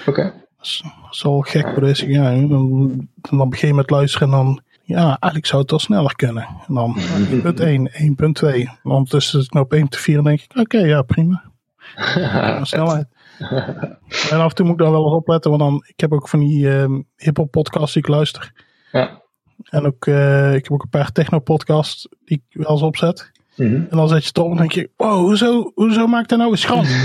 Oké. 0.05 0.24
dat 0.57 0.66
is, 0.66 0.82
dat 0.84 1.14
is 1.14 1.22
wel 1.24 1.39
gek 1.41 1.68
voor 1.74 1.82
deze. 1.82 2.07
Ja, 2.09 2.32
dan, 2.32 3.07
dan 3.22 3.49
begin 3.49 3.68
je 3.68 3.74
met 3.74 3.89
luisteren 3.89 4.28
en 4.28 4.34
dan... 4.34 4.61
Ja, 4.86 5.05
eigenlijk 5.05 5.45
zou 5.45 5.61
het 5.61 5.70
wel 5.72 5.80
sneller 5.80 6.16
kunnen. 6.16 6.47
En 6.68 6.74
dan 6.74 6.97
1.1, 6.99 8.53
1.2. 8.64 8.82
Ondertussen 8.84 9.39
zit 9.41 9.47
ik 9.47 9.53
nou 9.53 9.66
op 9.66 9.74
1.4 9.74 10.14
en 10.16 10.24
denk 10.24 10.41
ik... 10.41 10.51
Oké, 10.57 10.78
ja, 10.78 11.01
prima. 11.01 11.43
Snelheid. 12.71 13.07
En 14.29 14.39
af 14.39 14.49
en 14.49 14.55
toe 14.55 14.65
moet 14.65 14.73
ik 14.73 14.81
daar 14.81 14.91
wel 14.91 15.03
eens 15.03 15.13
opletten. 15.13 15.49
Want 15.49 15.63
dan, 15.63 15.83
ik 15.87 15.99
heb 15.99 16.11
ook 16.11 16.29
van 16.29 16.39
die 16.39 16.69
ehm 16.69 17.01
hip-hop 17.15 17.51
podcasts 17.51 17.93
die 17.93 18.01
ik 18.01 18.07
luister. 18.07 18.51
Ja. 18.91 19.21
En 19.69 19.85
ook, 19.85 20.05
eh, 20.05 20.53
ik 20.53 20.63
heb 20.63 20.71
ook 20.71 20.83
een 20.83 20.89
paar 20.89 21.11
techno 21.11 21.39
podcasts 21.39 22.07
die 22.25 22.43
ik 22.47 22.61
wel 22.61 22.71
eens 22.71 22.81
opzet. 22.81 23.31
Mhm. 23.55 23.73
En 23.73 23.87
dan 23.89 24.07
zet 24.07 24.21
je 24.21 24.27
het 24.27 24.37
op 24.37 24.51
en 24.51 24.57
denk 24.57 24.71
je, 24.71 24.89
wow, 24.97 25.19
hoezo, 25.19 25.71
hoezo 25.75 26.07
maakt 26.07 26.29
hij 26.29 26.39
nou 26.39 26.51
een 26.51 26.57
schand? 26.57 26.87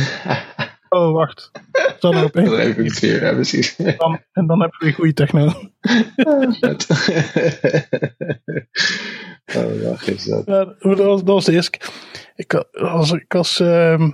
oh, 0.88 1.12
wacht. 1.12 1.50
Er 1.72 1.96
Dan 2.00 2.14
heb 2.14 2.36
ik 2.36 2.48
weer, 3.00 3.22
ja, 3.22 3.32
precies. 3.32 3.76
Dan, 3.76 4.20
en 4.32 4.46
dan 4.46 4.60
heb 4.60 4.74
je 4.78 4.84
weer 4.84 4.94
goede 4.94 5.12
techno. 5.12 5.52
Vet. 6.60 6.86
oh, 9.56 9.80
ja, 9.80 9.96
is 10.04 10.24
dat. 10.24 10.46
Ja, 10.46 10.64
dat, 10.64 10.98
was, 10.98 11.24
dat 11.24 11.34
was 11.34 11.44
de 11.44 11.52
eerste. 11.52 11.80
Ik, 12.34 12.64
was, 12.70 13.12
ik 13.12 13.32
was, 13.32 13.60
ehm, 13.60 14.10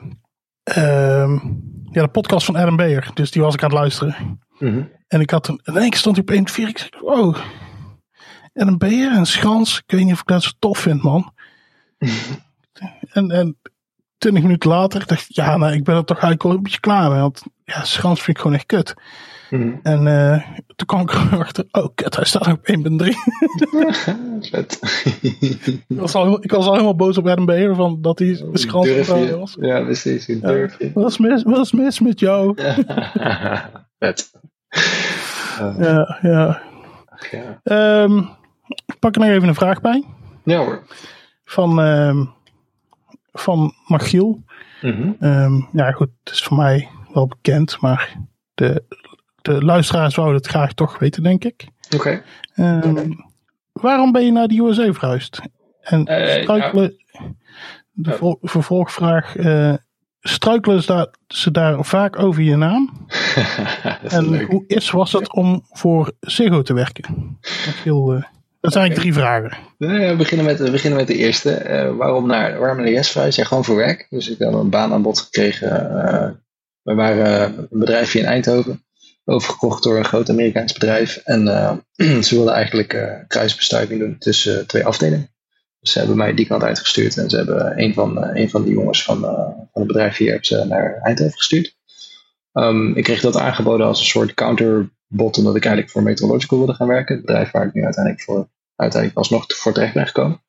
ja, 0.65 2.03
de 2.03 2.09
podcast 2.13 2.47
van 2.47 2.57
Adam 2.57 2.77
Beyer. 2.77 3.11
Dus 3.15 3.31
die 3.31 3.43
was 3.43 3.55
ik 3.55 3.63
aan 3.63 3.71
het 3.71 3.79
luisteren. 3.79 4.41
Mhm. 4.59 4.83
En 5.09 5.21
ik 5.21 5.31
had 5.31 5.49
een, 5.49 5.61
in 5.65 5.77
één 5.77 5.91
keer 5.91 5.99
stond 5.99 6.17
hij 6.17 6.25
op 6.25 6.49
1.4. 6.49 6.69
Ik 6.69 6.79
zei, 6.79 6.91
wow. 7.01 7.37
Adam 8.55 8.79
Beyer 8.79 9.13
en 9.13 9.27
Schans. 9.27 9.79
Ik 9.79 9.91
weet 9.97 10.05
niet 10.05 10.13
of 10.13 10.21
ik 10.21 10.27
dat 10.27 10.43
zo 10.43 10.51
tof 10.59 10.79
vind, 10.79 11.03
man. 11.03 11.33
en, 13.13 13.31
en 13.31 13.57
20 14.19 14.43
minuten 14.43 14.71
later 14.71 15.07
dacht 15.07 15.29
ik, 15.29 15.37
ja, 15.37 15.57
nou, 15.57 15.73
ik 15.73 15.85
ben 15.85 15.97
er 15.97 16.05
toch 16.05 16.19
eigenlijk 16.19 16.43
wel 16.43 16.53
een 16.53 16.63
beetje 16.63 16.81
klaar 16.81 17.11
mee. 17.11 17.21
Want 17.21 17.43
ja, 17.65 17.85
schans 17.85 18.23
vind 18.23 18.37
ik 18.37 18.43
gewoon 18.43 18.57
echt 18.57 18.67
kut. 18.67 18.95
Mhm. 19.59 19.75
En 19.83 20.07
eh, 20.07 20.43
toen 20.77 20.87
kwam 20.87 21.01
ik 21.01 21.11
erachter, 21.33 21.65
oh 21.71 21.89
kut, 21.95 22.17
hij 22.17 22.25
staat 22.25 22.47
op 22.47 22.69
1.3. 22.69 23.07
Vet. 24.51 24.81
ik, 25.21 25.83
was 25.89 26.15
al, 26.15 26.45
ik 26.45 26.51
was 26.51 26.67
al 26.67 26.73
helemaal 26.73 26.97
boos 26.97 27.19
op 27.19 27.27
Adam 27.29 27.45
Beheer 27.45 27.75
van 27.75 28.03
dat 28.03 28.19
hij 28.19 28.29
de 28.29 28.59
schans 28.59 28.87
Durf 28.87 29.11
aan 29.11 29.19
je? 29.19 29.39
was. 29.39 29.57
Ja, 29.61 29.81
precies. 29.83 30.27
Durf 30.27 30.79
je? 30.79 30.91
Wat 30.95 31.11
is 31.11 31.19
mis, 31.19 31.43
wat 31.43 31.59
is 31.65 31.73
mis 31.73 32.01
met 32.01 32.21
jou? 32.21 32.55
Vet. 33.99 34.31
Uh, 35.61 35.75
Ja, 35.79 36.19
ja. 36.23 36.63
ja. 37.31 37.61
Ehm, 37.63 38.19
ik 38.87 38.99
pak 38.99 39.15
er 39.15 39.21
nog 39.21 39.31
even 39.31 39.49
een 39.49 39.55
vraag 39.55 39.81
bij. 39.81 40.05
ja 40.45 40.59
hoor. 40.59 40.83
Van, 41.45 41.81
ehm, 41.81 42.25
van 43.33 43.73
Machiel. 43.87 44.43
Mhm. 44.83 45.13
Ehm, 45.21 45.61
ja, 45.73 45.91
goed, 45.91 46.09
het 46.25 46.33
is 46.35 46.43
voor 46.43 46.57
mij 46.57 46.89
wel 47.13 47.27
bekend, 47.27 47.81
maar 47.81 48.17
de, 48.55 48.85
de 49.45 49.65
luisteraars 49.65 50.15
zouden 50.15 50.37
het 50.37 50.47
graag 50.47 50.73
toch 50.73 50.99
weten, 50.99 51.23
denk 51.23 51.45
ik. 51.45 51.67
Oké. 51.95 52.23
Ehm, 52.55 53.11
waarom 53.73 54.13
ben 54.13 54.25
je 54.25 54.33
naar 54.33 54.49
de 54.49 54.59
USA 54.63 54.93
verhuisd? 54.93 55.41
En 55.81 56.05
Eh, 56.07 56.43
struikelen, 56.43 56.95
de 57.93 58.11
Oh. 58.13 58.17
vol- 58.19 58.39
vervolgvraag, 58.43 59.37
eh, 59.37 59.75
struikelen 60.21 60.83
ze 60.83 60.93
daar, 60.93 61.07
ze 61.27 61.51
daar 61.51 61.85
vaak 61.85 62.19
over 62.19 62.43
je 62.43 62.57
naam? 62.57 63.07
dat 64.03 64.13
En 64.13 64.31
leuk. 64.31 64.47
hoe 64.49 64.65
is, 64.67 64.91
was 64.91 65.13
het 65.13 65.33
om 65.33 65.65
voor 65.71 66.13
Ziggo 66.21 66.63
te 66.63 66.75
werken? 66.75 67.39
Machiel, 67.67 68.13
eh, 68.15 68.23
dat 68.61 68.73
zijn 68.73 68.85
eigenlijk 68.85 68.95
drie 69.01 69.13
vragen. 69.13 69.57
We, 69.79 70.15
beginnen 70.19 70.47
met, 70.47 70.59
we 70.59 70.71
beginnen 70.71 70.99
met 70.99 71.07
de 71.09 71.17
eerste. 71.17 71.93
Waarom 71.99 72.27
naar, 72.27 72.59
waarom 72.59 72.77
naar 72.79 72.91
Yes 72.91 73.11
verhuisd? 73.11 73.37
Ja, 73.37 73.45
gewoon 73.45 73.65
voor 73.65 73.77
werk. 73.77 74.07
Dus 74.11 74.31
ik 74.31 74.39
had 74.39 74.55
een 74.55 74.71
baan 74.71 74.93
aan 74.93 75.03
bod 75.03 75.19
gekregen. 75.21 76.03
eh, 76.09 76.31
we 76.83 76.95
waren 76.95 77.59
een 77.59 77.79
bedrijfje 77.79 78.19
in 78.19 78.25
Eindhoven. 78.25 78.83
Overgekocht 79.25 79.83
door 79.83 79.99
een 79.99 80.05
groot 80.05 80.31
Amerikaans 80.31 80.73
bedrijf. 80.73 81.17
En 81.17 81.49
eh, 81.49 81.77
ze 82.27 82.35
wilden 82.35 82.55
eigenlijk 82.55 82.93
eh 82.93 83.13
kruisbestuiving 83.27 84.01
doen 84.01 84.19
tussen 84.19 84.67
twee 84.67 84.85
afdelingen. 84.85 85.31
Dus 85.81 85.93
ze 85.93 85.99
hebben 85.99 86.17
mij 86.17 86.35
die 86.35 86.47
kant 86.47 86.63
uitgestuurd. 86.63 87.17
En 87.17 87.31
ze 87.31 87.37
hebben 87.37 87.83
een 87.83 87.95
van, 87.95 88.25
eh, 88.25 88.41
een 88.41 88.51
van 88.51 88.63
die 88.63 88.73
jongens 88.73 89.05
van, 89.05 89.25
eh, 89.25 89.33
van 89.33 89.69
het 89.73 89.87
bedrijf 89.87 90.17
hier 90.17 90.65
naar 90.69 91.01
Eindhoven 91.03 91.37
gestuurd. 91.37 91.77
Ehm, 92.53 92.93
ik 92.93 93.05
kreeg 93.05 93.21
dat 93.21 93.37
aangeboden 93.37 93.87
als 93.87 93.99
een 93.99 94.07
soort 94.07 94.35
counterbot. 94.35 95.39
Omdat 95.39 95.57
ik 95.57 95.65
eigenlijk 95.65 95.91
voor 95.91 96.03
Meteorological 96.03 96.59
wilde 96.59 96.75
gaan 96.75 96.89
werken. 96.89 97.17
Het 97.17 97.25
bedrijf 97.25 97.51
waar 97.51 97.67
ik 97.67 97.73
nu 97.73 97.85
uiteindelijk 97.85 98.25
voor 98.25 98.49
uiteindelijk 98.77 99.21
alsnog 99.21 99.45
voor 99.47 99.73
terecht 99.73 99.95
ben 99.95 100.07
gekomen. 100.07 100.43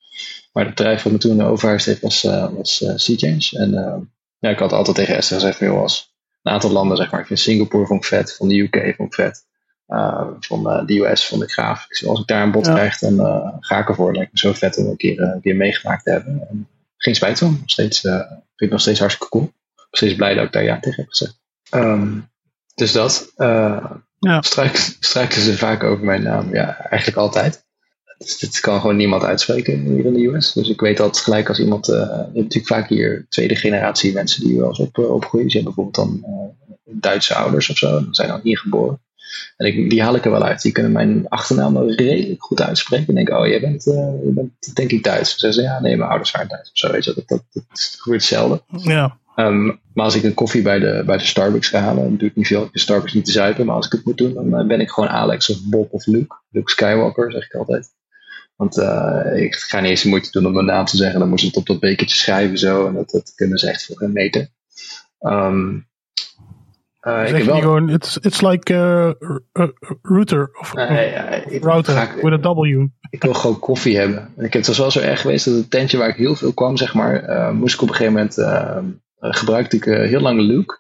Maar 0.54 0.66
het 0.66 0.76
bedrijf 0.76 1.04
wat 1.04 1.12
me 1.12 1.18
toen 1.18 1.42
overhuisd 1.42 1.86
heeft 1.86 2.02
was, 2.02 2.24
eh 2.24 2.50
was 2.52 2.82
eh, 2.82 2.94
Sea 2.96 3.16
Change. 3.18 3.50
En 3.52 3.74
eh, 3.74 3.98
ja, 4.40 4.50
ik 4.50 4.60
had 4.60 4.74
altijd 4.74 4.96
tegen 4.96 5.16
Esther 5.16 5.40
gezegd, 5.40 5.62
als 5.62 6.15
een 6.46 6.52
aantal 6.54 6.72
landen, 6.72 6.98
zeg 6.98 7.12
maar. 7.12 7.20
Ik 7.20 7.26
vind 7.28 7.40
Singapore 7.40 7.86
vond 7.86 8.02
ik 8.04 8.08
vet, 8.10 8.36
van 8.36 8.48
de 8.48 8.60
UK 8.60 8.94
vond 8.96 9.10
ik 9.10 9.14
vet. 9.16 9.46
eh, 9.88 10.28
van 10.40 10.70
eh, 10.70 10.86
de 10.86 11.00
US 11.00 11.26
vond 11.28 11.44
ik 11.44 11.52
gaaf. 11.52 11.88
Als 12.08 12.20
ik 12.20 12.28
daar 12.28 12.44
een 12.44 12.52
bod 12.52 12.66
Ja. 12.66 12.74
krijg, 12.74 12.98
dan 12.98 13.20
eh, 13.20 13.48
ga 13.60 13.80
ik 13.80 13.90
ervoor. 13.90 14.14
Lijkt 14.16 14.32
me 14.32 14.38
zo 14.40 14.54
vet 14.54 14.78
om 14.78 14.86
een 14.88 14.98
keer, 14.98 15.20
een 15.22 15.42
keer 15.42 15.56
meegemaakt 15.56 16.04
te 16.04 16.12
hebben. 16.12 16.48
En 16.50 16.68
geen 16.98 17.16
spijt 17.16 17.40
van. 17.40 17.52
Nog 17.52 17.70
steeds, 17.70 18.00
vind 18.00 18.32
ik 18.56 18.70
nog 18.70 18.82
steeds 18.82 19.00
hartstikke 19.00 19.32
cool. 19.32 19.54
Nog 19.76 19.88
steeds 19.92 20.16
blij 20.16 20.34
dat 20.34 20.46
ik 20.46 20.52
daar 20.52 20.64
ja 20.64 20.80
tegen 20.80 20.96
heb 21.02 21.10
gezegd. 21.10 21.40
Ehm, 21.70 22.20
dus 22.76 22.92
dat. 22.92 23.34
Ja. 24.20 24.42
struikelen 24.42 25.42
ze 25.44 25.58
vaak 25.58 25.84
over 25.84 26.06
mijn 26.06 26.24
naam? 26.24 26.54
Ja, 26.54 26.78
eigenlijk 26.80 27.18
altijd. 27.18 27.65
Dus 28.18 28.38
dit 28.38 28.60
kan 28.60 28.82
gewoon 28.82 28.96
niemand 28.96 29.24
uitspreken 29.24 29.80
hier 29.80 30.06
in 30.06 30.14
de 30.14 30.26
US. 30.26 30.54
Dus 30.54 30.70
ik 30.70 30.80
weet 30.80 31.00
altijd 31.00 31.24
gelijk 31.24 31.48
als 31.48 31.60
iemand. 31.60 31.90
eh, 31.90 31.96
je 31.96 32.16
hebt 32.16 32.34
natuurlijk 32.34 32.68
vaak 32.68 32.90
hier 32.90 33.26
tweede 33.30 33.56
generatie 33.56 34.14
mensen 34.14 34.44
die 34.44 34.58
wel 34.58 34.68
eens 34.68 34.80
op, 34.80 34.98
eh, 34.98 35.14
opgroeien. 35.14 35.50
Ze 35.50 35.58
hebben 35.58 35.76
bijvoorbeeld 35.76 36.08
dan 36.08 36.32
eh, 36.32 36.94
Duitse 37.00 37.36
ouders 37.36 37.70
of 37.70 37.78
zo. 37.78 37.98
En 37.98 38.08
zijn 38.12 38.28
dan 38.28 38.40
hier 38.44 38.58
geboren. 38.58 39.00
En 39.58 39.66
ik, 39.66 39.90
die 39.90 40.02
haal 40.02 40.16
ik 40.16 40.26
er 40.26 40.32
wel 40.32 40.44
uit. 40.44 40.62
Die 40.62 40.72
kunnen 40.72 40.92
mijn 40.92 41.28
achternaam 41.28 41.74
wel 41.74 41.92
redelijk 41.92 42.44
goed 42.44 42.62
uitspreken. 42.62 43.08
En 43.08 43.16
denken, 43.16 43.40
oh, 43.40 43.48
jij 43.48 43.60
bent, 43.60 43.84
je 43.84 44.32
bent 44.34 44.76
denk 44.76 44.92
ik 44.92 45.04
Duits. 45.04 45.38
Ze 45.38 45.52
zeggen, 45.52 45.74
ja, 45.74 45.80
nee, 45.80 45.98
mijn 45.98 46.10
ouders 46.10 46.32
waren 46.32 46.48
Duits. 46.48 46.72
Of 46.72 46.78
zo, 46.78 46.92
weet 46.92 47.06
je. 47.06 47.14
Dat, 47.14 47.28
dat, 47.28 47.44
dat 47.52 47.96
gebeurt 48.00 48.24
zelden. 48.24 48.62
Ja, 48.78 49.18
Ehm, 49.36 49.66
maar 49.66 50.06
als 50.06 50.16
ik 50.16 50.24
een 50.24 50.34
koffie 50.34 50.62
bij 50.62 50.80
de, 50.80 51.04
bij 51.06 51.18
de 51.18 51.26
Starbucks 51.26 51.68
ga 51.68 51.80
halen, 51.80 52.04
dan 52.04 52.18
doe 52.18 52.30
ik 52.30 52.36
niet 52.36 52.48
veel. 52.48 52.64
Ik 52.64 52.74
de 52.74 52.80
Starbucks 52.80 53.14
niet 53.14 53.26
te 53.26 53.32
zuipen, 53.32 53.66
maar 53.66 53.76
als 53.76 53.86
ik 53.86 53.92
het 53.92 54.06
moet 54.06 54.18
doen, 54.18 54.34
dan 54.34 54.68
ben 54.68 54.80
ik 54.80 54.90
gewoon 54.90 55.10
Alex 55.10 55.50
of 55.50 55.58
Bob 55.64 55.94
of 55.94 56.06
Luke. 56.06 56.36
Luke 56.50 56.72
Skywalker, 56.72 57.32
zeg 57.32 57.46
ik 57.46 57.54
altijd. 57.54 57.94
Want 58.56 58.78
eh, 58.78 59.42
ik 59.44 59.56
ga 59.56 59.80
niet 59.80 59.90
eens 59.90 60.02
de 60.02 60.10
moeite 60.10 60.32
doen 60.32 60.46
om 60.46 60.54
mijn 60.54 60.66
naam 60.66 60.86
te 60.86 60.98
zeggen. 60.98 61.20
Dan 61.20 61.30
moest 61.30 61.46
het 61.46 61.56
op 61.56 61.66
dat 61.66 61.80
bekertje 61.80 62.16
schrijven 62.18 62.58
zo. 62.58 62.88
En 62.88 62.94
dat, 62.94 63.10
dat 63.10 63.34
kunnen 63.36 63.58
ze 63.58 63.70
echt 63.70 63.86
voor 63.86 64.02
een 64.02 64.14
meter. 64.14 64.50
Ehm, 65.20 65.78
eh, 67.00 67.28
ik 67.30 67.36
heb 67.36 67.46
wel... 67.46 67.60
gewoon, 67.60 67.90
it's, 67.90 68.18
it's 68.18 68.42
like 68.42 68.74
uh, 68.74 69.12
router 70.02 70.50
of 70.60 70.74
ik- 71.50 71.64
router 71.64 72.02
ik- 72.02 72.22
with 72.22 72.46
a 72.46 72.54
W. 72.54 72.86
ik 73.10 73.22
wil 73.24 73.34
gewoon 73.34 73.60
koffie 73.60 73.98
hebben. 73.98 74.18
En 74.38 74.46
ik 74.46 74.54
heb 74.54 74.66
het 74.66 74.68
was 74.68 74.78
wel 74.78 74.92
zo 74.92 75.00
erg 75.00 75.22
geweest 75.22 75.46
dat 75.46 75.54
het 75.54 75.70
tentje 75.72 75.98
waar 75.98 76.10
ik 76.10 76.16
heel 76.16 76.36
veel 76.36 76.54
kwam, 76.54 76.78
zeg 76.78 76.94
maar, 76.94 77.54
moest 77.56 77.74
ik 77.76 77.82
op 77.82 77.90
een 77.90 77.96
gegeven 77.96 78.14
moment, 78.14 78.36
gebruikte 79.36 79.76
ik 79.76 79.84
heel 79.84 80.20
lang 80.22 80.40
Luke. 80.40 80.80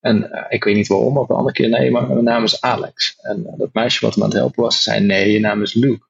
En 0.00 0.46
ik 0.48 0.64
weet 0.64 0.74
niet 0.74 0.88
waarom, 0.88 1.18
op 1.18 1.30
een 1.30 1.36
andere 1.36 1.54
keer, 1.54 1.68
nee, 1.68 1.90
maar 1.90 2.06
mijn 2.08 2.24
naam 2.24 2.44
is 2.44 2.60
Alex. 2.60 3.16
En 3.20 3.54
dat 3.56 3.68
meisje 3.72 4.06
wat 4.06 4.16
me 4.16 4.22
aan 4.22 4.28
het 4.28 4.38
helpen 4.38 4.62
was, 4.62 4.82
zei, 4.82 5.04
nee, 5.04 5.30
je 5.32 5.40
naam 5.40 5.62
is 5.62 5.74
Luke. 5.74 6.06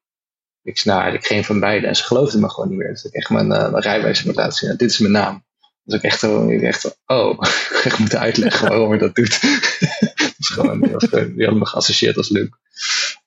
Ik 0.65 0.85
nou, 0.85 0.97
eigenlijk 1.01 1.27
geen 1.27 1.43
van 1.43 1.59
beide. 1.59 1.87
En 1.87 1.95
ze 1.95 2.03
geloofde 2.03 2.39
me 2.39 2.49
gewoon 2.49 2.69
niet 2.69 2.77
meer. 2.77 2.87
Dus 2.87 3.03
ik 3.03 3.13
echt 3.13 3.29
mijn, 3.29 3.51
eh, 3.51 3.71
mijn 3.71 3.83
rijbewijs 3.83 4.23
moet 4.23 4.35
laten 4.35 4.53
zien. 4.53 4.77
Dit 4.77 4.89
is 4.89 4.99
mijn 4.99 5.11
naam. 5.11 5.43
Dus 5.83 5.97
ik 5.97 6.03
echt 6.03 6.19
zo, 6.19 6.47
ik 6.49 6.61
echt 6.61 6.97
oh, 7.05 7.39
ik 7.83 7.97
moeten 7.97 8.19
uitleggen 8.19 8.67
waarom 8.69 8.93
ik 8.93 8.99
dat 8.99 9.15
doet. 9.15 9.41
dat 9.41 10.33
is 10.37 10.47
gewoon, 10.47 10.81
die, 10.81 10.91
was, 10.91 11.09
die 11.09 11.19
hadden 11.19 11.57
me 11.57 11.65
geassocieerd 11.65 12.17
als 12.17 12.29
Luke. 12.29 12.57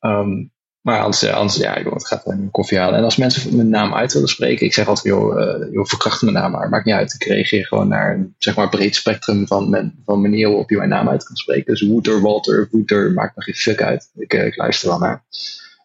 Ehm, 0.01 0.45
maar 0.81 1.01
anders, 1.01 1.21
ja, 1.21 1.33
anders 1.33 1.57
ja, 1.57 1.77
ik 1.77 1.85
wil 1.85 1.93
het 1.93 2.07
gaat 2.07 2.27
een 2.27 2.51
koffie 2.51 2.79
halen. 2.79 2.99
En 2.99 3.05
als 3.05 3.17
mensen 3.17 3.57
mijn 3.57 3.69
naam 3.69 3.95
uit 3.95 4.13
willen 4.13 4.29
spreken, 4.29 4.67
ik 4.67 4.75
zeg 4.75 4.89
altijd, 4.89 5.07
joh, 5.07 5.41
eh, 5.41 5.73
joh 5.73 5.87
verkracht 5.87 6.23
mijn 6.23 6.35
naam 6.35 6.51
maar. 6.51 6.69
Maakt 6.69 6.85
niet 6.85 6.95
uit. 6.95 7.15
Ik 7.15 7.25
reageer 7.25 7.67
gewoon 7.67 7.89
naar 7.89 8.15
een 8.15 8.35
zeg 8.39 8.57
maar, 8.57 8.69
breed 8.69 8.95
spectrum 8.95 9.47
van, 9.47 9.71
men, 9.71 10.03
van 10.05 10.21
manieren 10.21 10.51
waarop 10.51 10.71
je 10.71 10.77
mijn 10.77 10.89
naam 10.89 11.09
uit 11.09 11.25
kan 11.25 11.37
spreken. 11.37 11.73
Dus 11.73 11.89
Wouter, 11.89 12.21
Walter, 12.21 12.69
Wouter, 12.71 13.13
maakt 13.13 13.37
me 13.37 13.43
geen 13.43 13.55
fuck 13.55 13.83
uit. 13.83 14.11
Ik, 14.15 14.33
eh, 14.33 14.47
ik 14.47 14.57
luister 14.57 14.89
wel 14.89 14.99
naar. 14.99 15.25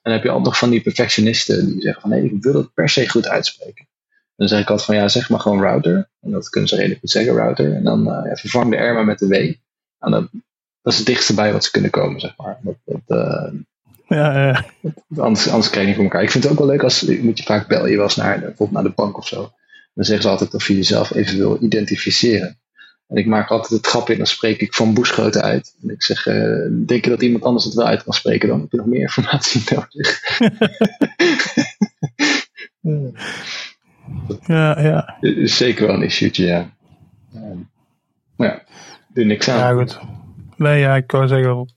En 0.04 0.12
dan 0.12 0.14
heb 0.14 0.24
je 0.24 0.30
altijd 0.30 0.46
nog 0.46 0.58
van 0.58 0.70
die 0.70 0.82
perfectionisten 0.82 1.66
die 1.66 1.82
zeggen 1.82 2.02
van, 2.02 2.10
nee, 2.10 2.24
ik 2.24 2.44
wil 2.44 2.54
het 2.54 2.74
per 2.74 2.90
se 2.90 3.10
goed 3.10 3.28
uitspreken. 3.28 3.88
Dan 4.36 4.48
zeg 4.48 4.62
ik 4.62 4.70
altijd 4.70 4.88
van, 4.88 4.96
ja, 4.96 5.08
zeg 5.08 5.30
maar 5.30 5.40
gewoon 5.40 5.62
router. 5.62 6.10
En 6.22 6.32
dat 6.32 6.50
kunnen 6.50 6.70
ze 6.70 6.76
redelijk 6.76 7.00
goed 7.00 7.10
zeggen, 7.10 7.34
router. 7.34 7.74
En 7.74 7.84
dan 7.84 8.04
ja, 8.04 8.36
vervang 8.36 8.72
de 8.72 8.78
R 8.78 8.94
maar 8.94 9.06
met 9.06 9.20
de 9.20 9.28
W. 9.28 9.34
En 10.00 10.12
dat, 10.12 10.30
dat 10.82 10.94
is 10.94 10.98
het 10.98 11.08
dichtste 11.08 11.34
bij 11.34 11.52
wat 11.52 11.64
ze 11.64 11.72
kunnen 11.72 11.92
komen, 11.92 12.20
zeg 12.20 12.38
maar. 12.38 12.60
Dat, 12.62 12.76
dat, 12.86 13.18
eh, 13.18 13.54
Ja, 14.08 14.54
eh, 14.54 14.62
Anders, 15.18 15.50
anders 15.50 15.70
krijg 15.70 15.82
je 15.82 15.86
niet 15.86 15.96
voor 15.96 16.04
elkaar. 16.04 16.24
Ik 16.24 16.32
vind 16.32 16.44
het 16.44 16.54
ook 16.54 16.60
wel 16.60 16.68
leuk 16.68 16.84
als 16.84 17.00
je 17.00 17.24
moet 17.24 17.38
je 17.38 17.44
vaak 17.44 17.68
bellen. 17.68 17.92
Je 17.92 17.98
was 17.98 18.16
naar 18.16 18.40
de, 18.40 18.46
bijvoorbeeld 18.46 18.72
naar 18.72 18.90
de 18.90 18.96
bank 18.96 19.18
of 19.18 19.28
zo. 19.28 19.52
Dan 19.94 20.06
zeggen 20.06 20.24
ze 20.24 20.30
altijd 20.30 20.54
of 20.54 20.68
je 20.68 20.76
jezelf 20.76 21.14
even 21.14 21.38
wil 21.38 21.58
identificeren. 21.62 22.58
En 23.08 23.18
ik 23.18 23.26
maak 23.26 23.50
altijd 23.50 23.72
het 23.72 23.88
grap 23.88 24.10
in, 24.10 24.18
dan 24.18 24.26
spreek 24.26 24.62
ik 24.62 24.74
van 24.74 24.94
Boeschoten 24.94 25.42
uit. 25.42 25.76
En 25.82 25.90
ik 25.90 26.04
zeg, 26.04 26.28
eh, 26.28 26.68
denk 26.86 27.04
je 27.04 27.10
dat 27.10 27.22
iemand 27.22 27.44
anders 27.44 27.66
het 27.66 27.74
wel 27.74 27.86
uit 27.86 28.04
kan 28.04 28.14
spreken? 28.14 28.48
Dan 28.48 28.60
heb 28.60 28.72
je 28.72 28.78
nog 28.78 28.86
meer 28.86 29.02
informatie 29.02 29.64
nodig. 29.74 30.40
ja, 34.48 34.82
ja. 34.82 35.18
Is 35.20 35.58
Zeker 35.58 35.88
wel 35.88 35.96
een 35.96 36.04
issue'tje, 36.04 36.46
ja. 36.46 36.70
Maar 38.36 38.48
ja, 38.48 38.64
doe 39.08 39.24
niks 39.26 39.50
aan. 39.50 39.58
Ja, 39.58 39.74
goed. 39.74 40.00
Nee, 40.58 40.80
ja, 40.80 40.96
ik 40.96 41.12
wou 41.12 41.28
zeggen, 41.28 41.68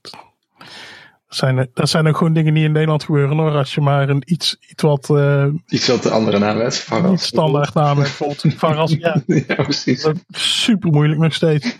dat 1.27 1.37
zijn, 1.37 1.69
dat 1.73 1.89
zijn 1.89 2.07
ook 2.07 2.17
gewoon 2.17 2.33
dingen 2.33 2.53
die 2.53 2.63
in 2.63 2.71
Nederland 2.71 3.03
gebeuren 3.03 3.37
hoor. 3.37 3.51
Als 3.51 3.75
je 3.75 3.81
maar 3.81 4.09
een 4.09 4.21
iets, 4.25 4.57
iets 4.69 4.83
wat 4.83 5.09
eh, 5.09 5.47
Iets 5.67 5.87
wat 5.87 6.03
de 6.03 6.09
andere 6.09 6.39
naam 6.39 6.57
werd. 6.57 6.89
niet 7.09 7.21
standaard 7.21 7.73
naam 7.73 7.97
hebt. 7.97 8.17
Bijvoorbeeld 8.17 8.91
ja, 8.99 9.21
ja, 9.25 9.63
precies. 9.63 10.01
dat 10.01 10.15
is 10.27 10.63
super 10.63 10.91
moeilijk 10.91 11.19
nog 11.19 11.33
steeds. 11.33 11.77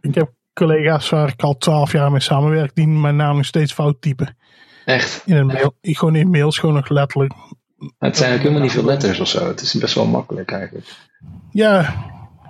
Ik 0.00 0.14
heb 0.14 0.32
collega's 0.52 1.08
waar 1.08 1.28
ik 1.28 1.42
al 1.42 1.56
twaalf 1.56 1.92
jaar 1.92 2.10
mee 2.10 2.20
samenwerk, 2.20 2.74
die 2.74 2.86
mijn 2.88 3.16
naam 3.16 3.36
nog 3.36 3.44
steeds 3.44 3.72
fout 3.72 4.00
typen. 4.00 4.36
Echt. 4.84 5.22
In 5.26 5.36
een 5.36 5.46
mail, 5.46 5.74
gewoon 5.80 6.14
in 6.14 6.30
mails, 6.30 6.58
gewoon 6.58 6.74
nog 6.74 6.88
letterlijk. 6.88 7.32
Het 7.98 8.16
zijn 8.16 8.32
ook 8.32 8.38
helemaal 8.38 8.60
niet 8.60 8.72
veel 8.72 8.84
letters 8.84 9.20
of 9.20 9.28
zo. 9.28 9.46
Het 9.46 9.60
is 9.60 9.74
best 9.74 9.94
wel 9.94 10.06
makkelijk 10.06 10.50
eigenlijk. 10.50 10.86
Ja, 11.50 11.94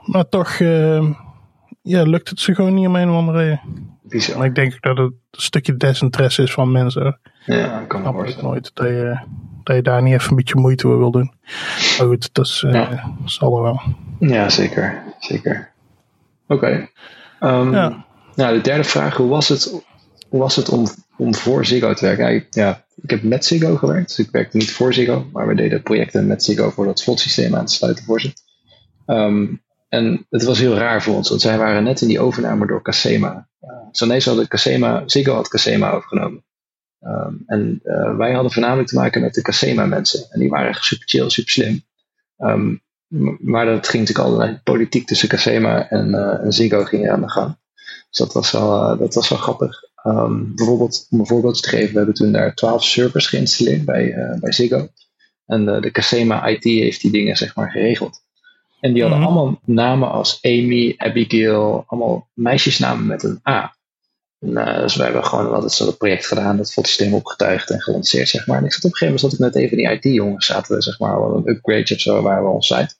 maar 0.05 0.29
toch 0.29 0.51
eh, 0.51 1.11
ja, 1.83 2.03
lukt 2.03 2.29
het 2.29 2.41
ze 2.41 2.55
gewoon 2.55 2.75
niet 2.75 2.87
om 2.87 2.97
een 2.97 3.11
of 3.11 3.17
andere 3.17 3.39
reden. 3.39 3.94
Bizar. 4.09 4.39
Maar 4.39 4.47
ik 4.47 4.55
denk 4.55 4.83
dat 4.83 4.97
het 4.97 5.07
een 5.07 5.19
stukje 5.31 5.77
desinteresse 5.77 6.43
is 6.43 6.53
van 6.53 6.73
mensen. 6.73 7.19
Ja, 7.47 7.81
ik 7.81 7.89
kan 7.89 8.03
me 8.03 8.13
voorstellen. 8.13 8.51
nooit 8.51 8.71
dat 8.75 8.87
je, 8.87 9.19
dat 9.63 9.77
je 9.77 9.83
daar 9.83 10.03
niet 10.03 10.13
even 10.15 10.31
een 10.31 10.37
beetje 10.37 10.61
moeite 10.61 10.87
voor 10.87 10.99
wil 10.99 11.11
doen. 11.11 11.33
Maar 11.99 12.07
goed, 12.07 12.35
dat 12.35 12.45
is, 12.47 12.65
eh, 12.67 12.73
zal 13.25 13.57
er 13.57 13.63
wel. 13.63 13.81
Ja, 14.19 14.49
zeker. 14.49 15.03
Zeker. 15.19 15.71
Oké. 16.49 16.89
Ehm, 17.41 17.73
Ja. 17.73 18.05
Nou, 18.35 18.55
de 18.57 18.61
derde 18.61 18.85
vraag. 18.85 19.17
Hoe 19.17 19.29
was 19.29 19.49
het, 19.49 19.83
hoe 20.29 20.41
was 20.41 20.57
het 20.57 20.69
om, 20.69 20.87
om 21.17 21.35
voor 21.35 21.67
Ziggo 21.67 21.95
te 21.95 22.05
werken? 22.05 22.25
Ja, 22.25 22.31
ik- 22.31 22.47
Ja, 22.51 22.85
ik 23.03 23.11
heb 23.11 23.23
met 23.23 23.45
Ziggo 23.45 23.77
gewerkt. 23.77 24.17
Dus 24.17 24.27
ik 24.27 24.33
werkte 24.33 24.57
niet 24.57 24.73
voor 24.73 24.95
Ziggo. 24.95 25.27
Maar 25.33 25.47
we 25.47 25.55
deden 25.55 25.83
projecten 25.83 26.27
met 26.27 26.43
Ziggo 26.45 26.71
voor 26.71 26.85
dat 26.85 27.03
VOD-systeem 27.03 27.57
aan 27.57 27.67
te 27.67 27.73
sluiten 27.75 28.05
voor 28.05 28.21
ze. 28.21 28.33
Ehm, 29.07 29.47
en 29.89 30.27
het 30.31 30.45
was 30.45 30.59
heel 30.59 30.75
raar 30.75 31.03
voor 31.03 31.15
ons. 31.15 31.29
Want 31.29 31.41
zij 31.41 31.59
waren 31.59 31.85
net 31.85 32.01
in 32.01 32.09
die 32.09 32.21
overname 32.21 32.67
door 32.67 32.83
Casema. 32.83 33.49
Zo 33.91 34.07
nee, 34.07 34.21
hadden 34.21 34.49
Casema, 34.49 35.03
Ziggo 35.07 35.35
had 35.35 35.49
Casema 35.49 35.91
overgenomen. 35.91 36.45
Ehm, 37.01 37.35
en 37.47 37.81
uh, 37.85 38.17
wij 38.17 38.33
hadden 38.33 38.53
voornamelijk 38.53 38.89
te 38.89 38.95
maken 38.95 39.21
met 39.21 39.35
de 39.35 39.43
Casema 39.43 39.87
mensen. 39.87 40.27
En 40.31 40.41
die 40.41 40.49
waren 40.49 40.69
echt 40.69 40.85
super 40.85 41.09
chill, 41.09 41.31
super 41.31 41.53
slim. 41.53 41.83
Um, 42.39 42.83
maar 43.39 43.67
dat 43.67 43.89
ging 43.89 44.07
natuurlijk 44.07 44.29
allerlei 44.29 44.61
politiek 44.65 45.07
tussen 45.07 45.29
Casema 45.29 45.89
en, 45.89 46.09
uh, 46.09 46.45
en 46.45 46.53
Ziggo 46.53 46.85
ging 46.85 47.11
aan 47.11 47.21
de 47.21 47.31
gang. 47.31 47.57
Dus 48.09 48.19
dat 48.19 48.33
was 48.33 48.51
wel, 48.51 48.93
uh, 48.93 48.99
dat 48.99 49.15
was 49.15 49.29
wel 49.29 49.39
grappig. 49.39 49.83
Um, 50.05 50.55
bijvoorbeeld, 50.55 51.07
om 51.11 51.21
een 51.21 51.27
voorbeeld 51.27 51.63
te 51.63 51.69
geven, 51.69 51.91
we 51.91 51.97
hebben 51.97 52.15
toen 52.15 52.33
daar 52.33 52.55
12 52.55 52.85
servers 52.85 53.27
geïnstalleerd 53.27 53.85
bij, 53.85 54.37
bij 54.41 54.53
Ziggo. 54.53 54.89
En 55.47 55.65
de 55.65 55.91
Casema 55.91 56.47
IT 56.47 56.65
heeft 56.65 57.01
die 57.01 57.11
dingen 57.11 57.37
zeg 57.37 57.57
maar 57.57 57.71
geregeld. 57.71 58.23
En 58.85 58.93
die 58.93 59.03
hadden 59.03 59.21
mm 59.21 59.27
-hmm. 59.27 59.37
allemaal 59.37 59.61
namen 59.65 60.11
als 60.11 60.39
Amy, 60.43 60.95
Abigail, 60.97 61.85
allemaal 61.87 62.29
meisjesnamen 62.35 63.07
met 63.07 63.23
een 63.23 63.41
A. 63.49 63.77
En, 64.39 64.51
uh, 64.51 64.81
dus 64.81 64.97
wij 64.97 65.07
hebben 65.07 65.25
gewoon 65.25 65.55
altijd 65.55 65.73
zo'n 65.73 65.97
project 65.97 66.27
gedaan, 66.27 66.57
dat 66.57 66.69
systeem 66.69 67.15
opgetuigd 67.15 67.71
en 67.71 67.81
gelanceerd, 67.81 68.29
zeg 68.29 68.47
maar. 68.47 68.59
En 68.59 68.65
ik 68.65 68.73
zat 68.73 68.85
op 68.85 68.91
een 68.91 68.97
gegeven 68.97 69.15
moment, 69.15 69.33
zat 69.33 69.33
ik 69.33 69.55
net 69.55 69.63
even 69.63 69.79
in 69.79 70.01
die 70.01 70.11
IT-jongens, 70.11 70.47
zaten 70.47 70.77
we, 70.77 70.83
zeg 70.83 70.99
maar, 70.99 71.21
een 71.21 71.49
upgrade 71.49 71.95
of 71.95 72.01
zo, 72.01 72.23
waren 72.23 72.45
we 72.45 72.49
ons 72.49 72.67
site. 72.67 72.95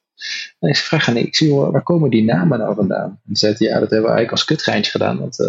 En 0.59 0.69
ik 0.69 0.77
vraag 0.77 1.09
aan 1.09 1.17
ik 1.17 1.37
zie 1.37 1.55
waar 1.55 1.83
komen 1.83 2.11
die 2.11 2.25
namen 2.25 2.59
nou 2.59 2.75
vandaan? 2.75 3.21
En 3.29 3.37
zei 3.37 3.55
ja, 3.59 3.81
dat 3.81 3.91
hebben 3.91 4.11
we 4.11 4.17
eigenlijk 4.17 4.31
als 4.31 4.45
kutgeintje 4.45 4.91
gedaan, 4.91 5.19
want 5.19 5.39
uh, 5.39 5.47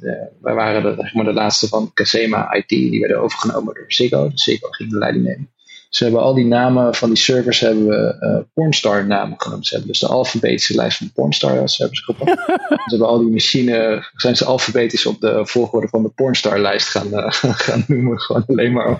ja, 0.00 0.28
wij 0.40 0.54
waren 0.54 0.82
de, 0.82 1.02
zeg 1.02 1.14
maar, 1.14 1.24
de 1.24 1.32
laatste 1.32 1.68
van 1.68 1.90
Casema 1.94 2.52
IT, 2.52 2.68
die 2.68 3.00
werden 3.00 3.20
overgenomen 3.20 3.74
door 3.74 3.84
Ziggo. 3.92 4.28
Dus 4.28 4.42
Ziggo 4.42 4.68
ging 4.70 4.90
de 4.90 4.98
leiding 4.98 5.24
nemen. 5.24 5.50
Ze 5.90 6.04
hebben 6.04 6.22
al 6.22 6.34
die 6.34 6.46
namen 6.46 6.94
van 6.94 7.08
die 7.08 7.18
servers 7.18 7.60
hebben 7.60 7.86
we 7.86 8.16
uh, 8.20 8.38
Pornstar 8.54 9.06
namen 9.06 9.40
genoemd. 9.40 9.66
Ze 9.66 9.74
hebben 9.74 9.92
dus 9.92 10.00
de 10.00 10.06
alfabetische 10.06 10.74
lijst 10.74 10.98
van 10.98 11.12
Pornstars 11.12 11.78
hebben 11.78 11.96
ze 11.96 12.02
gepakt. 12.02 12.40
ze 12.68 12.90
hebben 12.90 13.08
al 13.08 13.18
die 13.18 13.30
machines, 13.30 14.10
zijn 14.14 14.36
ze 14.36 14.44
alfabetisch 14.44 15.06
op 15.06 15.20
de 15.20 15.46
volgorde 15.46 15.88
van 15.88 16.02
de 16.02 16.08
Pornstar 16.08 16.58
lijst 16.58 16.88
gaan, 16.88 17.06
uh, 17.06 17.26
gaan 17.66 17.84
noemen. 17.86 18.20
Gewoon 18.20 18.44
alleen 18.46 18.72
maar. 18.72 18.98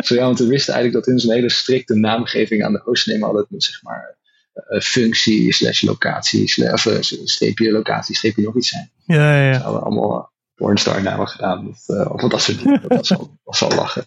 Zo 0.00 0.14
ja, 0.14 0.24
want 0.24 0.38
we 0.38 0.46
wisten 0.46 0.74
eigenlijk 0.74 1.04
dat 1.04 1.14
in 1.14 1.20
zo'n 1.20 1.34
hele 1.34 1.50
strikte 1.50 1.94
naamgeving 1.94 2.64
aan 2.64 2.72
de 2.72 2.82
hostname 2.84 3.24
altijd 3.24 3.50
moet 3.50 3.64
zeg 3.64 3.82
maar 3.82 4.18
uh, 4.70 4.80
functie 4.80 5.52
slash 5.52 5.82
locatie 5.82 6.48
slash, 6.48 6.86
of 6.86 7.04
streepje 7.24 7.72
locatie 7.72 8.16
streepje 8.16 8.42
nog 8.42 8.56
iets 8.56 8.68
zijn. 8.68 8.90
Ja, 9.04 9.34
ja, 9.34 9.44
ja. 9.44 9.52
Dus 9.52 9.62
hadden 9.62 9.82
allemaal 9.82 10.32
pornstar 10.54 11.02
namen 11.02 11.28
gedaan. 11.28 11.68
Of, 11.68 11.88
of 12.08 12.20
dat 12.20 12.42
soort 12.42 12.58
dingen. 12.58 12.82
Dat 12.88 12.96
was 12.96 13.16
al, 13.16 13.38
was 13.44 13.62
al 13.62 13.74
lachen. 13.74 14.06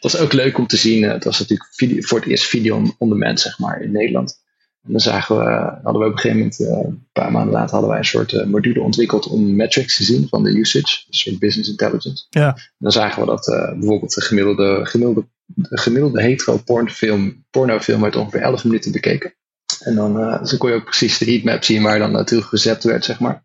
Het 0.00 0.12
was 0.12 0.20
ook 0.20 0.32
leuk 0.32 0.58
om 0.58 0.66
te 0.66 0.76
zien. 0.76 1.02
Het 1.02 1.24
was 1.24 1.38
natuurlijk 1.38 1.70
video, 1.72 2.00
voor 2.00 2.18
het 2.18 2.28
eerst 2.28 2.46
video 2.46 2.82
on 2.98 3.08
demand, 3.08 3.40
zeg 3.40 3.58
maar, 3.58 3.82
in 3.82 3.92
Nederland. 3.92 4.42
En 4.82 4.92
dan 4.92 5.00
zagen 5.00 5.36
we, 5.36 5.42
hadden 5.82 6.02
we 6.02 6.08
op 6.08 6.12
een 6.12 6.18
gegeven 6.18 6.36
moment, 6.36 6.60
uh, 6.60 6.68
een 6.68 7.08
paar 7.12 7.32
maanden 7.32 7.52
later, 7.52 7.70
hadden 7.70 7.90
wij 7.90 7.98
een 7.98 8.04
soort 8.04 8.32
uh, 8.32 8.44
module 8.44 8.80
ontwikkeld 8.80 9.26
om 9.26 9.56
metrics 9.56 9.96
te 9.96 10.04
zien 10.04 10.28
van 10.28 10.42
de 10.42 10.58
usage. 10.58 11.04
Een 11.08 11.14
soort 11.14 11.38
business 11.38 11.70
intelligence. 11.70 12.26
Ja. 12.30 12.54
En 12.54 12.74
dan 12.78 12.92
zagen 12.92 13.20
we 13.20 13.28
dat 13.28 13.44
bijvoorbeeld 13.78 14.14
de 14.14 14.20
gemiddelde, 14.20 14.80
gemiddelde, 14.86 15.26
de 15.44 15.78
gemiddelde 15.78 16.22
hetero 16.22 16.56
pornofilm, 16.56 17.44
pornofilm 17.50 18.00
werd 18.00 18.16
ongeveer 18.16 18.40
11 18.40 18.64
minuten 18.64 18.92
bekeken. 18.92 19.34
En 19.80 19.94
dan, 19.94 20.14
dan 20.14 20.58
kon 20.58 20.70
je 20.70 20.76
ook 20.76 20.84
precies 20.84 21.18
de 21.18 21.24
heatmap 21.24 21.64
zien 21.64 21.82
waar 21.82 21.98
dan 21.98 22.12
naartoe 22.12 22.42
gezet 22.42 22.84
werd, 22.84 23.04
zeg 23.04 23.20
maar. 23.20 23.44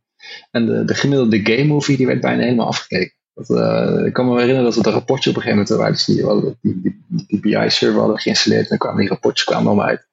En 0.52 0.66
de, 0.66 0.86
de 0.86 0.94
gemiddelde 0.94 1.40
game 1.44 1.64
movie 1.64 1.98
die 1.98 2.06
werd 2.06 2.22
bijna 2.22 2.44
helemaal 2.44 2.68
afgekeken. 2.68 3.14
Uh, 3.36 4.06
ik 4.06 4.14
kan 4.14 4.26
me 4.26 4.32
herinneren 4.32 4.64
dat 4.64 4.76
we 4.76 4.82
dat 4.82 4.94
rapportje 4.94 5.30
op 5.30 5.36
een 5.36 5.42
gegeven 5.42 5.64
moment 5.64 5.80
waren. 5.80 5.94
Dus 5.94 6.62
die, 6.62 7.04
die, 7.28 7.40
BI-server 7.40 8.00
hadden 8.00 8.20
geïnstalleerd. 8.20 8.62
En 8.62 8.70
dan 8.70 8.78
kwamen 8.78 9.00
die 9.00 9.10
rapportjes 9.10 9.46
kwamen 9.46 9.68
allemaal 9.68 9.86
uit. 9.86 10.08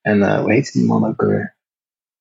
En 0.00 0.18
uh, 0.18 0.40
hoe 0.40 0.52
heette 0.52 0.72
die 0.72 0.84
man 0.84 1.06
ook 1.06 1.22
weer? 1.22 1.56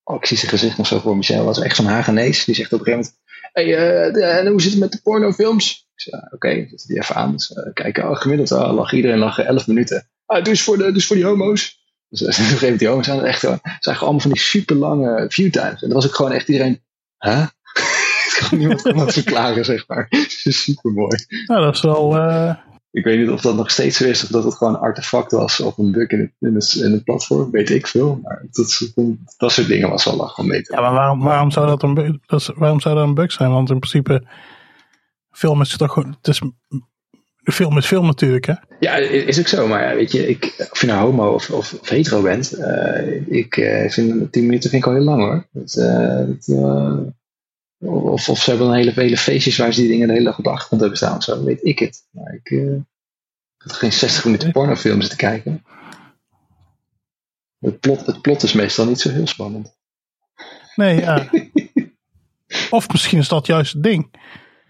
Oh, 0.04 0.16
ik 0.16 0.26
zie 0.26 0.38
zijn 0.38 0.52
gezicht 0.52 0.78
nog 0.78 0.88
zo 0.88 1.00
voor 1.00 1.18
Michel. 1.18 1.46
Was 1.46 1.62
echt 1.62 1.76
zo'n 1.76 1.86
Hagenees. 1.86 2.46
Die 2.46 2.56
zegt 2.56 2.74
op 2.74 2.80
een 2.80 2.86
gegeven 2.86 3.14
moment: 3.54 4.12
hey, 4.14 4.44
uh, 4.44 4.50
hoe 4.52 4.62
zit 4.62 4.72
het 4.72 4.80
met 4.80 4.92
de 4.92 5.00
pornofilms? 5.04 5.88
Ik 5.96 6.02
zei: 6.02 6.22
Oké, 6.22 6.36
okay, 6.36 6.68
zet 6.76 6.88
die 6.88 6.98
even 6.98 7.16
aan. 7.16 7.32
Dus, 7.32 7.60
kijken, 7.74 8.10
oh, 8.10 8.16
gemiddeld 8.16 8.52
oh, 8.52 8.74
lag 8.74 8.94
iedereen 8.94 9.18
lag 9.18 9.40
11 9.40 9.68
minuten. 9.68 10.08
Ah, 10.26 10.48
eens 10.48 10.62
voor, 10.62 10.78
de, 10.78 10.92
dus 10.92 11.08
voor 11.08 11.16
die 11.16 11.26
homo's. 11.26 11.82
Dus 12.10 12.22
op 12.22 12.28
een 12.28 12.34
gegeven 12.34 12.62
moment 12.62 12.80
die 12.80 12.88
homo's 12.88 13.10
aan. 13.10 13.26
Echt, 13.26 13.40
ze 13.40 13.60
zagen 13.80 14.02
allemaal 14.02 14.20
van 14.20 14.32
die 14.32 14.42
super 14.42 14.76
lange 14.76 15.26
viewtimes. 15.30 15.82
En 15.82 15.90
dat 15.90 15.94
was 15.94 16.06
ook 16.06 16.16
gewoon 16.16 16.32
echt 16.32 16.48
iedereen: 16.48 16.84
Huh? 17.18 17.48
Niemand 18.52 18.82
kan 18.82 18.98
dat 18.98 19.14
verklaren, 19.14 19.66
zeg 19.66 19.88
maar. 19.88 20.08
Super 20.28 20.92
mooi. 20.92 21.18
Nou, 21.46 21.64
dat 21.66 21.76
is 21.76 21.82
wel. 21.82 22.16
Uh... 22.16 22.54
Ik 22.92 23.04
weet 23.04 23.20
niet 23.20 23.30
of 23.30 23.42
dat 23.42 23.56
nog 23.56 23.72
steeds 23.72 23.98
zo 23.98 24.06
is, 24.06 24.24
of 24.24 24.30
dat 24.30 24.44
het 24.44 24.56
gewoon 24.56 24.74
een 24.74 24.80
artefact 24.80 25.32
was 25.32 25.60
of 25.60 25.78
een 25.78 25.92
bug 25.92 26.10
in 26.10 26.20
het, 26.20 26.32
in 26.40 26.56
het, 26.56 26.74
in 26.74 26.92
het 26.92 27.04
platform, 27.04 27.52
weet 27.52 27.70
ik 27.70 27.88
veel. 27.88 28.20
Maar 28.24 28.46
dat, 28.52 28.92
dat 29.38 29.52
soort 29.52 29.68
dingen 29.68 29.90
was 29.90 30.06
wel 30.06 30.16
lach 30.16 30.38
om 30.38 30.48
mee 30.48 30.62
te 30.62 30.74
Ja, 30.74 30.82
maar 30.82 30.94
waarom, 30.94 31.20
waarom, 31.20 31.52
zou 31.52 31.68
dat 31.68 31.84
een 31.84 31.94
bug, 31.94 32.18
dat 32.26 32.40
is, 32.40 32.50
waarom 32.56 32.80
zou 32.80 32.96
dat 32.96 33.04
een 33.04 33.14
bug 33.14 33.32
zijn? 33.32 33.52
Want 33.52 33.70
in 33.70 33.80
principe, 33.80 34.24
film 35.32 35.62
is 35.62 35.78
toch 35.78 35.94
gewoon. 35.94 36.16
Het 36.22 36.28
is, 36.28 36.42
film 37.44 37.78
is 37.78 37.86
film 37.86 38.06
natuurlijk, 38.06 38.46
hè? 38.46 38.54
Ja, 38.80 38.96
is 38.96 39.40
ook 39.40 39.48
zo. 39.48 39.68
Maar 39.68 39.96
weet 39.96 40.12
je, 40.12 40.28
ik, 40.28 40.68
of 40.72 40.82
je 40.82 40.88
nou 40.88 41.00
homo 41.00 41.34
of, 41.34 41.50
of, 41.50 41.74
of 41.74 41.90
hetero 41.90 42.22
bent, 42.22 42.58
uh, 42.58 43.28
ik 43.28 43.58
uh, 43.58 43.90
vind 43.90 44.32
10 44.32 44.46
minuten 44.46 44.70
vind 44.70 44.84
ik 44.84 44.90
al 44.90 44.96
heel 44.96 45.04
lang 45.04 45.22
hoor. 45.22 45.48
Dat, 45.52 45.76
uh, 46.48 46.98
of, 47.86 48.30
of 48.30 48.42
ze 48.42 48.50
hebben 48.50 48.68
een 48.68 48.74
hele 48.74 48.94
vele 48.94 49.18
feestjes 49.18 49.58
waar 49.58 49.74
ze 49.74 49.80
die 49.80 49.90
dingen 49.90 50.08
de 50.08 50.14
hele 50.14 50.26
dag 50.26 50.38
op 50.38 50.44
de 50.44 50.50
achtergrond 50.50 50.82
hebben 50.82 51.00
staan. 51.00 51.22
Zo 51.22 51.44
weet 51.44 51.64
ik 51.66 51.80
het. 51.80 52.04
Maar 52.12 52.34
ik 52.34 52.50
uh, 52.50 52.80
heb 53.58 53.72
geen 53.72 53.94
60 53.94 54.26
minuten 54.26 54.52
pornofilm 54.52 55.02
zitten 55.02 55.18
kijken. 55.18 55.64
Het 57.60 57.80
plot, 57.80 58.06
het 58.06 58.22
plot 58.22 58.44
is 58.44 58.54
meestal 58.54 58.86
niet 58.86 59.00
zo 59.00 59.10
heel 59.10 59.28
spannend. 59.28 59.76
Nee, 60.76 61.00
ja. 61.00 61.30
of 62.70 62.92
misschien 62.92 63.20
is 63.20 63.28
dat 63.28 63.48
juist 63.48 63.74
het 63.74 63.84
ding. 63.84 64.14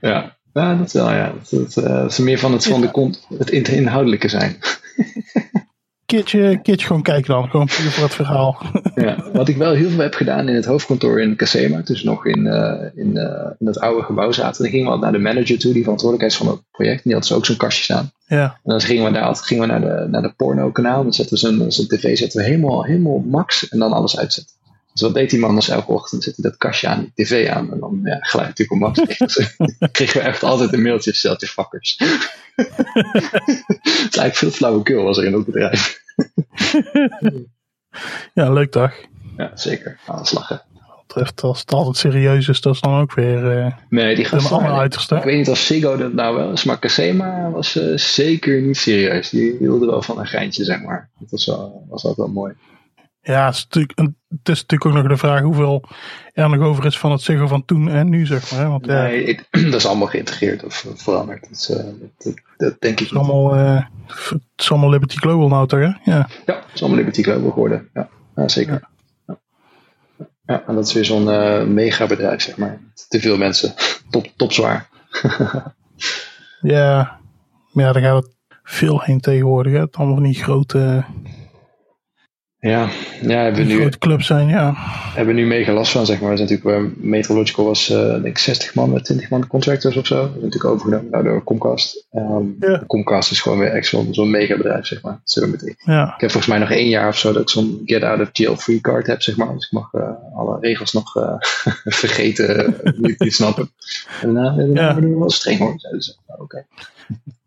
Ja, 0.02 0.38
ja 0.54 0.76
dat 0.76 0.92
wel, 0.92 1.12
ja. 1.12 1.34
Dat, 1.34 1.74
dat, 1.74 1.86
uh, 1.86 2.10
ze 2.10 2.24
meer 2.24 2.40
van 2.40 2.52
het, 2.52 2.66
van 2.66 2.82
de, 2.82 3.18
het 3.38 3.68
inhoudelijke 3.68 4.28
zijn. 4.28 4.58
keertje, 6.14 6.62
keertje 6.62 6.88
gewoon 6.88 7.02
kijken 7.02 7.34
dan. 7.34 7.50
Gewoon 7.50 7.66
puur 7.66 7.92
voor 7.92 8.04
het 8.04 8.16
verhaal. 8.16 8.58
Ja, 8.96 9.24
wat 9.34 9.48
ik 9.48 9.58
wel 9.58 9.74
heel 9.74 9.90
veel 9.90 10.00
heb 10.00 10.14
gedaan 10.14 10.50
in 10.50 10.56
het 10.56 10.66
hoofdkantoor 10.66 11.22
in 11.22 11.36
Casema, 11.36 11.82
dus 11.82 12.04
nog 12.04 12.26
in, 12.26 12.46
uh, 12.46 12.82
in, 12.96 13.10
uh, 13.16 13.50
in 13.60 13.68
het 13.68 13.80
oude 13.80 14.04
gebouw 14.04 14.32
zaten. 14.32 14.64
Dan 14.64 14.72
gingen 14.72 14.92
we 14.92 14.98
naar 14.98 15.12
de 15.12 15.18
manager 15.18 15.60
toe, 15.60 15.74
die 15.74 15.84
verantwoordelijkheid 15.84 16.44
van 16.44 16.56
het 16.56 16.72
project. 16.72 16.96
En 16.96 17.02
die 17.04 17.14
had 17.14 17.26
ze 17.26 17.36
ook 17.36 17.46
zo'n 17.46 17.58
kastje 17.58 17.84
staan. 17.84 18.12
Ja. 18.26 18.44
En 18.44 18.60
dan 18.64 18.82
gingen 18.82 19.06
we, 19.06 19.12
daar, 19.12 19.36
gingen 19.36 19.68
we 19.68 19.70
naar 19.70 19.82
de, 19.82 20.08
naar 20.10 20.22
de 20.22 20.34
porno 20.38 20.72
kanaal. 20.72 21.04
Dan 21.04 21.14
zetten 21.14 21.34
we 21.34 21.40
zijn, 21.40 21.72
zijn 21.72 21.88
tv 21.88 22.18
zetten 22.18 22.40
we 22.40 22.46
helemaal, 22.46 22.84
helemaal 22.84 23.24
max 23.26 23.70
en 23.70 23.80
dan 23.80 23.94
alles 23.94 24.18
uitzetten. 24.18 24.56
Dus 24.94 25.02
wat 25.02 25.14
deed 25.14 25.30
die 25.30 25.40
man 25.40 25.56
dus 25.56 25.70
elke 25.70 25.92
ochtend? 25.92 26.24
Zette 26.24 26.42
hij 26.42 26.50
dat 26.50 26.60
kastje 26.60 26.88
aan, 26.88 27.12
die 27.14 27.26
tv 27.26 27.50
aan. 27.50 27.72
En 27.72 27.80
dan 27.80 28.00
ja, 28.04 28.18
gelijk 28.20 28.48
natuurlijk 28.48 28.72
op 28.72 28.96
max. 28.96 29.18
dus 29.36 29.56
kregen 29.92 30.22
we 30.22 30.28
echt 30.28 30.44
altijd 30.44 30.74
een 30.74 30.82
mailtje, 30.82 31.14
stel 31.14 31.36
je 31.38 31.48
fuckers. 31.48 31.98
het 34.04 34.16
lijkt 34.16 34.38
veel 34.38 34.52
flauwekul 34.52 35.04
was 35.04 35.18
er 35.18 35.26
in 35.26 35.32
dat 35.32 35.46
bedrijf. 35.46 36.03
ja, 38.34 38.52
leuk 38.52 38.72
dag. 38.72 38.94
Ja, 39.38 39.52
zeker. 39.54 40.00
Alles 40.06 40.32
lachen. 40.32 40.62
Wat 40.88 41.08
betreft, 41.08 41.42
als 41.42 41.60
het 41.60 41.74
altijd 41.74 41.98
serieus 41.98 42.48
is, 42.48 42.62
dat 42.62 42.74
is 42.74 42.82
dan 42.82 43.00
ook 43.00 43.14
weer. 43.14 43.58
Uh, 43.58 43.74
nee, 43.90 44.16
die 44.16 44.26
gaat 44.26 44.52
allemaal. 44.52 44.84
Ik 44.84 45.00
weet 45.08 45.38
niet 45.38 45.50
of 45.50 45.58
Sigo 45.58 45.98
dat 45.98 46.14
nou 46.14 46.36
wel 46.36 46.52
is, 46.52 46.64
maar 46.64 46.80
Casema 46.80 47.52
was 47.52 47.76
uh, 47.76 47.98
zeker 47.98 48.62
niet 48.62 48.78
serieus. 48.78 49.30
Die 49.30 49.58
wilde 49.60 49.86
wel 49.86 50.02
van 50.02 50.20
een 50.20 50.28
geintje, 50.28 50.64
zeg 50.64 50.82
maar. 50.82 51.10
Dat 51.20 51.30
was, 51.30 51.46
wel, 51.46 51.86
was 51.90 52.06
altijd 52.06 52.18
wel 52.18 52.36
mooi. 52.36 52.54
Ja, 53.26 53.46
het 53.46 53.56
is, 53.56 53.64
natuurlijk, 53.64 54.00
het 54.30 54.50
is 54.50 54.62
natuurlijk 54.62 54.86
ook 54.86 54.94
nog 54.94 55.08
de 55.08 55.18
vraag 55.18 55.42
hoeveel 55.42 55.84
er 56.34 56.50
nog 56.50 56.62
over 56.68 56.86
is 56.86 57.00
van 57.00 57.12
het 57.12 57.22
zeggen 57.22 57.48
van 57.48 57.66
toen 57.66 57.90
en 57.90 58.10
nu, 58.10 58.26
zeg 58.26 58.52
maar. 58.52 58.70
Want, 58.70 58.86
nee, 58.86 59.24
ik, 59.24 59.48
dat 59.72 59.74
is 59.74 59.86
allemaal 59.86 60.08
geïntegreerd 60.08 60.64
of 60.64 60.86
veranderd. 60.96 61.42
Dat, 61.42 61.52
is, 61.52 61.70
uh, 61.70 61.78
dat, 62.18 62.34
dat, 62.58 62.76
denk 62.80 63.00
ik 63.00 63.00
het 63.00 63.12
is 63.12 63.16
allemaal, 63.16 63.56
uh, 63.56 63.82
het 64.08 64.42
is 64.56 64.72
allemaal 64.72 64.90
Liberty 64.90 65.16
Global 65.16 65.48
nou 65.48 65.68
toch, 65.68 65.80
hè? 65.80 65.86
Ja, 65.86 66.28
ja 66.46 66.56
het 66.56 66.74
is 66.74 66.80
allemaal 66.80 66.98
Liberty 66.98 67.24
Global 67.24 67.52
geworden. 67.52 67.90
Ja, 67.94 68.10
ja 68.36 68.48
zeker. 68.48 68.88
Ja. 69.28 69.40
ja. 70.46 70.64
en 70.68 70.76
dat 70.76 70.88
is 70.88 70.94
weer 70.94 71.06
zo'n 71.06 71.28
uh, 71.28 71.64
megabedrijf, 71.64 72.42
zeg 72.42 72.58
maar. 72.58 72.80
Te 73.08 73.20
veel 73.20 73.38
mensen. 73.38 73.74
Top, 74.10 74.28
top 74.36 74.52
zwaar. 74.52 74.90
ja, 76.62 77.20
maar 77.72 77.86
ja, 77.86 77.92
daar 77.92 78.02
gaat 78.02 78.24
het 78.24 78.36
veel 78.64 79.02
heen 79.02 79.20
tegenwoordig. 79.20 79.74
Hè? 79.74 79.80
Het 79.80 79.96
allemaal 79.96 80.16
van 80.16 80.24
die 80.24 80.44
grote... 80.44 81.06
Ja, 82.70 82.90
ja 83.22 83.42
hebben 83.42 83.66
we 83.66 83.74
nu. 83.74 83.80
grote 83.80 83.98
club 83.98 84.22
zijn, 84.22 84.48
ja. 84.48 84.74
Hebben 85.16 85.36
we 85.36 85.42
nu 85.42 85.48
mega 85.48 85.74
last 85.74 85.92
van, 85.92 86.06
zeg 86.06 86.20
maar. 86.20 86.30
We 86.30 86.38
zijn 86.38 86.50
natuurlijk, 86.50 86.98
Metrological 86.98 87.66
was, 87.66 87.90
uh, 87.90 88.12
denk 88.12 88.26
ik, 88.26 88.38
60 88.38 88.76
man 88.76 88.92
met 88.92 89.06
20 89.06 89.30
man 89.30 89.48
contractors 89.48 89.98
of 89.98 90.06
zo. 90.06 90.16
Dat 90.16 90.36
is 90.36 90.42
natuurlijk 90.42 90.74
overgenomen 90.74 91.12
nou, 91.12 91.24
door 91.24 91.44
Comcast. 91.44 92.06
Um, 92.14 92.56
ja. 92.60 92.84
Comcast 92.88 93.32
is 93.32 93.42
gewoon 93.42 93.60
weer 93.60 93.72
echt 93.72 93.88
zo'n 93.88 94.14
zo 94.14 94.26
mega 94.26 94.58
bedrijf, 94.58 94.86
zeg 94.86 95.02
maar. 95.02 95.22
Zo 95.24 95.48
met 95.48 95.68
ik. 95.68 95.76
Ja. 95.78 96.04
ik 96.04 96.22
heb 96.22 96.32
volgens 96.32 96.48
mij 96.48 96.58
nog 96.58 96.72
één 96.72 96.90
jaar 96.90 97.08
of 97.08 97.18
zo 97.18 97.32
dat 97.32 97.42
ik 97.42 97.50
zo'n 97.50 97.82
get 97.86 98.04
out 98.04 98.20
of 98.20 98.30
jail 98.32 98.56
free 98.56 98.82
card 98.82 99.08
heb, 99.08 99.22
zeg 99.22 99.38
maar. 99.38 99.54
Dus 99.54 99.66
ik 99.66 99.72
mag 99.72 99.94
uh, 99.94 100.10
alle 100.36 100.58
regels 100.60 100.94
nog 100.94 101.16
uh, 101.18 101.34
vergeten, 102.02 102.76
niet 102.98 103.34
snappen. 103.34 103.72
En 104.22 104.34
daarna 104.34 104.64
uh, 104.64 104.74
ja. 104.74 104.96
we 104.96 105.18
wel 105.18 105.30
streng 105.30 105.60
hoor, 105.60 105.76
ze. 106.00 106.16
Oké. 106.28 106.42
Okay. 106.42 106.66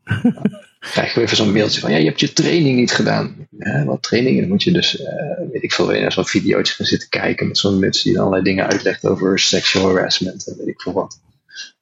krijg 0.91 1.15
je 1.15 1.21
even 1.21 1.37
zo'n 1.37 1.53
mailtje 1.53 1.81
van, 1.81 1.91
ja, 1.91 1.97
je 1.97 2.05
hebt 2.05 2.21
je 2.21 2.33
training 2.33 2.77
niet 2.77 2.93
gedaan. 2.93 3.49
Ja, 3.59 3.85
wat 3.85 4.03
trainingen? 4.03 4.41
Dan 4.41 4.49
moet 4.49 4.63
je 4.63 4.73
dus, 4.73 5.01
uh, 5.01 5.07
weet 5.53 5.63
ik 5.63 5.73
veel, 5.73 5.87
naar 5.87 6.13
zo'n 6.13 6.27
videootje 6.27 6.75
gaan 6.75 6.87
zitten 6.87 7.09
kijken 7.09 7.47
met 7.47 7.59
zo'n 7.59 7.79
mensen 7.79 8.11
die 8.11 8.19
allerlei 8.19 8.43
dingen 8.43 8.67
uitlegt 8.67 9.07
over 9.07 9.39
sexual 9.39 9.95
harassment 9.95 10.47
en 10.47 10.57
weet 10.59 10.67
ik 10.67 10.81
veel 10.81 10.93
wat. 10.93 11.21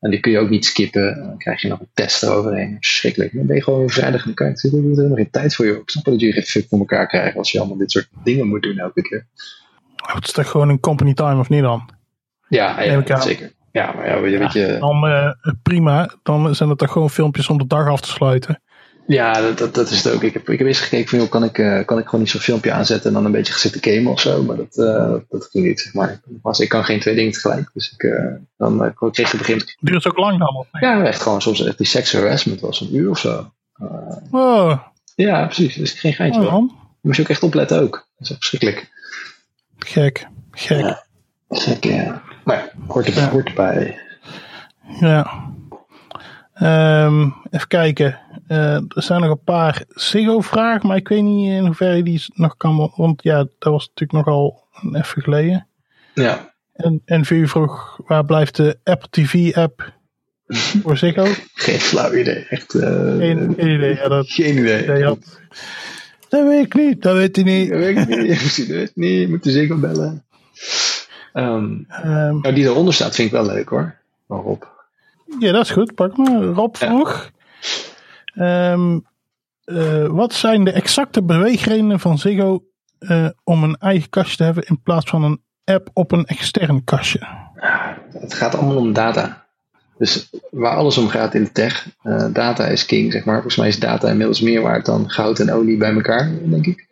En 0.00 0.10
die 0.10 0.20
kun 0.20 0.32
je 0.32 0.38
ook 0.38 0.50
niet 0.50 0.64
skippen. 0.64 1.18
Dan 1.18 1.38
krijg 1.38 1.62
je 1.62 1.68
nog 1.68 1.80
een 1.80 1.90
test 1.94 2.22
eroverheen. 2.22 2.76
Verschrikkelijk. 2.80 3.32
Dan 3.32 3.46
ben 3.46 3.56
je 3.56 3.62
gewoon 3.62 3.88
vrijdag 3.88 4.24
dan 4.24 4.34
kijkt. 4.34 4.64
Er 4.64 4.72
is 4.72 4.96
helemaal 4.96 5.16
geen 5.16 5.30
tijd 5.30 5.54
voor 5.54 5.66
je. 5.66 5.72
Ik 5.72 5.90
snap 5.90 6.04
dat 6.04 6.20
jullie 6.20 6.34
geen 6.34 6.42
fuck 6.42 6.68
voor 6.68 6.78
elkaar 6.78 7.06
krijgen 7.06 7.38
als 7.38 7.52
je 7.52 7.58
allemaal 7.58 7.76
dit 7.76 7.90
soort 7.90 8.08
dingen 8.24 8.48
moet 8.48 8.62
doen 8.62 8.78
elke 8.78 9.02
keer. 9.02 9.26
Het 9.96 10.24
is 10.24 10.32
toch 10.32 10.50
gewoon 10.50 10.68
een 10.68 10.80
company 10.80 11.14
time 11.14 11.40
of 11.40 11.48
niet 11.48 11.62
dan? 11.62 11.90
Ja, 12.48 12.78
ik 12.78 13.08
ja 13.08 13.14
aan. 13.14 13.22
zeker. 13.22 13.52
Ja, 13.72 13.92
maar 13.92 14.08
ja, 14.08 14.20
weet 14.20 14.32
je, 14.32 14.38
weet 14.38 14.52
je, 14.52 14.76
Dan 14.80 15.06
eh, 15.06 15.30
prima. 15.62 16.10
Dan 16.22 16.54
zijn 16.54 16.68
het 16.68 16.78
toch 16.78 16.92
gewoon 16.92 17.10
filmpjes 17.10 17.48
om 17.48 17.58
de 17.58 17.66
dag 17.66 17.88
af 17.88 18.00
te 18.00 18.08
sluiten. 18.08 18.62
Ja, 19.06 19.40
dat, 19.40 19.58
dat, 19.58 19.74
dat 19.74 19.90
is 19.90 20.04
het 20.04 20.14
ook. 20.14 20.22
Ik 20.22 20.32
heb, 20.32 20.48
ik 20.48 20.58
heb 20.58 20.66
eerst 20.66 20.80
gekeken 20.80 21.08
van, 21.08 21.18
joh, 21.18 21.28
kan 21.28 21.44
ik, 21.44 21.58
eh, 21.58 21.84
kan 21.84 21.98
ik 21.98 22.04
gewoon 22.04 22.20
niet 22.20 22.30
zo'n 22.30 22.40
filmpje 22.40 22.72
aanzetten 22.72 23.08
en 23.08 23.14
dan 23.14 23.24
een 23.24 23.32
beetje 23.32 23.52
gaan 23.52 23.70
zitten 23.70 23.92
gamen 23.92 24.12
of 24.12 24.20
zo. 24.20 24.42
Maar 24.42 24.56
dat, 24.56 24.76
eh, 24.76 25.14
dat, 25.28 25.48
ging 25.50 25.66
niet, 25.66 25.80
zeg 25.80 25.94
maar. 25.94 26.20
Was, 26.42 26.60
ik 26.60 26.68
kan 26.68 26.84
geen 26.84 27.00
twee 27.00 27.14
dingen 27.14 27.32
tegelijk. 27.32 27.70
Dus 27.72 27.92
ik, 27.92 28.02
eh, 28.02 28.34
dan 28.56 28.94
kreeg 28.94 29.32
een 29.32 29.38
gegeven 29.38 29.76
Duurt 29.80 30.04
het 30.04 30.12
ook 30.12 30.18
lang 30.18 30.38
dan? 30.38 30.56
Of 30.56 30.66
niet? 30.72 30.82
moment, 30.82 31.02
ja, 31.02 31.06
echt 31.06 31.22
gewoon 31.22 31.42
soms 31.42 31.64
echt 31.64 31.78
die 31.78 31.86
sex 31.86 32.12
harassment 32.12 32.60
was 32.60 32.80
een 32.80 32.96
uur 32.96 33.10
of 33.10 33.18
zo. 33.18 33.52
Oh, 34.30 34.78
ja, 35.14 35.44
precies. 35.44 35.74
Dus 35.74 35.92
geen 35.92 36.14
geintje. 36.14 36.40
oh. 36.40 36.50
Daar 36.50 36.68
moest 37.00 37.16
je 37.16 37.22
ook 37.22 37.28
echt 37.28 37.42
opletten 37.42 37.80
ook. 37.80 37.92
Dat 37.92 38.28
is 38.28 38.30
echt 38.30 38.46
verschrikkelijk. 38.46 38.92
Gek. 39.78 40.26
Gek. 40.50 40.78
Ja. 40.78 41.06
Gek, 41.48 41.84
ja. 41.84 42.22
Maar 42.44 42.72
hoort 42.86 43.06
erbij. 43.06 43.22
Ja. 43.22 43.30
Hoort 43.30 43.48
erbij. 43.48 43.98
Ja. 45.00 45.52
Ehm, 46.54 47.28
even 47.50 47.68
kijken. 47.68 48.18
Eh, 48.46 48.74
er 48.74 49.02
zijn 49.02 49.20
nog 49.20 49.30
een 49.30 49.44
paar 49.44 49.82
Ziggo-vragen, 49.88 50.86
maar 50.88 50.96
ik 50.96 51.08
weet 51.08 51.22
niet 51.22 51.50
in 51.52 51.64
hoeverre 51.66 52.02
die 52.02 52.24
nog 52.34 52.56
kan. 52.56 52.92
Want 52.96 53.22
ja, 53.22 53.36
dat 53.36 53.72
was 53.72 53.88
natuurlijk 53.94 54.26
nogal 54.26 54.62
even 54.92 55.22
geleden. 55.22 55.66
Ja. 56.14 56.52
En, 56.72 57.02
en 57.04 57.24
voor 57.24 57.36
u 57.36 57.48
vroeg, 57.48 58.00
waar 58.06 58.24
blijft 58.24 58.56
de 58.56 58.78
Apple 58.84 59.08
TV-app 59.10 59.92
voor 60.82 60.96
Ziggo? 60.96 61.24
Geen 61.54 61.78
flauw 61.80 62.12
idee. 62.12 62.46
Echt. 62.48 62.74
eh, 62.74 62.88
Geen, 63.16 63.54
geen 63.56 63.74
idee. 63.74 63.94
Ja, 63.94 64.08
dat, 64.08 64.28
Geen 64.28 64.58
idee. 64.58 64.86
dat, 64.86 65.02
had- 65.02 65.40
dat 66.28 66.46
weet 66.46 66.64
ik 66.64 66.74
niet, 66.74 67.02
dat 67.02 67.16
weet 67.16 67.36
hij 67.36 67.44
niet. 67.44 67.70
Dat 67.70 67.78
weet 67.78 67.96
ik 67.98 68.08
niet. 68.08 68.56
Dat 68.56 68.66
weet 68.66 68.88
ik 68.88 68.96
niet. 68.96 69.20
Je 69.20 69.28
moet 69.28 69.42
de 69.42 69.50
zeker 69.50 69.80
bellen. 69.80 70.24
Ehm, 71.32 71.74
Ehm, 71.88 72.38
nou, 72.40 72.52
die 72.54 72.64
eronder 72.64 72.94
staat 72.94 73.14
vind 73.14 73.28
ik 73.28 73.34
wel 73.34 73.46
leuk 73.46 73.68
hoor. 73.68 73.96
Waarop? 74.26 74.72
Ja, 75.38 75.52
dat 75.52 75.64
is 75.64 75.70
goed. 75.70 75.94
Pak 75.94 76.16
maar. 76.16 76.42
Rob 76.42 76.76
Ja. 76.76 76.86
vroeg. 76.86 77.30
Ehm, 78.34 78.98
eh, 79.64 80.06
wat 80.06 80.32
zijn 80.32 80.64
de 80.64 80.72
exacte 80.72 81.22
beweegredenen 81.22 82.00
van 82.00 82.18
Ziggo 82.18 82.64
eh, 82.98 83.28
om 83.44 83.62
een 83.62 83.76
eigen 83.76 84.08
kastje 84.10 84.36
te 84.36 84.44
hebben 84.44 84.64
in 84.66 84.82
plaats 84.82 85.10
van 85.10 85.22
een 85.22 85.40
app 85.64 85.90
op 85.92 86.12
een 86.12 86.24
extern 86.24 86.84
kastje? 86.84 87.26
Het 88.12 88.34
gaat 88.34 88.54
allemaal 88.54 88.76
om 88.76 88.92
data. 88.92 89.42
Dus 89.98 90.30
waar 90.50 90.76
alles 90.76 90.98
om 90.98 91.08
gaat 91.08 91.34
in 91.34 91.44
de 91.44 91.52
tech, 91.52 91.86
eh, 92.02 92.26
data 92.32 92.66
is 92.66 92.86
king, 92.86 93.12
zeg 93.12 93.24
maar. 93.24 93.34
Volgens 93.34 93.56
mij 93.56 93.68
is 93.68 93.78
data 93.78 94.08
inmiddels 94.08 94.40
meer 94.40 94.62
waard 94.62 94.86
dan 94.86 95.10
goud 95.10 95.38
en 95.38 95.52
olie 95.52 95.76
bij 95.76 95.94
elkaar, 95.94 96.30
denk 96.44 96.66
ik. 96.66 96.86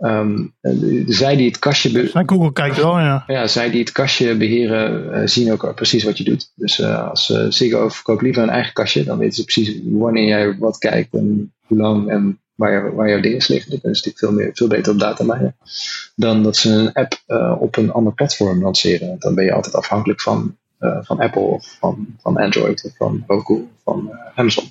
En 0.00 0.54
de- 0.60 1.04
zij 1.06 1.36
die 1.36 1.46
het 1.46 1.58
kastje 1.58 2.10
Naar 2.14 2.22
Google 2.26 2.52
kijkt 2.52 2.76
wel, 2.76 2.98
ja. 2.98 3.24
ja, 3.26 3.46
zij 3.46 3.70
die 3.70 3.80
het 3.80 3.92
kastje 3.92 4.36
beheren, 4.36 5.14
eh, 5.14 5.26
zien 5.26 5.52
ook 5.52 5.74
precies 5.74 6.04
wat 6.04 6.18
je 6.18 6.24
doet. 6.24 6.52
Dus 6.54 6.78
eh, 6.78 7.08
als 7.08 7.30
uh, 7.30 7.46
Ziggo 7.48 7.88
verkoopt 7.88 8.22
liever 8.22 8.42
een 8.42 8.50
eigen 8.50 8.72
kastje, 8.72 9.04
dan 9.04 9.18
weten 9.18 9.34
ze 9.34 9.44
precies 9.44 9.80
wanneer 9.84 10.26
jij 10.26 10.56
wat 10.58 10.78
kijkt 10.78 11.14
en 11.14 11.52
hoe 11.66 11.78
lang 11.78 12.08
en 12.10 12.40
waar, 12.54 12.94
waar 12.94 13.08
jouw 13.08 13.20
dingen 13.20 13.44
liggen. 13.46 13.70
Dan 13.70 13.80
kunnen 13.80 13.98
ze 13.98 14.08
natuurlijk 14.08 14.18
veel, 14.18 14.32
meer, 14.32 14.50
veel 14.54 14.68
beter 14.68 14.92
op 14.92 14.98
data 14.98 15.24
mijnen. 15.24 15.56
Dan 16.14 16.42
dat 16.42 16.56
ze 16.56 16.70
een 16.70 16.92
app 16.92 17.22
op 17.60 17.76
een 17.76 17.92
ander 17.92 18.12
platform 18.12 18.62
lanceren. 18.62 19.16
Dan 19.18 19.34
ben 19.34 19.44
je 19.44 19.52
altijd 19.52 19.74
afhankelijk 19.74 20.20
van, 20.20 20.56
van 20.78 21.20
Apple 21.20 21.42
of 21.42 21.76
van, 21.80 22.06
van 22.22 22.36
Android 22.36 22.84
of 22.84 22.96
van 22.96 23.24
Roku 23.26 23.54
of 23.54 23.82
van 23.84 24.10
Amazon. 24.34 24.64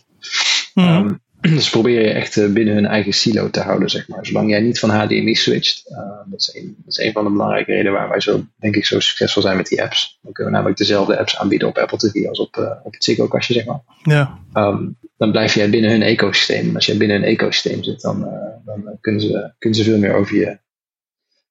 Mhm. 0.73 0.87
Ehm, 0.87 1.13
dus 1.57 1.69
probeer 1.69 2.01
je 2.01 2.09
echt 2.11 2.37
eh, 2.37 2.49
binnen 2.51 2.73
hun 2.73 2.85
eigen 2.85 3.13
silo 3.13 3.49
te 3.49 3.59
houden, 3.61 3.89
zeg 3.89 4.07
maar. 4.07 4.25
Zolang 4.25 4.49
jij 4.49 4.59
niet 4.61 4.79
van 4.79 4.89
HDMI 4.89 5.35
switcht. 5.35 5.83
eh, 5.89 5.97
dat, 6.25 6.39
is 6.39 6.55
een, 6.55 6.75
dat 6.77 6.87
is 6.97 7.05
een 7.05 7.11
van 7.11 7.23
de 7.23 7.29
belangrijke 7.31 7.71
redenen 7.71 7.91
waar 7.93 8.09
wij 8.09 8.19
zo, 8.19 8.43
denk 8.55 8.75
ik, 8.75 8.85
zo 8.85 8.99
succesvol 8.99 9.41
zijn 9.41 9.57
met 9.57 9.67
die 9.67 9.83
apps. 9.83 10.19
Dan 10.21 10.31
kunnen 10.33 10.51
we 10.51 10.57
namelijk 10.57 10.79
dezelfde 10.79 11.19
apps 11.19 11.37
aanbieden 11.37 11.67
op 11.67 11.77
Apple 11.77 11.97
TV 11.97 12.27
als 12.27 12.39
op, 12.39 12.57
eh, 12.57 12.71
op 12.83 12.93
het 12.93 13.03
Ziggo-kastje, 13.03 13.53
zeg 13.53 13.65
maar. 13.65 13.79
ja. 14.03 14.39
Ehm, 14.53 14.87
dan 15.17 15.31
blijf 15.31 15.53
jij 15.53 15.69
binnen 15.69 15.91
hun 15.91 16.01
ecosysteem. 16.01 16.69
En 16.69 16.75
als 16.75 16.85
jij 16.85 16.97
binnen 16.97 17.17
hun 17.21 17.29
ecosysteem 17.29 17.83
zit, 17.83 18.01
dan, 18.01 18.19
dan 18.65 18.97
kunnen, 19.01 19.21
ze, 19.21 19.53
kunnen 19.59 19.79
ze 19.79 19.85
veel 19.85 19.97
meer 19.99 20.13
over 20.13 20.35
je 20.35 20.57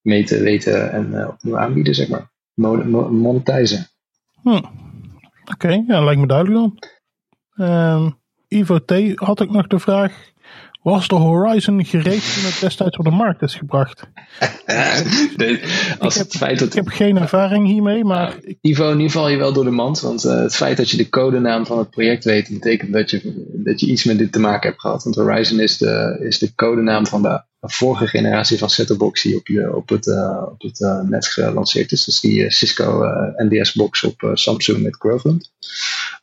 meten, 0.01 0.41
weten 0.41 0.91
en 0.91 1.27
opnieuw 1.27 1.57
aanbieden, 1.57 1.95
zeg 1.95 2.07
maar. 2.07 2.31
Mon- 2.53 2.89
mo- 2.89 3.09
monetizen. 3.09 3.87
Hm. 4.41 4.61
Oké, 5.51 5.83
ja, 5.87 6.03
lijkt 6.03 6.21
me 6.21 6.27
duidelijk 6.27 6.59
dan. 6.59 6.79
Ehm, 7.67 8.09
Ivo 8.49 8.79
T. 8.85 8.93
had 9.15 9.41
ik 9.41 9.51
nog 9.51 9.67
de 9.67 9.79
vraag. 9.79 10.13
Was 10.81 11.07
de 11.07 11.15
Horizon 11.15 11.85
gereed 11.85 12.33
toen 12.33 12.43
het 12.43 12.59
destijds 12.59 12.97
op 12.97 13.03
de 13.03 13.11
markt 13.11 13.41
is 13.41 13.55
gebracht? 13.55 14.03
Nee, 15.37 15.61
als 15.99 16.15
Ik 16.15 16.21
het 16.21 16.35
feit 16.35 16.59
dat 16.59 16.67
Ik 16.67 16.73
heb 16.73 16.87
geen 16.87 17.17
ervaring 17.17 17.67
hiermee, 17.67 18.03
maar 18.03 18.37
ik, 18.41 18.57
Ivo, 18.61 18.93
nu 18.93 19.09
val 19.09 19.29
je 19.29 19.37
wel 19.37 19.53
door 19.53 19.63
de 19.63 19.71
mand. 19.71 19.99
Want 19.99 20.23
eh, 20.23 20.41
het 20.41 20.55
feit 20.55 20.77
dat 20.77 20.89
je 20.89 20.97
de 20.97 21.09
codenaam 21.09 21.65
van 21.65 21.77
het 21.77 21.89
project 21.89 22.23
weet, 22.23 22.49
betekent 22.49 22.93
dat 22.93 23.09
je, 23.09 23.45
dat 23.53 23.79
je 23.79 23.85
iets 23.85 24.03
met 24.03 24.17
dit 24.17 24.31
te 24.31 24.39
maken 24.39 24.69
hebt 24.69 24.81
gehad. 24.81 25.03
Want 25.03 25.15
Horizon 25.15 25.59
is 25.59 25.77
de, 25.77 26.19
is 26.21 26.39
de 26.39 26.55
codenaam 26.55 27.07
van 27.07 27.21
de 27.21 27.41
vorige 27.61 28.07
generatie 28.07 28.57
van 28.57 28.69
set-top-box 28.69 29.21
die 29.21 29.35
op, 29.35 29.47
je, 29.47 29.75
op 29.75 29.89
het, 29.89 30.07
eh, 30.07 30.43
op 30.51 30.61
het 30.61 30.81
eh, 30.81 31.01
net 31.01 31.27
gelanceerd 31.27 31.91
is. 31.91 32.03
Dus 32.03 32.19
die 32.19 32.43
eh, 32.43 32.49
Cisco 32.49 33.03
NDS-box 33.37 34.03
op 34.03 34.31
Samsung 34.33 34.83
met 34.83 34.95
Groveland. 34.95 35.51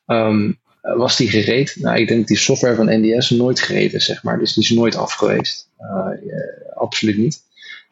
Ehm, 0.07 0.53
was 0.94 1.16
die 1.16 1.28
gereed? 1.28 1.76
Nou, 1.78 1.98
ik 1.98 2.08
denk 2.08 2.18
dat 2.18 2.28
die 2.28 2.36
software 2.36 2.74
van 2.74 3.00
NDS 3.00 3.30
nooit 3.30 3.60
gereed 3.60 3.92
is, 3.92 4.04
zeg 4.04 4.22
maar. 4.22 4.38
Dus 4.38 4.54
die 4.54 4.62
is 4.62 4.70
nooit 4.70 4.96
af 4.96 5.12
geweest. 5.12 5.68
Eh, 5.76 5.88
eh, 5.88 6.76
absoluut 6.76 7.16
niet. 7.16 7.44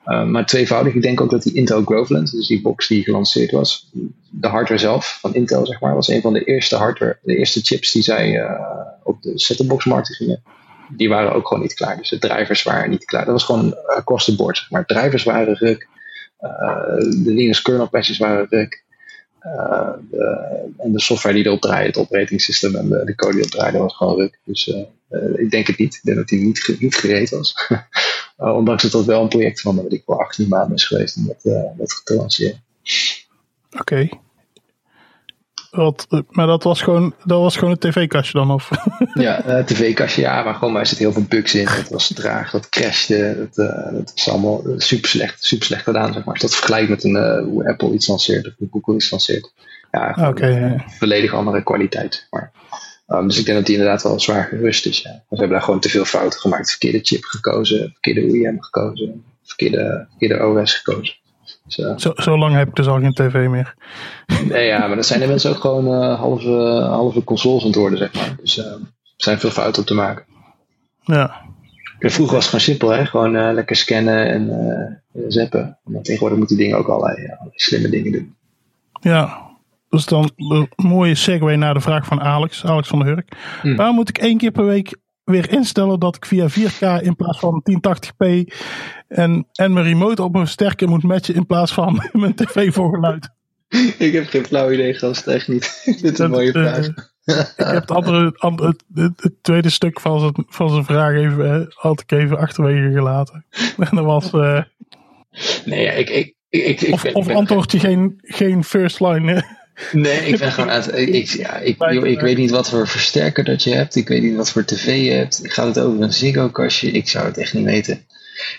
Uh, 0.07 0.25
maar 0.25 0.47
tweevoudig, 0.47 0.95
ik 0.95 1.03
denk 1.03 1.21
ook 1.21 1.31
dat 1.31 1.43
die 1.43 1.55
Intel 1.55 1.83
Groveland, 1.83 2.31
dus 2.31 2.47
die 2.47 2.63
box 2.63 2.89
die 2.89 3.03
gelanceerd 3.03 3.51
was, 3.51 3.91
de 4.31 4.49
hardware 4.49 4.81
zelf 4.81 5.19
van 5.21 5.35
Intel, 5.35 5.67
zeg 5.67 5.81
maar, 5.81 5.95
was 5.95 6.09
een 6.09 6.21
van 6.21 6.33
de 6.33 6.45
eerste 6.45 6.77
hardware, 6.77 7.19
de 7.23 7.37
eerste 7.37 7.61
chips 7.61 7.93
die 7.93 8.03
zij 8.03 8.47
op 9.03 9.23
de 9.23 9.39
set-top 9.39 9.69
box 9.69 9.85
markt 9.85 10.17
gingen. 10.17 10.43
Die 10.97 11.09
waren 11.09 11.33
ook 11.33 11.47
gewoon 11.47 11.63
niet 11.63 11.75
klaar. 11.75 11.97
Dus 11.97 12.09
de 12.09 12.19
drivers 12.19 12.63
waren 12.63 12.91
niet 12.91 13.05
klaar. 13.05 13.25
Dat 13.25 13.33
was 13.33 13.45
gewoon 13.45 13.77
across 13.87 14.25
the 14.25 14.37
board, 14.37 14.57
zeg 14.57 14.71
maar. 14.71 14.87
Drivers 14.87 15.23
waren 15.23 15.55
ruk, 15.55 15.89
de 17.23 17.33
Linux 17.33 17.63
kernel 17.63 17.89
patches 17.89 18.19
waren 18.19 18.47
ruk. 18.51 18.84
Uh, 19.45 19.93
de, 20.11 20.49
en 20.79 20.93
de 20.93 21.01
software 21.01 21.35
die 21.35 21.47
erop 21.47 21.61
draaide, 21.61 21.87
het 21.87 21.97
operating 21.97 22.41
system 22.41 22.75
en 22.75 22.89
de, 22.89 23.05
de 23.05 23.15
code 23.15 23.33
die 23.33 23.41
erop 23.41 23.53
draaide, 23.53 23.79
was 23.79 23.97
gewoon 23.97 24.17
ruk. 24.17 24.39
Dus 24.45 24.67
uh, 24.67 24.77
uh, 25.11 25.39
ik 25.39 25.51
denk 25.51 25.67
het 25.67 25.79
niet. 25.79 25.95
Ik 25.95 26.01
denk 26.03 26.17
dat 26.17 26.29
die 26.29 26.41
niet, 26.41 26.77
niet 26.79 26.95
gereed 26.95 27.31
was. 27.31 27.55
ondanks 28.37 28.83
dat 28.83 28.93
dat 28.93 29.05
wel 29.05 29.23
een 29.23 29.29
project 29.29 29.61
van, 29.61 29.83
weet 29.83 29.93
ik 29.93 30.03
wel, 30.07 30.21
18 30.21 30.49
maanden 30.49 30.77
is 30.77 30.87
geweest 30.87 31.17
om 31.17 31.27
dat, 31.27 31.43
dat 31.77 32.01
te 32.05 32.15
lanceren. 32.15 32.63
Oké. 33.79 34.09
Wat, 35.75 36.07
maar 36.29 36.47
dat 36.47 36.63
was 36.63 36.83
gewoon, 36.83 37.15
dat 37.25 37.41
was 37.41 37.57
gewoon 37.57 37.71
een 37.71 37.79
tv-kastje 37.79 38.39
dan? 38.39 38.51
Of? 38.51 38.71
ja, 39.15 39.47
uh, 39.47 39.65
tv-kastje, 39.65 40.21
ja, 40.21 40.43
maar 40.43 40.55
gewoon, 40.55 40.73
maar 40.73 40.81
er 40.81 40.87
zitten 40.87 41.07
heel 41.07 41.15
veel 41.15 41.27
bugs 41.29 41.55
in. 41.55 41.67
Het 41.67 41.89
was 41.89 42.13
traag, 42.15 42.51
dat 42.51 42.69
crashte, 42.69 43.37
dat, 43.39 43.67
uh, 43.67 43.93
dat 43.93 44.13
was 44.15 44.29
allemaal 44.29 44.63
super 44.77 45.09
slecht, 45.09 45.45
super 45.45 45.67
slecht 45.67 45.83
gedaan, 45.83 46.13
zeg 46.13 46.25
maar. 46.25 46.35
Als 46.35 46.43
dat 46.43 46.55
vergelijkt 46.55 46.89
met 46.89 47.05
een, 47.05 47.17
uh, 47.17 47.43
hoe 47.45 47.69
Apple 47.69 47.93
iets 47.93 48.07
lanceert 48.07 48.47
of 48.47 48.53
hoe 48.59 48.69
Google 48.71 48.95
iets 48.95 49.11
lanceert. 49.11 49.53
Ja, 49.91 50.29
okay, 50.29 50.61
ja. 50.61 50.85
volledig 50.87 51.35
andere 51.35 51.63
kwaliteit, 51.63 52.27
maar. 52.31 52.53
Um, 53.09 53.29
dus 53.29 53.39
ik 53.39 53.45
denk 53.45 53.57
dat 53.57 53.67
die 53.67 53.77
inderdaad 53.77 54.03
wel 54.03 54.21
zwaar 54.21 54.45
gerust 54.45 54.87
is. 54.87 55.01
Ja. 55.01 55.11
We 55.11 55.37
hebben 55.37 55.49
daar 55.49 55.63
gewoon 55.63 55.81
te 55.81 55.89
veel 55.89 56.05
fouten 56.05 56.41
gemaakt. 56.41 56.71
Verkeerde 56.71 57.01
chip 57.03 57.25
gekozen, 57.25 57.91
verkeerde 57.93 58.31
OEM 58.31 58.63
gekozen, 58.63 59.25
verkeerde, 59.43 60.07
verkeerde 60.09 60.47
OS 60.47 60.75
gekozen. 60.75 61.15
Dus, 61.77 61.87
uh, 61.87 61.93
zo, 61.97 62.13
zo, 62.15 62.39
lang 62.39 62.55
heb 62.55 62.69
ik 62.69 62.75
dus 62.75 62.87
al 62.87 63.01
geen 63.01 63.13
tv 63.13 63.49
meer. 63.49 63.75
Nee, 64.49 64.67
ja, 64.67 64.79
maar 64.79 64.95
dan 64.95 65.05
zijn 65.05 65.23
er 65.23 65.29
mensen 65.29 65.51
ook 65.51 65.61
gewoon 65.61 65.87
uh, 65.87 66.19
halve, 66.19 66.87
halve 66.91 67.25
consoles 67.25 67.63
aan 67.63 67.69
het 67.69 67.77
worden, 67.77 67.99
zeg 67.99 68.15
maar. 68.15 68.37
Dus 68.41 68.59
uh, 68.59 68.65
er 68.65 68.81
zijn 69.17 69.39
veel 69.39 69.51
fouten 69.51 69.83
op 69.83 69.89
te 69.89 69.95
maken. 69.95 70.25
Ja. 71.01 71.43
En 71.99 72.11
vroeger 72.11 72.35
was 72.35 72.45
het 72.45 72.55
gewoon 72.55 72.65
simpel, 72.65 72.89
hè? 72.89 73.07
Gewoon 73.07 73.55
lekker 73.55 73.77
scannen 73.77 74.29
en 74.29 75.03
zappen. 75.29 75.79
Maar 75.85 76.03
tegenwoordig 76.03 76.39
moeten 76.39 76.57
die 76.57 76.65
dingen 76.65 76.81
ook 76.81 76.89
allerlei, 76.89 77.17
allerlei 77.17 77.51
slimme 77.55 77.89
dingen 77.89 78.13
doen. 78.13 78.35
Ja, 79.01 79.45
dus 79.89 80.05
dan 80.05 80.31
een 80.37 80.69
mooie 80.77 81.15
segue 81.15 81.57
naar 81.57 81.75
de 81.75 81.81
vraag 81.81 82.07
van 82.07 82.21
Alex, 82.21 82.65
Alex 82.65 82.89
van 82.89 82.99
der 82.99 83.09
Hurk. 83.09 83.33
Hmm. 83.63 83.77
Waarom 83.77 83.95
moet 83.95 84.09
ik 84.09 84.19
één 84.19 84.39
keer 84.39 84.51
per 84.51 84.65
week 84.65 84.97
weer 85.25 85.51
instellen 85.53 86.01
dat 86.01 86.17
ik 86.17 86.27
via 86.27 86.49
4K 86.49 87.03
in 87.03 87.17
plaats 87.17 87.39
van 87.39 87.63
1080p 87.71 88.45
en, 89.15 89.47
en 89.53 89.73
mijn 89.73 89.87
remote 89.87 90.23
op 90.23 90.35
een 90.35 90.49
sterker 90.49 90.89
moet 90.89 91.03
matchen 91.03 91.35
in 91.35 91.47
plaats 91.47 91.73
van 91.73 92.09
mijn 92.13 92.35
tv 92.35 92.73
voor 92.73 92.95
geluid? 92.95 93.29
Ik 93.99 94.13
heb 94.13 94.27
geen 94.27 94.45
flauw 94.45 94.71
idee, 94.71 94.95
gast, 94.95 95.27
echt 95.27 95.49
niet. 95.49 95.83
Dit 96.03 96.13
is 96.13 96.19
een 96.19 96.31
mooie 96.31 96.53
vraag. 96.53 96.87
Uh, 97.25 97.39
ik 97.39 97.55
heb 97.57 97.75
het, 97.75 97.91
andere, 97.91 98.33
andere, 98.37 98.77
het, 98.95 99.13
het, 99.17 99.33
tweede 99.43 99.71
stuk 99.71 100.01
van 100.01 100.21
zijn, 100.21 100.47
van 100.49 100.71
zijn 100.71 100.85
vraag 100.85 101.15
even, 101.15 101.67
had 101.75 102.01
ik 102.01 102.13
even 102.13 102.39
achterwege 102.39 102.91
gelaten. 102.93 103.45
En 103.91 103.97
dat 103.97 104.05
was... 104.05 104.33
Uh, 104.33 104.63
nee, 105.65 105.87
ik, 105.87 106.11
ik, 106.11 106.35
ik, 106.49 106.81
ik, 106.81 106.93
of 106.93 107.03
ben, 107.03 107.15
of 107.15 107.29
antwoord 107.29 107.73
je 107.73 107.79
geen, 107.81 108.19
geen 108.23 108.65
first 108.65 109.01
line? 109.01 109.45
Nee, 109.93 110.27
ik 110.27 110.39
ben 110.39 110.53
gewoon 110.53 110.71
het. 110.71 110.99
Ik, 110.99 111.27
ja, 111.27 111.57
ik, 111.57 111.83
ik 111.83 112.21
weet 112.21 112.37
niet 112.37 112.51
wat 112.51 112.71
voor 112.71 112.89
versterker 112.89 113.45
dat 113.45 113.63
je 113.63 113.75
hebt. 113.75 113.95
Ik 113.95 114.09
weet 114.09 114.23
niet 114.23 114.37
wat 114.37 114.51
voor 114.51 114.65
tv 114.65 115.05
je 115.05 115.11
hebt. 115.11 115.41
Gaat 115.43 115.67
het 115.67 115.79
over 115.79 116.03
een 116.03 116.13
Ziggo-kastje? 116.13 116.91
Ik 116.91 117.09
zou 117.09 117.27
het 117.27 117.39
echt 117.39 117.55
niet 117.55 117.65
weten. 117.65 118.07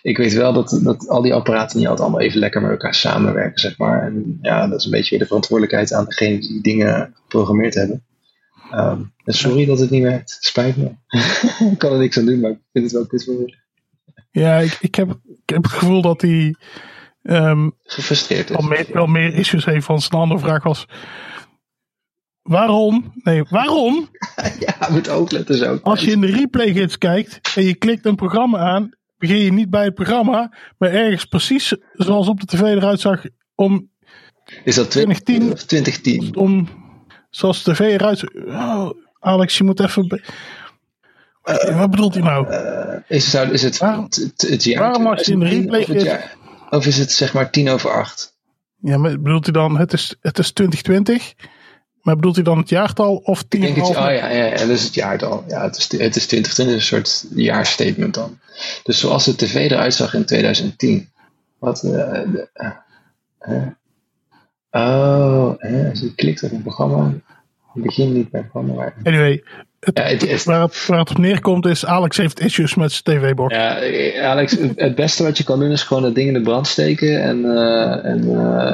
Ik 0.02 0.18
weet 0.18 0.34
wel 0.34 0.54
dat, 0.54 0.80
dat 0.84 1.08
al 1.08 1.22
die 1.22 1.34
apparaten 1.34 1.78
niet 1.78 1.88
altijd 1.88 2.08
allemaal 2.08 2.26
even 2.26 2.40
lekker 2.40 2.62
met 2.62 2.72
elkaar 2.72 2.96
samenwerken, 2.96 3.60
zeg 3.60 3.78
maar. 3.78 4.02
En 4.02 4.38
ja, 4.42 4.68
dat 4.68 4.80
is 4.80 4.86
een 4.86 4.92
beetje 4.92 5.10
weer 5.10 5.20
de 5.20 5.26
verantwoordelijkheid 5.26 5.94
aan 5.94 6.06
degene 6.06 6.40
die 6.40 6.62
dingen 6.62 7.14
geprogrammeerd 7.16 7.74
hebben. 7.74 8.04
En 9.26 9.34
sorry 9.34 9.66
dat 9.66 9.80
het 9.80 9.90
niet 9.90 10.04
werkt. 10.04 10.38
Spijt 10.40 10.78
me. 10.78 10.92
ik 11.72 11.78
kan 11.78 11.92
er 11.92 11.98
niks 11.98 12.18
aan 12.18 12.26
doen, 12.26 12.40
maar 12.40 12.52
ik 12.52 12.60
vind 12.72 12.86
het 12.86 12.94
wel 12.94 13.06
kut 13.06 13.24
voor. 13.24 13.64
Ja, 14.32 14.58
ik, 14.58 14.78
ik, 14.82 14.96
heb, 14.96 15.10
ik 15.26 15.50
heb 15.54 15.64
het 15.64 15.72
gevoel 15.72 16.02
dat 16.02 16.22
hij 16.22 16.56
ehm, 17.22 17.70
Gefrustreerd 17.84 18.50
is. 18.50 18.56
wel, 18.56 18.68
meer, 18.68 18.88
wel 18.94 19.08
meer 19.08 19.34
issues 19.34 19.66
heeft. 19.66 19.88
Want 19.88 20.04
zijn 20.04 20.22
andere 20.22 20.40
vraag 20.40 20.64
was: 20.64 20.88
waarom? 22.42 23.12
Nee, 23.16 23.44
waarom? 23.50 24.10
ja, 24.66 24.88
moet 24.90 25.10
ook 25.10 25.32
letten 25.32 25.58
zo. 25.58 25.80
Als 25.84 26.02
je 26.02 26.12
in 26.12 26.22
de 26.22 26.32
replay 26.32 26.74
gids 26.74 26.98
kijkt 26.98 27.56
en 27.56 27.64
je 27.64 27.76
klikt 27.76 28.06
een 28.06 28.16
programma 28.16 28.58
aan, 28.58 28.90
begin 29.18 29.38
je 29.38 29.52
niet 29.54 29.70
bij 29.70 29.84
het 29.84 29.94
programma, 29.94 30.54
maar 30.78 30.92
ergens 30.92 31.26
precies 31.26 31.76
zoals 31.94 32.28
op 32.28 32.40
de 32.40 32.46
tv 32.46 32.62
eruit 32.62 33.00
zag 33.00 33.24
om, 33.56 33.90
Is 34.64 34.76
dat 34.76 34.92
2010 34.92 35.52
of 35.52 35.64
2010? 35.64 36.36
om 36.36 36.68
zoals 37.30 37.64
de 37.64 37.72
tv 37.74 37.80
eruit 37.80 38.18
zag. 38.20 38.30
Oh, 38.34 38.90
Alex, 39.20 39.58
je 39.58 39.64
moet 39.64 39.80
even. 39.80 40.22
Eh, 41.44 41.78
wat 41.80 41.90
bedoelt 41.92 42.14
hij 42.14 42.24
nou? 42.24 42.48
Eh, 42.50 42.98
is, 43.18 43.30
zou, 43.30 43.50
is 43.52 43.62
het 43.62 43.78
Waarom- 43.78 44.04
het, 44.04 44.16
het, 44.16 44.50
het 44.50 44.64
jaar 44.64 44.80
waarom 44.82 45.08
als 45.08 45.26
je 45.26 45.32
in 45.32 45.40
de 45.40 45.46
2010 45.46 45.62
replay 45.80 45.82
of, 45.82 45.88
het 45.88 46.02
jaar- 46.02 46.36
of 46.70 46.86
is 46.86 46.98
het 46.98 47.12
zeg 47.12 47.34
maar 47.34 47.52
tien 47.52 47.70
over 47.70 47.90
acht? 47.92 48.34
Ja, 48.82 48.98
maar 48.98 49.22
bedoelt 49.22 49.44
hij 49.46 49.54
dan, 49.54 49.78
het 49.78 49.94
is, 49.94 50.16
het 50.22 50.40
is 50.40 50.52
2020, 50.52 51.34
maar 52.06 52.16
bedoelt 52.16 52.36
hij 52.36 52.44
dan 52.44 52.58
het 52.58 52.70
jaartal 52.70 53.16
of 53.16 53.42
Ik 53.50 53.62
denk 53.62 53.76
het, 53.76 53.86
10,5? 53.86 53.90
oh 53.90 53.96
ja, 53.96 54.10
ja, 54.10 54.30
ja, 54.30 54.58
dat 54.58 54.70
is 54.70 54.84
het 54.84 54.94
jaartal. 54.94 55.44
Ja, 55.48 55.64
het 55.64 55.78
is, 55.78 55.84
het 55.92 56.16
is 56.16 56.28
2020, 56.28 56.76
een 56.76 56.82
soort 56.82 57.26
jaarstatement 57.36 58.14
dan. 58.14 58.40
Dus 58.84 59.00
zoals 59.00 59.26
de 59.26 59.36
tv 59.36 59.72
eruit 59.72 59.94
zag 59.94 60.14
in 60.14 60.26
2010. 60.26 61.10
Wat, 61.60 61.84
eh, 61.84 61.92
de, 61.92 62.48
eh? 63.38 63.62
Oh, 64.72 65.54
hè, 65.58 65.90
als 65.90 66.00
je 66.00 66.16
klikt 66.16 66.44
op 66.44 66.52
een 66.52 66.62
programma, 66.62 67.14
begin 67.74 68.14
niet 68.14 68.30
bij 68.30 68.40
het 68.40 68.50
programma. 68.50 68.76
Maar, 68.76 68.96
Anyway, 69.04 69.44
het, 69.80 69.98
ja, 69.98 70.04
het 70.04 70.24
is, 70.24 70.44
waar, 70.44 70.62
het, 70.62 70.86
waar 70.86 71.00
het 71.00 71.10
op 71.10 71.18
neerkomt 71.18 71.66
is, 71.66 71.86
Alex 71.86 72.18
heeft 72.18 72.40
issues 72.40 72.76
met 72.76 72.92
zijn 72.92 73.20
tv-box. 73.20 73.56
ja, 73.56 73.78
eh, 73.78 74.26
Alex, 74.26 74.52
het 74.52 74.80
het 74.80 74.96
beste 74.96 75.24
wat 75.24 75.38
je 75.38 75.44
kan 75.44 75.60
doen 75.60 75.72
is 75.72 75.84
gewoon 75.84 76.04
dat 76.04 76.16
ding 76.16 76.28
in 76.28 76.34
de 76.34 76.42
brand 76.42 76.68
steken 76.68 77.22
en, 77.22 77.46
en, 78.04 78.20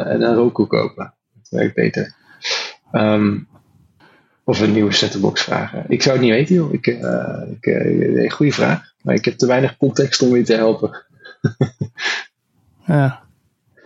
en 0.07 0.21
een 0.21 0.35
rookkoek 0.35 0.69
kopen. 0.69 1.13
Dat 1.33 1.49
werkt 1.49 1.75
beter. 1.75 2.15
Ehm, 2.91 3.37
of 4.43 4.59
een 4.59 4.71
nieuwe 4.71 4.91
set-top-box 4.91 5.41
vragen. 5.41 5.85
Ik 5.87 6.01
zou 6.01 6.15
het 6.15 6.23
niet 6.25 6.33
weten, 6.33 6.55
joh. 6.55 6.73
Ik, 6.73 6.87
eh 6.87 7.41
ik, 7.59 7.65
eh, 7.65 8.31
goede 8.31 8.51
vraag. 8.51 8.91
Maar 9.01 9.15
ik 9.15 9.25
heb 9.25 9.37
te 9.37 9.45
weinig 9.45 9.77
context 9.77 10.21
om 10.21 10.35
je 10.35 10.43
te 10.43 10.53
helpen. 10.55 11.05
Ja, 12.85 13.21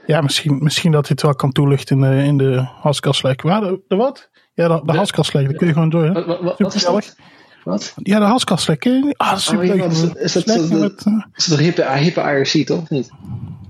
ja 0.05 0.21
misschien, 0.21 0.57
misschien 0.63 0.91
dat 0.91 1.01
hij 1.01 1.09
het 1.11 1.21
wel 1.21 1.35
kan 1.35 1.51
toelichten 1.51 2.03
in 2.03 2.09
de, 2.17 2.23
in 2.23 2.37
de 2.37 2.67
Haskell-Slack. 2.81 3.41
Waar, 3.41 3.61
de, 3.61 3.79
de 3.87 3.95
wat? 3.95 4.29
Ja, 4.53 4.67
de, 4.67 4.81
de 4.85 4.97
Haskell-Slack, 4.97 5.43
daar 5.45 5.53
kun 5.53 5.67
je 5.67 5.73
gewoon 5.73 5.89
door. 5.89 6.03
Hè? 6.05 6.11
Wat, 6.13 6.25
wat, 6.25 6.41
wat, 6.41 6.59
wat 6.59 6.73
is 6.73 6.83
dat? 6.83 7.15
Wat? 7.63 7.93
Ja, 7.95 8.19
de 8.19 8.25
Haskell-Slack. 8.25 8.85
Ah, 8.85 9.29
dat 9.29 9.37
is 9.39 9.49
Oh, 9.49 9.63
ja, 9.63 9.77
wat 9.77 9.91
is 10.15 10.33
dat- 10.33 10.45
de- 10.45 10.75
met, 10.79 11.03
eh, 11.05 11.23
Is 11.35 11.55
hippe, 11.55 11.91
hippe 11.97 12.21
IRC, 12.21 12.65
toch? 12.65 12.89
Niet? 12.89 13.09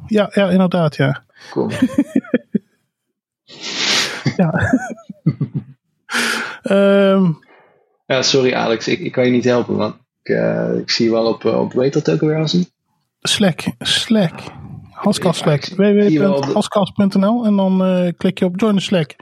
ja, 0.08 0.30
ja, 0.34 0.50
inderdaad, 0.50 0.96
ja. 0.96 1.24
Cool. 1.52 1.70
ja. 4.38 4.54
Ehm, 6.64 7.32
Ja, 8.08 8.22
sorry 8.22 8.54
Alex, 8.54 8.88
ik, 8.88 9.00
ik 9.00 9.12
kan 9.12 9.26
je 9.26 9.32
niet 9.32 9.44
helpen, 9.44 9.76
man. 9.76 9.98
Ik, 10.24 10.30
eh, 10.36 10.78
ik 10.78 10.90
zie 10.90 11.12
wel 11.12 11.26
op, 11.26 11.46
op 11.46 11.74
weet 11.74 11.94
dat 11.94 12.12
ook 12.12 12.22
alweer 12.22 12.38
als? 12.40 12.58
Slack, 13.22 13.64
Slack. 13.80 14.34
Haskell 14.92 15.32
Slack. 15.34 15.64
Zie- 15.64 15.76
zie 16.10 16.20
www.haskell.nl 16.20 17.46
en 17.46 17.56
dan 17.56 17.84
eh, 17.84 18.12
klik 18.18 18.40
je 18.40 18.46
op 18.46 18.60
join 18.60 18.76
the 18.76 18.82
Slack. 18.82 19.16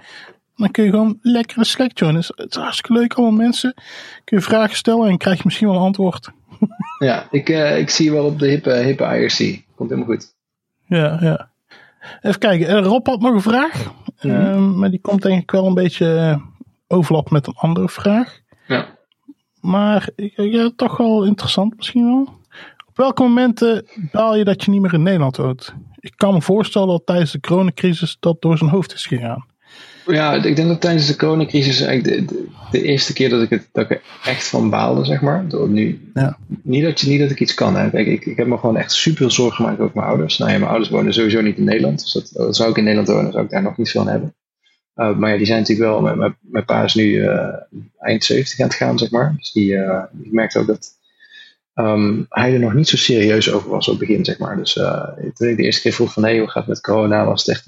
Dan 0.56 0.72
kun 0.72 0.84
je 0.84 0.90
gewoon 0.90 1.20
lekkere 1.22 1.64
Slack 1.66 1.98
joinen. 1.98 2.24
Het 2.36 2.50
is- 2.56 2.56
hartstikke 2.62 2.94
leuk, 3.00 3.14
allemaal 3.14 3.38
mensen. 3.44 3.74
Kun 4.24 4.38
je 4.38 4.44
vragen 4.44 4.76
stellen 4.76 5.10
en 5.10 5.18
krijg 5.18 5.38
je 5.38 5.42
misschien 5.46 5.68
wel 5.68 5.76
een 5.76 5.82
antwoord. 5.84 6.30
Ja, 7.00 7.28
ik, 7.32 7.50
eh, 7.50 7.78
ik 7.80 7.90
zie 7.90 8.12
wel 8.12 8.26
op 8.26 8.40
de 8.40 8.48
hippe, 8.48 8.72
hippe 8.74 9.04
IRC. 9.04 9.62
Komt 9.76 9.90
helemaal 9.90 10.12
goed. 10.16 10.34
Ja, 10.86 11.18
ja. 11.22 11.52
Even 12.22 12.40
kijken. 12.40 12.68
eh, 12.68 12.84
Rob 12.86 13.08
had 13.08 13.20
nog 13.22 13.34
een 13.34 13.42
vraag. 13.42 13.92
Mhm. 14.22 14.36
Ehm, 14.36 14.78
maar 14.80 14.90
die 14.90 15.02
komt 15.02 15.22
denk 15.22 15.42
ik 15.42 15.52
wel 15.52 15.66
een 15.66 15.74
beetje 15.74 16.16
eh, 16.16 16.42
overlap 16.88 17.32
met 17.32 17.48
een 17.48 17.56
andere 17.58 17.90
vraag. 17.90 18.40
Ja. 18.68 18.86
Maar 19.62 20.10
ja, 20.36 20.72
toch 20.76 20.98
wel 20.98 21.24
interessant 21.26 21.76
misschien 21.76 22.06
wel. 22.06 22.22
Op 22.88 22.98
welke 22.98 23.22
momenten 23.22 23.86
baal 24.12 24.36
je 24.36 24.44
dat 24.44 24.64
je 24.64 24.72
niet 24.72 24.82
meer 24.82 24.94
in 24.94 25.04
Nederland 25.04 25.38
woont? 25.38 25.74
Ik 26.00 26.14
kan 26.16 26.34
me 26.34 26.42
voorstellen 26.42 26.88
dat 26.88 27.06
tijdens 27.06 27.32
de 27.32 27.40
coronacrisis 27.40 28.18
dat 28.20 28.42
door 28.42 28.58
zijn 28.58 28.70
hoofd 28.70 28.94
is 28.94 29.06
gegaan. 29.06 29.46
Ja, 30.06 30.34
ik 30.34 30.56
denk 30.56 30.68
dat 30.68 30.82
tijdens 30.82 31.08
de 31.08 31.16
coronacrisis 31.16 31.82
eigenlijk 31.82 32.28
de, 32.28 32.36
de, 32.36 32.48
de 32.72 32.82
eerste 32.82 33.14
keer 33.14 33.30
dat 33.30 33.42
ik, 33.42 33.50
het, 33.50 33.70
dat 33.72 33.84
ik 33.84 33.90
er 33.92 34.02
echt 34.24 34.48
van 34.48 34.70
baalde, 34.70 35.06
zeg 35.06 35.22
maar. 35.22 35.48
Door 35.48 35.70
nu, 35.70 36.12
Ja. 36.14 36.38
niet, 36.64 36.84
dat 36.84 37.00
je, 37.02 37.10
niet 37.10 37.20
dat 37.20 37.32
ik 37.32 37.40
iets 37.40 37.54
kan. 37.54 37.76
Hè. 37.76 37.90
Kijk, 37.90 38.08
ik, 38.08 38.26
ik 38.26 38.38
heb 38.38 38.48
me 38.48 38.58
gewoon 38.58 38.78
echt 38.78 38.92
super 38.92 39.18
veel 39.18 39.32
zorgen 39.32 39.56
gemaakt 39.56 39.80
over 39.80 39.96
mijn 39.96 40.08
ouders. 40.08 40.38
Nou 40.38 40.52
ja, 40.52 40.58
mijn 40.58 40.70
ouders 40.70 40.92
wonen 40.92 41.14
sowieso 41.14 41.42
niet 41.42 41.58
in 41.58 41.64
Nederland. 41.64 42.00
Dus 42.02 42.12
dat, 42.12 42.30
dat 42.34 42.56
zou 42.56 42.70
ik 42.70 42.78
in 42.78 42.84
Nederland 42.84 43.10
wonen, 43.10 43.32
zou 43.32 43.44
ik 43.44 43.50
daar 43.50 43.62
nog 43.64 43.78
niet 43.78 43.90
veel 43.90 44.02
aan 44.02 44.08
hebben. 44.08 44.36
Uh, 44.96 45.16
maar 45.18 45.30
ja, 45.32 45.38
die 45.38 45.46
zijn 45.46 45.60
natuurlijk 45.60 45.90
wel. 45.90 46.02
Mijn, 46.02 46.18
mijn, 46.18 46.38
mijn 46.42 46.66
pa 46.66 46.84
is 46.84 46.94
nu 46.94 47.04
uh, 47.04 47.48
eind 48.00 48.24
70 48.24 48.60
aan 48.60 48.68
het 48.68 48.76
gaan, 48.76 48.98
zeg 48.98 49.12
maar. 49.12 49.34
Dus 49.38 49.52
die, 49.52 49.72
uh, 49.72 50.04
die 50.12 50.34
merkte 50.34 50.60
ook 50.60 50.68
dat 50.68 50.90
um, 51.76 52.26
hij 52.30 52.54
er 52.54 52.60
nog 52.60 52.74
niet 52.74 52.88
zo 52.88 52.98
serieus 52.98 53.52
over 53.52 53.70
was 53.70 53.88
op 53.88 54.00
het 54.00 54.08
begin, 54.08 54.26
zeg 54.26 54.38
maar. 54.38 54.58
Dus 54.58 54.76
uh, 54.76 55.04
toen 55.34 55.48
ik 55.48 55.58
de 55.58 55.64
eerste 55.64 55.82
keer 55.82 55.94
vroeg 55.94 56.14
van, 56.14 56.24
hé, 56.24 56.30
hey, 56.30 56.40
hoe 56.40 56.50
gaat 56.50 56.66
het 56.66 56.68
met 56.68 56.82
corona? 56.82 57.26
Was 57.26 57.46
het 57.46 57.56
echt, 57.56 57.64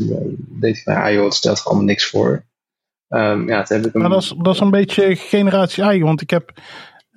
deed 0.61 0.81
hij 0.83 0.93
ja 0.93 1.11
joh, 1.11 1.25
het 1.25 1.33
stelt 1.33 1.59
er 1.59 1.65
allemaal 1.65 1.85
niks 1.85 2.09
voor. 2.09 2.43
Um, 3.09 3.47
ja, 3.47 3.63
toen 3.63 3.77
heb 3.77 3.85
ik 3.85 3.93
hem... 3.93 4.01
Maar 4.01 4.11
dat 4.11 4.21
is, 4.21 4.35
dat 4.37 4.53
is 4.53 4.59
een 4.59 4.71
beetje 4.71 5.15
generatie 5.15 5.83
eigen, 5.83 6.05
want 6.05 6.21
ik 6.21 6.29
heb, 6.29 6.51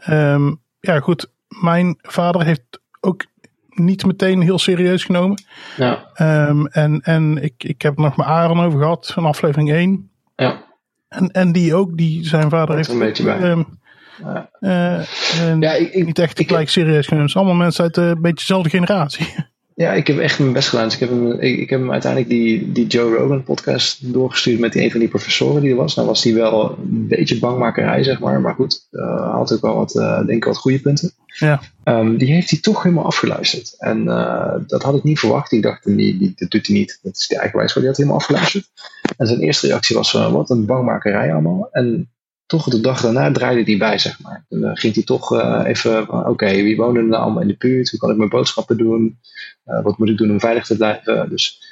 um, 0.09 0.61
ja 0.81 1.01
goed, 1.01 1.31
mijn 1.49 1.99
vader 2.01 2.45
heeft 2.45 2.81
ook 3.01 3.25
niet 3.69 4.07
meteen 4.07 4.41
heel 4.41 4.59
serieus 4.59 5.05
genomen. 5.05 5.43
Ja. 5.77 6.11
Um, 6.49 6.67
en 6.67 7.01
en 7.01 7.43
ik, 7.43 7.65
ik 7.65 7.83
heb 7.83 7.99
nog 7.99 8.17
met 8.17 8.27
Aaron 8.27 8.61
over 8.61 8.79
gehad 8.79 9.07
van 9.07 9.25
aflevering 9.25 9.73
1. 9.73 10.11
Ja. 10.37 10.65
En, 11.09 11.31
en 11.31 11.53
die 11.53 11.75
ook, 11.75 11.97
die 11.97 12.27
zijn 12.27 12.51
vader 12.51 12.77
heeft. 12.77 12.89
een 12.89 12.99
beetje 12.99 13.25
bij. 13.25 13.51
Um, 13.51 13.78
ja. 14.23 14.51
Uh, 14.61 15.61
ja, 15.61 15.73
ik, 15.73 15.93
ik, 15.93 16.07
niet 16.07 16.19
echt 16.19 16.39
ik, 16.39 16.49
gelijk 16.49 16.69
serieus 16.69 17.07
genomen. 17.07 17.25
Het 17.25 17.33
zijn 17.33 17.45
allemaal 17.45 17.63
mensen 17.65 17.85
uit 17.85 17.97
een 17.97 18.21
beetje 18.21 18.47
dezelfde 18.47 18.71
generatie. 18.71 19.35
Ja, 19.75 19.93
ik 19.93 20.07
heb 20.07 20.19
echt 20.19 20.39
mijn 20.39 20.53
best 20.53 20.69
gedaan. 20.69 20.85
Dus 20.85 20.95
ik 20.95 21.01
heb 21.01 21.09
hem, 21.09 21.33
ik, 21.33 21.59
ik 21.59 21.71
heb 21.71 21.81
hem 21.81 21.93
uiteindelijk 21.93 22.31
die, 22.31 22.73
die 22.73 22.87
Joe 22.87 23.17
Rogan 23.17 23.43
podcast 23.43 24.13
doorgestuurd 24.13 24.59
met 24.59 24.73
die, 24.73 24.83
een 24.83 24.91
van 24.91 25.01
die 25.01 25.09
professoren 25.09 25.63
die 25.63 25.71
er 25.71 25.77
was. 25.77 25.95
Nou 25.95 26.09
was 26.09 26.23
die 26.23 26.35
wel 26.35 26.71
een 26.71 27.07
beetje 27.09 27.39
bangmakerij, 27.39 28.03
zeg 28.03 28.21
maar. 28.21 28.41
Maar 28.41 28.55
goed, 28.55 28.87
uh, 28.91 29.33
had 29.33 29.53
ook 29.53 29.61
wel 29.61 29.75
wat, 29.75 29.95
uh, 29.95 30.17
denk 30.17 30.29
ik, 30.29 30.45
wat 30.45 30.57
goede 30.57 30.81
punten. 30.81 31.13
Ja. 31.27 31.61
Um, 31.85 32.17
die 32.17 32.33
heeft 32.33 32.51
hij 32.51 32.61
toch 32.61 32.83
helemaal 32.83 33.05
afgeluisterd. 33.05 33.75
En 33.79 34.05
uh, 34.05 34.55
dat 34.67 34.83
had 34.83 34.95
ik 34.95 35.03
niet 35.03 35.19
verwacht. 35.19 35.53
Ik 35.53 35.63
dacht, 35.63 35.85
die, 35.85 36.19
die, 36.19 36.33
dat 36.37 36.51
doet 36.51 36.67
hij 36.67 36.77
niet. 36.77 36.99
Dat 37.03 37.17
is 37.17 37.27
de 37.27 37.39
eigenwijs, 37.39 37.75
maar 37.75 37.83
die 37.83 37.89
had 37.89 37.97
helemaal 37.97 38.19
afgeluisterd. 38.19 38.69
En 39.17 39.27
zijn 39.27 39.41
eerste 39.41 39.67
reactie 39.67 39.97
was 39.97 40.13
wat 40.13 40.51
een 40.51 40.67
bangmakerij 40.67 41.33
allemaal. 41.33 41.69
En 41.73 42.11
toch 42.49 42.69
de 42.69 42.81
dag 42.81 43.01
daarna 43.01 43.33
draaide 43.33 43.71
hij 43.71 43.79
bij, 43.79 43.99
zeg 43.99 44.21
maar. 44.21 44.45
Dan 44.49 44.65
uh, 44.65 44.71
ging 44.75 44.95
hij 44.95 45.03
toch 45.03 45.33
uh, 45.33 45.63
even 45.65 46.07
van, 46.07 46.19
oké, 46.21 46.29
okay, 46.29 46.63
wie 46.63 46.77
wonen 46.77 47.03
er 47.03 47.09
nou 47.09 47.23
allemaal 47.23 47.43
in 47.43 47.49
de 47.49 47.57
buurt? 47.59 47.91
Hoe 47.91 47.99
kan 47.99 48.11
ik 48.11 48.17
mijn 48.17 48.29
boodschappen 48.29 48.77
doen? 48.77 49.19
Uh, 49.67 49.83
wat 49.83 49.99
moet 49.99 50.09
ik 50.09 50.17
doen 50.17 50.31
om 50.31 50.41
veilig 50.41 50.67
te 50.67 50.77
blijven? 50.77 51.29
Dus 51.31 51.63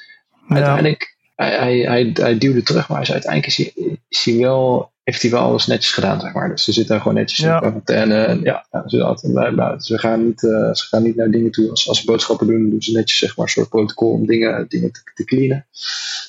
ja. 0.49 0.55
uiteindelijk, 0.55 1.17
hij, 1.35 1.51
hij, 1.59 1.79
hij, 1.79 2.11
hij, 2.15 2.39
duwde 2.39 2.63
terug, 2.63 2.89
maar 2.89 2.97
uiteindelijk 2.97 3.47
is 3.47 3.57
hij, 3.57 3.99
is 4.09 4.25
hij 4.25 4.37
wel, 4.37 4.93
heeft 5.07 5.23
hij 5.23 5.31
wel 5.31 5.41
alles 5.41 5.67
netjes 5.67 5.93
gedaan, 5.93 6.21
zeg 6.21 6.33
maar. 6.33 6.49
Dus 6.49 6.65
ze 6.65 6.73
zitten 6.73 6.99
gewoon 6.99 7.15
netjes 7.15 7.39
ja. 7.39 7.55
in 7.55 7.61
quarantaine. 7.61 8.25
En 8.25 8.41
ja, 8.43 8.67
ze, 8.87 9.03
altijd. 9.03 9.85
Ze 9.85 9.99
gaan, 9.99 10.25
niet, 10.25 10.43
uh, 10.43 10.73
ze 10.73 10.87
gaan 10.87 11.03
niet 11.03 11.17
naar 11.17 11.31
dingen 11.31 11.51
toe. 11.51 11.71
Als, 11.71 11.89
als 11.89 12.01
ze 12.01 12.05
boodschappen 12.07 12.47
doen, 12.47 12.71
doen 12.71 12.83
ze 12.83 12.93
netjes, 12.93 13.19
zeg 13.19 13.37
maar, 13.37 13.47
een 13.47 13.53
soort 13.53 13.69
protocol 13.69 14.13
om 14.13 14.27
dingen, 14.27 14.67
dingen 14.69 14.93
te, 14.93 15.01
te 15.15 15.25
cleanen. 15.25 15.67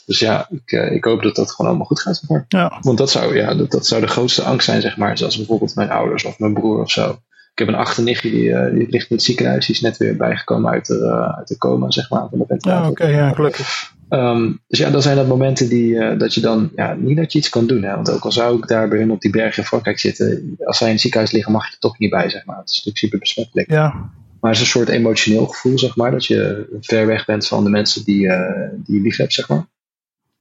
Dus 0.06 0.20
ja, 0.20 0.48
ik, 0.50 0.72
uh, 0.72 0.92
ik 0.92 1.04
hoop 1.04 1.24
dat 1.24 1.36
dat 1.36 1.52
gewoon 1.52 1.70
allemaal 1.70 1.88
goed 1.88 2.02
gaat, 2.02 2.18
zeg 2.18 2.30
maar. 2.30 2.46
Ja. 2.48 2.78
Want 2.82 2.98
dat 2.98 3.10
zou, 3.10 3.36
ja, 3.36 3.56
dat, 3.56 3.72
dat 3.72 3.88
zou 3.88 4.02
de 4.02 4.08
grootste 4.08 4.42
angst 4.42 4.66
zijn, 4.66 4.82
zeg 4.82 4.98
maar. 4.98 5.18
Zoals 5.18 5.38
bijvoorbeeld 5.38 5.76
mijn 5.76 5.90
ouders 5.90 6.24
of 6.24 6.40
mijn 6.40 6.54
broer 6.54 6.82
of 6.82 6.92
zo. 6.92 7.10
Ik 7.52 7.66
heb 7.66 7.68
een 7.68 7.82
achternichtje, 7.82 8.30
die, 8.30 8.50
uh, 8.50 8.74
die 8.74 8.90
ligt 8.90 9.10
in 9.10 9.16
het 9.16 9.26
ziekenhuis. 9.26 9.66
Die 9.66 9.76
is 9.76 9.82
net 9.82 9.98
weer 9.98 10.18
bijgekomen 10.18 10.72
uit 10.72 10.86
de, 10.86 11.34
uit 11.38 11.48
de 11.48 11.58
coma, 11.58 11.92
zeg 11.92 12.10
maar, 12.10 12.28
van 12.30 12.40
de 12.40 12.46
ventilator. 12.48 12.84
Ja, 12.84 12.90
oké, 12.90 13.04
okay, 13.04 13.16
ja, 13.16 13.34
gelukkig. 13.34 13.96
Um, 14.10 14.62
dus 14.68 14.80
ja, 14.80 14.90
dan 14.90 15.02
zijn 15.02 15.16
dat 15.16 15.28
momenten 15.28 15.70
die, 15.70 15.94
uh, 15.94 16.20
dat 16.20 16.34
je 16.34 16.42
dan, 16.42 16.72
ja, 16.76 16.94
niet 16.94 17.18
dat 17.18 17.32
je 17.32 17.40
iets 17.40 17.50
kan 17.50 17.68
doen. 17.68 17.84
Hè? 17.84 17.96
Want 17.96 18.12
ook 18.12 18.24
al 18.24 18.32
zou 18.32 18.58
ik 18.58 18.68
daar 18.68 18.88
bij 18.88 18.98
hun 18.98 19.12
op 19.12 19.22
die 19.22 19.32
berg 19.32 19.58
in 19.58 19.64
Frankrijk 19.64 20.00
zitten, 20.00 20.56
als 20.64 20.78
zij 20.78 20.88
in 20.88 20.94
het 20.94 21.02
ziekenhuis 21.02 21.32
liggen, 21.32 21.52
mag 21.52 21.66
je 21.66 21.72
er 21.72 21.80
toch 21.80 22.00
niet 22.00 22.10
bij, 22.10 22.30
zeg 22.30 22.46
maar. 22.46 22.58
Het 22.58 22.70
is 22.70 22.76
natuurlijk 22.76 22.98
super 22.98 23.20
besmettelijk. 23.20 23.72
Ja. 23.72 24.12
Maar 24.40 24.52
het 24.52 24.60
is 24.60 24.66
een 24.66 24.80
soort 24.80 24.90
emotioneel 24.90 25.46
gevoel, 25.46 25.80
zeg 25.80 25.96
maar, 25.96 26.12
dat 26.12 26.26
je 26.26 26.68
ver 26.82 27.06
weg 27.06 27.26
bent 27.26 27.48
van 27.48 27.64
de 27.64 27.70
mensen 27.70 28.04
die, 28.04 28.26
uh, 28.26 28.70
die 28.74 28.96
je 28.96 29.02
lief 29.02 29.18
hebt, 29.18 29.34
zeg 29.34 29.50
maar. 29.50 29.68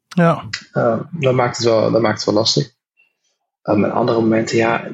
Ja. 0.09 0.49
Uh, 0.73 1.01
dat, 1.11 1.35
maakt 1.35 1.57
het 1.57 1.67
wel, 1.67 1.91
dat 1.91 2.01
maakt 2.01 2.17
het 2.17 2.27
wel 2.27 2.35
lastig. 2.35 2.71
Um, 3.63 3.85
en 3.85 3.93
andere 3.93 4.21
momenten, 4.21 4.57
ja, 4.57 4.89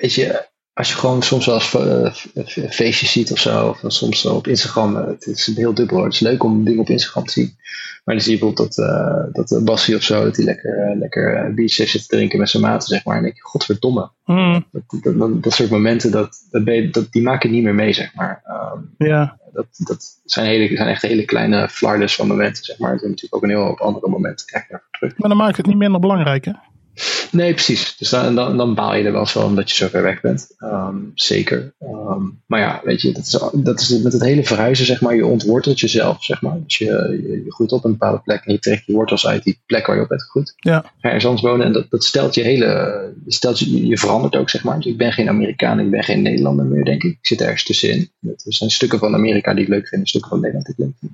weet 0.00 0.14
je, 0.14 0.48
als 0.72 0.88
je 0.88 0.94
gewoon 0.94 1.22
soms 1.22 1.46
wel 1.46 1.54
eens 1.54 2.26
uh, 2.34 2.70
feestjes 2.70 3.12
ziet 3.12 3.32
of 3.32 3.38
zo, 3.38 3.68
of 3.68 3.80
soms 3.86 4.26
op 4.26 4.46
Instagram, 4.46 4.96
het 4.96 5.26
is 5.26 5.46
heel 5.54 5.74
dubbel 5.74 5.96
hoor. 5.96 6.04
Het 6.04 6.14
is 6.14 6.20
leuk 6.20 6.44
om 6.44 6.64
dingen 6.64 6.80
op 6.80 6.88
Instagram 6.88 7.24
te 7.24 7.32
zien. 7.32 7.56
Maar 8.04 8.14
dan 8.14 8.24
zie 8.24 8.32
je 8.32 8.38
bijvoorbeeld 8.38 8.76
dat, 8.76 8.88
uh, 8.88 9.24
dat 9.48 9.64
Bassie 9.64 9.96
of 9.96 10.02
zo, 10.02 10.24
dat 10.24 10.36
hij 10.36 10.44
lekker, 10.44 10.96
lekker 10.98 11.54
beach 11.54 11.70
zit 11.70 12.08
te 12.08 12.16
drinken 12.16 12.38
met 12.38 12.50
zijn 12.50 12.62
maten, 12.62 12.88
zeg 12.88 13.04
maar. 13.04 13.16
En 13.16 13.24
ik, 13.24 13.38
godverdomme. 13.38 14.10
Mm. 14.24 14.66
Dat, 14.72 14.82
dat, 15.02 15.18
dat, 15.18 15.42
dat, 15.42 15.52
soort 15.52 15.70
momenten, 15.70 16.10
dat, 16.10 16.48
dat, 16.50 16.92
dat, 16.92 17.12
die 17.12 17.22
maken 17.22 17.50
niet 17.50 17.62
meer 17.62 17.74
mee, 17.74 17.92
zeg 17.92 18.14
maar. 18.14 18.42
Um, 18.74 18.94
ja. 19.08 19.38
Dat, 19.52 19.66
dat 19.76 20.20
zijn, 20.24 20.46
hele, 20.46 20.76
zijn 20.76 20.88
echt 20.88 21.02
hele 21.02 21.24
kleine 21.24 21.68
flardes 21.68 22.14
van 22.14 22.26
momenten, 22.26 22.64
zeg 22.64 22.78
maar. 22.78 22.92
Er 22.92 22.98
zijn 22.98 23.10
natuurlijk 23.10 23.36
ook 23.36 23.50
een 23.50 23.56
heel 23.56 23.68
op 23.68 23.80
andere 23.80 24.08
momenten 24.08 24.46
krijg 24.46 24.64
je 24.64 24.70
daarvoor 24.70 24.90
terug. 24.90 25.18
Maar 25.18 25.28
dan 25.28 25.38
maakt 25.38 25.56
het 25.56 25.66
niet 25.66 25.76
minder 25.76 26.00
belangrijk, 26.00 26.44
hè? 26.44 26.52
Nee, 27.30 27.52
precies. 27.52 27.96
Dus 27.96 28.08
dan, 28.08 28.34
dan, 28.34 28.56
dan 28.56 28.74
baal 28.74 28.94
je 28.94 29.04
er 29.04 29.12
wel 29.12 29.26
van 29.26 29.44
omdat 29.44 29.70
je 29.70 29.76
zo 29.76 29.88
ver 29.88 30.02
weg 30.02 30.20
bent. 30.20 30.48
Um, 30.58 31.12
zeker. 31.14 31.74
Um, 31.80 32.40
maar 32.46 32.60
ja, 32.60 32.80
weet 32.84 33.00
je, 33.00 33.12
dat 33.12 33.26
is, 33.26 33.38
dat 33.52 33.80
is 33.80 33.98
met 33.98 34.12
het 34.12 34.22
hele 34.22 34.44
verhuizen, 34.44 34.86
zeg 34.86 35.00
maar. 35.00 35.14
Je 35.14 35.26
ontwortelt 35.26 35.80
jezelf, 35.80 36.24
zeg 36.24 36.42
maar. 36.42 36.58
Dus 36.64 36.78
je, 36.78 36.84
je, 36.84 37.42
je 37.44 37.52
groeit 37.52 37.72
op 37.72 37.84
een 37.84 37.90
bepaalde 37.90 38.20
plek 38.20 38.44
en 38.44 38.52
je 38.52 38.58
trekt 38.58 38.86
je 38.86 38.92
wortels 38.92 39.26
uit 39.26 39.44
die 39.44 39.60
plek 39.66 39.86
waar 39.86 39.96
je 39.96 40.02
op 40.02 40.08
bent 40.08 40.22
gegroeid. 40.22 40.54
Ja. 40.56 40.80
Ga 40.80 40.90
je 41.00 41.06
ergens 41.06 41.26
anders 41.26 41.42
wonen 41.42 41.66
en 41.66 41.72
dat, 41.72 41.90
dat 41.90 42.04
stelt 42.04 42.34
je 42.34 42.42
hele... 42.42 43.12
Stelt 43.26 43.58
je, 43.58 43.86
je 43.86 43.98
verandert 43.98 44.36
ook, 44.36 44.50
zeg 44.50 44.64
maar. 44.64 44.76
Dus 44.76 44.86
ik 44.86 44.96
ben 44.96 45.12
geen 45.12 45.28
Amerikaan, 45.28 45.80
ik 45.80 45.90
ben 45.90 46.04
geen 46.04 46.22
Nederlander 46.22 46.64
meer, 46.64 46.84
denk 46.84 47.02
ik. 47.02 47.10
Ik 47.10 47.26
zit 47.26 47.40
ergens 47.40 47.64
tussenin. 47.64 48.10
Er 48.26 48.34
zijn 48.36 48.70
stukken 48.70 48.98
van 48.98 49.14
Amerika 49.14 49.54
die 49.54 49.62
ik 49.62 49.70
leuk 49.70 49.88
vind 49.88 50.00
en 50.00 50.06
stukken 50.06 50.30
van 50.30 50.40
Nederland 50.40 50.66
die 50.66 50.74
ik 50.78 50.84
leuk 50.84 50.94
vind. 51.00 51.12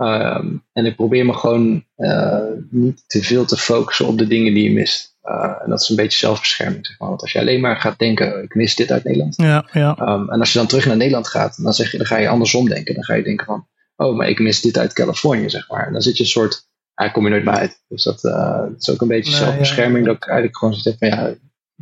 Um, 0.00 0.64
en 0.72 0.86
ik 0.86 0.96
probeer 0.96 1.26
me 1.26 1.32
gewoon 1.32 1.84
uh, 1.96 2.38
niet 2.70 3.04
te 3.06 3.22
veel 3.22 3.44
te 3.44 3.56
focussen 3.56 4.06
op 4.06 4.18
de 4.18 4.26
dingen 4.26 4.54
die 4.54 4.62
je 4.62 4.72
mist. 4.72 5.16
Uh, 5.24 5.54
en 5.62 5.70
dat 5.70 5.80
is 5.80 5.88
een 5.88 5.96
beetje 5.96 6.18
zelfbescherming, 6.18 6.86
zeg 6.86 6.98
maar. 6.98 7.08
Want 7.08 7.22
als 7.22 7.32
je 7.32 7.38
alleen 7.38 7.60
maar 7.60 7.76
gaat 7.76 7.98
denken, 7.98 8.42
ik 8.42 8.54
mis 8.54 8.74
dit 8.74 8.90
uit 8.90 9.04
Nederland. 9.04 9.36
Ja, 9.36 9.68
ja. 9.72 9.96
Um, 10.00 10.30
en 10.30 10.40
als 10.40 10.52
je 10.52 10.58
dan 10.58 10.66
terug 10.66 10.86
naar 10.86 10.96
Nederland 10.96 11.28
gaat, 11.28 11.62
dan, 11.62 11.74
zeg 11.74 11.90
je, 11.90 11.96
dan 11.96 12.06
ga 12.06 12.18
je 12.18 12.28
andersom 12.28 12.68
denken. 12.68 12.94
Dan 12.94 13.04
ga 13.04 13.14
je 13.14 13.22
denken 13.22 13.46
van, 13.46 13.66
oh, 13.96 14.16
maar 14.16 14.28
ik 14.28 14.38
mis 14.38 14.60
dit 14.60 14.78
uit 14.78 14.92
Californië, 14.92 15.50
zeg 15.50 15.68
maar. 15.70 15.86
En 15.86 15.92
dan 15.92 16.02
zit 16.02 16.16
je 16.16 16.22
een 16.22 16.28
soort, 16.28 16.66
ah, 16.94 17.12
kom 17.12 17.24
je 17.24 17.30
nooit 17.30 17.44
meer 17.44 17.54
uit. 17.54 17.84
Dus 17.88 18.02
dat, 18.02 18.24
uh, 18.24 18.58
dat 18.58 18.76
is 18.78 18.90
ook 18.90 19.00
een 19.00 19.08
beetje 19.08 19.30
Nee, 19.30 19.40
zelfbescherming. 19.40 20.06
ja. 20.06 20.12
Dat 20.12 20.16
ik 20.16 20.28
eigenlijk 20.28 20.58
gewoon 20.58 20.74
zeg 20.74 20.94
van, 20.98 21.08
ja, 21.08 21.26
een 21.26 21.38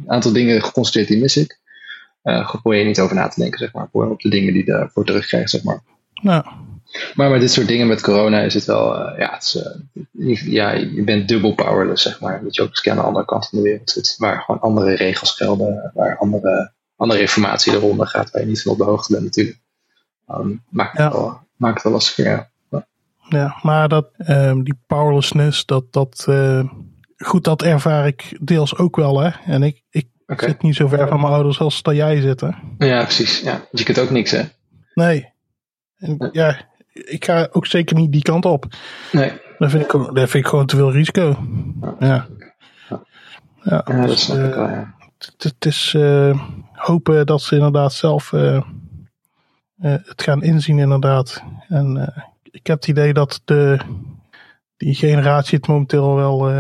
aantal 0.07 0.33
dingen 0.33 0.63
geconstateerd 0.63 1.09
die 1.09 1.21
mis 1.21 1.37
ik. 1.37 1.61
Probeer 2.61 2.79
je 2.79 2.85
niet 2.85 3.01
over 3.01 3.17
na 3.17 3.29
te 3.29 3.41
denken, 3.41 3.59
zeg 3.59 3.73
maar. 3.73 3.89
Probeer 3.89 4.11
op 4.11 4.21
de 4.21 4.29
dingen 4.29 4.53
die 4.53 4.65
je 4.65 4.73
daarvoor 4.73 5.05
terugkrijgt, 5.05 5.51
zeg 5.51 5.63
maar. 5.63 5.83
Nou, 6.23 6.45
Maar 7.15 7.31
met 7.31 7.41
dit 7.41 7.53
soort 7.53 7.69
dingen 7.69 7.87
met 7.87 8.01
corona 8.03 8.41
is 8.41 8.55
het 8.55 8.65
wel, 8.65 9.01
uh, 9.01 9.19
ja, 9.19 9.33
het 9.33 9.43
is, 9.43 9.57
uh, 9.57 10.29
je, 10.29 10.51
ja, 10.51 10.71
je 10.73 11.03
bent 11.05 11.29
dubbel 11.29 11.55
powerless, 11.55 12.03
zeg 12.03 12.21
maar. 12.21 12.43
Dat 12.45 12.55
je 12.55 12.63
ook 12.63 12.69
eens 12.69 12.89
aan 12.89 12.97
de 12.97 13.03
andere 13.03 13.25
kant 13.25 13.49
van 13.49 13.59
de 13.59 13.65
wereld 13.65 13.91
zit, 13.91 14.15
waar 14.19 14.41
gewoon 14.41 14.61
andere 14.61 14.95
regels 14.95 15.31
gelden, 15.31 15.91
waar 15.95 16.19
andere, 16.19 16.73
andere 16.97 17.21
informatie 17.21 17.73
de 17.73 17.79
ronde 17.79 18.07
gaat, 18.07 18.31
waar 18.31 18.43
je 18.43 18.49
niet 18.49 18.63
van 18.63 18.73
op 18.73 18.79
de 18.79 18.85
hoogte 18.85 19.13
bent 19.13 19.25
natuurlijk. 19.25 19.59
Um, 20.31 20.63
maakt, 20.69 20.93
het 20.93 21.01
Ja. 21.01 21.13
wel, 21.13 21.41
maakt 21.57 21.75
het 21.75 21.83
wel 21.83 21.93
lastiger, 21.93 22.31
ja. 22.71 22.87
ja, 23.29 23.59
maar 23.63 23.89
dat, 23.89 24.09
ehm, 24.17 24.63
die 24.63 24.79
powerlessness, 24.87 25.65
dat, 25.65 25.93
dat, 25.93 26.25
eh, 26.29 26.65
goed, 27.17 27.45
dat 27.45 27.63
ervaar 27.63 28.07
ik 28.07 28.39
deels 28.41 28.77
ook 28.77 28.97
wel, 28.97 29.21
hè. 29.21 29.31
En 29.45 29.63
ik, 29.63 29.83
ik 29.91 30.07
zit 30.37 30.63
niet 30.63 30.77
zo 30.77 30.89
ver 30.89 31.09
van 31.09 31.21
mijn 31.21 31.33
ouders 31.33 31.59
als 31.61 31.83
dat 31.83 31.95
jij 31.95 32.21
zit, 32.21 32.41
hè. 32.41 32.51
Ja, 32.79 33.03
precies. 33.03 33.41
Ja. 33.41 33.67
Je 33.71 33.85
kunt 33.85 33.99
ook 33.99 34.11
niks, 34.11 34.31
hè? 34.31 34.43
Nee. 34.95 35.33
En, 35.97 36.29
ja, 36.33 36.69
ik 37.05 37.25
ga 37.25 37.49
ook 37.53 37.67
zeker 37.67 37.97
niet 37.97 38.13
die 38.13 38.23
kant 38.23 38.45
op. 38.45 38.67
Nee. 39.13 39.33
Dat 39.59 39.71
vind 39.71 39.83
ik, 39.83 39.93
dat 39.93 40.31
vind 40.31 40.35
ik 40.35 40.47
gewoon 40.47 40.67
te 40.67 40.77
veel 40.77 40.93
risico. 40.93 41.37
Ja. 41.99 42.27
Ja, 42.89 43.03
Ja, 43.63 43.83
dat 43.83 44.07
dus, 44.07 44.25
snap 44.25 44.39
ik 44.39 44.45
eh, 44.45 44.57
wel, 44.57 44.69
ja. 44.69 44.95
het, 45.39 45.67
is 45.67 45.95
eh, 45.95 46.41
hopen 46.73 47.27
dat 47.27 47.43
ze 47.43 47.55
inderdaad 47.55 47.93
zelf 47.93 48.33
eh, 48.33 48.63
het 49.81 50.23
gaan 50.23 50.43
inzien 50.43 50.79
inderdaad. 50.79 51.43
En 51.69 52.15
ik 52.43 52.67
heb 52.67 52.77
het 52.77 52.89
idee 52.89 53.13
dat 53.13 53.41
de, 53.45 53.79
die 54.77 54.95
generatie 54.95 55.59
het 55.59 55.67
momenteel 55.67 56.15
wel... 56.15 56.51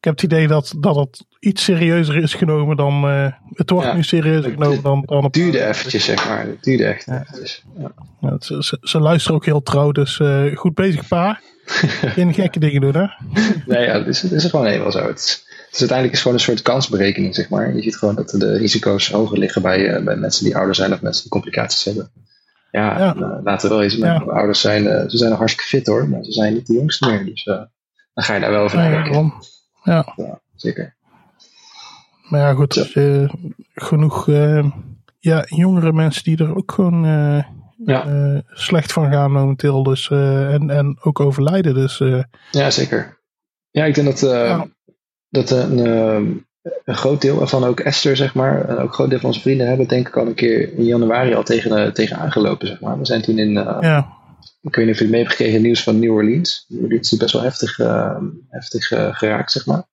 ik 0.00 0.06
heb 0.06 0.14
het 0.14 0.22
idee 0.22 0.46
dat, 0.48 0.74
dat 0.78 0.96
het 0.96 1.24
iets 1.38 1.64
serieuzer 1.64 2.16
is 2.16 2.34
genomen 2.34 2.76
dan... 2.76 3.04
eh, 3.08 3.26
het 3.54 3.70
wordt 3.70 3.86
Ja. 3.86 3.94
nu 3.94 4.02
serieuzer 4.02 4.44
Het- 4.50 4.52
genomen 4.62 4.82
dan... 4.82 5.02
dan 5.06 5.24
Het 5.24 5.32
duurde 5.32 5.66
eventjes, 5.66 6.04
zeg 6.04 6.28
maar. 6.28 6.46
Het 6.46 6.62
duurde 6.62 6.84
echt 6.84 7.04
Ja. 7.04 7.20
eventjes. 7.20 7.64
Ja. 7.78 7.92
Ja, 8.20 8.36
ze, 8.40 8.62
ze, 8.64 8.78
ze 8.80 9.00
luisteren 9.00 9.36
ook 9.36 9.44
heel 9.44 9.62
trouw, 9.62 9.92
dus 9.92 10.20
eh, 10.20 10.56
goed 10.56 10.74
bezig 10.74 11.08
pa. 11.08 11.40
Geen 12.16 12.34
gekke 12.34 12.58
dingen 12.58 12.80
doen 12.80 12.94
hè. 12.94 13.06
Nee, 13.66 13.86
ja, 13.86 13.98
het 13.98 14.06
is, 14.06 14.22
het 14.22 14.32
is 14.32 14.44
gewoon 14.44 14.66
helemaal 14.66 14.92
zo. 14.92 15.06
Het 15.06 15.18
is, 15.18 15.44
het 15.48 15.72
is 15.74 15.78
uiteindelijk 15.78 16.12
is 16.12 16.22
gewoon 16.22 16.36
een 16.36 16.42
soort 16.44 16.62
kansberekening, 16.62 17.34
zeg 17.34 17.48
maar. 17.48 17.74
Je 17.74 17.82
ziet 17.82 17.96
gewoon 17.96 18.14
dat 18.14 18.28
de 18.30 18.56
risico's 18.56 19.10
hoger 19.10 19.38
liggen 19.38 19.62
bij, 19.62 19.86
eh, 19.94 20.04
bij 20.04 20.16
mensen 20.16 20.44
die 20.44 20.56
ouder 20.56 20.74
zijn 20.74 20.92
of 20.92 21.02
mensen 21.02 21.22
die 21.22 21.30
complicaties 21.32 21.84
hebben. 21.84 22.10
Ja, 22.70 22.98
Ja. 22.98 23.40
laten 23.44 23.68
we 23.68 23.74
wel 23.74 23.84
eens 23.84 23.96
met 23.96 24.10
Ja. 24.10 24.18
ouders 24.32 24.60
zijn. 24.60 25.10
ze 25.10 25.16
zijn 25.16 25.30
nog 25.30 25.38
hartstikke 25.38 25.68
fit 25.76 25.86
hoor, 25.86 26.08
maar 26.08 26.24
ze 26.24 26.32
zijn 26.32 26.52
niet 26.54 26.66
de 26.66 26.74
jongste 26.74 27.10
meer. 27.10 27.24
Dus 27.24 27.44
dan 27.44 27.68
ga 28.14 28.34
je 28.34 28.40
daar 28.40 28.50
wel 28.50 28.62
over 28.62 28.78
Ja, 28.78 28.84
nadenken. 28.84 29.12
daarom. 29.12 29.34
Ja. 29.82 30.12
Ja, 30.16 30.40
zeker. 30.54 30.94
Maar 32.28 32.40
ja, 32.40 32.52
goed. 32.54 32.74
je 32.74 33.28
genoeg 33.74 34.28
eh, 34.28 34.70
ja, 35.18 35.44
jongere 35.48 35.92
mensen 35.92 36.24
die 36.24 36.36
er 36.38 36.56
ook 36.56 36.72
gewoon 36.72 37.04
eh, 37.04 37.44
Ja, 37.84 38.04
eh, 38.06 38.38
slecht 38.52 38.92
van 38.92 39.10
gaan 39.12 39.32
momenteel. 39.32 39.82
Dus, 39.82 40.10
eh, 40.10 40.52
en, 40.54 40.70
en 40.70 40.98
ook 41.02 41.20
overlijden. 41.20 41.74
Dus 41.74 42.00
eh, 42.00 42.22
ja 42.50 42.70
zeker. 42.70 43.18
Ja, 43.70 43.84
ik 43.84 43.94
denk 43.94 44.06
dat, 44.06 44.22
eh, 44.22 44.30
Ja. 44.48 44.66
dat 45.28 45.50
een, 45.50 45.78
eh, 45.86 46.20
een 46.84 46.94
groot 46.96 47.20
deel 47.20 47.40
ervan, 47.40 47.64
ook 47.64 47.80
Esther, 47.80 48.16
zeg 48.16 48.34
maar, 48.34 48.68
en 48.68 48.74
ook 48.76 48.82
een 48.88 48.92
groot 48.92 49.10
deel 49.10 49.18
van 49.18 49.28
onze 49.28 49.40
vrienden 49.40 49.66
hebben, 49.68 49.88
denk 49.88 50.08
ik 50.08 50.16
al 50.16 50.26
een 50.26 50.34
keer 50.34 50.74
in 50.78 50.84
januari 50.84 51.34
al 51.34 51.42
tegen, 51.42 51.84
eh, 51.84 51.92
tegen 51.92 52.16
aangelopen, 52.18 52.66
zeg 52.66 52.80
maar. 52.80 52.98
We 52.98 53.06
zijn 53.06 53.22
toen 53.22 53.38
in, 53.38 53.56
eh, 53.56 53.76
ja, 53.80 54.12
Ik 54.62 54.74
weet 54.74 54.84
niet 54.84 54.94
of 54.94 55.00
jullie 55.00 55.12
mee 55.12 55.20
hebben 55.20 55.38
gekregen 55.38 55.62
nieuws 55.62 55.82
van 55.82 55.98
New 55.98 56.12
Orleans. 56.12 56.64
New 56.68 56.82
Orleans 56.82 57.12
is 57.12 57.18
best 57.18 57.32
wel 57.32 57.42
heftig, 57.42 57.78
eh, 57.78 58.16
heftig 58.48 58.90
eh, 58.90 59.14
geraakt, 59.14 59.52
zeg 59.52 59.66
maar. 59.66 59.88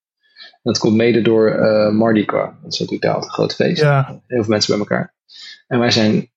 En 0.52 0.74
dat 0.74 0.78
komt 0.78 0.96
mede 0.96 1.22
door 1.22 1.50
eh 1.50 1.92
Mardi 1.92 2.24
Gras. 2.24 2.50
Dat 2.62 2.74
is 2.74 2.80
natuurlijk 2.80 3.02
daar 3.02 3.14
altijd 3.14 3.32
een 3.32 3.38
groot 3.38 3.56
feest. 3.56 3.82
ja, 3.82 4.22
Heel 4.28 4.44
veel 4.44 4.52
mensen 4.52 4.72
bij 4.72 4.80
elkaar. 4.80 5.14
En 5.68 5.80
wij 5.80 5.92
zijn 5.92 6.32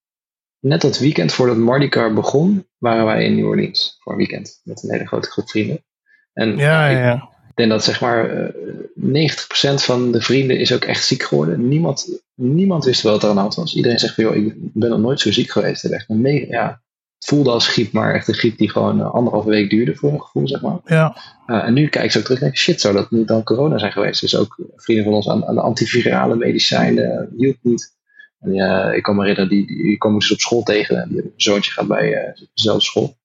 net 0.60 0.80
dat 0.80 0.98
weekend 0.98 1.32
voordat 1.32 1.56
Mardi 1.56 1.88
Gras 1.88 2.12
begon, 2.12 2.66
waren 2.78 3.04
wij 3.04 3.24
in 3.24 3.34
New 3.34 3.46
Orleans 3.46 3.96
voor 4.00 4.12
een 4.12 4.18
weekend. 4.18 4.60
Met 4.64 4.82
een 4.82 4.90
hele 4.90 5.06
grote 5.06 5.30
groep 5.30 5.50
vrienden. 5.50 5.84
En 6.32 6.56
ja, 6.56 6.88
ik 6.88 6.98
ja. 6.98 7.28
denk 7.54 7.70
dat 7.70 7.84
zeg 7.84 8.00
maar 8.00 8.30
eh, 8.30 8.52
90% 8.94 9.74
van 9.74 10.12
de 10.12 10.20
vrienden 10.20 10.58
is 10.58 10.72
ook 10.72 10.84
echt 10.84 11.04
ziek 11.04 11.22
geworden. 11.22 11.68
Niemand, 11.68 12.20
niemand 12.34 12.84
wist 12.84 13.02
wel 13.02 13.12
wat 13.12 13.22
er 13.22 13.28
aan 13.28 13.34
de 13.34 13.40
hand 13.40 13.54
was. 13.54 13.74
Iedereen 13.74 13.98
zegt 13.98 14.14
van, 14.14 14.24
joh, 14.24 14.36
ik 14.36 14.54
ben 14.56 14.90
nog 14.90 14.98
nooit 14.98 15.20
zo 15.20 15.32
ziek 15.32 15.50
geweest. 15.50 15.84
Echt 15.84 16.08
een 16.08 16.20
mega, 16.20 16.46
ja, 16.48 16.82
voelde 17.24 17.50
als 17.50 17.68
griep, 17.68 17.92
maar 17.92 18.14
echt 18.14 18.28
een 18.28 18.34
griep 18.34 18.58
die 18.58 18.70
gewoon 18.70 19.00
eh, 19.00 19.14
anderhalve 19.14 19.48
week 19.48 19.70
duurde 19.70 19.94
voor 19.94 20.12
een 20.12 20.22
gevoel, 20.22 20.48
zeg 20.48 20.60
maar. 20.60 20.78
ja. 20.84 21.16
Uh, 21.46 21.64
en 21.64 21.72
nu 21.72 21.88
kijk 21.88 22.04
ik 22.04 22.10
zo 22.10 22.22
terug 22.22 22.38
en 22.38 22.44
denk 22.44 22.56
ik, 22.56 22.60
shit, 22.60 22.80
zou 22.80 22.94
dat 22.94 23.10
niet 23.10 23.28
dan 23.28 23.42
corona 23.42 23.78
zijn 23.78 23.92
geweest? 23.92 24.20
Dus 24.20 24.36
ook 24.36 24.56
vrienden 24.76 25.04
van 25.04 25.14
ons 25.14 25.28
aan, 25.28 25.46
aan 25.46 25.54
de 25.54 25.60
antivirale 25.60 26.36
medicijnen 26.36 27.32
hielp 27.36 27.56
niet. 27.60 27.98
En, 28.40 28.54
uh, 28.54 28.96
ik 28.96 29.02
kan 29.02 29.16
me 29.16 29.20
herinneren, 29.20 29.50
die, 29.50 29.66
die, 29.66 29.82
die 29.82 29.98
komen 29.98 30.18
dus 30.18 30.32
op 30.32 30.40
school 30.40 30.62
tegen. 30.62 31.02
En 31.02 31.08
die, 31.08 31.32
zoontje 31.36 31.72
gaat 31.72 31.86
bij 31.86 32.12
uh, 32.12 32.46
dezelfde 32.54 32.84
school. 32.84 33.18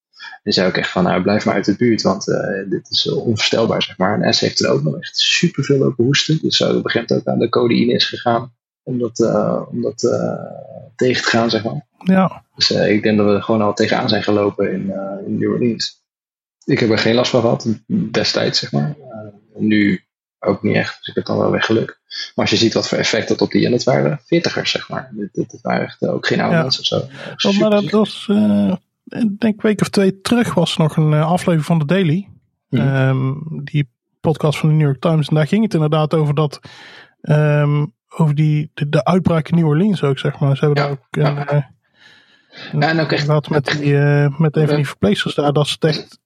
En 0.44 0.54
zei 0.54 0.68
ook 0.68 0.78
echt 0.78 0.92
van, 0.92 1.04
nou, 1.04 1.22
blijf 1.22 1.46
maar 1.46 1.54
uit 1.54 1.66
de 1.66 1.76
buurt, 1.76 2.02
want 2.02 2.26
dit 2.70 2.90
is 2.90 3.12
onvoorstelbaar, 3.12 3.84
zeg 3.84 3.98
maar. 3.98 4.22
En 4.22 4.34
S 4.34 4.40
heeft 4.40 4.64
er 4.64 4.70
ook 4.70 4.84
nog 4.84 4.98
echt 4.98 5.18
superveel 5.18 5.78
lopen 5.78 6.06
hoesten. 6.06 6.40
Dus 6.42 6.58
zo 6.58 6.64
op 6.64 6.86
een 6.86 6.90
gegeven 6.90 7.06
moment 7.08 7.28
ook 7.28 7.34
aan 7.34 7.40
de 7.40 7.50
codeïne 7.50 7.94
is 7.94 8.06
gegaan 8.06 8.54
om 8.84 9.00
dat, 9.00 9.20
om 9.70 9.82
dat 9.82 10.00
tegen 10.96 11.24
te 11.24 11.30
gaan, 11.30 11.50
zeg 11.50 11.64
maar. 11.64 11.86
Ja. 11.98 12.45
Dus 12.56 12.72
uh, 12.72 12.92
ik 12.92 13.04
denk 13.04 13.18
dat 13.18 13.26
we 13.28 13.34
er 13.34 13.44
gewoon 13.44 13.62
al 13.62 13.74
tegenaan 13.74 14.10
zijn 14.10 14.24
gelopen 14.24 14.74
in, 14.74 14.82
uh, 14.82 15.28
in 15.28 15.38
New 15.38 15.52
Orleans. 15.52 16.04
Ik 16.64 16.80
heb 16.80 16.90
er 16.90 16.98
geen 16.98 17.16
last 17.16 17.32
van 17.32 17.42
gehad, 17.42 17.68
destijds, 17.88 18.60
zeg 18.60 18.72
maar. 18.72 18.96
Uh, 19.00 19.62
nu 19.62 20.04
ook 20.40 20.64
niet 20.64 20.76
echt, 20.76 20.98
dus 20.98 21.08
ik 21.08 21.16
heb 21.16 21.26
dan 21.26 21.38
wel 21.38 21.52
weer 21.52 21.64
geluk. 21.64 22.00
Maar 22.08 22.46
als 22.46 22.50
je 22.50 22.56
ziet 22.56 22.74
wat 22.74 22.88
voor 22.88 22.98
effect 22.98 23.28
dat 23.28 23.42
op 23.42 23.52
die, 23.52 23.66
en 23.66 23.72
dat 23.72 23.84
waren 23.84 24.20
veertigers, 24.26 24.72
zeg 24.72 24.90
maar. 24.90 25.12
Dit 25.32 25.60
waren 25.62 25.86
echt 25.86 26.08
ook 26.08 26.28
geen 26.28 26.40
oude 26.40 26.56
ja. 26.56 26.62
mensen 26.62 26.82
of 26.82 26.88
zo. 26.88 27.50
Oh, 27.50 27.60
maar 27.60 27.70
dat 27.70 27.90
was, 27.90 28.28
ik 29.06 29.40
denk 29.40 29.56
een 29.56 29.60
week 29.62 29.82
of 29.82 29.90
twee 29.90 30.22
terug 30.22 30.54
was 30.54 30.78
nog 30.78 30.98
een 30.98 31.14
aflevering 31.14 31.66
van 31.66 31.80
de 31.80 31.86
Daily. 31.86 32.30
Mm-hmm. 32.70 32.96
Um, 32.96 33.62
die 33.64 33.90
podcast 34.22 34.60
van 34.60 34.70
de 34.70 34.76
New 34.76 34.86
York 34.86 35.02
Times. 35.02 35.28
En 35.28 35.36
daar 35.36 35.48
ging 35.48 35.64
het 35.64 35.74
inderdaad 35.74 36.14
over 36.14 36.36
dat, 36.36 36.60
um, 37.22 37.94
over 38.10 38.36
die, 38.36 38.72
de, 38.74 38.90
de, 38.90 39.04
uitbraak 39.04 39.50
in 39.50 39.56
New 39.56 39.68
Orleans 39.68 40.04
ook, 40.04 40.20
zeg 40.20 40.40
maar. 40.40 40.58
Ze 40.58 40.66
hebben 40.66 40.84
ja. 40.84 40.90
daar 40.90 40.98
ook 40.98 41.48
een, 41.50 41.56
ja. 41.56 41.75
Ja, 42.72 42.90
en 42.90 43.00
ook 43.00 43.12
echt, 43.12 43.26
gehad 43.26 43.50
met, 43.50 43.66
die, 43.66 43.92
uh, 43.92 44.38
met 44.38 44.56
een 44.56 44.68
van 44.68 44.76
die 44.76 44.88
verpleegsters 44.88 45.36
daar, 45.36 45.54
dat 45.54 45.68
ze 45.68 45.78
echt 45.80 46.20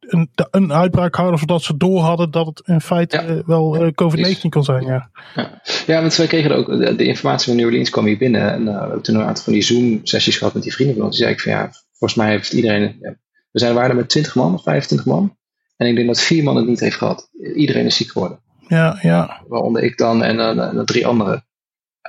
een, 0.00 0.30
een 0.50 0.72
uitbraak 0.72 1.14
hadden, 1.14 1.34
of 1.34 1.44
dat 1.44 1.62
ze 1.62 1.76
door 1.76 2.00
hadden 2.00 2.30
dat 2.30 2.46
het 2.46 2.62
in 2.64 2.80
feite 2.80 3.16
ja. 3.16 3.42
wel 3.46 3.84
uh, 3.84 3.90
COVID-19 3.92 4.48
kon 4.48 4.64
zijn. 4.64 4.84
Ja, 4.84 5.10
ja. 5.34 5.60
ja 5.86 6.00
want 6.00 6.16
wij 6.16 6.26
kregen 6.26 6.56
ook 6.56 6.66
de, 6.66 6.94
de, 6.94 7.04
informatie 7.04 7.46
van 7.46 7.56
New 7.56 7.66
Orleans 7.66 7.90
kwam 7.90 8.06
hier 8.06 8.18
binnen. 8.18 8.52
En 8.52 8.62
uh, 8.62 8.96
toen 8.96 9.14
een 9.14 9.26
aantal 9.26 9.44
van 9.44 9.52
die 9.52 9.62
Zoom-sessies 9.62 10.36
gehad 10.36 10.54
met 10.54 10.62
die 10.62 10.72
vrienden 10.72 10.96
van 10.96 11.04
ons. 11.04 11.16
Die 11.16 11.24
zei 11.24 11.34
ik 11.36 11.42
van 11.42 11.52
ja, 11.52 11.70
volgens 11.90 12.14
mij 12.14 12.30
heeft 12.30 12.52
iedereen. 12.52 12.96
Ja, 13.00 13.16
we 13.50 13.58
zijn 13.58 13.74
waren 13.74 13.96
met 13.96 14.08
20 14.08 14.34
man 14.34 14.54
of 14.54 14.62
25 14.62 15.06
man. 15.06 15.36
En 15.76 15.86
ik 15.86 15.94
denk 15.94 16.06
dat 16.06 16.20
vier 16.20 16.42
man 16.42 16.56
het 16.56 16.66
niet 16.66 16.80
heeft 16.80 16.96
gehad. 16.96 17.28
Iedereen 17.54 17.86
is 17.86 17.96
ziek 17.96 18.10
geworden. 18.10 18.40
Ja, 18.68 18.98
ja. 19.02 19.42
Waaronder 19.48 19.82
ik 19.82 19.96
dan 19.96 20.22
en 20.22 20.36
uh, 20.58 20.84
drie 20.84 21.06
anderen. 21.06 21.46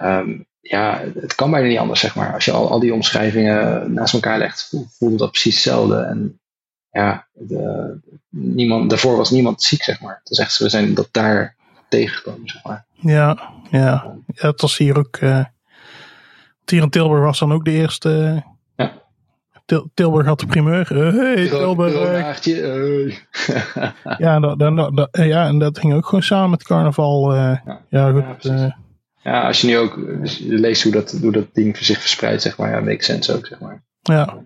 Um, 0.02 0.48
ja, 0.70 1.04
het 1.20 1.36
kan 1.36 1.52
bijna 1.52 1.68
niet 1.68 1.78
anders, 1.78 2.00
zeg 2.00 2.16
maar. 2.16 2.34
Als 2.34 2.46
je 2.46 2.52
al, 2.52 2.70
al 2.70 2.80
die 2.80 2.94
omschrijvingen 2.94 3.94
naast 3.94 4.14
elkaar 4.14 4.38
legt, 4.38 4.74
voelt 4.98 5.20
dat 5.20 5.32
precies 5.32 5.54
hetzelfde. 5.54 5.96
En 5.96 6.40
ja, 6.92 7.28
de, 7.34 7.98
niemand, 8.30 8.90
daarvoor 8.90 9.18
was 9.18 9.30
niemand 9.30 9.64
ziek, 9.64 9.84
zeg 9.84 10.02
maar. 10.02 10.22
Dus 10.24 10.38
echt, 10.38 10.58
we 10.58 10.70
zijn 10.70 10.94
dat 10.94 11.08
daar 11.12 11.56
tegengekomen, 11.90 12.48
zeg 12.48 12.64
maar. 12.64 12.86
Ja, 12.94 13.54
ja. 13.70 14.18
ja 14.28 14.48
het 14.48 14.62
was 14.62 14.78
hier 14.78 14.98
ook. 14.98 15.18
Uh, 15.20 15.46
hier 16.66 16.82
in 16.82 16.90
Tilburg 16.90 17.24
was 17.24 17.40
dan 17.40 17.54
ook 17.54 17.66
de 17.66 17.72
eerste. 17.72 18.44
Ja. 18.76 18.92
Til 19.66 19.90
Tilburg 19.94 20.26
had 20.26 20.40
de 20.40 20.46
primeur. 20.46 20.88
Hey, 20.88 21.48
Tilburg. 21.48 21.94
Hey. 21.94 23.18
ja, 24.18 24.40
dat, 24.40 24.60
dat, 24.60 24.96
dat, 24.96 25.10
ja, 25.12 25.48
en 25.48 25.60
dat 25.60 25.80
ging 25.80 25.94
ook 25.94 26.06
gewoon 26.06 26.24
samen 26.24 26.50
met 26.50 26.64
carnaval. 26.64 27.36
Ja. 27.36 27.64
ja, 27.90 28.12
goed. 28.12 28.44
Ja, 28.44 28.78
ja, 29.22 29.48
als 29.48 29.62
je 29.62 29.68
nu 29.68 29.78
ook 29.78 30.00
leest 30.40 30.84
hoe 30.84 30.92
dat, 30.92 31.12
hoe 31.22 31.32
dat 31.32 31.54
ding 31.54 31.78
zich 31.78 32.00
verspreidt, 32.00 32.42
zeg 32.42 32.58
maar, 32.58 32.70
ja, 32.70 32.80
makes 32.80 33.06
sense 33.06 33.36
ook, 33.36 33.46
zeg 33.46 33.60
maar. 33.60 33.84
Ja. 34.02 34.38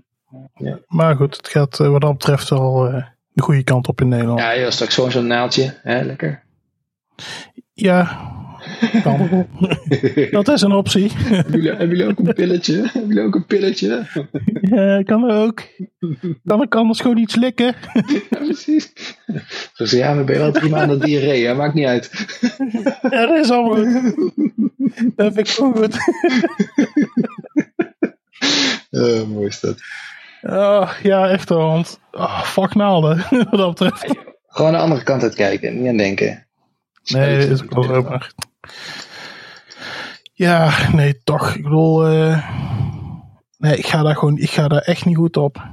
ja. 0.55 0.79
Maar 0.87 1.15
goed, 1.15 1.37
het 1.37 1.47
gaat 1.47 1.77
wat 1.77 2.01
dat 2.01 2.17
betreft 2.17 2.49
wel 2.49 2.87
uh, 2.87 3.05
de 3.33 3.41
goede 3.41 3.63
kant 3.63 3.87
op 3.87 4.01
in 4.01 4.07
Nederland. 4.07 4.39
Ja, 4.39 4.51
ja 4.51 4.71
straks 4.71 4.93
gewoon 4.93 5.11
zo'n 5.11 5.27
naaldje, 5.27 5.79
hè, 5.81 6.01
lekker. 6.01 6.43
Ja, 7.73 8.31
kan. 9.03 9.47
dat 10.31 10.47
is 10.47 10.61
een 10.61 10.71
optie. 10.71 11.11
Hebben 11.13 11.51
jullie, 11.51 11.69
hebben 11.69 11.89
jullie 11.89 12.07
ook 12.11 12.19
een 12.19 12.33
pilletje? 12.33 12.75
Hebben 12.75 13.07
jullie 13.07 13.23
ook 13.23 13.35
een 13.35 13.45
pilletje? 13.45 14.07
ja, 14.61 15.03
kan 15.03 15.31
ook. 15.31 15.61
Kan 16.45 16.61
ik 16.61 16.75
anders 16.75 16.99
gewoon 16.99 17.17
iets 17.17 17.35
likken? 17.35 17.75
ja, 18.29 18.37
precies. 18.37 18.93
Dus 19.75 19.91
ja, 19.91 20.17
we 20.17 20.23
ben 20.23 20.35
je 20.35 20.41
wel 20.41 20.51
drie 20.51 20.69
maanden 20.69 20.99
diarree, 20.99 21.45
hè? 21.45 21.53
maakt 21.53 21.73
niet 21.73 21.85
uit. 21.85 22.09
ja, 23.09 23.25
dat 23.25 23.43
is 23.43 23.49
allemaal 23.49 23.75
goed. 23.75 24.31
Dat 25.15 25.33
vind 25.33 25.49
ik 25.49 25.57
ook 25.61 25.77
goed. 25.77 25.97
uh, 28.91 29.23
mooi 29.23 29.47
is 29.47 29.59
dat. 29.59 29.77
Uh, 30.41 30.91
ja, 31.03 31.29
echt 31.29 31.49
wel, 31.49 31.67
want 31.67 31.99
oh, 32.11 32.41
fuck 32.41 32.75
naalden, 32.75 33.17
wat 33.49 33.59
dat 33.59 33.69
betreft. 33.69 34.15
Gewoon 34.47 34.71
de 34.71 34.77
andere 34.77 35.03
kant 35.03 35.23
uit 35.23 35.35
kijken, 35.35 35.79
niet 35.79 35.87
aan 35.87 35.97
denken. 35.97 36.47
Nee, 37.03 37.47
dat 37.47 37.49
is 37.49 37.63
ook 37.63 37.85
wel. 37.85 38.21
Ja, 40.33 40.89
nee, 40.91 41.21
toch. 41.23 41.55
Ik 41.55 41.63
bedoel, 41.63 42.11
uh, 42.13 42.49
nee, 43.57 43.77
ik 43.77 43.85
ga 43.85 44.03
daar 44.03 44.15
gewoon, 44.15 44.37
ik 44.37 44.49
ga 44.49 44.67
daar 44.67 44.81
echt 44.81 45.05
niet 45.05 45.17
goed 45.17 45.37
op. 45.37 45.63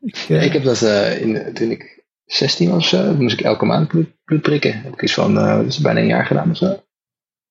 Ik, 0.00 0.26
uh, 0.28 0.44
ik 0.44 0.52
heb 0.52 0.62
dat 0.62 0.82
uh, 0.82 1.20
in, 1.20 1.54
toen 1.54 1.70
ik 1.70 2.04
16 2.26 2.70
was, 2.70 2.88
zo, 2.88 3.14
moest 3.14 3.38
ik 3.38 3.44
elke 3.44 3.64
maand 3.64 3.88
bloed, 3.88 4.08
bloed 4.24 4.42
prikken. 4.42 4.82
Heb 4.82 4.92
ik 4.92 5.02
iets 5.02 5.14
van, 5.14 5.34
dat 5.34 5.66
is 5.66 5.78
bijna 5.78 6.00
een 6.00 6.06
jaar 6.06 6.26
gedaan 6.26 6.50
of 6.50 6.56
zo. 6.56 6.82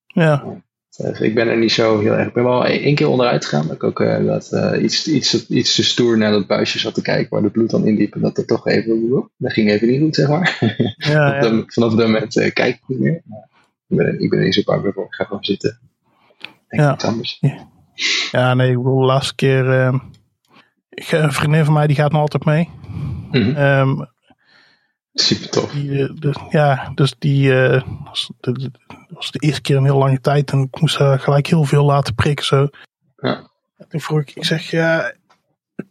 Ja. 0.06 0.62
Dus 0.98 1.20
ik 1.20 1.36
ben 1.36 1.48
er 1.48 1.58
niet 1.58 1.72
zo 1.72 2.00
heel 2.00 2.14
erg. 2.14 2.28
Ik 2.28 2.34
ben 2.34 2.44
wel 2.44 2.66
één 2.66 2.96
keer 2.96 3.08
onderuit 3.08 3.46
gegaan. 3.46 3.68
Dat 3.68 3.76
ik 3.76 3.84
ook 3.84 3.98
dat, 4.26 4.52
iets, 4.82 5.08
iets, 5.08 5.48
iets 5.48 5.76
te 5.76 5.84
stoer 5.84 6.18
naar 6.18 6.32
dat 6.32 6.48
buisje 6.48 6.80
zat 6.80 6.94
te 6.94 7.02
kijken 7.02 7.30
waar 7.30 7.42
de 7.42 7.50
bloed 7.50 7.70
dan 7.70 7.88
indiep. 7.88 8.14
En 8.16 8.22
dat 8.22 8.38
het 8.38 8.48
toch 8.48 8.68
even. 8.68 9.30
Dat 9.38 9.54
ging 9.54 9.70
even 9.70 9.88
niet 9.88 10.02
goed, 10.02 10.16
zeg 10.16 10.28
maar. 10.28 10.58
Ja, 10.98 11.36
ja. 11.44 11.64
Vanaf 11.66 11.94
dat 11.94 12.08
moment 12.08 12.34
kijk 12.34 12.76
ik 12.76 12.82
niet 12.88 13.00
meer. 13.00 13.22
Maar 13.26 13.50
ik 13.92 13.98
ben, 13.98 14.20
ik 14.22 14.30
ben 14.30 14.40
er 14.40 14.46
niet 14.46 14.54
zo 14.54 14.62
bang 14.66 14.92
voor. 14.94 15.06
Ik 15.06 15.14
ga 15.14 15.24
gewoon 15.24 15.44
zitten. 15.44 15.80
Denk 16.68 16.82
Ja. 16.84 16.94
iets 16.94 17.06
anders. 17.06 17.38
Ja. 17.40 17.68
ja, 18.32 18.54
nee, 18.54 18.70
ik 18.72 18.78
bedoel, 18.78 19.00
de 19.00 19.06
laatste 19.06 19.36
keer. 19.36 19.72
ehm, 19.82 19.98
ik, 20.90 21.12
een 21.12 21.32
vriendin 21.34 21.66
van 21.66 21.74
mij 21.74 21.88
die 21.88 21.96
gaat 21.96 22.12
nog 22.12 22.22
altijd 22.22 22.46
mee. 22.46 22.70
Mhm. 23.32 23.56
Ehm, 23.56 24.02
Super 25.14 25.50
tof. 25.50 25.72
die, 25.72 26.04
eh, 26.04 26.10
de- 26.16 26.48
ja, 26.50 26.92
dus 26.96 27.16
die 27.20 27.54
eh, 27.64 27.82
was 28.04 28.32
de, 28.40 28.52
de- 28.52 28.72
was 29.10 29.32
de 29.32 29.40
eerste 29.40 29.62
keer 29.62 29.76
in 29.76 29.84
heel 29.84 29.98
lange 29.98 30.22
tijd. 30.22 30.52
En 30.52 30.60
ik 30.60 30.80
moest 30.82 30.98
haar 30.98 31.20
gelijk 31.20 31.48
heel 31.48 31.64
veel 31.64 31.86
laten 31.86 32.16
prikken. 32.16 32.46
Zo. 32.46 32.68
Ja. 33.16 33.50
En 33.78 33.88
toen 33.90 34.00
vroeg 34.00 34.20
ik, 34.20 34.32
ik 34.36 34.46
zeg, 34.46 34.70
ja, 34.72 35.14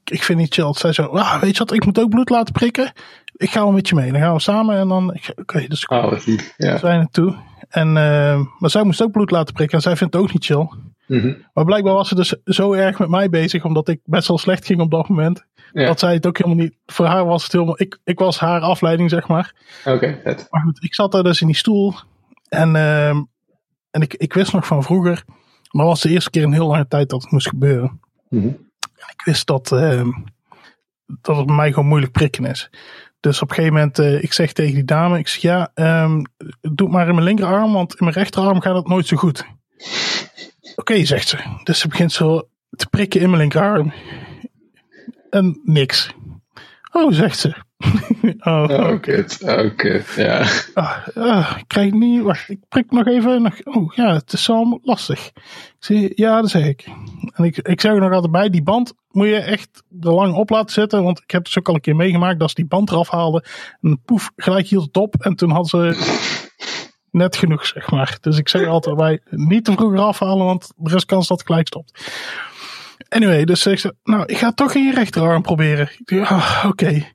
ik 0.05 0.23
vind 0.23 0.39
niet 0.39 0.55
chill. 0.55 0.73
Zij 0.75 0.93
zo, 0.93 1.03
ah, 1.07 1.41
weet 1.41 1.53
je 1.53 1.59
wat, 1.59 1.73
ik 1.73 1.85
moet 1.85 1.99
ook 2.01 2.11
bloed 2.11 2.31
laten 2.31 2.53
prikken. 2.53 2.93
Ik 3.37 3.51
ga 3.51 3.61
wel 3.63 3.73
met 3.73 3.89
je 3.89 3.95
mee. 3.95 4.13
Dan 4.13 4.21
gaan 4.21 4.35
we 4.35 4.41
samen 4.41 4.77
en 4.77 4.89
dan, 4.89 5.17
oké, 5.37 5.67
dus 5.69 5.83
ik 5.83 5.91
Oh. 5.91 6.13
Ja. 6.57 6.79
zijn 6.79 6.99
naartoe. 6.99 7.37
En, 7.71 7.97
eh, 7.97 8.41
maar 8.59 8.71
zij 8.71 8.85
moest 8.85 9.03
ook 9.03 9.13
bloed 9.13 9.31
laten 9.31 9.55
prikken 9.55 9.77
en 9.77 9.83
zij 9.83 9.97
vindt 9.97 10.15
het 10.15 10.23
ook 10.23 10.33
niet 10.33 10.45
chill. 10.45 10.69
Mhm. 11.07 11.35
Maar 11.53 11.65
blijkbaar 11.65 11.95
was 11.95 12.09
ze 12.09 12.15
dus 12.15 12.35
zo 12.45 12.73
erg 12.73 12.99
met 12.99 13.09
mij 13.09 13.29
bezig, 13.29 13.65
omdat 13.65 13.89
ik 13.89 14.01
best 14.05 14.29
wel 14.29 14.39
slecht 14.39 14.67
ging 14.67 14.81
op 14.81 14.91
dat 14.91 15.09
moment. 15.09 15.45
Ja. 15.73 15.87
Dat 15.87 15.99
zij 15.99 16.15
het 16.15 16.27
ook 16.27 16.39
helemaal 16.39 16.65
niet, 16.65 16.77
voor 16.87 17.07
haar 17.07 17.25
was 17.25 17.43
het 17.43 17.53
helemaal, 17.53 17.81
ik, 17.81 17.99
ik 18.05 18.19
was 18.19 18.39
haar 18.39 18.61
afleiding, 18.61 19.11
zeg 19.11 19.29
maar. 19.29 19.55
Oké. 19.85 20.21
Maar 20.51 20.63
goed, 20.63 20.83
ik 20.85 20.95
zat 20.95 21.13
daar 21.13 21.23
dus 21.23 21.41
in 21.41 21.47
die 21.47 21.57
stoel. 21.57 21.95
En, 22.49 22.77
ehm, 22.77 23.23
en 23.91 24.01
ik, 24.01 24.15
ik 24.15 24.33
wist 24.33 24.53
nog 24.53 24.67
van 24.67 24.83
vroeger, 24.83 25.25
maar 25.71 25.87
was 25.87 26.01
de 26.01 26.09
eerste 26.09 26.31
keer 26.31 26.43
in 26.43 26.53
heel 26.53 26.67
lange 26.67 26.89
tijd 26.89 27.09
dat 27.09 27.23
het 27.23 27.31
moest 27.31 27.49
gebeuren. 27.49 28.01
Mhm. 28.29 28.49
Ik 28.97 29.23
wist 29.25 29.47
dat, 29.47 29.73
ehm, 29.73 30.11
dat 31.21 31.37
het 31.37 31.47
bij 31.47 31.57
mij 31.57 31.73
gewoon 31.73 31.89
moeilijk 31.89 32.13
prikken 32.13 32.45
is. 32.45 32.71
Dus 33.21 33.43
op 33.43 33.49
een 33.49 33.55
gegeven 33.55 33.77
moment, 33.77 33.99
eh, 33.99 34.23
ik 34.23 34.33
zeg 34.33 34.53
tegen 34.53 34.75
die 34.75 34.85
dame, 34.85 35.19
ik 35.19 35.29
zeg 35.29 35.43
ja, 35.43 35.71
ehm, 35.75 36.23
doe 36.61 36.87
het 36.87 36.91
maar 36.91 37.09
in 37.09 37.15
mijn 37.15 37.27
linkerarm, 37.27 37.73
want 37.73 37.93
in 37.93 38.05
mijn 38.05 38.17
rechterarm 38.17 38.61
gaat 38.61 38.75
het 38.75 38.89
nooit 38.89 39.07
zo 39.07 39.17
goed. 39.17 39.45
Oké, 40.77 41.05
zegt 41.05 41.29
ze. 41.29 41.39
Dus 41.65 41.79
ze 41.79 41.89
begint 41.89 42.13
zo 42.13 42.49
te 42.71 42.87
prikken 42.87 43.21
in 43.21 43.27
mijn 43.27 43.41
linkerarm. 43.41 43.93
En 45.31 45.61
niks. 45.65 46.15
Oh, 46.93 47.13
zegt 47.13 47.39
ze. 47.39 47.55
oh, 48.41 48.65
Oh, 48.69 49.01
kut. 49.01 49.39
Oh, 49.43 49.77
kut. 49.77 50.15
Ja. 50.17 50.47
Ah, 50.75 51.09
ah, 51.15 51.57
ik 51.59 51.65
krijg 51.67 51.93
niet. 51.93 52.23
Wacht, 52.23 52.49
ik 52.49 52.59
prik 52.69 52.91
nog 52.91 53.07
even. 53.07 53.43
Nog, 53.43 53.65
oh 53.65 53.95
ja, 53.95 54.15
het 54.15 54.33
is 54.33 54.47
wel 54.47 54.79
lastig. 54.83 55.31
Ik 55.89 56.13
ja, 56.19 56.41
dat 56.41 56.51
zeg 56.51 56.67
ik. 56.67 56.87
En 57.35 57.45
ik, 57.45 57.59
ik 57.59 57.81
zeg 57.81 57.93
er 57.93 58.01
nog 58.01 58.13
altijd 58.13 58.33
bij: 58.33 58.51
die 58.51 58.63
band 58.63 58.93
moet 59.11 59.27
je 59.27 59.37
echt 59.37 59.83
er 60.01 60.13
lang 60.13 60.35
op 60.35 60.51
laten 60.51 60.73
zitten. 60.73 61.03
Want 61.03 61.19
ik 61.19 61.31
heb 61.31 61.45
het 61.45 61.45
dus 61.45 61.59
ook 61.59 61.69
al 61.69 61.75
een 61.75 61.81
keer 61.81 61.97
meegemaakt 61.97 62.39
dat 62.39 62.49
ze 62.49 62.55
die 62.55 62.67
band 62.67 62.91
eraf 62.91 63.11
haalden. 63.11 63.45
En 63.81 64.03
poef, 64.05 64.31
gelijk 64.37 64.67
hield 64.67 64.87
het 64.87 64.97
op. 64.97 65.15
En 65.15 65.35
toen 65.35 65.51
hadden 65.51 65.69
ze 65.69 66.39
net 67.11 67.37
genoeg, 67.37 67.67
zeg 67.67 67.91
maar. 67.91 68.19
Dus 68.21 68.39
ik 68.39 68.49
zeg 68.49 68.67
altijd 68.67 68.97
bij: 68.97 69.21
niet 69.31 69.65
te 69.65 69.73
vroeg 69.73 69.93
eraf 69.93 70.19
halen, 70.19 70.47
want 70.47 70.73
er 70.83 70.95
is 70.95 71.05
kans 71.05 71.29
dat 71.29 71.39
het 71.39 71.47
gelijk 71.47 71.67
stopt. 71.67 72.05
Anyway, 73.11 73.45
dus 73.45 73.63
zegt 73.63 73.81
ze: 73.81 73.95
Nou, 74.03 74.23
ik 74.27 74.37
ga 74.37 74.53
toch 74.53 74.75
in 74.75 74.85
je 74.85 74.93
rechterarm 74.93 75.43
proberen. 75.43 75.89
Ik 76.05 76.21
ah, 76.21 76.65
oké. 76.69 76.87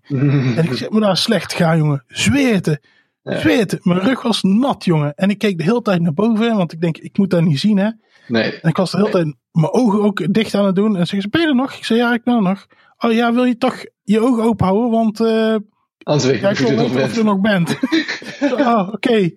En 0.58 0.64
ik 0.64 0.74
zeg, 0.74 0.90
maar 0.90 1.02
daar 1.02 1.18
slecht 1.18 1.54
gaan, 1.54 1.78
jongen. 1.78 2.04
Zweeten. 2.08 2.80
Ja. 3.22 3.40
Zweeten. 3.40 3.80
Mijn 3.84 4.00
rug 4.00 4.22
was 4.22 4.44
nat, 4.44 4.86
jongen. 4.86 5.14
En 5.16 5.30
ik 5.30 5.38
keek 5.38 5.58
de 5.58 5.64
hele 5.64 5.82
tijd 5.82 6.02
naar 6.02 6.14
boven, 6.14 6.56
want 6.56 6.74
ik 6.74 6.82
denk, 6.82 6.98
ik 6.98 7.18
moet 7.18 7.30
dat 7.30 7.42
niet 7.42 7.60
zien, 7.60 7.78
hè. 7.78 7.90
Nee. 8.28 8.60
En 8.60 8.70
ik 8.70 8.78
was 8.78 8.92
de 8.92 8.98
hele 8.98 9.10
tijd 9.10 9.36
mijn 9.52 9.72
ogen 9.74 10.02
ook 10.02 10.34
dicht 10.34 10.54
aan 10.56 10.66
het 10.66 10.76
doen. 10.76 10.96
En 10.98 11.08
ze 11.08 11.16
zegt, 11.16 11.30
ben 11.30 11.42
je 11.42 11.48
er 11.48 11.56
nog? 11.56 11.74
Ik 11.74 11.86
zei, 11.86 12.00
ja, 12.00 12.14
ik 12.14 12.24
ben 12.24 12.36
er 12.36 12.42
nog. 12.42 12.66
Oh 12.98 13.12
ja, 13.12 13.34
wil 13.34 13.44
je 13.44 13.58
toch 13.58 13.86
je 14.04 14.20
ogen 14.20 14.44
open 14.44 14.66
houden? 14.66 14.92
Want 14.92 15.20
eh 15.20 15.56
Anders 16.04 16.26
weet 16.26 16.44
ik 16.44 16.60
ik 16.60 16.60
niet 16.60 16.70
wil 16.70 17.04
of 17.04 17.14
je 17.14 17.20
er 17.20 17.26
nog 17.26 17.42
bent. 17.42 17.70
er 17.70 17.80
nog 17.80 18.52
bent. 18.52 18.60
oh, 18.68 18.90
oké. 18.92 19.30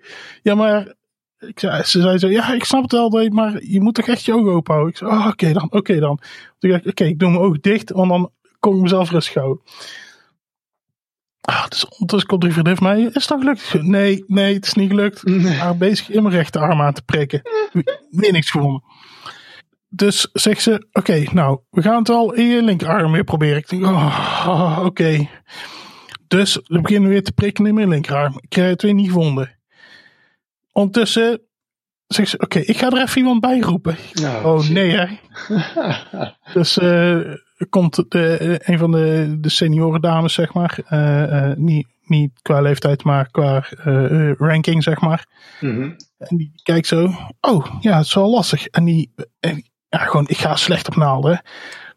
Ja, 0.42 0.54
maar... 0.54 0.96
Ik 1.38 1.60
zei, 1.60 1.82
ze 1.82 2.00
zei 2.00 2.18
zo, 2.18 2.28
ja, 2.28 2.52
ik 2.52 2.64
snap 2.64 2.82
het 2.82 2.92
wel, 2.92 3.28
maar 3.28 3.64
je 3.64 3.80
moet 3.80 3.94
toch 3.94 4.06
echt 4.06 4.24
je 4.24 4.34
ogen 4.34 4.52
open 4.52 4.74
houden? 4.74 4.92
Ik 4.92 4.98
zei, 4.98 5.10
oh, 5.10 5.26
oké 5.26 5.52
dan, 5.52 5.72
oké 5.72 5.98
dan. 5.98 6.20
Toen 6.58 6.70
dacht 6.70 6.82
ik, 6.82 6.90
oké, 6.90 7.04
ik 7.04 7.18
doe 7.18 7.30
mijn 7.30 7.42
ogen 7.42 7.60
dicht, 7.60 7.90
want 7.90 8.08
dan 8.10 8.30
kon 8.58 8.76
ik 8.76 8.82
mezelf 8.82 9.10
rustig 9.10 9.34
houden. 9.34 9.62
Ah, 11.40 11.68
dus 11.68 11.88
ondertussen 11.88 12.28
komt 12.28 12.42
die 12.42 12.52
vriendin 12.52 12.76
van 12.76 12.86
mij, 12.86 13.00
is 13.00 13.28
het 13.28 13.40
gelukt? 13.40 13.82
Nee, 13.82 14.24
nee, 14.26 14.54
het 14.54 14.66
is 14.66 14.74
niet 14.74 14.90
gelukt. 14.90 15.28
Ik 15.28 15.58
was 15.62 15.76
bezig 15.76 16.10
in 16.10 16.22
mijn 16.22 16.34
rechterarm 16.34 16.80
aan 16.80 16.92
te 16.92 17.02
prikken. 17.02 17.42
Weer 18.10 18.32
niks 18.32 18.50
gewonnen. 18.50 18.82
Dus 19.88 20.28
zegt 20.32 20.62
ze, 20.62 20.86
oké, 20.92 21.24
nou, 21.32 21.58
we 21.70 21.82
gaan 21.82 21.98
het 21.98 22.08
wel 22.08 22.32
in 22.34 22.46
je 22.46 22.62
linkerarm 22.62 23.12
weer 23.12 23.24
proberen. 23.24 23.56
Ik 23.56 23.68
denk, 23.68 23.84
oh, 23.84 24.80
oké. 24.84 25.28
Dus 26.26 26.60
we 26.66 26.80
beginnen 26.80 27.10
weer 27.10 27.22
te 27.22 27.32
prikken 27.32 27.66
in 27.66 27.74
mijn 27.74 27.88
linkerarm. 27.88 28.38
Ik 28.40 28.48
krijg 28.48 28.70
het 28.70 28.82
weer 28.82 28.94
niet 28.94 29.06
gevonden. 29.06 29.57
Ondertussen 30.78 31.40
zegt 32.06 32.28
ze, 32.28 32.38
oké, 32.38 32.58
ik 32.58 32.78
ga 32.78 32.90
er 32.90 33.02
even 33.02 33.18
iemand 33.18 33.40
bij 33.40 33.60
roepen. 33.60 33.96
Nou, 34.12 34.44
Oh 34.44 34.68
nee, 34.68 34.90
hè. 34.90 35.06
Dus 36.54 36.78
eh, 36.78 37.20
komt 37.70 38.04
de, 38.08 38.60
een 38.64 38.78
van 38.78 38.90
de, 38.90 39.36
de 39.40 39.48
senioren 39.48 40.00
dames, 40.00 40.34
zeg 40.34 40.52
maar. 40.52 40.78
eh, 40.86 41.50
eh, 41.50 41.56
niet, 41.56 41.86
niet 42.04 42.30
qua 42.42 42.60
leeftijd, 42.60 43.04
maar 43.04 43.30
qua 43.30 43.64
ranking, 44.38 44.82
zeg 44.82 45.00
maar. 45.00 45.26
Mhm. 45.60 45.90
En 46.18 46.36
die 46.36 46.52
kijkt 46.62 46.86
zo. 46.86 47.14
Oh, 47.40 47.66
ja, 47.80 47.96
het 47.96 48.06
is 48.06 48.14
wel 48.14 48.30
lastig. 48.30 48.66
En 48.66 48.84
die, 48.84 49.12
en, 49.40 49.62
ja, 49.88 49.98
gewoon, 49.98 50.28
ik 50.28 50.38
ga 50.38 50.56
slecht 50.56 50.88
op 50.88 50.96
naalden. 50.96 51.42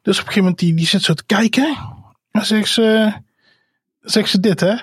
Dus 0.01 0.19
op 0.19 0.25
een 0.25 0.31
gegeven 0.31 0.41
moment, 0.41 0.59
die, 0.59 0.73
die 0.73 0.87
zit 0.87 1.01
zo 1.01 1.13
te 1.13 1.25
kijken. 1.25 1.77
En 2.31 2.45
zegt 2.45 2.69
ze, 2.69 3.13
zegt 3.99 4.29
ze 4.29 4.39
dit, 4.39 4.59
hè. 4.59 4.75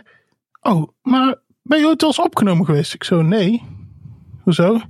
Oh, 0.61 0.89
maar 1.03 1.37
ben 1.63 1.79
je 1.79 1.87
ooit 1.87 2.01
wel 2.01 2.11
eens 2.11 2.21
opgenomen 2.21 2.65
geweest? 2.65 2.95
Ik 2.95 3.05
zo, 3.05 3.23
nee. 3.23 3.77
Hoezo? 4.49 4.81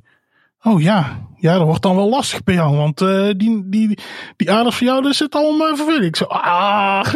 Oh 0.63 0.83
ja, 0.83 1.19
ja, 1.37 1.55
dat 1.59 1.67
wordt 1.67 1.83
dan 1.83 1.97
wel 1.97 2.09
lastig 2.09 2.43
bij 2.43 2.55
jou. 2.55 2.77
Want 2.77 3.01
eh, 3.01 3.29
die, 3.37 3.69
die, 3.69 3.99
die 4.37 4.53
aders 4.53 4.77
van 4.77 4.87
jou, 4.87 5.03
daar 5.03 5.15
zit 5.15 5.35
allemaal 5.35 5.77
vervelend. 5.77 6.05
Ik 6.05 6.17
zo, 6.17 6.25
ah. 6.25 7.05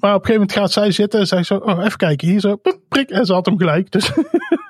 Maar 0.00 0.14
op 0.14 0.20
een 0.20 0.26
gegeven 0.26 0.32
moment 0.32 0.52
gaat 0.52 0.72
zij 0.72 0.90
zitten 0.90 1.20
en 1.20 1.26
zei 1.26 1.42
zo, 1.42 1.56
oh, 1.56 1.84
even 1.84 1.96
kijken, 1.96 2.28
hier 2.28 2.40
zo, 2.40 2.60
prik. 2.88 3.10
En 3.10 3.26
ze 3.26 3.32
had 3.32 3.46
hem 3.46 3.58
gelijk. 3.58 3.90
Dus, 3.90 4.12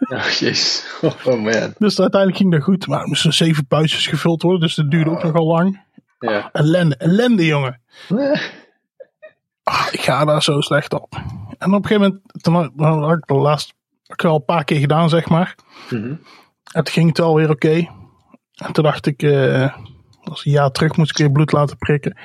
Oh, 0.08 0.24
jeez. 0.28 0.84
Oh 1.02 1.24
man. 1.24 1.74
dus 1.78 2.00
uiteindelijk 2.00 2.36
ging 2.36 2.52
dat 2.52 2.62
goed. 2.62 2.86
Maar 2.86 3.00
er 3.00 3.06
moesten 3.08 3.32
zeven 3.34 3.66
puistjes 3.66 4.06
gevuld 4.06 4.42
worden, 4.42 4.60
dus 4.60 4.74
dat 4.74 4.90
duurde 4.90 5.10
ook 5.10 5.22
nogal 5.22 5.46
lang. 5.46 5.82
Ja. 6.18 6.48
Ellende, 6.52 6.96
ellende 6.96 7.46
jongen. 7.46 7.80
Ah, 9.62 9.86
ik 9.90 10.00
ga 10.00 10.24
daar 10.24 10.42
zo 10.42 10.60
slecht 10.60 10.92
op. 10.92 11.12
En 11.58 11.74
op 11.74 11.82
een 11.82 11.86
gegeven 11.86 12.00
moment, 12.32 12.42
toen 12.42 12.54
had- 12.54 13.16
ik 13.18 13.26
de 13.26 13.34
laatste 13.34 13.72
ik 14.14 14.22
wel 14.22 14.34
een 14.34 14.44
paar 14.44 14.64
keer 14.64 14.78
gedaan, 14.78 15.08
zeg 15.08 15.28
maar. 15.28 15.54
Mhm. 15.90 16.14
Toen 16.64 16.88
ging 16.88 17.08
het 17.08 17.20
alweer 17.20 17.50
oké. 17.50 17.88
En 18.54 18.72
toen 18.72 18.84
dacht 18.84 19.06
ik, 19.06 19.22
eh 19.22 19.74
als 20.24 20.44
een 20.44 20.52
jaar 20.52 20.70
terug 20.70 20.96
moest 20.96 21.10
ik 21.10 21.16
weer 21.16 21.32
bloed 21.32 21.52
laten 21.52 21.76
prikken. 21.76 22.18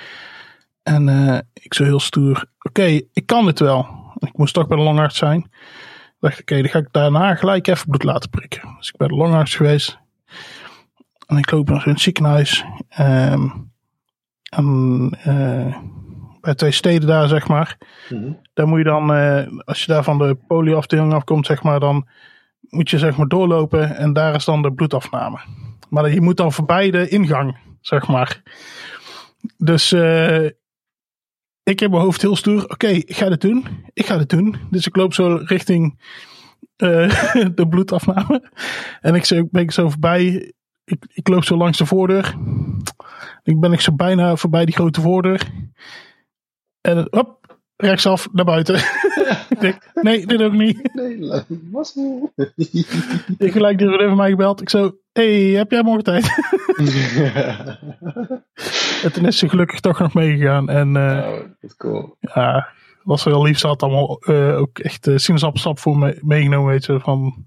En 0.83 1.09
eh, 1.09 1.39
ik 1.53 1.73
zo 1.73 1.83
heel 1.83 1.99
stoer, 1.99 2.45
oké, 2.61 3.01
ik 3.13 3.25
kan 3.25 3.45
dit 3.45 3.59
wel. 3.59 3.87
Ik 4.19 4.37
moest 4.37 4.53
toch 4.53 4.67
bij 4.67 4.77
de 4.77 4.83
longarts 4.83 5.17
zijn. 5.17 5.39
Ik 5.39 6.15
dacht, 6.19 6.41
oké, 6.41 6.61
dan 6.61 6.69
ga 6.69 6.79
ik 6.79 6.87
daarna 6.91 7.35
gelijk 7.35 7.67
even 7.67 7.87
bloed 7.87 8.03
laten 8.03 8.29
prikken. 8.29 8.75
Dus 8.77 8.87
ik 8.87 8.97
ben 8.97 9.07
de 9.07 9.15
longarts 9.15 9.55
geweest. 9.55 9.99
En 11.25 11.37
ik 11.37 11.51
loop 11.51 11.69
in 11.69 11.81
het 11.83 12.01
ziekenhuis. 12.01 12.65
Ehm, 12.89 13.49
en 14.49 15.09
eh, 15.23 15.77
bij 16.41 16.55
twee 16.55 16.71
steden 16.71 17.07
daar, 17.07 17.27
zeg 17.27 17.47
maar. 17.47 17.77
Mhm. 18.09 18.31
Daar 18.53 18.67
moet 18.67 18.77
je 18.77 18.83
dan, 18.83 19.13
eh, 19.13 19.47
als 19.65 19.79
je 19.79 19.91
daar 19.91 20.03
van 20.03 20.17
de 20.17 20.37
polioafdeling 20.47 21.13
afkomt, 21.13 21.45
zeg 21.45 21.63
maar, 21.63 21.79
dan 21.79 22.07
moet 22.59 22.89
je 22.89 22.97
zeg 22.97 23.17
maar 23.17 23.27
doorlopen 23.27 23.95
en 23.95 24.13
daar 24.13 24.35
is 24.35 24.45
dan 24.45 24.61
de 24.61 24.73
bloedafname. 24.73 25.39
Maar 25.89 26.13
je 26.13 26.21
moet 26.21 26.37
dan 26.37 26.51
voorbij 26.51 26.91
de 26.91 27.07
ingang, 27.07 27.57
zeg 27.81 28.07
maar. 28.07 28.41
Dus 29.57 29.91
eh, 29.91 30.45
ik 31.63 31.79
heb 31.79 31.89
mijn 31.89 32.03
hoofd 32.03 32.21
heel 32.21 32.35
stoer. 32.35 32.63
Oké, 32.63 32.87
ik 32.87 33.15
ga 33.15 33.29
dit 33.29 33.41
doen. 33.41 33.65
Ik 33.93 34.05
ga 34.05 34.17
dit 34.17 34.29
doen. 34.29 34.55
Dus 34.69 34.87
ik 34.87 34.95
loop 34.95 35.13
zo 35.13 35.39
richting 35.43 36.01
eh, 36.75 37.33
de 37.55 37.67
bloedafname. 37.69 38.51
En 39.01 39.15
ik 39.15 39.47
ben 39.51 39.63
ik 39.63 39.71
zo 39.71 39.89
voorbij. 39.89 40.53
Ik, 40.83 41.05
ik 41.13 41.27
loop 41.27 41.43
zo 41.43 41.57
langs 41.57 41.77
de 41.77 41.85
voordeur. 41.85 42.35
Ik 43.43 43.59
ben 43.59 43.71
ik 43.71 43.81
zo 43.81 43.93
bijna 43.93 44.35
voorbij 44.35 44.65
die 44.65 44.75
grote 44.75 45.01
voordeur. 45.01 45.47
En 46.81 47.07
hop, 47.09 47.57
rechtsaf 47.75 48.27
naar 48.31 48.45
buiten. 48.45 48.75
ik 49.49 49.59
denk, 49.59 49.89
nee, 49.93 50.25
dit 50.25 50.41
ook 50.41 50.53
niet. 50.53 50.93
Nee, 50.93 51.29
mazzel. 51.71 52.33
Ik 53.37 53.51
gelijk 53.51 53.77
die 53.77 53.89
van 53.89 54.15
mij 54.15 54.29
gebeld. 54.29 54.61
Ik 54.61 54.69
zo, 54.69 54.97
hey, 55.11 55.33
heb 55.33 55.71
jij 55.71 55.83
morgen 55.83 56.03
tijd? 56.03 56.23
en 59.03 59.11
toen 59.13 59.25
is 59.25 59.37
ze 59.37 59.49
gelukkig 59.49 59.79
toch 59.79 59.99
nog 59.99 60.13
meegegaan. 60.13 60.69
En 60.69 60.95
eh, 60.95 61.27
Oh, 61.27 61.37
dat 61.37 61.47
is 61.59 61.75
cool. 61.75 62.15
ja, 62.19 62.67
was 63.03 63.23
wel 63.23 63.43
lief. 63.43 63.59
Ze 63.59 63.67
had 63.67 63.83
allemaal 63.83 64.19
eh, 64.19 64.57
ook 64.57 64.79
echt 64.79 65.07
uh, 65.07 65.17
sinaasappelsap 65.17 65.79
voor 65.79 65.97
me 65.97 66.19
meegenomen. 66.21 66.71
Weet 66.71 66.85
je, 66.85 66.99
van, 66.99 67.45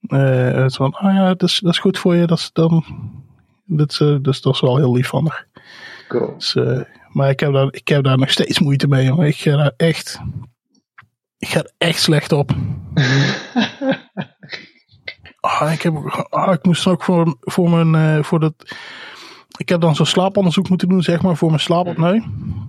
eh, 0.00 0.52
het 0.52 0.76
van, 0.76 0.92
ah 0.92 1.14
ja, 1.14 1.28
dat 1.28 1.42
is, 1.42 1.58
dat 1.58 1.72
is 1.72 1.78
goed 1.78 1.98
voor 1.98 2.14
je. 2.14 2.26
Dat 2.26 2.38
is 2.38 2.50
dan, 2.52 2.84
dat 3.64 3.90
is, 3.90 3.96
dus 4.22 4.40
dat 4.40 4.54
is 4.54 4.60
wel 4.60 4.76
heel 4.76 4.92
lief 4.92 5.08
van 5.08 5.26
haar. 5.26 5.46
Cool. 6.08 6.34
Dus, 6.34 6.56
maar 7.14 7.30
ik 7.30 7.40
heb, 7.40 7.52
daar, 7.52 7.68
ik 7.70 7.88
heb 7.88 8.04
daar 8.04 8.18
nog 8.18 8.30
steeds 8.30 8.58
moeite 8.58 8.88
mee. 8.88 9.04
Jongen. 9.04 9.26
Ik 9.26 9.36
ga 9.36 9.56
daar 9.56 9.72
echt, 9.76 10.20
ik 11.38 11.48
ga 11.48 11.58
er 11.58 11.72
echt 11.78 12.00
slecht 12.00 12.32
op. 12.32 12.50
Ah, 15.40 15.72
ik, 15.72 15.82
heb, 15.82 16.26
ah, 16.30 16.52
ik 16.52 16.64
moest 16.64 16.86
ook 16.86 17.02
voor, 17.02 17.36
voor 17.40 17.70
mijn, 17.70 18.16
eh, 18.16 18.24
voor 18.24 18.40
dat, 18.40 18.54
ik 19.56 19.68
heb 19.68 19.80
dan 19.80 19.94
zo'n 19.94 20.06
slaaponderzoek 20.06 20.68
moeten 20.68 20.88
doen, 20.88 21.02
zeg 21.02 21.22
maar, 21.22 21.36
voor 21.36 21.48
mijn 21.48 21.60
slaapapneu. 21.60 22.22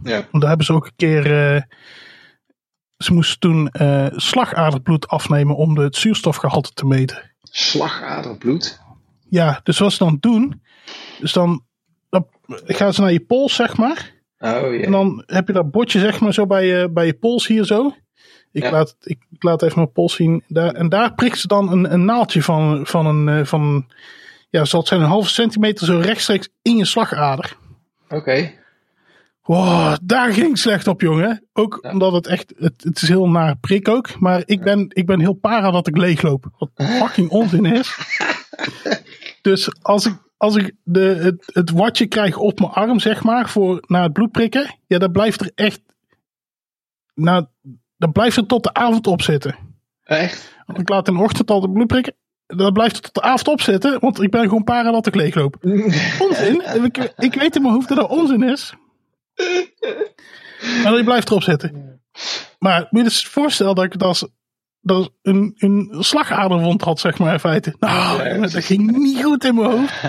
Ja. 0.03 0.27
Daar 0.31 0.47
hebben 0.47 0.65
ze 0.65 0.73
ook 0.73 0.85
een 0.85 0.95
keer, 0.95 1.55
eh, 1.55 1.61
ze 2.97 3.13
moesten 3.13 3.39
toen 3.39 3.69
eh, 3.69 4.07
slagaderbloed 4.15 5.07
afnemen 5.07 5.55
om 5.55 5.75
de, 5.75 5.81
het 5.81 5.95
zuurstofgehalte 5.95 6.71
te 6.73 6.85
meten. 6.85 7.31
Slagaderbloed. 7.41 8.81
Ja, 9.29 9.59
dus 9.63 9.79
wat 9.79 9.91
ze 9.91 10.03
dan 10.03 10.17
doen, 10.19 10.61
dus 11.19 11.33
dan, 11.33 11.63
dan 12.09 12.27
gaan 12.49 12.93
ze 12.93 13.01
naar 13.01 13.11
je 13.11 13.25
pols, 13.25 13.55
zeg 13.55 13.77
maar. 13.77 14.14
Oh. 14.39 14.83
En 14.83 14.91
dan 14.91 15.23
heb 15.25 15.47
je 15.47 15.53
dat 15.53 15.71
botje, 15.71 15.99
zeg 15.99 16.19
maar, 16.19 16.33
zo 16.33 16.45
bij 16.45 16.65
je, 16.65 16.89
bij 16.91 17.05
je 17.05 17.13
pols 17.13 17.47
hier 17.47 17.65
zo. 17.65 17.95
Ik, 18.51 18.63
Ja. 18.63 18.71
laat, 18.71 18.95
ik, 19.03 19.17
ik 19.31 19.43
laat 19.43 19.61
even 19.61 19.75
mijn 19.77 19.91
pols 19.91 20.15
zien. 20.15 20.43
Daar, 20.47 20.71
en 20.73 20.89
daar 20.89 21.13
prikt 21.13 21.39
ze 21.39 21.47
dan 21.47 21.71
een, 21.71 21.93
een 21.93 22.05
naaldje 22.05 22.43
van, 22.43 22.85
van 22.87 23.05
een, 23.05 23.39
eh, 23.39 23.45
van, 23.45 23.85
ja, 24.49 24.65
zal 24.65 24.79
het 24.79 24.87
zijn 24.89 25.01
een 25.01 25.07
halve 25.07 25.29
centimeter 25.29 25.85
zo 25.85 25.99
rechtstreeks 25.99 26.49
in 26.61 26.75
je 26.77 26.85
slagader. 26.85 27.57
Oké. 28.09 28.51
Wow, 29.43 29.95
daar 30.03 30.33
ging 30.33 30.57
slecht 30.57 30.87
op, 30.87 31.01
jongen. 31.01 31.45
Ook 31.53 31.79
Ja. 31.81 31.91
omdat 31.91 32.11
het 32.11 32.27
echt, 32.27 32.53
het, 32.57 32.83
het 32.83 33.01
is 33.01 33.07
heel 33.07 33.29
naar 33.29 33.57
prik 33.57 33.87
ook. 33.87 34.19
Maar 34.19 34.41
ik 34.45 34.61
ben, 34.61 34.85
ik 34.93 35.05
ben 35.05 35.19
heel 35.19 35.33
para 35.33 35.71
dat 35.71 35.87
ik 35.87 35.97
leegloop. 35.97 36.45
Wat 36.57 36.69
fucking 37.01 37.29
onzin 37.29 37.65
is. 37.65 37.95
Dus 39.41 39.81
als 39.81 40.05
ik, 40.05 40.13
als 40.45 40.55
ik 40.55 40.75
de, 40.83 40.99
het, 40.99 41.43
het 41.53 41.69
watje 41.69 42.07
krijg 42.07 42.37
op 42.37 42.59
mijn 42.59 42.71
arm, 42.71 42.99
zeg 42.99 43.23
maar, 43.23 43.49
voor, 43.49 43.83
na 43.87 44.03
het 44.03 44.13
bloed 44.13 44.31
prikken. 44.31 44.75
Ja, 44.87 44.97
dan 44.97 45.11
blijft 45.11 45.41
er 45.41 45.51
echt, 45.55 45.81
nou, 47.13 47.45
dan 47.97 48.11
blijft 48.11 48.35
het 48.35 48.47
tot 48.47 48.63
de 48.63 48.73
avond 48.73 49.07
op 49.07 49.21
zitten. 49.21 49.55
Echt? 50.03 50.55
Want 50.65 50.79
ik 50.79 50.89
laat 50.89 51.07
in 51.07 51.13
de 51.13 51.23
ochtend 51.23 51.51
al 51.51 51.61
het 51.61 51.73
bloed 51.73 51.87
prikken. 51.87 52.15
Dan 52.47 52.73
blijft 52.73 52.95
het 52.95 53.03
tot 53.03 53.13
de 53.13 53.21
avond 53.21 53.47
op 53.47 53.61
zitten, 53.61 53.99
want 53.99 54.21
ik 54.21 54.31
ben 54.31 54.43
gewoon 54.43 54.63
para 54.63 54.91
dat 54.91 55.07
ik 55.07 55.15
leegloop. 55.15 55.57
Onzin. 56.27 56.83
Ik, 56.83 56.97
ik 57.17 57.33
weet 57.33 57.55
in 57.55 57.61
mijn 57.61 57.73
hoofd 57.73 57.87
dat 57.87 57.97
dat 57.97 58.09
onzin 58.09 58.43
is. 58.43 58.73
Maar 60.83 60.93
die 60.93 61.03
blijft 61.03 61.29
erop 61.29 61.43
zitten. 61.43 62.01
Maar 62.59 62.87
moet 62.89 63.01
je 63.01 63.09
dus 63.09 63.27
voorstellen 63.27 63.75
dat 63.75 63.83
ik 63.83 63.91
dat 63.91 64.07
als, 64.07 64.27
dat 64.85 65.11
een, 65.21 65.53
een 65.55 65.95
slagaderwond 65.99 66.81
had, 66.81 66.99
zeg 66.99 67.17
maar 67.17 67.33
in 67.33 67.39
feite. 67.39 67.75
Nou, 67.79 68.23
Ja, 68.23 68.37
dat 68.37 68.63
ging 68.63 68.97
niet 68.97 69.23
goed 69.23 69.43
in 69.43 69.55
mijn 69.55 69.69
hoofd. 69.69 70.01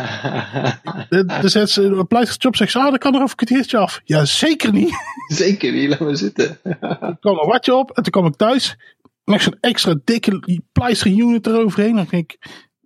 Dan 1.41 1.51
zet 1.51 1.71
ze 1.71 2.05
zegt 2.51 2.71
ze, 2.71 2.79
ah, 2.79 2.89
dan 2.89 2.99
kan 2.99 3.15
er 3.15 3.21
een 3.21 3.35
kwartiertje 3.35 3.79
af. 3.79 4.01
Ja, 4.05 4.25
zeker 4.25 4.73
niet. 4.73 4.95
Zeker 5.45 5.73
niet, 5.73 5.89
laat 5.89 5.99
maar 5.99 6.17
zitten. 6.17 6.59
Er 7.01 7.17
kwam 7.21 7.39
een 7.39 7.49
watje 7.49 7.75
op 7.75 7.91
en 7.91 8.03
toen 8.03 8.13
kwam 8.13 8.27
ik 8.27 8.37
thuis. 8.37 8.77
Nog 9.25 9.43
zo'n 9.43 9.57
extra 9.61 9.95
dikke 10.05 10.63
pleister 10.73 11.11
unit 11.11 11.47
eroverheen. 11.47 11.95
Dan 11.95 12.07
denk 12.11 12.33
ik, 12.33 12.39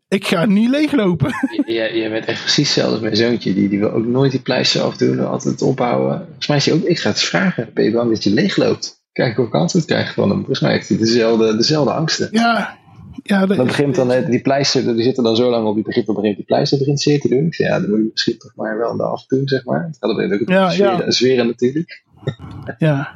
ik 0.09 0.27
ga 0.27 0.45
niet 0.45 0.71
leeglopen. 0.71 1.33
Jij, 1.67 1.97
jij 1.97 2.11
bent 2.11 2.25
echt 2.25 2.41
precies 2.41 2.67
hetzelfde 2.67 2.93
als 2.93 3.03
mijn 3.03 3.17
zoontje. 3.17 3.55
Die, 3.55 3.69
die 3.69 3.79
wil 3.79 3.91
ook 3.91 4.07
nooit 4.07 4.31
die 4.31 4.41
pleister 4.41 4.83
afdoen, 4.83 5.27
altijd 5.27 5.63
ophouden. 5.63 6.19
Volgens 6.27 6.47
mij 6.47 6.57
is 6.57 6.67
hij 6.67 6.75
ook, 6.75 6.83
ik 6.83 6.99
ga 6.99 7.09
het 7.09 7.23
vragen. 7.23 7.71
Ben 7.75 7.85
je 7.85 7.93
bang 7.93 8.11
dat 8.11 8.25
je 8.25 8.31
leegloopt? 8.31 9.00
Kijk 9.13 9.39
of 9.39 9.47
ik 9.47 9.55
antwoord 9.55 9.85
krijg 9.85 10.13
van 10.15 10.29
hem. 10.29 10.37
Volgens 10.39 10.61
mij 10.61 10.73
heeft 10.73 10.89
hij 10.89 10.99
dezelfde, 10.99 11.57
dezelfde 11.57 11.93
angsten. 11.93 12.29
Ja, 12.31 12.79
ja 13.23 13.47
dat, 13.47 13.57
Dan 13.57 13.67
begint 13.67 13.95
dan 13.95 14.25
die 14.25 14.41
pleister, 14.41 14.95
die 14.95 15.03
zit 15.05 15.17
er 15.17 15.23
dan 15.23 15.37
zo 15.37 15.51
lang 15.51 15.67
op, 15.67 15.75
die 15.75 15.85
begint, 15.85 16.07
dan 16.07 16.15
begint 16.15 16.37
die 16.37 16.45
pleister 16.45 16.79
begint 16.79 17.01
zeer 17.01 17.21
te 17.21 17.29
doen. 17.29 17.47
Ik 17.47 17.55
zeg, 17.55 17.67
ja, 17.69 17.81
dan 17.81 17.91
moet 17.91 17.99
je 17.99 18.09
misschien 18.13 18.39
toch 18.39 18.53
maar 18.55 18.79
wel 18.79 18.97
de 18.97 19.03
af 19.03 19.27
doen, 19.27 19.49
zeg 19.49 19.65
maar. 19.65 19.85
Een 19.85 19.95
gegeven 20.01 20.23
moment 20.23 20.41
ook 20.43 20.49
Ja, 20.49 20.71
zweren, 20.71 21.05
ja. 21.05 21.11
zweren 21.11 21.47
natuurlijk. 21.47 22.03
Ja. 22.79 23.15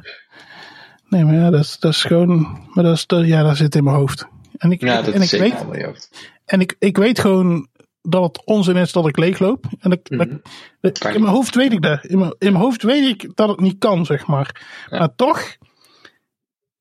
Nee, 1.09 1.23
maar 1.25 1.33
ja, 1.35 1.49
dat 1.49 1.59
is, 1.61 1.79
dat 1.79 1.91
is 1.91 2.03
gewoon. 2.03 2.59
Maar 2.73 2.83
dat, 2.83 2.95
is, 2.95 3.05
dat, 3.07 3.25
ja, 3.25 3.43
dat 3.43 3.57
zit 3.57 3.75
in 3.75 3.83
mijn 3.83 3.95
hoofd. 3.95 4.25
En 4.57 4.71
ik, 4.71 4.81
Ja, 4.81 5.01
dat 5.01 5.13
en 5.13 5.21
is 5.21 5.33
ik 5.33 5.39
weet, 5.39 5.53
allemaal 5.55 5.73
in 5.73 5.79
je 5.79 5.85
hoofd. 5.85 6.09
en 6.45 6.59
ik, 6.59 6.75
ik 6.79 6.97
weet 6.97 7.19
gewoon 7.19 7.67
dat 8.01 8.23
het 8.23 8.45
onzin 8.45 8.75
is 8.75 8.91
dat 8.91 9.07
ik 9.07 9.17
leegloop. 9.17 9.65
En 9.79 9.89
dat, 9.89 9.99
dat- 10.03 10.27
Mhm. 10.27 10.37
dat- 10.81 11.03
in 11.13 11.21
mijn 11.21 11.33
hoofd 11.33 11.55
weet 11.55 11.71
ik 11.73 11.81
dat. 11.81 12.05
In 12.05 12.17
mijn, 12.17 12.35
in 12.39 12.51
mijn 12.51 12.63
hoofd 12.63 12.83
weet 12.83 13.07
ik 13.23 13.31
dat 13.35 13.49
het 13.49 13.59
niet 13.59 13.77
kan, 13.77 14.05
zeg 14.05 14.27
maar. 14.27 14.61
Ja. 14.89 14.97
Maar 14.99 15.15
toch, 15.15 15.41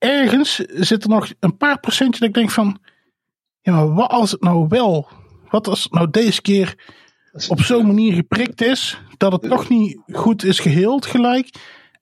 ergens 0.05 0.55
zit 0.57 1.03
er 1.03 1.09
nog 1.09 1.33
een 1.41 1.57
paar 1.57 1.81
procentje 1.81 2.21
dat 2.21 2.29
ik 2.29 2.35
denk 2.35 2.51
van. 2.51 2.79
Ja, 3.61 3.73
maar 3.73 3.95
wat 3.95 4.11
als 4.11 4.31
het 4.31 4.43
nou 4.43 4.67
wel. 4.69 5.09
Wat 5.51 5.69
als 5.69 5.83
het 5.83 5.93
nou 5.93 6.11
deze 6.11 6.43
keer 6.43 6.75
op 7.49 7.61
zo'n 7.61 7.87
manier 7.87 8.13
geprikt 8.13 8.63
is. 8.63 9.01
Dat 9.17 9.33
het 9.33 9.43
toch 9.43 9.69
niet 9.69 9.99
goed 10.13 10.45
is 10.45 10.59
geheeld 10.59 11.07
gelijk. 11.07 11.49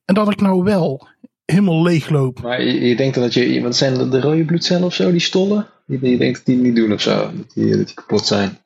En 0.05 0.15
dat 0.15 0.33
ik 0.33 0.41
nou 0.41 0.63
wel 0.63 1.09
helemaal 1.45 1.83
leegloop. 1.83 2.43
Maar 2.43 2.63
je, 2.63 2.89
je 2.89 2.97
denkt 2.97 3.15
dan 3.15 3.23
dat 3.23 3.35
je, 3.35 3.63
wat 3.63 3.77
zijn 3.77 4.11
de 4.11 4.21
rode 4.21 4.45
bloedcellen 4.45 4.85
of 4.85 4.95
zo, 4.95 5.11
die 5.11 5.21
stollen? 5.21 5.67
Die, 5.87 6.11
je 6.11 6.19
denkt 6.19 6.37
dat 6.37 6.47
die 6.47 6.57
niet 6.57 6.77
doen 6.77 6.93
of 6.93 7.01
zo, 7.01 7.31
dat 7.37 7.53
die, 7.55 7.77
dat 7.77 7.87
die 7.87 7.95
kapot 7.95 8.27
zijn. 8.27 8.59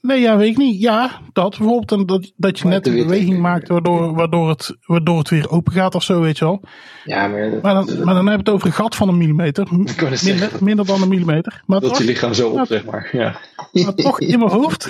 Nee, 0.00 0.20
ja, 0.20 0.36
weet 0.36 0.50
ik 0.50 0.56
niet. 0.56 0.80
Ja, 0.80 1.20
dat 1.32 1.58
bijvoorbeeld. 1.58 1.92
En 1.92 2.06
dat, 2.06 2.32
dat 2.36 2.58
je 2.58 2.64
Maar 2.64 2.72
net 2.72 2.86
een 2.86 2.94
beweging 2.96 3.38
maakt 3.38 3.68
waardoor, 3.68 4.14
waardoor, 4.14 4.48
het, 4.48 4.76
waardoor 4.86 5.18
het 5.18 5.28
weer 5.28 5.50
open 5.50 5.72
gaat 5.72 5.94
of 5.94 6.02
zo, 6.02 6.20
weet 6.20 6.38
je 6.38 6.44
wel. 6.44 6.60
Ja, 7.04 7.28
maar 7.28 7.50
dat, 7.50 7.62
Maar 7.62 7.74
dan, 7.74 7.86
maar 8.04 8.14
dan 8.14 8.26
heb 8.26 8.34
je 8.34 8.40
het 8.44 8.48
over 8.48 8.66
een 8.66 8.72
gat 8.72 8.96
van 8.96 9.08
een 9.08 9.16
millimeter. 9.18 9.66
Minder, 9.70 10.16
zeggen. 10.18 10.64
minder 10.64 10.86
dan 10.86 11.02
een 11.02 11.08
millimeter. 11.08 11.62
Maar 11.66 11.80
dat 11.80 11.88
toch, 11.88 11.98
je 11.98 12.04
lichaam 12.04 12.34
zo 12.34 12.48
op, 12.48 12.56
Ja. 12.56 12.64
zeg 12.64 12.84
maar. 12.84 13.08
Ja. 13.12 13.36
maar 13.72 13.94
toch 13.94 14.20
in 14.20 14.38
mijn 14.38 14.50
hoofd. 14.50 14.88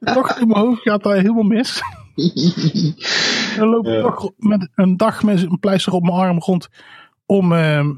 toch 0.00 0.38
in 0.38 0.48
mijn 0.48 0.60
hoofd 0.60 0.82
gaat 0.82 1.02
dat 1.02 1.12
helemaal 1.12 1.42
mis. 1.42 1.80
Dan 3.58 3.68
loop 3.68 3.86
ik 3.86 3.92
Ja. 3.92 4.00
toch 4.02 4.30
met 4.36 4.68
een 4.74 4.96
dag 4.96 5.22
met 5.22 5.42
een 5.42 5.58
pleister 5.60 5.92
op 5.92 6.02
mijn 6.02 6.14
arm 6.16 6.38
rond. 6.38 6.68
Om, 7.26 7.52
ehm, 7.52 7.90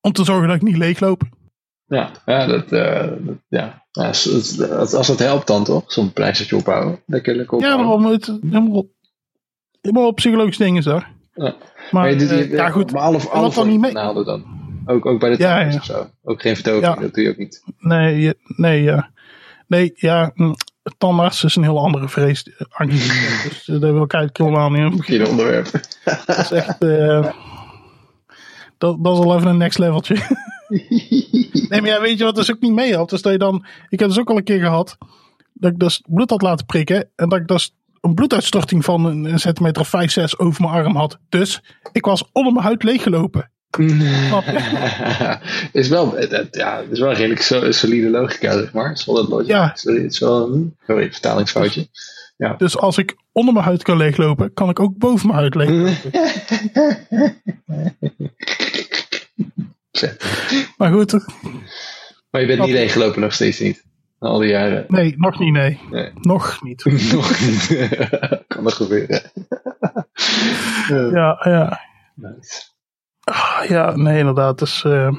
om 0.00 0.12
te 0.12 0.24
zorgen 0.24 0.46
dat 0.48 0.56
ik 0.56 0.62
niet 0.62 0.76
leegloop. 0.76 1.22
Ja, 1.88 2.10
ja, 2.26 2.46
dat, 2.46 2.72
eh, 2.72 3.06
dat- 3.18 3.36
ja. 3.48 3.82
ja 3.92 4.06
als, 4.06 4.94
als- 4.94 5.08
het 5.08 5.18
helpt 5.18 5.46
dan 5.46 5.64
toch, 5.64 5.92
zo'n 5.92 6.12
pleistertje 6.12 6.56
ophouden. 6.56 7.00
Lekker, 7.06 7.34
lekker 7.34 7.60
Ja, 7.60 7.66
ophouden. 7.78 7.86
daarom 8.00 8.12
het 8.12 8.52
helemaal, 8.52 8.84
helemaal 9.80 10.12
psychologisch 10.12 10.56
ding 10.56 10.78
is 10.78 10.84
daar. 10.84 11.10
Ja. 11.34 11.42
Maar, 11.44 11.54
Maar 11.90 12.10
je 12.14 12.28
eh, 12.28 12.38
je- 12.48 12.56
ja 12.56 12.68
goed, 12.70 12.92
Maar 12.92 13.02
alle, 13.02 13.18
alle 13.30 13.54
dan 13.54 13.68
niet 13.68 13.80
mee- 13.80 13.92
naalden 13.92 14.24
dan. 14.24 14.44
Ook, 14.86 15.06
ook 15.06 15.20
bij 15.20 15.30
de 15.30 15.42
Ja, 15.42 15.54
tandarts 15.54 15.86
ja. 15.86 15.94
of 15.94 16.00
zo. 16.02 16.10
Ook 16.30 16.40
geen 16.40 16.54
verdoving, 16.54 16.84
Ja. 16.94 17.00
dat 17.00 17.14
doe 17.14 17.22
je 17.24 17.30
ook 17.30 17.36
niet. 17.36 17.62
nee, 17.78 18.32
nee, 18.56 18.82
ja. 18.82 19.10
Nee, 19.66 19.92
ja, 19.94 20.30
hm, 20.34 20.52
tandarts 20.98 21.44
is 21.44 21.56
een 21.56 21.62
heel 21.62 21.78
andere 21.78 22.08
vrees. 22.08 22.42
eh, 22.42 22.66
aangezien. 22.70 23.28
dus 23.48 23.64
daar 23.64 23.92
wil 23.92 24.02
ik 24.02 24.12
eigenlijk 24.12 24.36
helemaal 24.38 24.70
niet 24.70 24.92
in. 24.92 25.02
Geen 25.02 25.26
onderwerp. 25.26 25.70
Dat 26.26 26.38
is 26.38 26.50
echt, 26.50 26.78
eh, 26.82 27.32
dat, 28.78 29.04
dat 29.04 29.18
is 29.18 29.24
al 29.24 29.36
even 29.36 29.48
een 29.48 29.56
next 29.56 29.78
leveltje. 29.78 30.14
nee, 31.68 31.80
maar 31.80 31.86
ja, 31.86 32.00
weet 32.00 32.18
je 32.18 32.24
wat 32.24 32.34
dus 32.34 32.50
ook 32.52 32.60
niet 32.60 32.72
mee 32.72 32.96
had? 32.96 33.10
Dus 33.10 33.22
dat 33.22 33.32
je 33.32 33.38
dan, 33.38 33.64
ik 33.88 33.98
heb 34.00 34.08
dus 34.08 34.18
ook 34.18 34.30
al 34.30 34.36
een 34.36 34.44
keer 34.44 34.60
gehad, 34.60 34.98
dat 35.52 35.72
ik 35.72 35.78
dus 35.78 36.02
bloed 36.08 36.30
had 36.30 36.42
laten 36.42 36.66
prikken. 36.66 37.08
En 37.16 37.28
dat 37.28 37.38
ik 37.38 37.46
dus 37.46 37.74
een 38.00 38.14
bloeduitstorting 38.14 38.84
van 38.84 39.04
een, 39.04 39.24
een 39.24 39.38
centimeter 39.38 39.82
of 39.82 39.88
5, 39.88 40.10
6 40.10 40.38
over 40.38 40.62
mijn 40.62 40.74
arm 40.74 40.96
had. 40.96 41.18
Dus 41.28 41.62
ik 41.92 42.04
was 42.04 42.24
onder 42.32 42.52
mijn 42.52 42.64
huid 42.64 42.82
leeggelopen. 42.82 43.50
Je? 43.78 45.38
is 45.72 45.88
wel, 45.88 46.14
het- 46.14 46.30
het- 46.30 46.56
ja, 46.56 46.78
is 46.90 46.98
wel 46.98 47.08
een 47.10 47.16
redelijk 47.16 47.42
so- 47.42 47.70
solide 47.70 48.10
logica, 48.10 48.52
zeg 48.52 48.72
maar. 48.72 49.02
Logica. 49.06 49.42
Ja. 49.46 49.74
Is 50.02 50.18
wel 50.18 50.52
een 50.54 50.76
sorry, 50.86 51.12
vertalingsfoutje. 51.12 51.88
Dus 52.58 52.78
als 52.78 52.98
ik 52.98 53.16
onder 53.32 53.52
mijn 53.54 53.64
huid 53.64 53.82
kan 53.82 53.96
leeglopen, 53.96 54.52
kan 54.54 54.68
ik 54.68 54.80
ook 54.80 54.98
boven 54.98 55.26
mijn 55.26 55.38
huid 55.38 55.54
leeglopen. 55.54 56.10
Maar 60.76 60.92
goed, 60.92 61.12
Maar 62.30 62.40
je 62.40 62.46
bent 62.46 62.60
niet 62.60 62.70
leeggelopen 62.70 63.20
nog 63.20 63.32
steeds 63.32 63.60
niet. 63.60 63.84
Na 64.20 64.28
al 64.28 64.38
die 64.38 64.50
jaren. 64.50 64.84
nee, 64.88 65.14
nog 65.16 65.38
niet, 65.38 65.52
nee. 65.52 65.80
Nee. 65.90 66.10
Nog 66.20 66.62
niet. 66.62 66.84
Nog 67.12 67.40
niet. 67.40 67.88
kan 68.48 68.62
nog 68.62 68.76
gebeuren. 68.76 69.22
Ja. 70.88 71.10
Ja, 71.12 71.40
ja. 71.42 71.80
Nice. 72.14 72.62
Ah, 73.20 73.64
Ja, 73.68 73.96
nee, 73.96 74.18
inderdaad. 74.18 74.58
Dus, 74.58 74.84
eh, 74.84 75.12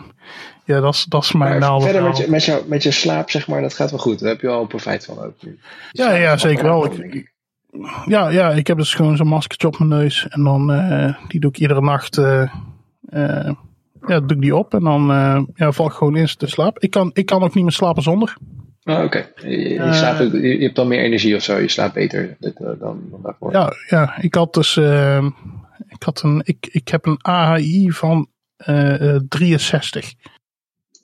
ja, 0.68 0.80
dat 0.80 0.94
is, 0.94 1.06
dat 1.06 1.24
is 1.24 1.32
mijn 1.32 1.82
verder 1.82 2.04
met 2.04 2.18
je, 2.18 2.30
met, 2.30 2.44
jou, 2.46 2.64
met 2.68 2.84
je 2.84 2.92
slaap, 2.92 3.30
zeg 3.30 3.48
maar, 3.48 3.62
dat 3.62 3.74
gaat 3.74 3.90
wel 3.90 4.00
goed. 4.00 4.20
Daar 4.20 4.30
heb 4.30 4.42
je 4.42 4.48
al 4.48 4.66
profijt 4.66 5.06
van 5.06 5.20
ook. 5.20 5.36
Ja, 5.92 6.14
ja, 6.16 6.38
zeker 6.38 6.64
wel. 6.64 6.86
Ik, 6.94 7.34
ja, 8.06 8.30
ja, 8.30 8.52
ik 8.52 8.68
heb 8.68 8.78
dus 8.78 8.94
gewoon 8.94 9.18
zo'n 9.18 9.28
maskertje 9.28 9.68
op 9.68 9.78
mijn 9.80 9.90
neus. 9.90 10.28
En 10.30 10.44
dan, 10.44 10.72
eh, 10.74 11.16
die 11.28 11.40
doe 11.40 11.50
ik 11.50 11.58
iedere 11.58 11.82
nacht, 11.82 12.18
eh, 12.18 12.42
eh, 13.10 13.52
ja, 14.08 14.20
doe 14.20 14.36
ik 14.36 14.42
die 14.42 14.56
op. 14.56 14.74
En 14.74 14.84
dan 14.84 15.06
ja, 15.56 15.72
val 15.72 15.86
ik 15.88 15.94
gewoon 15.94 16.16
in 16.16 16.26
te 16.38 16.48
slaap. 16.48 16.80
Ik 16.80 16.92
kan, 16.92 17.10
ik 17.14 17.26
kan 17.26 17.44
ook 17.44 17.54
niet 17.54 17.64
meer 17.64 17.74
slapen 17.74 18.04
zonder. 18.04 18.38
Oh, 18.84 19.04
Oké. 19.04 19.30
Je, 19.36 19.70
je, 19.70 19.94
slaapt 19.94 20.22
ook- 20.22 20.32
je, 20.32 20.58
je 20.58 20.64
hebt 20.64 20.76
dan 20.76 20.88
meer 20.88 21.04
energie 21.04 21.36
of 21.36 21.42
zo. 21.44 21.58
Je 21.58 21.68
slaapt 21.68 21.94
beter 21.94 22.36
dit, 22.40 22.58
dan, 22.58 22.78
dan 22.80 23.20
daarvoor. 23.24 23.52
Ja, 23.52 23.74
ja, 23.90 24.18
ik 24.22 24.36
had 24.36 24.54
dus, 24.54 24.78
ik 25.88 26.04
had 26.04 26.22
een, 26.24 26.42
ik, 26.46 26.68
ik 26.72 26.88
heb 26.88 27.06
een 27.06 27.20
AHI 27.22 27.92
van 27.92 28.28
eh, 28.58 29.16
eh, 29.16 29.22
63. 29.30 30.14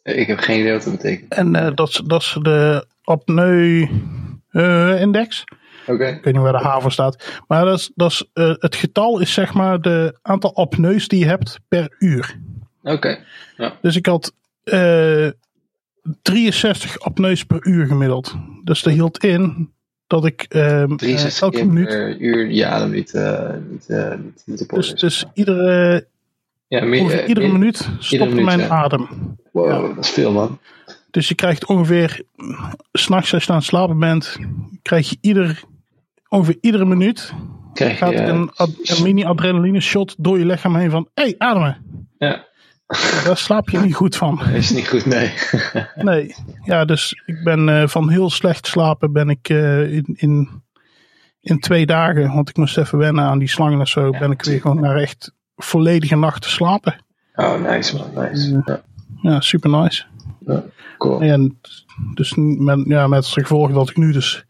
Ik 0.03 0.27
heb 0.27 0.39
geen 0.39 0.59
idee 0.59 0.71
wat 0.71 0.84
dat 0.84 0.93
betekent. 0.93 1.34
En 1.34 1.55
eh, 1.55 1.71
dat, 1.75 1.89
is, 1.89 2.01
dat 2.05 2.21
is 2.21 2.38
de 2.41 2.85
apneu-index. 3.03 5.43
Oké. 5.88 6.07
Ik 6.07 6.23
weet 6.23 6.34
niet 6.34 6.43
waar 6.43 6.51
de 6.51 6.67
H 6.67 6.80
voor 6.80 6.91
staat. 6.91 7.41
Maar 7.47 7.65
dat 7.65 7.80
is, 7.80 7.91
dat 7.95 8.11
is, 8.11 8.30
eh, 8.34 8.53
het 8.57 8.75
getal 8.75 9.19
is 9.19 9.34
zeg 9.34 9.53
maar 9.53 9.81
de 9.81 10.17
aantal 10.21 10.55
apneus 10.55 11.07
die 11.07 11.19
je 11.19 11.25
hebt 11.25 11.59
per 11.67 11.95
uur. 11.99 12.39
Oké. 12.84 13.19
Dus 13.81 13.95
ik 13.95 14.05
had 14.05 14.34
eh 14.63 15.27
63 16.21 16.99
apneus 16.99 17.43
per 17.43 17.67
uur 17.67 17.85
gemiddeld. 17.85 18.35
Dus 18.63 18.81
dat 18.81 18.93
hield 18.93 19.23
in 19.23 19.71
dat 20.07 20.25
ik 20.25 20.45
ehm, 20.49 20.95
63 20.95 21.35
eh, 21.35 21.41
elke 21.41 21.65
minuut. 21.65 21.88
per 21.88 22.17
uur 22.17 22.51
je 22.51 22.65
adem 22.65 22.91
niet, 22.91 23.13
eh, 23.13 23.49
niet, 23.69 23.89
eh, 23.89 24.17
niet, 24.17 24.43
niet 24.45 24.61
op 24.61 24.69
Dus, 24.69 24.93
dus 24.93 25.25
iedere, 25.34 26.07
ja, 26.79 26.85
meer, 26.85 27.11
eh, 27.11 27.27
iedere 27.27 27.47
meer- 27.47 27.57
minuut 27.59 27.89
stopte 27.99 28.25
minuut, 28.27 28.45
mijn 28.45 28.59
ja. 28.59 28.67
adem. 28.67 29.07
Wow, 29.51 29.95
dat 29.95 30.05
is 30.05 30.11
veel 30.11 30.31
man. 30.31 30.59
Dus 31.11 31.27
je 31.27 31.35
krijgt 31.35 31.65
ongeveer, 31.65 32.21
s'nachts 32.91 33.33
als 33.33 33.43
je 33.43 33.51
aan 33.51 33.57
het 33.57 33.65
slapen 33.65 33.99
bent, 33.99 34.37
krijg 34.81 35.09
je 35.09 35.17
ieder, 35.21 35.63
ongeveer 36.29 36.57
iedere 36.61 36.85
minuut 36.85 37.33
Krijg 37.73 37.97
gaat 37.97 38.11
je, 38.11 38.17
een, 38.21 38.51
ad- 38.55 38.77
een 38.81 39.03
mini 39.03 39.23
adrenaline 39.25 39.79
shot 39.79 40.15
door 40.17 40.39
je 40.39 40.45
lichaam 40.45 40.75
heen 40.75 40.89
van, 40.89 41.07
hé, 41.13 41.23
hey, 41.23 41.35
ademen. 41.37 41.77
ja, 42.17 42.45
Daar 43.25 43.37
slaap 43.37 43.69
je 43.69 43.79
niet 43.79 43.95
goed 43.95 44.15
van. 44.15 44.37
dat 44.37 44.47
is 44.47 44.69
niet 44.69 44.87
goed, 44.87 45.05
nee. 45.05 45.33
Nee, 45.95 46.35
ja, 46.63 46.85
dus 46.85 47.21
ik 47.25 47.43
ben 47.43 47.69
eh, 47.69 47.87
van 47.87 48.09
heel 48.09 48.29
slecht 48.29 48.67
slapen 48.67 49.11
ben 49.13 49.29
ik 49.29 49.49
eh, 49.49 49.93
in, 49.93 50.05
in, 50.15 50.49
in 51.41 51.59
twee 51.59 51.85
dagen, 51.85 52.33
want 52.33 52.49
ik 52.49 52.57
moest 52.57 52.77
even 52.77 52.97
wennen 52.97 53.23
aan 53.23 53.39
die 53.39 53.49
slangen 53.49 53.79
en 53.79 53.87
zo, 53.87 54.09
ben 54.09 54.31
ik 54.31 54.41
weer 54.43 54.61
gewoon 54.61 54.79
naar 54.81 54.95
echt 54.95 55.31
volledige 55.64 56.15
nacht 56.15 56.41
te 56.41 56.49
slapen. 56.49 56.95
Oh, 57.35 57.61
nice 57.72 57.98
man, 57.98 58.23
nice. 58.26 58.61
Ja, 58.65 58.81
Ja, 59.22 59.41
super 59.41 59.69
nice. 59.69 60.03
ja, 60.45 60.64
cool. 60.98 61.22
En 61.22 61.60
dus 62.14 62.34
met, 62.35 62.84
ja, 62.88 63.07
met 63.07 63.18
als 63.18 63.34
gevolg 63.34 63.72
dat 63.72 63.90
ik 63.90 63.98
nu 63.98 64.11
dus 64.11 64.45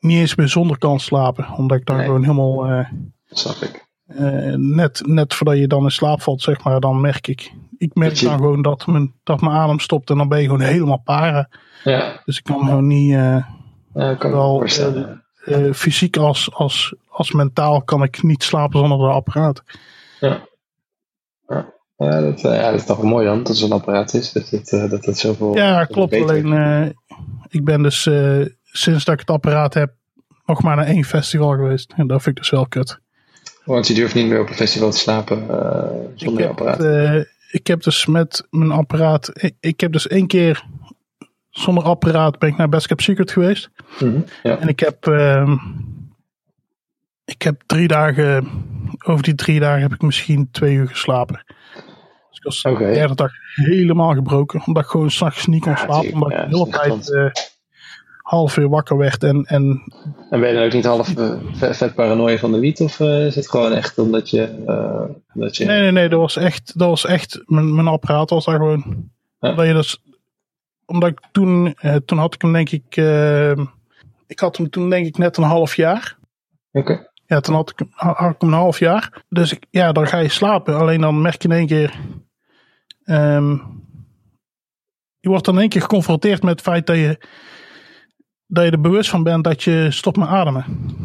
niet 0.00 0.18
eens 0.18 0.34
meer 0.34 0.48
zonder 0.48 0.78
kan 0.78 1.00
slapen, 1.00 1.48
omdat 1.56 1.78
ik 1.78 1.86
dan 1.86 1.96
Nee. 1.96 2.04
gewoon 2.04 2.22
helemaal 2.22 2.66
eh, 2.66 2.88
snap 3.30 3.54
ik. 3.56 3.86
eh, 4.06 4.54
net, 4.54 5.02
net 5.06 5.34
voordat 5.34 5.58
je 5.58 5.66
dan 5.66 5.82
in 5.84 5.90
slaap 5.90 6.22
valt, 6.22 6.42
zeg 6.42 6.64
maar, 6.64 6.80
dan 6.80 7.00
merk 7.00 7.26
ik, 7.26 7.52
ik 7.78 7.94
merk 7.94 8.14
je- 8.14 8.26
dan 8.26 8.36
gewoon 8.36 8.62
dat 8.62 8.86
mijn, 8.86 9.12
dat 9.24 9.40
mijn 9.40 9.56
adem 9.56 9.78
stopt 9.78 10.10
en 10.10 10.16
dan 10.16 10.28
ben 10.28 10.38
je 10.38 10.44
gewoon 10.44 10.60
helemaal 10.60 11.00
paren. 11.04 11.48
Ja, 11.84 12.20
Dus 12.24 12.38
ik 12.38 12.44
kan 12.44 12.58
gewoon 12.58 12.86
niet... 12.86 13.12
eh, 13.14 13.44
ja 13.94 14.14
kan 14.14 14.30
Wel, 14.30 14.66
fysiek 15.72 16.16
als, 16.16 16.52
als, 16.54 16.94
als 17.08 17.32
mentaal 17.32 17.82
kan 17.82 18.02
ik 18.02 18.22
niet 18.22 18.42
slapen 18.42 18.78
zonder 18.78 18.98
dat 18.98 19.14
apparaat. 19.16 19.62
Ja. 20.20 20.48
Ja. 21.48 21.74
Ja, 21.96 22.20
dat, 22.20 22.44
eh, 22.44 22.54
ja, 22.54 22.70
dat 22.70 22.80
is 22.80 22.86
toch 22.86 22.96
wel 22.96 23.06
mooi 23.10 23.26
dan, 23.26 23.42
dat 23.42 23.56
zo'n 23.56 23.72
apparaat 23.72 24.14
is. 24.14 24.32
Dat 24.32 24.48
het, 24.50 24.72
eh, 24.72 24.90
dat 24.90 25.04
het 25.04 25.18
zoveel 25.18 25.56
Ja, 25.56 25.84
klopt. 25.84 26.10
beter 26.10 26.28
Alleen 26.28 26.52
eh, 26.52 26.86
ik 27.48 27.64
ben 27.64 27.82
dus 27.82 28.06
eh, 28.06 28.40
sinds 28.64 29.04
dat 29.04 29.14
ik 29.14 29.20
het 29.20 29.30
apparaat 29.30 29.74
heb 29.74 29.92
nog 30.46 30.62
maar 30.62 30.76
naar 30.76 30.86
één 30.86 31.04
festival 31.04 31.50
geweest. 31.50 31.92
En 31.96 32.06
dat 32.06 32.22
vind 32.22 32.36
ik 32.36 32.42
dus 32.42 32.50
wel 32.50 32.66
kut. 32.66 32.98
Want 33.64 33.86
je 33.86 33.94
durft 33.94 34.14
niet 34.14 34.26
meer 34.26 34.40
op 34.40 34.48
een 34.48 34.54
festival 34.54 34.90
te 34.90 34.98
slapen 34.98 35.50
eh, 35.50 35.90
zonder 36.14 36.16
je 36.16 36.30
ik, 36.30 36.38
heb, 36.38 36.48
apparaat. 36.50 36.82
eh, 36.82 37.24
ik 37.50 37.66
heb 37.66 37.82
dus 37.82 38.06
met 38.06 38.46
mijn 38.50 38.70
apparaat. 38.70 39.30
Ik, 39.42 39.54
ik 39.60 39.80
heb 39.80 39.92
dus 39.92 40.06
één 40.06 40.26
keer 40.26 40.64
zonder 41.50 41.84
apparaat 41.84 42.38
ben 42.38 42.48
ik 42.48 42.56
naar 42.56 42.68
Best 42.68 42.86
Kept 42.86 43.02
Secret 43.02 43.30
geweest. 43.30 43.70
Mhm, 44.00 44.20
Ja. 44.42 44.58
En 44.58 44.68
ik 44.68 44.80
heb, 44.80 45.06
ehm, 45.06 45.56
ik 47.26 47.42
heb 47.42 47.62
drie 47.66 47.88
dagen, 47.88 48.48
over 49.06 49.22
die 49.22 49.34
drie 49.34 49.60
dagen 49.60 49.82
heb 49.82 49.92
ik 49.92 50.02
misschien 50.02 50.48
twee 50.50 50.74
uur 50.74 50.88
geslapen. 50.88 51.44
Dus 52.30 52.38
ik 52.38 52.42
was 52.42 52.62
de 52.62 52.92
derde 52.92 53.14
dag 53.14 53.32
helemaal 53.54 54.14
gebroken. 54.14 54.62
Omdat 54.66 54.82
ik 54.82 54.88
gewoon 54.90 55.10
s'nachts 55.10 55.46
niet 55.46 55.62
kon 55.62 55.72
Ja, 55.72 55.76
slapen. 55.76 56.12
Omdat 56.12 56.32
Ja, 56.32 56.42
ik 56.42 56.50
de 56.50 56.56
hele 56.56 56.70
dat 56.70 56.82
tijd 56.82 57.14
eh, 57.14 57.42
half 58.16 58.56
uur 58.56 58.68
wakker 58.68 58.96
werd. 58.96 59.22
En, 59.22 59.44
en 59.44 59.82
En 60.30 60.40
ben 60.40 60.48
je 60.48 60.54
dan 60.54 60.64
ook 60.64 60.72
niet 60.72 60.84
half 60.84 61.16
eh, 61.16 61.38
vet, 61.52 61.94
paranoia 61.94 62.38
van 62.38 62.52
de 62.52 62.58
wiet? 62.58 62.80
Of 62.80 63.00
eh, 63.00 63.26
is 63.26 63.34
het 63.34 63.50
gewoon 63.50 63.72
echt 63.72 63.98
omdat 63.98 64.30
je... 64.30 64.48
omdat 65.34 65.56
je 65.56 65.64
nee, 65.64 65.80
nee, 65.80 65.92
nee, 65.92 66.08
dat 66.08 66.20
was 66.20 66.36
echt, 66.36 66.78
dat 66.78 66.88
was 66.88 67.04
echt 67.06 67.42
mijn, 67.46 67.74
mijn 67.74 67.86
apparaat 67.86 68.30
was 68.30 68.44
daar 68.44 68.56
gewoon. 68.56 69.10
Dat 69.38 69.66
je 69.66 69.72
dus, 69.72 70.02
omdat 70.84 71.08
ik 71.08 71.20
toen, 71.32 71.76
toen 72.04 72.18
had 72.18 72.34
ik 72.34 72.42
hem 72.42 72.52
denk 72.52 72.70
ik, 72.70 72.96
ik 74.26 74.40
had 74.40 74.56
hem 74.56 74.70
toen 74.70 74.90
denk 74.90 75.06
ik 75.06 75.18
net 75.18 75.36
een 75.36 75.44
half 75.44 75.76
jaar. 75.76 76.16
Oké. 76.72 77.08
Ja, 77.26 77.40
toen 77.40 77.54
had 77.54 77.70
ik, 77.76 77.86
had 77.90 78.34
ik 78.34 78.42
een 78.42 78.52
half 78.52 78.78
jaar. 78.78 79.22
Dus 79.28 79.52
ik, 79.52 79.66
ja, 79.70 79.92
dan 79.92 80.06
ga 80.06 80.18
je 80.18 80.28
slapen. 80.28 80.76
Alleen 80.78 81.00
dan 81.00 81.20
merk 81.20 81.42
je 81.42 81.48
in 81.48 81.54
één 81.54 81.66
keer. 81.66 81.94
ehm, 83.04 83.50
je 85.20 85.28
wordt 85.28 85.44
dan 85.44 85.54
in 85.54 85.60
één 85.60 85.68
keer 85.68 85.80
geconfronteerd 85.80 86.42
met 86.42 86.50
het 86.50 86.60
feit 86.60 86.86
dat 86.86 86.96
je. 86.96 87.26
Dat 88.48 88.64
je 88.64 88.70
er 88.70 88.80
bewust 88.80 89.10
van 89.10 89.22
bent 89.22 89.44
dat 89.44 89.62
je 89.62 89.86
stopt 89.90 90.16
met 90.16 90.28
ademen. 90.28 90.64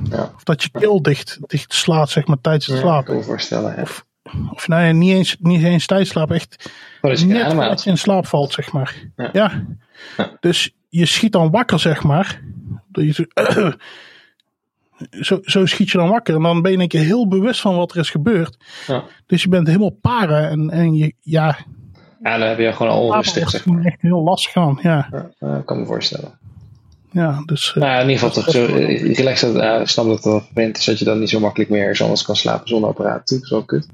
Ja. 0.10 0.31
Of 0.35 0.43
dat 0.43 0.64
je 0.64 0.69
keel 0.69 1.02
dicht, 1.02 1.38
dicht 1.48 1.73
slaat, 1.73 2.10
zeg 2.10 2.26
maar, 2.27 2.41
tijdens 2.41 2.65
het 2.65 2.76
Ja, 2.76 2.81
slapen. 2.81 3.14
kan 3.14 3.23
voorstellen. 3.23 3.76
Ja. 3.76 3.85
Of 4.52 4.68
nee, 4.68 4.93
niet 4.93 5.11
eens, 5.14 5.35
niet 5.39 5.64
eens 5.64 5.85
tijdens 5.85 6.10
slapen. 6.10 6.35
Echt 6.35 6.72
dat 7.02 7.19
je 7.19 7.26
geen 7.26 7.27
net 7.35 7.53
haalt. 7.53 7.84
je 7.84 7.89
in 7.89 7.98
slaap 7.98 8.27
valt, 8.27 8.52
zeg 8.53 8.72
maar. 8.72 8.95
Ja. 9.15 9.30
Ja. 9.34 9.64
Ja. 10.18 10.38
Dus 10.39 10.76
je 10.89 11.06
schiet 11.06 11.31
dan 11.31 11.52
wakker, 11.52 11.80
zeg 11.80 12.03
maar. 12.03 12.41
Dat 15.10 15.26
zo, 15.26 15.36
zo, 15.36 15.40
zo 15.44 15.65
schiet 15.65 15.90
je 15.90 15.98
dan 15.98 16.10
wakker. 16.10 16.36
En 16.36 16.41
dan 16.41 16.61
ben 16.61 16.72
je 16.72 16.78
één 16.78 16.88
keer 16.88 17.02
heel 17.03 17.28
bewust 17.28 17.61
van 17.61 17.76
wat 17.76 17.91
er 17.91 17.98
is 17.99 18.10
gebeurd. 18.10 18.57
Ja. 18.88 19.03
Dus 19.26 19.44
je 19.44 19.49
bent 19.49 19.68
helemaal 19.68 19.98
paren. 20.02 20.49
En, 20.49 20.69
en 20.69 20.94
je, 20.95 21.14
ja, 21.22 21.57
ja, 22.23 22.38
dan 22.38 22.48
heb 22.48 22.57
je 22.60 22.73
gewoon 22.73 22.91
al 22.91 23.06
onrustig, 23.07 23.49
gewoon 23.61 23.78
maar. 23.78 23.86
echt 23.86 24.02
heel 24.02 24.22
lastig 24.23 24.56
aan. 24.56 24.80
Ja, 24.82 25.30
Ja, 25.40 25.61
kan 25.65 25.80
me 25.80 25.86
voorstellen. 25.86 26.32
ja 27.11 27.44
dus... 27.45 27.69
eh, 27.69 27.76
Nou, 27.82 27.91
ja, 27.91 27.99
in 27.99 28.10
ieder 28.10 28.19
geval 28.28 28.44
dat 28.44 28.53
toch 28.53 28.64
is 28.64 28.69
zo 28.69 28.76
relaxed. 29.14 29.56
Ik 29.82 29.88
snap 29.88 30.06
dat 30.06 30.15
het 30.15 30.23
wel 30.26 30.41
vervelend 30.41 30.78
is 30.78 30.86
dat 30.86 30.99
je 30.99 31.06
dan 31.06 31.19
niet 31.19 31.30
zo 31.30 31.40
makkelijk 31.40 31.69
meer 31.69 31.82
ergens 31.82 32.02
anders 32.02 32.23
kan 32.23 32.36
slapen 32.36 32.68
zonder 32.68 32.90
apparaat. 32.90 33.18
Natuurlijk, 33.18 33.44
is 33.45 33.49
wel 33.52 33.64
kut. 33.65 33.88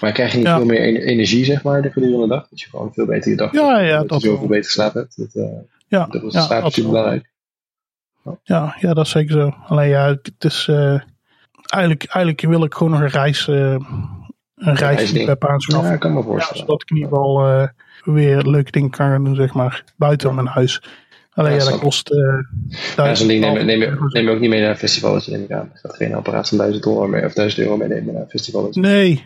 Maar 0.00 0.12
krijg 0.12 0.30
je 0.32 0.36
niet 0.38 0.46
Ja. 0.46 0.56
veel 0.56 0.64
meer 0.66 0.80
ener- 0.80 1.02
energie, 1.02 1.44
zeg 1.44 1.62
maar, 1.62 1.82
de 1.82 1.90
gedurende 1.90 2.22
de 2.26 2.28
dag? 2.34 2.48
Dat 2.50 2.60
je 2.60 2.68
gewoon 2.68 2.92
veel 2.92 3.06
beter 3.06 3.30
je 3.30 3.36
dag 3.36 3.52
Ja, 3.52 3.76
hebt, 3.76 3.88
ja, 3.90 3.98
dat, 3.98 4.08
dat 4.08 4.20
je 4.22 4.28
zoveel 4.28 4.46
beter 4.46 4.64
geslapen 4.64 5.00
hebt. 5.00 5.16
Dat, 5.16 5.44
eh, 5.44 5.50
ja, 5.88 6.06
dat 6.06 6.22
is 6.22 6.32
ja, 6.32 6.40
slaap 6.40 6.62
dat 6.62 6.74
belangrijk. 6.74 7.29
Ja, 8.42 8.76
ja, 8.78 8.94
dat 8.94 9.04
is 9.04 9.10
zeker 9.10 9.32
zo. 9.32 9.54
Alleen 9.66 9.88
ja, 9.88 10.06
het 10.08 10.32
is... 10.38 10.66
eh, 10.68 11.00
eigenlijk, 11.66 12.04
eigenlijk 12.04 12.40
wil 12.40 12.64
ik 12.64 12.74
gewoon 12.74 12.92
nog 12.92 13.00
een 13.00 13.08
reis... 13.08 13.48
eh, 13.48 13.76
een 14.56 14.74
reisding. 14.74 15.38
per 15.38 15.48
aanschaf. 15.48 15.82
Ja, 15.84 15.92
ik 15.92 16.00
kan 16.00 16.12
me 16.12 16.18
Ja, 16.18 16.24
voorstellen. 16.24 16.58
zodat 16.58 16.82
ik 16.82 16.90
in 16.90 16.96
ieder 16.96 17.10
geval 17.12 17.46
eh, 17.46 17.68
weer 18.04 18.42
leuke 18.42 18.70
dingen 18.70 18.90
kan 18.90 19.10
gaan 19.10 19.24
doen, 19.24 19.34
zeg 19.34 19.54
maar, 19.54 19.84
buiten 19.96 20.34
mijn 20.34 20.46
huis. 20.46 20.82
Alleen 21.32 21.52
Ja, 21.52 21.58
ja, 21.58 21.64
dat 21.64 21.74
ik. 21.74 21.80
kost. 21.80 22.08
Ja, 22.08 22.46
duizend 22.96 23.18
zo'n 23.18 23.28
ding 23.28 23.40
neem, 23.40 23.64
neem, 23.66 23.80
je- 23.80 24.08
neem 24.12 24.24
je 24.24 24.30
ook 24.30 24.40
niet 24.40 24.50
mee 24.50 24.60
naar 24.60 24.70
een 24.70 24.76
festivaletje, 24.76 25.32
neem 25.32 25.42
ik 25.42 25.52
aan. 25.52 25.70
Je 25.72 25.78
gaat 25.78 25.96
geen 25.96 26.14
apparaat 26.14 26.48
van 26.48 26.58
1000 26.58 26.82
dollar 26.84 27.08
mee, 27.08 27.24
of 27.24 27.32
1000 27.32 27.62
euro 27.62 27.76
meenemen 27.76 28.12
naar 28.12 28.22
een 28.22 28.28
festivaletje. 28.28 28.80
Nee. 28.80 29.24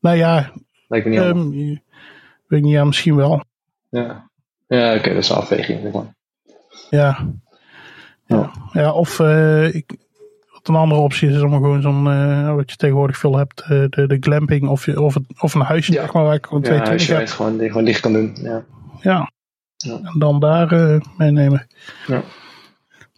Nou 0.00 0.16
ja, 0.16 0.50
Lijkt 0.88 1.06
me 1.06 1.12
niet 1.12 1.20
ehm, 1.20 1.48
weet 1.50 2.58
ik 2.58 2.62
niet, 2.64 2.72
ja, 2.72 2.84
misschien 2.84 3.16
wel. 3.16 3.44
Ja, 3.88 4.30
ja 4.66 4.94
oké, 4.94 5.08
dat 5.08 5.22
is 5.22 5.28
een 5.28 5.36
afweging. 5.36 5.92
Ja. 6.90 7.28
Ja, 8.36 8.50
ja 8.72 8.92
of 8.92 9.20
eh, 9.20 9.74
ik, 9.74 9.96
wat 10.52 10.68
een 10.68 10.74
andere 10.74 11.00
optie 11.00 11.28
is 11.30 11.40
om 11.42 11.52
gewoon 11.52 11.82
zo'n, 11.82 12.06
eh, 12.10 12.54
wat 12.54 12.70
je 12.70 12.76
tegenwoordig 12.76 13.16
veel 13.18 13.36
hebt, 13.36 13.60
eh, 13.60 13.68
de, 13.68 14.06
de 14.06 14.16
glamping 14.20 14.68
of, 14.68 14.86
je, 14.86 15.00
of, 15.00 15.14
het, 15.14 15.22
of 15.40 15.54
een 15.54 15.60
huisje, 15.60 15.92
Ja. 15.92 16.00
zeg 16.00 16.12
maar, 16.12 16.22
waar 16.24 16.34
ik 16.34 16.46
gewoon 16.46 16.62
Ja, 16.62 16.68
twee 16.68 16.78
als 16.80 16.88
twintig 16.88 17.06
je 17.08 17.14
heb. 17.14 17.28
gewoon, 17.28 17.58
die 17.58 17.68
gewoon 17.68 17.84
dicht 17.84 18.00
kan 18.00 18.12
doen. 18.12 18.36
Ja, 18.42 18.64
Ja. 19.00 19.30
Ja. 19.76 19.92
En 20.02 20.18
dan 20.18 20.40
daar 20.40 21.00
meenemen. 21.16 21.66
Ja. 22.06 22.22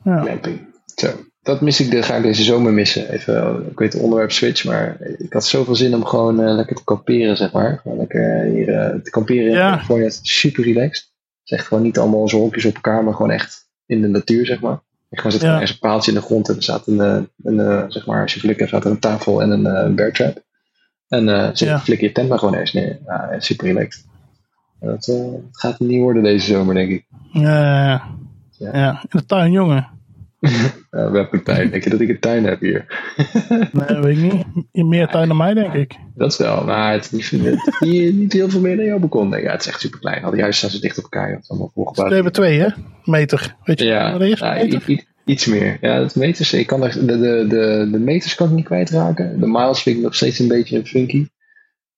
Ja. 0.04 0.20
glamping. 0.22 0.60
Zo, 0.94 1.08
dat 1.42 1.60
mis 1.60 1.80
ik, 1.80 1.90
de, 1.90 2.02
ga 2.02 2.14
ik 2.16 2.22
deze 2.22 2.42
zomer 2.42 2.72
missen. 2.72 3.10
Even, 3.10 3.66
ik 3.70 3.78
weet 3.78 3.92
het 3.92 4.02
onderwerp 4.02 4.30
switch, 4.32 4.64
maar 4.64 4.96
ik 5.18 5.32
had 5.32 5.44
zoveel 5.44 5.74
zin 5.74 5.94
om 5.94 6.04
gewoon 6.04 6.54
lekker 6.54 6.76
te 6.76 6.84
kamperen, 6.84 7.36
zeg 7.36 7.52
maar. 7.52 7.78
Gewoon 7.82 7.98
lekker 7.98 8.42
hier 8.42 9.00
te 9.02 9.10
kamperen 9.10 9.44
in 9.46 9.50
Ja. 9.52 9.70
Californië. 9.70 10.04
Is 10.04 10.20
super 10.22 10.64
relaxed. 10.64 11.02
Het 11.42 11.50
is 11.50 11.56
echt 11.58 11.66
gewoon 11.66 11.82
niet 11.82 11.98
allemaal 11.98 12.28
zorgjes 12.28 12.64
op 12.64 12.74
elkaar, 12.74 13.04
maar 13.04 13.14
gewoon 13.14 13.30
echt 13.30 13.68
in 13.86 14.00
de 14.02 14.08
natuur, 14.08 14.46
zeg 14.46 14.60
maar. 14.60 14.80
Gewoon 15.16 15.32
zit 15.32 15.42
Ja. 15.42 15.60
een 15.60 15.78
paaltje 15.80 16.12
in 16.12 16.16
de 16.18 16.24
grond 16.24 16.48
en 16.48 16.56
er 16.56 16.62
staat 16.62 16.86
een, 16.86 17.00
eh, 17.00 17.20
een 17.42 17.60
eh, 17.60 17.84
zeg 17.88 18.06
maar, 18.06 18.22
als 18.22 18.34
je 18.34 18.40
flikker 18.40 18.68
staat 18.68 18.84
er 18.84 18.90
een 18.90 18.98
tafel 18.98 19.42
en 19.42 19.50
een 19.50 19.66
eh, 19.66 19.94
bear 19.94 20.12
trap. 20.12 20.42
En 21.08 21.28
eh 21.28 21.48
zit 21.52 21.68
Ja. 21.68 21.80
flikker 21.80 22.06
je 22.06 22.12
tent 22.12 22.28
maar 22.28 22.38
gewoon 22.38 22.54
ergens 22.54 22.72
neer. 22.72 22.98
Ja, 23.06 23.34
super 23.38 23.66
relaxed. 23.66 24.06
En 24.80 24.88
Dat, 24.88 25.12
gaat 25.52 25.80
niet 25.80 26.00
worden 26.00 26.22
deze 26.22 26.46
zomer, 26.46 26.74
denk 26.74 26.90
ik. 26.90 27.06
Ja, 27.32 27.84
ja. 27.88 28.02
Ja. 28.58 28.76
ja, 28.78 28.90
in 28.90 29.08
de 29.18 29.26
tuin, 29.26 29.52
jongen. 29.52 29.88
Uh, 30.90 31.10
we 31.10 31.16
hebben 31.18 31.28
een 31.30 31.42
tuin. 31.42 31.70
Denk 31.70 31.84
je 31.84 31.90
dat 31.90 32.00
ik 32.00 32.08
een 32.08 32.18
tuin 32.18 32.44
heb 32.44 32.60
hier? 32.60 32.86
Nee, 33.72 34.00
weet 34.00 34.16
ik 34.16 34.32
niet. 34.32 34.44
Je 34.72 34.84
meer 34.84 35.06
tuin 35.08 35.28
dan 35.28 35.36
mij, 35.36 35.54
denk 35.54 35.72
ik. 35.72 35.94
Dat 36.14 36.32
is 36.32 36.38
wel, 36.38 36.64
maar 36.64 36.92
het 36.92 37.12
is 37.12 37.30
niet, 37.30 37.44
het, 37.44 38.32
heel 38.32 38.50
veel 38.50 38.60
meer 38.60 38.76
dan 38.76 38.84
jouw 38.84 38.98
balkon. 38.98 39.30
Ja, 39.30 39.52
het 39.52 39.60
is 39.60 39.66
echt 39.66 39.80
super 39.80 39.98
klein. 40.00 40.24
Al 40.24 40.30
die 40.30 40.40
huizen 40.40 40.58
staan 40.58 40.80
zo 40.80 40.86
dicht 40.86 40.96
op 40.98 41.02
elkaar. 41.02 41.30
Het 41.30 41.42
is 41.42 41.50
allemaal 41.50 41.72
We 41.94 42.14
hebben 42.14 42.32
twee, 42.32 42.60
hè? 42.60 42.68
Meter. 43.04 43.56
Weet 43.64 43.78
je 43.78 43.84
Ja, 43.84 44.18
wat 44.18 44.38
ja, 44.38 44.56
iets 45.24 45.46
meer. 45.46 45.78
Ja, 45.80 45.98
dat 45.98 46.14
meters, 46.14 46.52
ik 46.52 46.66
kan 46.66 46.80
daar- 46.80 46.98
de, 46.98 47.06
de, 47.06 47.44
de, 47.48 47.88
de 47.90 47.98
meters 47.98 48.34
kan 48.34 48.48
ik 48.48 48.54
niet 48.54 48.64
kwijtraken. 48.64 49.40
De 49.40 49.46
miles 49.46 49.82
vind 49.82 49.96
ik 49.96 50.02
nog 50.02 50.14
steeds 50.14 50.38
een 50.38 50.48
beetje 50.48 50.86
funky. 50.86 51.26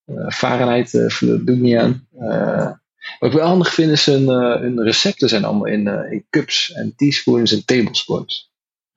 Eh, 0.05 0.29
Fahrenheit 0.29 0.93
eh, 0.93 1.19
dat 1.19 1.45
doe 1.45 1.55
ik 1.55 1.61
niet 1.61 1.77
aan. 1.77 2.07
Eh, 2.19 2.71
wat 3.19 3.29
ik 3.31 3.37
wel 3.37 3.47
handig 3.47 3.73
vind 3.73 3.91
is 3.91 4.05
hun, 4.05 4.29
eh, 4.29 4.59
hun 4.59 4.83
recepten 4.83 5.29
zijn 5.29 5.43
allemaal 5.45 5.65
in, 5.67 5.87
eh, 5.87 6.11
in 6.11 6.25
cups 6.29 6.71
en 6.71 6.93
teaspoons 6.95 7.51
en 7.53 7.65
tablespoons. 7.65 8.51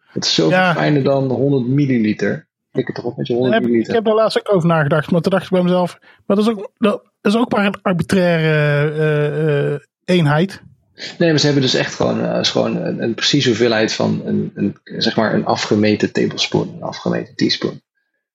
Het 0.09 0.25
is 0.25 0.35
zoveel 0.35 0.59
Ja. 0.59 0.75
fijner 0.75 1.03
dan 1.05 1.31
100 1.31 1.67
milliliter. 1.67 2.47
Ik 2.73 2.87
het 2.87 2.97
toch 2.97 3.05
op 3.05 3.17
met 3.17 3.27
je 3.27 3.33
100 3.33 3.55
Heb- 3.55 3.63
ik 3.63 3.69
milliliter. 3.69 3.95
heb 3.97 4.05
daar 4.05 4.15
laatst 4.15 4.39
ook 4.39 4.55
over 4.55 4.69
nagedacht. 4.69 5.11
Maar 5.11 5.21
toen 5.21 5.33
dacht 5.33 5.45
ik 5.45 5.51
bij 5.51 5.63
mezelf, 5.63 5.99
maar 6.27 6.37
dat 6.37 6.47
is 6.47 6.53
ook, 6.53 6.71
dat 6.77 7.03
is 7.23 7.37
ook 7.37 7.53
maar 7.53 7.67
een 7.67 7.83
arbitraire 7.83 9.81
eh, 10.05 10.15
eenheid. 10.17 10.63
Nee, 11.19 11.31
maar 11.31 11.39
ze 11.39 11.45
hebben 11.45 11.63
dus 11.63 11.75
echt 11.75 11.95
gewoon, 11.95 12.25
is 12.25 12.51
gewoon 12.51 12.77
een, 12.77 13.03
een 13.03 13.15
precieze 13.15 13.49
hoeveelheid 13.49 13.93
van 13.93 14.23
een, 14.25 14.51
een, 14.55 14.77
zeg 14.85 15.17
maar 15.17 15.35
een 15.35 15.45
afgemeten 15.45 16.13
tablespoon, 16.13 16.69
een 16.75 16.83
afgemeten 16.83 17.35
teaspoon. 17.35 17.81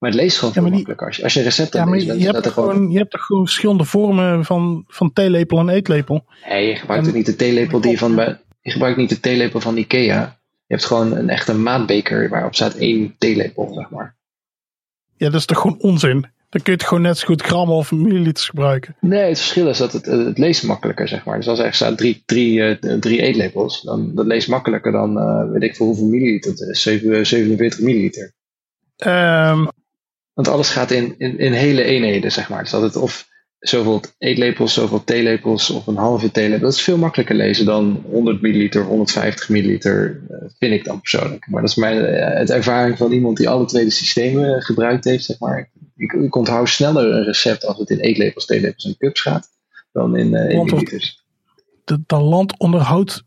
Maar 0.03 0.11
het 0.11 0.21
leest 0.21 0.37
gewoon 0.37 0.53
Ja, 0.53 0.59
veel 0.61 0.69
die- 0.69 0.73
makkelijker. 0.85 1.07
Als 1.07 1.15
je, 1.17 1.23
als 1.23 1.33
je 1.33 1.41
recept 1.41 1.73
Ja, 1.73 1.85
maar 1.85 1.99
je, 1.99 2.05
hebt 2.25 2.47
gewoon... 2.47 2.71
gewoon, 2.71 2.91
je 2.91 2.97
hebt 2.97 3.11
toch 3.11 3.21
gewoon 3.21 3.43
verschillende 3.45 3.83
vormen 3.83 4.45
van, 4.45 4.83
van 4.87 5.13
theelepel 5.13 5.59
en 5.59 5.69
eetlepel. 5.69 6.25
Nee, 6.49 6.67
je 6.67 6.75
gebruikt 6.75 7.07
En- 7.07 7.13
niet 7.13 7.25
de 7.25 7.35
theelepel 7.35 7.81
die 7.81 7.91
je 7.91 7.97
van... 7.97 8.15
Je 8.61 8.71
gebruikt 8.71 8.97
niet 8.97 9.09
de 9.09 9.19
theelepel 9.19 9.59
van 9.59 9.77
Ikea. 9.77 10.39
Je 10.67 10.73
hebt 10.73 10.85
gewoon 10.85 11.15
een 11.15 11.29
echte 11.29 11.53
maatbeker 11.53 12.29
waarop 12.29 12.55
staat 12.55 12.73
één 12.73 13.15
theelepel, 13.17 13.71
zeg 13.73 13.89
maar. 13.89 14.15
Ja, 15.17 15.29
dat 15.29 15.39
is 15.39 15.45
toch 15.45 15.59
gewoon 15.59 15.79
onzin. 15.79 16.21
Dan 16.49 16.61
kun 16.61 16.73
je 16.73 16.79
het 16.79 16.83
gewoon 16.87 17.03
net 17.03 17.17
zo 17.17 17.25
goed 17.27 17.41
grammen 17.41 17.75
of 17.75 17.91
milliliters 17.91 18.49
gebruiken. 18.49 18.95
Nee, 18.99 19.27
het 19.29 19.37
verschil 19.37 19.67
is 19.67 19.77
dat 19.77 19.93
het, 19.93 20.07
eh, 20.07 20.25
het 20.25 20.37
leest 20.37 20.63
makkelijker, 20.63 21.07
zeg 21.07 21.25
maar. 21.25 21.37
Dus 21.37 21.47
als 21.47 21.59
er 21.59 21.65
echt 21.65 21.75
staat 21.75 21.97
drie, 21.97 22.23
drie, 22.25 22.63
eh, 22.63 22.93
drie 22.99 23.21
eetlepels, 23.21 23.81
dan 23.81 24.15
dat 24.15 24.25
leest 24.25 24.47
makkelijker 24.47 24.91
dan, 24.91 25.19
eh, 25.19 25.51
weet 25.51 25.63
ik 25.63 25.75
veel 25.75 25.85
hoeveel 25.85 26.07
milliliter 26.07 26.51
het 26.51 26.59
is. 26.59 26.81
Zeven- 26.81 27.25
47 27.25 27.79
milliliter. 27.79 28.33
Ehm, 28.97 29.65
Want 30.33 30.47
alles 30.47 30.69
gaat 30.69 30.91
in, 30.91 31.15
in, 31.17 31.37
in 31.39 31.51
hele 31.51 31.83
eenheden, 31.83 32.31
zeg 32.31 32.49
maar. 32.49 32.61
Dus 32.61 32.71
dat 32.71 32.81
het 32.81 32.95
of 32.95 33.31
zoveel 33.63 34.01
eetlepels, 34.17 34.73
zoveel 34.73 35.03
theelepels 35.03 35.69
of 35.69 35.87
een 35.87 35.95
halve 35.95 36.31
theelepel. 36.31 36.65
Dat 36.65 36.73
is 36.73 36.81
veel 36.81 36.97
makkelijker 36.97 37.35
lezen 37.35 37.65
dan 37.65 38.03
100 38.11 38.41
milliliter, 38.41 38.83
150 38.83 39.49
milliliter, 39.49 40.21
eh, 40.29 40.37
vind 40.59 40.73
ik 40.73 40.83
dan 40.83 40.99
persoonlijk. 40.99 41.47
Maar 41.49 41.61
dat 41.61 41.69
is 41.69 41.75
mijn 41.75 42.05
eh, 42.05 42.37
het 42.39 42.49
ervaring 42.49 42.97
van 42.97 43.11
iemand 43.11 43.37
die 43.37 43.49
alle 43.49 43.65
twee 43.65 43.83
de 43.83 43.91
systemen 43.91 44.55
eh, 44.55 44.61
gebruikt 44.61 45.03
heeft, 45.03 45.23
zeg 45.23 45.39
maar. 45.39 45.69
Ik, 45.95 46.11
ik 46.11 46.35
onthoud 46.35 46.69
sneller 46.69 47.13
een 47.13 47.23
recept 47.23 47.65
als 47.65 47.77
het 47.77 47.89
in 47.89 47.99
eetlepels, 47.99 48.45
theelepels 48.45 48.85
en 48.85 48.97
cups 48.97 49.21
gaat, 49.21 49.49
dan 49.91 50.17
in, 50.17 50.35
eh 50.35 50.49
in 50.49 50.63
milliliters. 50.63 51.23
de, 51.83 51.99
dat 52.05 52.21
land 52.21 52.57
onderhoudt 52.57 53.23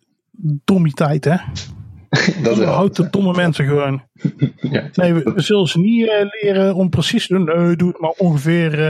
dommiteit, 0.65 1.25
hè? 1.25 1.37
Dat. 2.43 2.53
Onderhoudt 2.53 2.97
de 2.97 3.09
domme 3.11 3.33
mensen 3.33 3.67
gewoon. 3.67 4.03
Ja. 4.71 4.89
Nee, 4.93 5.13
we, 5.15 5.33
we 5.35 5.41
zullen 5.43 5.67
ze 5.69 5.79
niet 5.79 6.09
eh, 6.09 6.15
leren 6.43 6.75
om 6.75 6.89
precies 6.91 7.27
te 7.27 7.35
doen. 7.35 7.45
Nee, 7.45 7.77
doe 7.77 7.89
het 7.89 8.01
maar 8.01 8.15
ongeveer. 8.17 8.81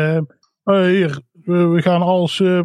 eh, 0.64 0.80
hier, 0.84 1.20
we, 1.44 1.66
we 1.66 1.82
gaan 1.82 2.02
alles 2.02 2.40
eh, 2.40 2.60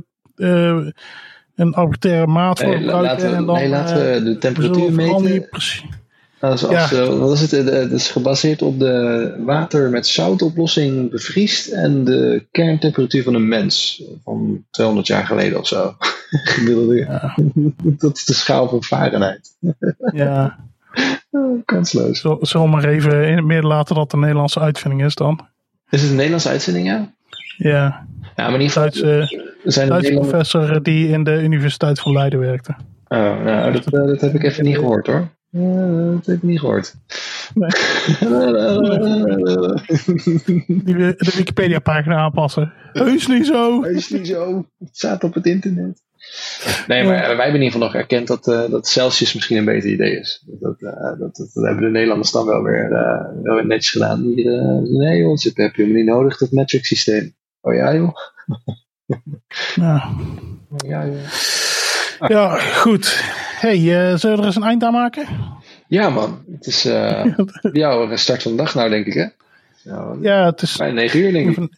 een 1.55 1.73
arbitraire 1.73 2.27
maat 2.27 2.59
voor 2.59 2.67
Nee, 2.69 2.77
gebruiken. 2.77 3.09
laten 3.11 3.35
en 3.35 3.45
dan, 3.45 3.55
nee, 3.55 3.69
laten 3.69 3.95
we 4.13 4.23
de 4.23 4.37
temperatuur 4.37 4.91
meten. 4.93 5.49
precies. 5.49 5.83
Als, 6.39 6.65
als, 6.65 6.89
Ja. 6.89 7.05
wat 7.05 7.31
is 7.41 7.51
het? 7.51 7.51
Het 7.69 7.91
is 7.91 8.09
gebaseerd 8.09 8.61
op 8.61 8.79
de 8.79 9.35
water 9.45 9.89
met 9.89 10.07
zoutoplossing 10.07 11.09
bevriest 11.11 11.67
en 11.67 12.03
de 12.03 12.47
kerntemperatuur 12.51 13.23
van 13.23 13.33
een 13.33 13.47
mens 13.47 14.03
van 14.23 14.65
200 14.71 15.07
jaar 15.07 15.25
geleden 15.25 15.59
of 15.59 15.67
zo. 15.67 15.95
Gemiddelde. 16.39 16.95
Ja. 16.95 17.35
Dat 17.97 18.17
is 18.17 18.25
de 18.25 18.33
schaal 18.33 18.69
van 18.69 18.83
Fahrenheit. 18.83 19.57
Ja, 20.13 20.57
Oh, 21.31 21.61
kansloos. 21.65 22.19
zal, 22.19 22.37
zal 22.41 22.67
maar 22.67 22.83
even 22.85 23.27
in 23.27 23.35
het 23.35 23.45
midden 23.45 23.67
laten 23.67 23.95
dat 23.95 24.11
de 24.11 24.17
Nederlandse 24.17 24.59
uitvinding 24.59 25.03
is 25.03 25.15
dan. 25.15 25.47
Is 25.89 26.01
het 26.01 26.09
een 26.09 26.15
Nederlandse 26.15 26.49
uitzending, 26.49 26.87
ja? 26.87 27.13
Ja, 27.57 28.05
Ja, 28.35 28.49
maar 28.49 28.53
in 28.53 28.61
ieder 28.61 28.67
geval 28.67 28.81
Duitse, 28.81 29.49
zijn 29.63 29.89
Duitse 29.89 30.13
professor 30.13 30.83
die 30.83 31.07
in 31.07 31.23
de 31.23 31.41
Universiteit 31.41 31.99
van 31.99 32.11
Leiden 32.11 32.39
werkte. 32.39 32.75
Oh, 33.07 33.43
nou, 33.43 33.71
dat, 33.71 33.85
eh, 33.85 33.91
dat 33.91 34.21
heb 34.21 34.33
ik 34.33 34.43
even 34.43 34.63
niet 34.63 34.77
gehoord 34.77 35.07
hoor. 35.07 35.29
Dat 35.51 36.25
heb 36.25 36.35
ik 36.35 36.43
niet 36.43 36.59
gehoord. 36.59 36.95
Die 40.67 40.95
we 40.95 41.13
de 41.17 41.33
Wikipedia 41.35 41.79
pagina 41.79 42.15
aanpassen. 42.15 42.73
Heus 42.93 43.27
niet 43.27 43.45
zo. 43.45 43.81
Is 43.81 44.09
niet 44.09 44.27
zo. 44.27 44.65
Het 44.79 44.89
staat 44.97 45.23
op 45.23 45.33
het 45.33 45.45
internet. 45.45 46.01
Nee, 46.87 47.03
maar 47.03 47.11
wij 47.13 47.25
hebben 47.27 47.45
in 47.47 47.53
ieder 47.53 47.71
geval 47.71 47.87
nog 47.87 47.95
erkend 47.95 48.27
dat, 48.27 48.47
eh, 48.47 48.69
dat 48.69 48.87
Celsius 48.87 49.33
misschien 49.33 49.57
een 49.57 49.65
beter 49.65 49.89
idee 49.89 50.19
is. 50.19 50.43
Dat, 50.45 50.75
eh, 50.81 51.01
dat, 51.01 51.35
dat, 51.35 51.49
dat 51.53 51.63
hebben 51.63 51.83
de 51.83 51.89
Nederlanders 51.89 52.31
dan 52.31 52.45
wel 52.45 52.63
weer, 52.63 52.91
eh, 52.91 53.25
wel 53.43 53.55
weer 53.55 53.65
netjes 53.65 53.89
gedaan. 53.89 54.21
Hier, 54.21 54.53
eh, 54.59 54.77
nee 54.99 55.19
joh, 55.19 55.29
dat 55.35 55.43
heb 55.43 55.75
je 55.75 55.81
helemaal 55.81 56.03
niet 56.03 56.05
nodig, 56.11 56.37
dat 56.37 56.51
metric 56.51 56.85
systeem. 56.85 57.35
Oh 57.61 57.73
ja 57.73 57.93
joh. 57.95 58.15
Ja, 59.75 60.09
Oh, 60.71 60.89
ja, 60.89 61.05
joh. 61.05 62.29
ja 62.29 62.57
goed. 62.59 63.23
Hey, 63.59 63.75
eh, 63.75 64.17
zullen 64.17 64.35
we 64.35 64.41
er 64.41 64.45
eens 64.45 64.55
een 64.55 64.63
eind 64.63 64.83
aan 64.83 64.93
maken? 64.93 65.27
ja 65.87 66.09
man, 66.09 66.43
het 66.51 66.65
is 66.65 66.85
eh 66.85 67.25
jouw 67.73 68.15
start 68.15 68.41
van 68.41 68.51
de 68.51 68.57
dag 68.57 68.75
nou 68.75 68.89
denk 68.89 69.05
ik 69.05 69.13
hè. 69.13 69.25
Nou, 69.83 70.21
Ja, 70.21 70.45
het 70.45 70.61
is 70.61 70.77
Bijna 70.77 70.93
9 70.93 71.19
uur 71.19 71.31
denk 71.31 71.47
ik. 71.49 71.53
van, 71.55 71.71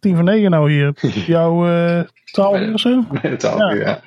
tien 0.00 0.16
van 0.16 0.24
negen 0.24 0.50
nou 0.50 0.70
hier. 0.72 0.92
Jouw 1.26 1.66
eh 1.68 2.04
twaalf 2.32 2.58
uur 2.60 2.74
of 2.74 2.80
zo? 2.80 3.04
12 3.38 3.58
Ja. 3.58 3.72
uur, 3.72 3.80
ja. 3.80 4.00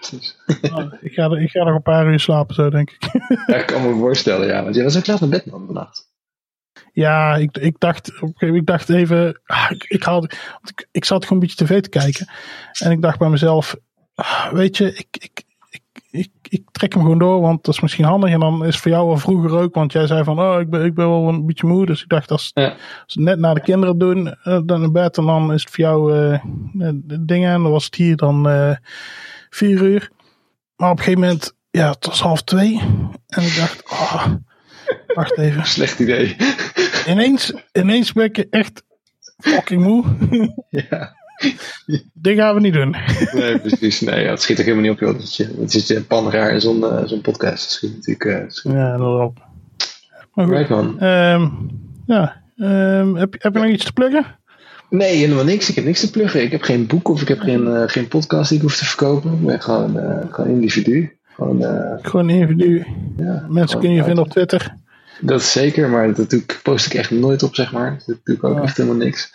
Nou, 0.62 0.98
ik, 1.02 1.14
ga, 1.14 1.24
er- 1.24 1.42
ik 1.42 1.50
ga 1.50 1.64
nog 1.64 1.76
een 1.76 1.82
paar 1.82 2.08
uur 2.12 2.20
slapen 2.20 2.56
zo, 2.56 2.70
denk 2.70 2.92
ik. 2.92 3.04
Ja, 3.48 3.56
ik 3.56 3.66
kan 3.66 3.82
me 3.82 3.94
voorstellen, 3.94 4.48
ja. 4.48 4.64
Want 4.64 4.76
jij 4.76 4.84
was 4.84 4.98
ook 4.98 5.08
laat 5.08 5.20
naar 5.20 5.30
bed 5.30 5.46
man 5.46 5.66
vannacht. 5.66 6.14
Ja, 6.94 7.36
ik, 7.36 7.58
ik, 7.58 7.80
dacht, 7.80 8.12
ik 8.36 8.66
dacht 8.66 8.90
even. 8.90 9.42
ah, 9.46 9.68
ik, 9.70 9.84
ik, 9.84 10.04
had, 10.04 10.20
want 10.52 10.70
ik, 10.70 10.88
ik 10.92 11.06
zat 11.06 11.26
gewoon 11.26 11.42
een 11.42 11.48
beetje 11.48 11.66
tv 11.66 11.82
te 11.82 11.90
kijken. 11.90 12.28
En 12.80 12.92
ik 12.92 13.02
dacht 13.02 13.20
bij 13.20 13.30
mezelf: 13.30 13.76
ah, 14.16 14.52
Weet 14.52 14.78
je, 14.78 14.94
ik, 14.94 15.08
ik, 15.20 15.44
ik, 16.18 16.30
ik, 16.42 16.64
trek 16.72 16.94
hem 16.94 17.02
gewoon 17.02 17.20
door, 17.20 17.42
want 17.42 17.64
dat 17.64 17.74
is 17.74 17.80
misschien 17.82 18.06
handig. 18.06 18.30
En 18.30 18.40
dan 18.40 18.66
is 18.66 18.74
het 18.74 18.82
voor 18.84 18.92
jou 18.92 19.10
al 19.10 19.18
vroeger 19.18 19.58
ook, 19.60 19.76
want 19.76 19.92
jij 19.92 20.08
zei 20.08 20.24
van: 20.24 20.40
Oh, 20.40 20.60
ik 20.60 20.70
ben, 20.70 20.86
ik 20.86 20.94
ben 20.94 21.10
wel 21.10 21.28
een 21.28 21.46
beetje 21.46 21.68
moe. 21.68 21.86
Dus 21.86 22.02
ik 22.04 22.10
dacht: 22.10 22.32
Als, 22.32 22.52
Ja. 22.54 22.68
als 23.06 23.16
we 23.16 23.20
het 23.22 23.30
net 23.30 23.40
na 23.40 23.54
de 23.54 23.62
kinderen 23.62 23.98
doen, 23.98 24.36
eh, 24.44 24.60
dan 24.66 24.84
in 24.84 24.92
bed. 24.92 25.18
En 25.18 25.26
dan 25.26 25.54
is 25.54 25.62
het 25.62 25.72
voor 25.74 25.84
jou 25.84 26.12
de 26.94 27.26
dingen. 27.26 27.54
En 27.54 27.62
dan 27.62 27.72
was 27.72 27.86
het 27.86 27.96
hier 27.96 28.16
dan 28.16 28.48
vier 29.50 29.82
uur. 29.82 30.12
Maar 30.76 30.92
op 30.92 30.98
een 30.98 31.04
gegeven 31.04 31.22
moment, 31.24 31.54
ja, 31.72 31.90
het 31.90 32.06
was 32.06 32.22
half 32.22 32.42
twee. 32.44 32.80
En 33.28 33.44
ik 33.44 33.56
dacht: 33.56 33.92
Oh, 33.92 34.26
wacht 35.14 35.38
even 35.38 35.66
Slecht 35.76 36.00
idee. 36.00 36.36
ineens, 37.08 37.54
ineens 37.74 38.12
ben 38.14 38.26
ik 38.26 38.38
echt 38.38 38.84
fucking 39.38 39.84
moe. 39.84 40.04
Ja. 40.90 41.24
Dit 42.14 42.38
gaan 42.38 42.54
we 42.56 42.60
niet 42.62 42.74
doen. 42.74 42.96
Nee, 43.34 43.60
precies. 43.60 44.02
Nee, 44.02 44.24
ja, 44.24 44.30
het 44.30 44.42
schiet 44.42 44.60
ook 44.60 44.66
helemaal 44.66 44.84
niet 44.90 44.94
op, 44.94 45.00
joh. 45.00 45.14
Dat 45.20 45.36
je, 45.36 45.56
het 45.60 45.74
is 45.76 45.88
je 45.88 46.02
pan 46.02 46.32
raar 46.32 46.54
in 46.54 46.62
zo'n 46.62 46.84
eh, 46.84 47.04
zo'n 47.06 47.22
podcast. 47.22 47.62
Dat 47.64 47.72
schiet 47.72 47.96
natuurlijk... 47.96 48.26
eh, 48.26 48.44
schiet- 48.48 48.72
Ja, 48.72 48.94
inderdaad. 48.94 49.32
Maar 50.34 50.46
goed. 50.46 50.54
Right, 50.56 50.70
man. 50.70 51.00
Ehm, 51.00 51.48
ja. 52.06 52.42
Ehm, 52.58 53.16
heb, 53.16 53.36
heb 53.38 53.54
je 53.54 53.60
nog 53.60 53.70
iets 53.70 53.86
te 53.86 53.94
pluggen? 53.94 54.26
Nee, 54.90 55.16
helemaal 55.16 55.44
niks. 55.44 55.70
Ik 55.70 55.76
heb 55.76 55.86
niks 55.86 56.00
te 56.00 56.12
pluggen. 56.12 56.42
Ik 56.42 56.52
heb 56.52 56.62
geen 56.62 56.88
boek 56.88 57.08
of 57.10 57.22
ik 57.22 57.28
heb 57.28 57.40
geen, 57.40 57.68
eh, 57.68 57.84
geen 57.86 58.08
podcast 58.08 58.50
die 58.50 58.58
ik 58.58 58.64
hoef 58.64 58.78
te 58.78 58.86
verkopen. 58.86 59.34
Ik 59.34 59.46
ben 59.46 59.62
gewoon, 59.62 60.00
gewoon 60.32 60.50
individu. 60.50 61.18
Gewoon, 61.36 61.62
Gewoon 62.02 62.30
individu. 62.30 62.86
ja, 63.18 63.46
Mensen 63.50 63.80
kunnen 63.80 63.98
je 63.98 64.04
vinden 64.04 64.24
op 64.24 64.30
Twitter. 64.30 64.74
Dat 65.22 65.40
is 65.40 65.52
zeker, 65.52 65.90
maar 65.90 66.14
dat 66.14 66.30
doe 66.30 66.40
ik, 66.40 66.60
post 66.64 66.86
ik 66.86 66.94
echt 66.94 67.12
nooit 67.12 67.44
op, 67.44 67.56
zeg 67.56 67.72
maar. 67.72 67.98
Dat 68.06 68.18
doe 68.24 68.36
ik 68.36 68.44
ook 68.44 68.58
Ja. 68.58 68.64
echt 68.64 68.78
helemaal 68.78 68.98
niks. 68.98 69.34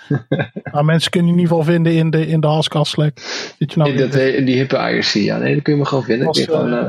Maar 0.72 0.84
mensen 0.92 1.10
kunnen 1.10 1.30
je 1.30 1.34
in 1.36 1.40
ieder 1.42 1.56
geval 1.56 1.72
vinden 1.72 1.92
in 1.92 2.10
de, 2.10 2.26
in 2.26 2.40
de 2.40 2.46
Haskell 2.46 2.84
Slack. 2.84 3.18
Je 3.58 3.66
nou 3.74 3.90
In 3.90 3.96
dat, 3.96 4.14
eh, 4.14 4.46
die 4.46 4.56
hippe 4.56 4.76
IRC, 4.76 5.04
ja. 5.12 5.38
Nee, 5.38 5.54
dat 5.54 5.62
kun 5.62 5.72
je 5.72 5.78
me 5.78 5.84
gewoon 5.86 6.04
vinden. 6.04 6.26
Was, 6.26 6.40
gewoon, 6.40 6.72
eh, 6.72 6.78
eh, 6.78 6.86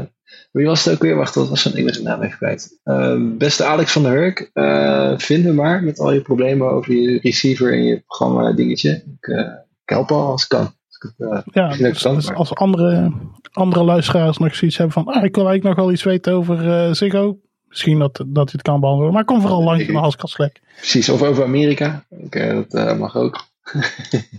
wie 0.52 0.66
was 0.66 0.86
het 0.86 0.94
ook 0.94 1.02
weer? 1.02 1.16
Wacht, 1.16 1.36
wat 1.36 1.50
was 1.50 1.62
zijn, 1.62 1.78
ik 1.78 1.84
ben 1.86 1.94
zijn 1.94 2.06
naam 2.06 2.22
even 2.22 2.38
kwijt. 2.38 2.80
Ehm, 2.84 3.38
beste 3.38 3.64
Alex 3.64 3.92
van 3.92 4.04
der 4.04 4.12
Hurk, 4.12 4.50
eh, 4.54 5.14
vind 5.18 5.44
me 5.44 5.54
maar 5.54 5.84
met 5.84 6.00
al 6.00 6.14
je 6.14 6.22
problemen 6.22 6.70
over 6.72 6.94
je 6.94 7.20
receiver 7.22 7.74
en 7.74 7.84
je 7.84 8.00
programma 8.06 8.52
dingetje. 8.54 8.92
Ik, 9.20 9.28
eh, 9.28 9.40
ik 9.84 9.90
help 9.90 10.12
al 10.12 10.26
als 10.32 10.44
ik 10.44 10.50
kan. 10.50 10.74
Het, 10.90 11.14
eh, 11.18 11.40
Ja, 11.54 11.70
dus, 11.70 12.02
dus 12.02 12.34
als 12.34 12.56
andere, 12.56 13.12
andere 13.52 13.84
luisteraars 13.84 14.38
nog 14.38 14.56
zoiets 14.56 14.78
hebben 14.78 14.94
van, 15.04 15.06
ah, 15.14 15.24
ik 15.24 15.36
wil 15.36 15.48
eigenlijk 15.48 15.76
nog 15.76 15.86
wel 15.86 15.94
iets 15.94 16.04
weten 16.04 16.34
over 16.34 16.72
eh 16.72 16.94
Ziggo. 16.94 17.40
Misschien 17.72 18.00
dat, 18.00 18.24
dat 18.28 18.52
je 18.52 18.58
het 18.58 18.62
kan 18.62 18.80
beantwoorden. 18.80 19.14
Maar 19.14 19.26
kom 19.26 19.42
vooral 19.42 19.64
langs 19.64 19.86
in 19.86 19.94
de 19.94 20.14
Slack. 20.18 20.56
Precies, 20.78 21.10
of 21.10 21.22
over 21.22 21.44
Amerika. 21.44 22.04
Ik, 22.10 22.36
eh, 22.36 22.54
dat 22.56 22.74
eh, 22.74 22.98
mag 22.98 23.16
ook. 23.16 23.44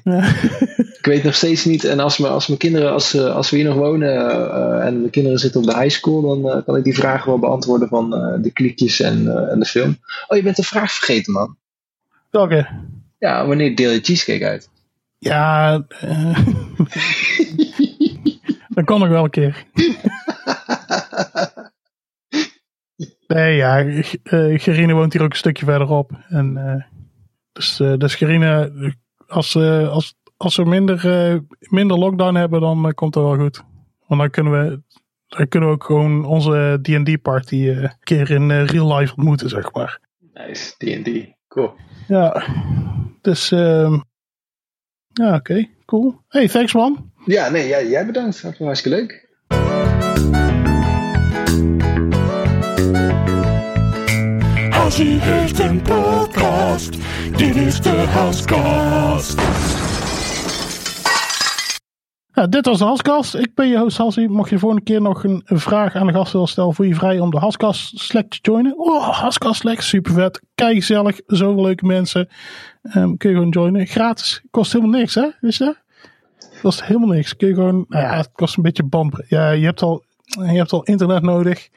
Ja. 0.05 0.25
Ik 0.99 1.09
weet 1.09 1.25
nog 1.25 1.35
steeds 1.35 1.65
niet. 1.65 1.85
En 1.85 2.01
als, 2.01 2.19
me, 2.19 2.29
als 2.29 2.47
mijn 2.47 2.59
kinderen, 2.59 2.93
als, 2.93 3.11
ze- 3.11 3.31
als 3.33 3.51
we 3.51 3.57
hier 3.57 3.65
nog 3.65 3.75
wonen 3.75 4.31
eh, 4.31 4.87
en 4.87 4.99
mijn 4.99 5.11
kinderen 5.11 5.39
zitten 5.39 5.61
op 5.61 5.67
de 5.67 5.77
high 5.79 5.95
school, 5.95 6.21
dan 6.23 6.51
eh, 6.53 6.65
kan 6.65 6.77
ik 6.77 6.85
die 6.85 6.95
vragen 6.95 7.27
wel 7.29 7.39
beantwoorden 7.39 7.89
van 7.89 8.15
eh, 8.15 8.43
de 8.43 8.51
klikjes 8.51 9.01
en, 9.01 9.29
eh, 9.37 9.53
en 9.53 9.59
de 9.59 9.65
film. 9.67 9.99
Oh, 10.29 10.37
je 10.37 10.43
bent 10.43 10.59
een 10.59 10.65
vraag 10.65 10.93
vergeten, 10.93 11.33
man. 11.33 11.57
Welke? 12.31 12.69
Ja, 13.19 13.47
wanneer 13.47 13.77
deel 13.77 13.91
je 13.91 14.01
cheesecake 14.01 14.47
uit? 14.47 14.69
Ja, 15.19 15.83
eh, 15.89 16.39
dat 18.75 18.85
kan 18.85 19.01
nog 19.01 19.09
wel 19.09 19.25
een 19.25 19.31
keer. 19.31 19.65
Nee, 23.35 23.57
ja, 23.57 23.79
eh 24.23 24.61
Gerine 24.61 24.93
woont 24.93 25.13
hier 25.13 25.23
ook 25.23 25.31
een 25.31 25.37
stukje 25.37 25.65
verderop. 25.65 26.11
En, 26.29 26.57
eh, 26.57 26.83
dus, 27.53 27.81
eh, 27.81 27.97
dus 27.97 28.15
Gerine, 28.15 28.73
als, 29.27 29.57
als, 29.57 30.15
als 30.37 30.57
we 30.57 30.65
minder, 30.65 31.41
minder 31.61 31.99
lockdown 31.99 32.35
hebben, 32.35 32.61
dan 32.61 32.95
komt 32.95 33.15
het 33.15 33.25
wel 33.25 33.37
goed. 33.37 33.65
Want 34.07 34.21
dan 34.21 34.31
kunnen 34.31 34.53
we, 34.53 34.83
dan 35.37 35.49
kunnen 35.49 35.69
we 35.69 35.75
ook 35.75 35.85
gewoon 35.85 36.25
onze 36.25 36.79
D&D 36.83 37.23
party 37.23 37.55
eh, 37.55 37.83
een 37.83 37.97
keer 38.01 38.31
in 38.31 38.51
real 38.51 38.97
life 38.97 39.15
ontmoeten, 39.17 39.49
zeg 39.49 39.73
maar. 39.73 40.01
Nice, 40.33 40.75
D&D. 40.77 41.35
Cool. 41.49 41.75
Ja, 42.09 42.45
dus 43.21 43.53
ehm, 43.53 44.01
ja, 45.13 45.35
oké, 45.35 45.69
cool. 45.85 46.21
Hey, 46.29 46.49
thanks 46.49 46.73
man. 46.73 47.11
Ja, 47.25 47.49
nee, 47.49 47.69
jij, 47.69 47.89
jij 47.89 48.07
bedankt. 48.07 48.43
Dat 48.43 48.59
was 48.59 48.67
hartstikke 48.67 48.99
leuk. 48.99 49.31
Hassie 54.93 55.21
heeft 55.21 55.59
een 55.59 55.83
podcast. 55.83 56.97
Dit 57.37 57.57
is 57.57 57.81
de 57.81 57.91
Haskast. 57.91 59.41
Ja, 62.33 62.47
dit 62.47 62.67
was 62.67 62.79
de 62.79 62.85
Haskast. 62.85 63.35
Ik 63.35 63.55
ben 63.55 63.69
je 63.69 63.79
host 63.79 63.97
Hassie. 63.97 64.29
Mocht 64.29 64.49
je 64.49 64.55
de 64.55 64.61
volgende 64.61 64.85
keer 64.85 65.01
nog 65.01 65.25
een, 65.25 65.43
een 65.45 65.61
vraag 65.61 65.95
aan 65.95 66.07
de 66.07 66.13
gast 66.13 66.33
willen 66.33 66.49
stellen, 66.49 66.75
voel 66.75 66.87
je 66.87 66.95
vrij 66.95 67.21
om 67.21 67.31
de 67.31 67.39
Haskast 67.39 67.99
Slack 67.99 68.29
te 68.29 68.39
joinen. 68.43 68.79
Oh, 68.79 69.09
Haskast 69.09 69.61
Slack, 69.61 69.81
super 69.81 70.13
vet. 70.13 70.41
Kijk 70.55 70.75
gezellig, 70.75 71.21
zoveel 71.27 71.63
leuke 71.63 71.87
mensen. 71.87 72.29
Ehm, 72.83 73.17
kun 73.17 73.31
je 73.31 73.37
gewoon 73.37 73.51
joinen. 73.51 73.87
Gratis. 73.87 74.43
Kost 74.51 74.73
helemaal 74.73 74.99
niks, 74.99 75.15
hè? 75.15 75.29
Wist 75.41 75.59
je? 75.59 75.77
Kost 76.63 76.85
helemaal 76.85 77.09
niks. 77.09 77.37
Kun 77.37 77.49
je 77.49 77.55
gewoon, 77.55 77.85
nou 77.89 78.05
ja, 78.05 78.17
het 78.17 78.31
kost 78.33 78.57
een 78.57 78.63
beetje 78.63 78.85
band. 78.85 79.15
Ja, 79.29 79.51
je 79.51 79.65
hebt 79.65 79.83
al, 79.83 80.05
je 80.25 80.43
hebt 80.43 80.73
al 80.73 80.83
internet 80.83 81.23
nodig. 81.23 81.69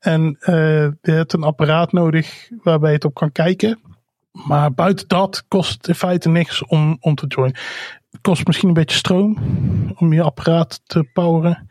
En 0.00 0.36
eh, 0.40 0.88
je 1.02 1.10
hebt 1.10 1.32
een 1.32 1.42
apparaat 1.42 1.92
nodig 1.92 2.48
waarbij 2.62 2.88
je 2.88 2.94
het 2.94 3.04
op 3.04 3.14
kan 3.14 3.32
kijken. 3.32 3.80
Maar 4.32 4.72
buiten 4.72 5.08
dat 5.08 5.44
kost 5.48 5.72
het 5.72 5.88
in 5.88 5.94
feite 5.94 6.28
niks 6.28 6.64
om, 6.64 6.96
om 7.00 7.14
te 7.14 7.26
joinen. 7.26 7.56
Het 8.10 8.20
kost 8.20 8.46
misschien 8.46 8.68
een 8.68 8.74
beetje 8.74 8.96
stroom 8.96 9.36
om 9.94 10.12
je 10.12 10.22
apparaat 10.22 10.80
te 10.86 11.08
poweren. 11.12 11.68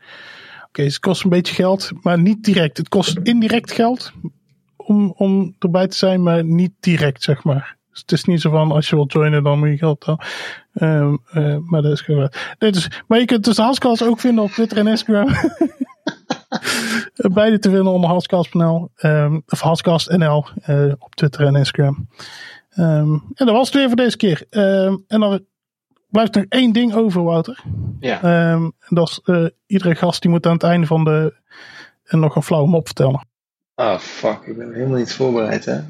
Oké, 0.66 0.82
het 0.82 0.98
kost 0.98 1.24
een 1.24 1.30
beetje 1.30 1.54
geld, 1.54 1.90
maar 2.02 2.18
niet 2.18 2.44
direct. 2.44 2.76
Het 2.76 2.88
kost 2.88 3.18
indirect 3.22 3.72
geld 3.72 4.12
om, 4.76 5.14
om 5.16 5.54
erbij 5.58 5.86
te 5.86 5.96
zijn, 5.96 6.22
maar 6.22 6.44
niet 6.44 6.72
direct, 6.80 7.22
zeg 7.22 7.44
maar. 7.44 7.76
Dus 7.90 8.00
het 8.00 8.12
is 8.12 8.24
niet 8.24 8.40
zo 8.40 8.50
van 8.50 8.72
als 8.72 8.88
je 8.88 8.96
wilt 8.96 9.12
joinen, 9.12 9.42
dan 9.42 9.58
moet 9.58 9.68
je 9.68 9.76
geld 9.76 10.04
dan. 10.04 10.20
Ehm, 10.72 11.16
eh, 11.30 11.56
maar 11.56 11.82
dat 11.82 11.92
is 11.92 12.00
gewoon. 12.00 12.32
Nee, 12.58 12.72
dus, 12.72 13.02
maar 13.06 13.18
je 13.18 13.24
kunt 13.24 13.44
dus 13.44 13.56
de 13.56 13.62
Haskals 13.62 14.02
ook 14.02 14.20
vinden 14.20 14.44
op 14.44 14.50
Twitter 14.50 14.78
en 14.78 14.86
Instagram. 14.86 15.28
Beide 17.32 17.58
te 17.58 17.70
vinden 17.70 17.92
onder 17.92 18.10
Haskast.nl 18.10 18.90
ehm, 18.96 19.40
of 19.46 19.60
Haskast.nl 19.60 20.44
eh, 20.62 20.92
op 20.98 21.14
Twitter 21.14 21.46
en 21.46 21.56
Instagram. 21.56 22.08
Ehm, 22.70 23.12
en 23.12 23.46
dat 23.46 23.50
was 23.50 23.66
het 23.66 23.76
weer 23.76 23.86
voor 23.86 23.96
deze 23.96 24.16
keer. 24.16 24.46
Ehm, 24.50 24.96
en 25.06 25.20
dan 25.20 25.44
blijft 26.08 26.34
nog 26.34 26.44
één 26.48 26.72
ding 26.72 26.94
over, 26.94 27.22
Wouter. 27.22 27.62
Ja. 28.00 28.22
En 28.22 28.74
dat 28.88 29.08
is 29.08 29.20
eh, 29.24 29.46
iedere 29.66 29.94
gast 29.94 30.22
die 30.22 30.30
moet 30.30 30.46
aan 30.46 30.52
het 30.52 30.62
einde 30.62 30.86
van 30.86 31.04
de 31.04 31.38
en 32.04 32.20
nog 32.20 32.36
een 32.36 32.42
flauwe 32.42 32.68
mop 32.68 32.86
vertellen. 32.86 33.28
Ah, 33.74 33.98
fuck. 33.98 34.42
Ik 34.46 34.56
ben 34.56 34.72
helemaal 34.72 34.98
niet 34.98 35.12
voorbereid, 35.12 35.64
hè? 35.64 35.80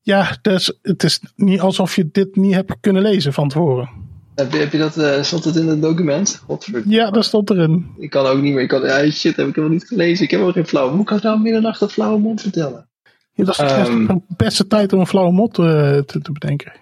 Ja, 0.00 0.36
dus 0.42 0.78
het 0.82 1.02
is 1.02 1.20
niet 1.34 1.60
alsof 1.60 1.96
je 1.96 2.08
dit 2.10 2.36
niet 2.36 2.54
hebt 2.54 2.76
kunnen 2.80 3.02
lezen 3.02 3.32
van 3.32 3.48
tevoren. 3.48 3.90
Heb 4.36 4.52
je, 4.52 4.58
heb 4.58 4.72
je 4.72 4.78
dat, 4.78 4.96
eh, 4.96 5.22
stond 5.22 5.44
het 5.44 5.56
in 5.56 5.68
het 5.68 5.82
document? 5.82 6.42
Ja, 6.86 7.10
dat 7.10 7.24
stond 7.24 7.50
erin. 7.50 7.86
Ik 7.98 8.10
kan 8.10 8.26
ook 8.26 8.40
niet 8.40 8.54
meer. 8.54 8.62
Ik 8.62 8.68
kan, 8.68 8.82
ja, 8.82 9.10
shit, 9.10 9.36
heb 9.36 9.48
ik 9.48 9.54
helemaal 9.54 9.76
niet 9.76 9.86
gelezen. 9.86 10.24
Ik 10.24 10.30
heb 10.30 10.40
ook 10.40 10.52
geen 10.52 10.66
flauw. 10.66 10.90
Hoe 10.90 11.04
kan 11.04 11.16
ik 11.16 11.22
nou 11.22 11.40
middernacht 11.40 11.80
een 11.80 11.88
flauwe 11.88 12.18
mond 12.18 12.40
vertellen? 12.40 12.88
Ja, 13.32 13.44
dat 13.44 13.58
is 13.58 13.86
de 13.86 14.20
beste 14.36 14.66
tijd 14.66 14.92
om 14.92 15.00
een 15.00 15.06
flauwe 15.06 15.32
mop 15.32 15.58
eh, 15.58 15.98
te, 15.98 16.20
te 16.22 16.32
bedenken. 16.32 16.72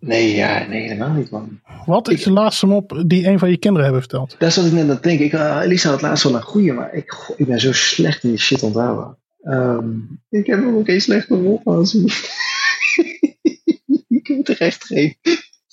Nee, 0.00 0.36
ja, 0.36 0.66
nee, 0.68 0.82
helemaal 0.82 1.12
niet, 1.12 1.30
man. 1.30 1.60
Wat 1.86 2.08
is 2.08 2.22
de 2.22 2.32
laatste 2.32 2.66
mop 2.66 3.02
die 3.06 3.26
een 3.26 3.38
van 3.38 3.50
je 3.50 3.58
kinderen 3.58 3.84
hebben 3.84 4.02
verteld? 4.02 4.36
Daar 4.38 4.52
zat 4.52 4.64
ik 4.64 4.72
net 4.72 4.82
aan 4.82 4.88
het 4.88 5.02
denken. 5.02 5.24
Ik, 5.24 5.32
uh, 5.32 5.60
Elisa 5.62 5.90
had 5.90 6.02
laatst 6.02 6.24
wel 6.24 6.34
een 6.34 6.42
goeie, 6.42 6.72
maar 6.72 6.94
ik, 6.94 7.10
goh, 7.10 7.38
ik 7.38 7.46
ben 7.46 7.60
zo 7.60 7.72
slecht 7.72 8.24
in 8.24 8.28
die 8.28 8.38
shit 8.38 8.62
onthouden. 8.62 9.16
Ehm, 9.42 9.88
ik 10.28 10.46
heb 10.46 10.60
nog 10.60 10.84
geen 10.84 11.00
slechte 11.00 11.34
mop 11.34 11.68
aan 11.68 11.86
zien. 11.86 12.06
ik 14.18 14.26
heb 14.26 14.48
er 14.48 14.60
echt 14.60 14.84
geen. 14.84 15.16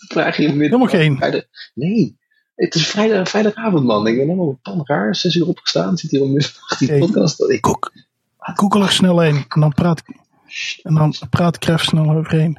Vraag 0.07 0.38
je 0.38 0.43
midden. 0.47 0.61
Helemaal 0.61 0.88
geen. 0.88 1.17
Vrijdag- 1.17 1.43
Nee, 1.73 2.17
het 2.55 2.75
is 2.75 2.88
vrijdag, 2.88 3.29
vrijdagavond, 3.29 3.84
man. 3.85 4.07
Ik 4.07 4.15
ben 4.17 4.23
helemaal 4.25 4.59
pan 4.61 4.81
raar. 4.84 5.15
Zes 5.15 5.35
uur 5.35 5.47
opgestaan. 5.47 5.97
Zit 5.97 6.11
hier 6.11 6.21
om 6.21 6.31
middernacht 6.34 6.79
die 6.79 6.89
Oké. 6.89 6.99
podcast. 6.99 7.41
Ik, 7.49 7.61
Koek. 7.61 7.91
Google 8.38 8.84
er 8.84 8.91
snel 8.91 9.19
heen. 9.19 9.45
En 9.47 9.59
dan 9.61 9.73
praat 9.73 9.99
ik, 9.99 10.15
en 10.84 10.93
dan 10.95 11.13
praat 11.29 11.63
er 11.63 11.73
even 11.73 11.85
snel 11.85 12.09
overheen. 12.11 12.57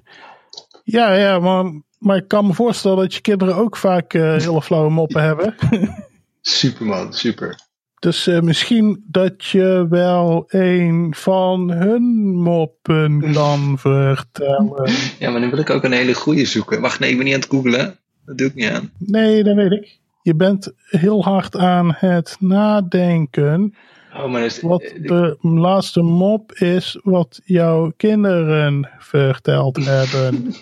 Ja, 0.84 1.12
ja, 1.14 1.38
maar, 1.38 1.72
maar 1.98 2.16
ik 2.16 2.28
kan 2.28 2.46
me 2.46 2.54
voorstellen 2.54 2.96
dat 2.96 3.14
je 3.14 3.20
kinderen 3.20 3.54
ook 3.56 3.76
vaak 3.76 4.14
eh, 4.14 4.22
hele 4.36 4.62
flauwe 4.62 4.90
moppen 4.90 5.22
hebben. 5.22 5.54
super, 6.40 6.86
man. 6.86 7.12
Super. 7.14 7.58
Dus 7.98 8.26
eh, 8.26 8.40
misschien 8.40 9.04
dat 9.06 9.44
je 9.44 9.86
wel 9.90 10.44
een 10.48 11.14
van 11.16 11.70
hun 11.70 12.02
moppen 12.36 13.20
kan 13.32 13.78
vertellen. 13.78 14.92
Ja, 15.18 15.30
maar 15.30 15.40
nu 15.40 15.50
wil 15.50 15.58
ik 15.58 15.70
ook 15.70 15.84
een 15.84 15.92
hele 15.92 16.14
goeie 16.14 16.46
zoeken. 16.46 16.80
Wacht, 16.80 17.00
nee, 17.00 17.10
ik 17.10 17.16
ben 17.16 17.24
niet 17.24 17.34
aan 17.34 17.40
het 17.40 17.50
googlen. 17.50 17.98
Dat 18.26 18.38
doe 18.38 18.46
ik 18.46 18.54
niet 18.54 18.68
aan. 18.70 18.90
Nee, 18.98 19.44
dat 19.44 19.54
weet 19.54 19.72
ik. 19.72 19.98
Je 20.22 20.34
bent 20.34 20.72
heel 20.84 21.24
hard 21.24 21.56
aan 21.56 21.94
het 21.96 22.36
nadenken. 22.38 23.74
Oh, 24.16 24.30
maar 24.30 24.42
dus, 24.42 24.60
Wat 24.60 24.94
de 25.02 25.36
laatste 25.40 26.02
mop 26.02 26.52
is 26.52 26.98
wat 27.02 27.40
jouw 27.44 27.92
kinderen 27.96 28.90
verteld 28.98 29.84
hebben. 29.94 30.54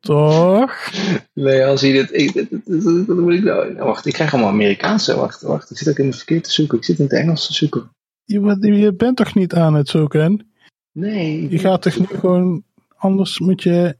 Toch? 0.00 0.90
Nee, 1.32 1.64
als 1.64 1.80
je 1.80 1.92
dit. 1.92 2.12
Ik, 2.12 2.32
dit- 2.32 2.50
dit- 2.50 2.66
dit- 2.66 2.84
dit- 2.84 3.06
wat 3.06 3.16
moet 3.16 3.32
ik 3.32 3.42
nou? 3.44 3.72
nou, 3.72 3.84
Wacht, 3.86 4.06
ik 4.06 4.12
krijg 4.12 4.32
allemaal 4.32 4.50
Amerikaanse. 4.50 5.16
Wacht, 5.16 5.42
wacht. 5.42 5.70
Ik 5.70 5.76
zit 5.78 5.88
ook 5.88 5.98
in 5.98 6.06
het 6.06 6.16
verkeerd 6.16 6.44
te 6.44 6.50
zoeken. 6.52 6.78
Ik 6.78 6.84
zit 6.84 6.98
in 6.98 7.04
het 7.04 7.12
Engels 7.14 7.46
te 7.46 7.52
zoeken. 7.52 7.90
Je, 8.24 8.40
bent- 8.40 8.64
je 8.64 8.94
bent 8.94 9.16
toch 9.16 9.34
niet 9.34 9.54
aan 9.54 9.74
het 9.74 9.88
zoeken? 9.88 10.50
Nee. 10.92 11.50
Je 11.50 11.58
gaat 11.58 11.82
toch 11.82 11.98
nu 11.98 12.06
gewoon. 12.06 12.64
Anders 12.96 13.38
moet 13.38 13.62
je 13.62 13.96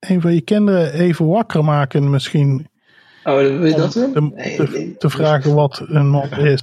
een 0.00 0.20
van 0.20 0.34
je 0.34 0.40
kinderen 0.40 0.92
even 0.92 1.26
wakker 1.26 1.64
maken, 1.64 2.10
misschien. 2.10 2.68
Oh, 3.24 3.34
wil 3.36 3.64
je 3.64 3.74
dat 3.76 3.92
doen? 3.92 4.12
Te, 4.12 4.20
Nee, 4.20 4.56
te, 4.56 4.62
nee. 4.72 4.96
te 4.96 5.10
vragen 5.10 5.54
wat 5.54 5.82
een 5.86 6.08
mop 6.08 6.32
is. 6.32 6.62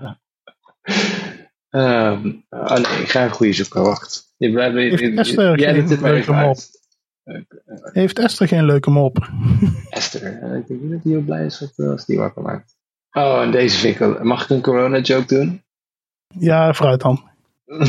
Ehm, 1.70 2.32
oh 2.50 2.72
nee, 2.74 3.02
ik 3.02 3.10
ga 3.10 3.24
een 3.24 3.30
goede 3.32 3.54
zoeken. 3.54 3.82
Wacht. 3.82 4.34
Je, 4.38 4.52
blijft- 4.52 4.76
je, 5.00 5.12
je, 5.12 5.54
jij 5.56 5.86
dit 5.86 6.00
maar 6.00 6.14
even 6.14 6.36
uit. 6.36 6.82
Heeft 7.94 8.20
Esther 8.20 8.48
geen 8.48 8.66
leuke 8.66 8.90
mop? 8.90 9.18
Esther, 9.90 10.42
eh, 10.42 10.56
ik 10.56 10.68
denk 10.68 10.82
niet 10.82 10.92
dat 10.92 11.04
hij 11.04 11.12
heel 11.12 11.22
blij 11.22 11.46
is 11.46 11.58
dat, 11.58 11.74
eh, 11.76 11.90
als 11.90 12.06
die 12.06 12.18
wakker 12.18 12.42
maakt. 12.42 12.76
Oh, 13.12 13.42
en 13.42 13.52
deze 13.52 13.78
vind 13.78 14.00
ik 14.00 14.24
Mag 14.24 14.44
ik 14.44 14.50
een 14.50 14.62
corona 14.62 15.00
joke 15.00 15.26
doen? 15.36 15.64
Ja, 16.28 16.74
vooruit 16.74 17.02
dan. 17.02 17.30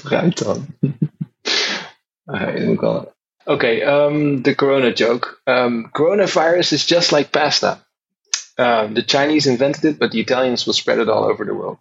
Vooruit 0.00 0.44
dan. 0.44 0.66
Ah, 2.26 3.02
Oké, 3.44 3.66
ehm, 3.66 4.42
de 4.42 4.54
corona 4.54 4.92
joke. 4.92 5.38
Um, 5.44 5.90
coronavirus 5.90 6.72
is 6.72 6.88
just 6.88 7.10
like 7.10 7.28
pasta. 7.30 7.86
Um, 8.56 8.94
the 8.94 9.02
Chinese 9.06 9.50
invented 9.50 9.84
it, 9.84 9.98
but 9.98 10.10
the 10.10 10.18
Italians 10.18 10.64
will 10.64 10.74
spread 10.74 10.98
it 10.98 11.08
all 11.08 11.24
over 11.24 11.46
the 11.46 11.54
world. 11.54 11.78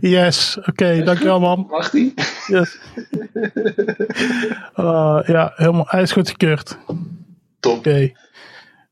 Yes, 0.00 0.58
oké, 0.66 1.02
dankjewel 1.02 1.40
man. 1.40 1.66
Mag 1.70 1.90
die? 1.90 2.14
Yes. 2.46 2.78
Uh, 4.76 5.20
ja, 5.34 5.52
helemaal, 5.56 5.86
hij 5.88 6.02
is 6.02 6.12
goed 6.12 6.28
gekeurd. 6.28 6.78
Oké, 6.86 6.98
Top. 7.60 7.86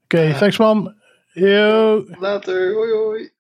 oké, 0.05 0.35
thanks 0.39 0.59
man. 0.59 0.95
Yo. 1.32 2.05
Later. 2.19 2.74
Hoi 2.74 2.91
hoi. 2.93 3.31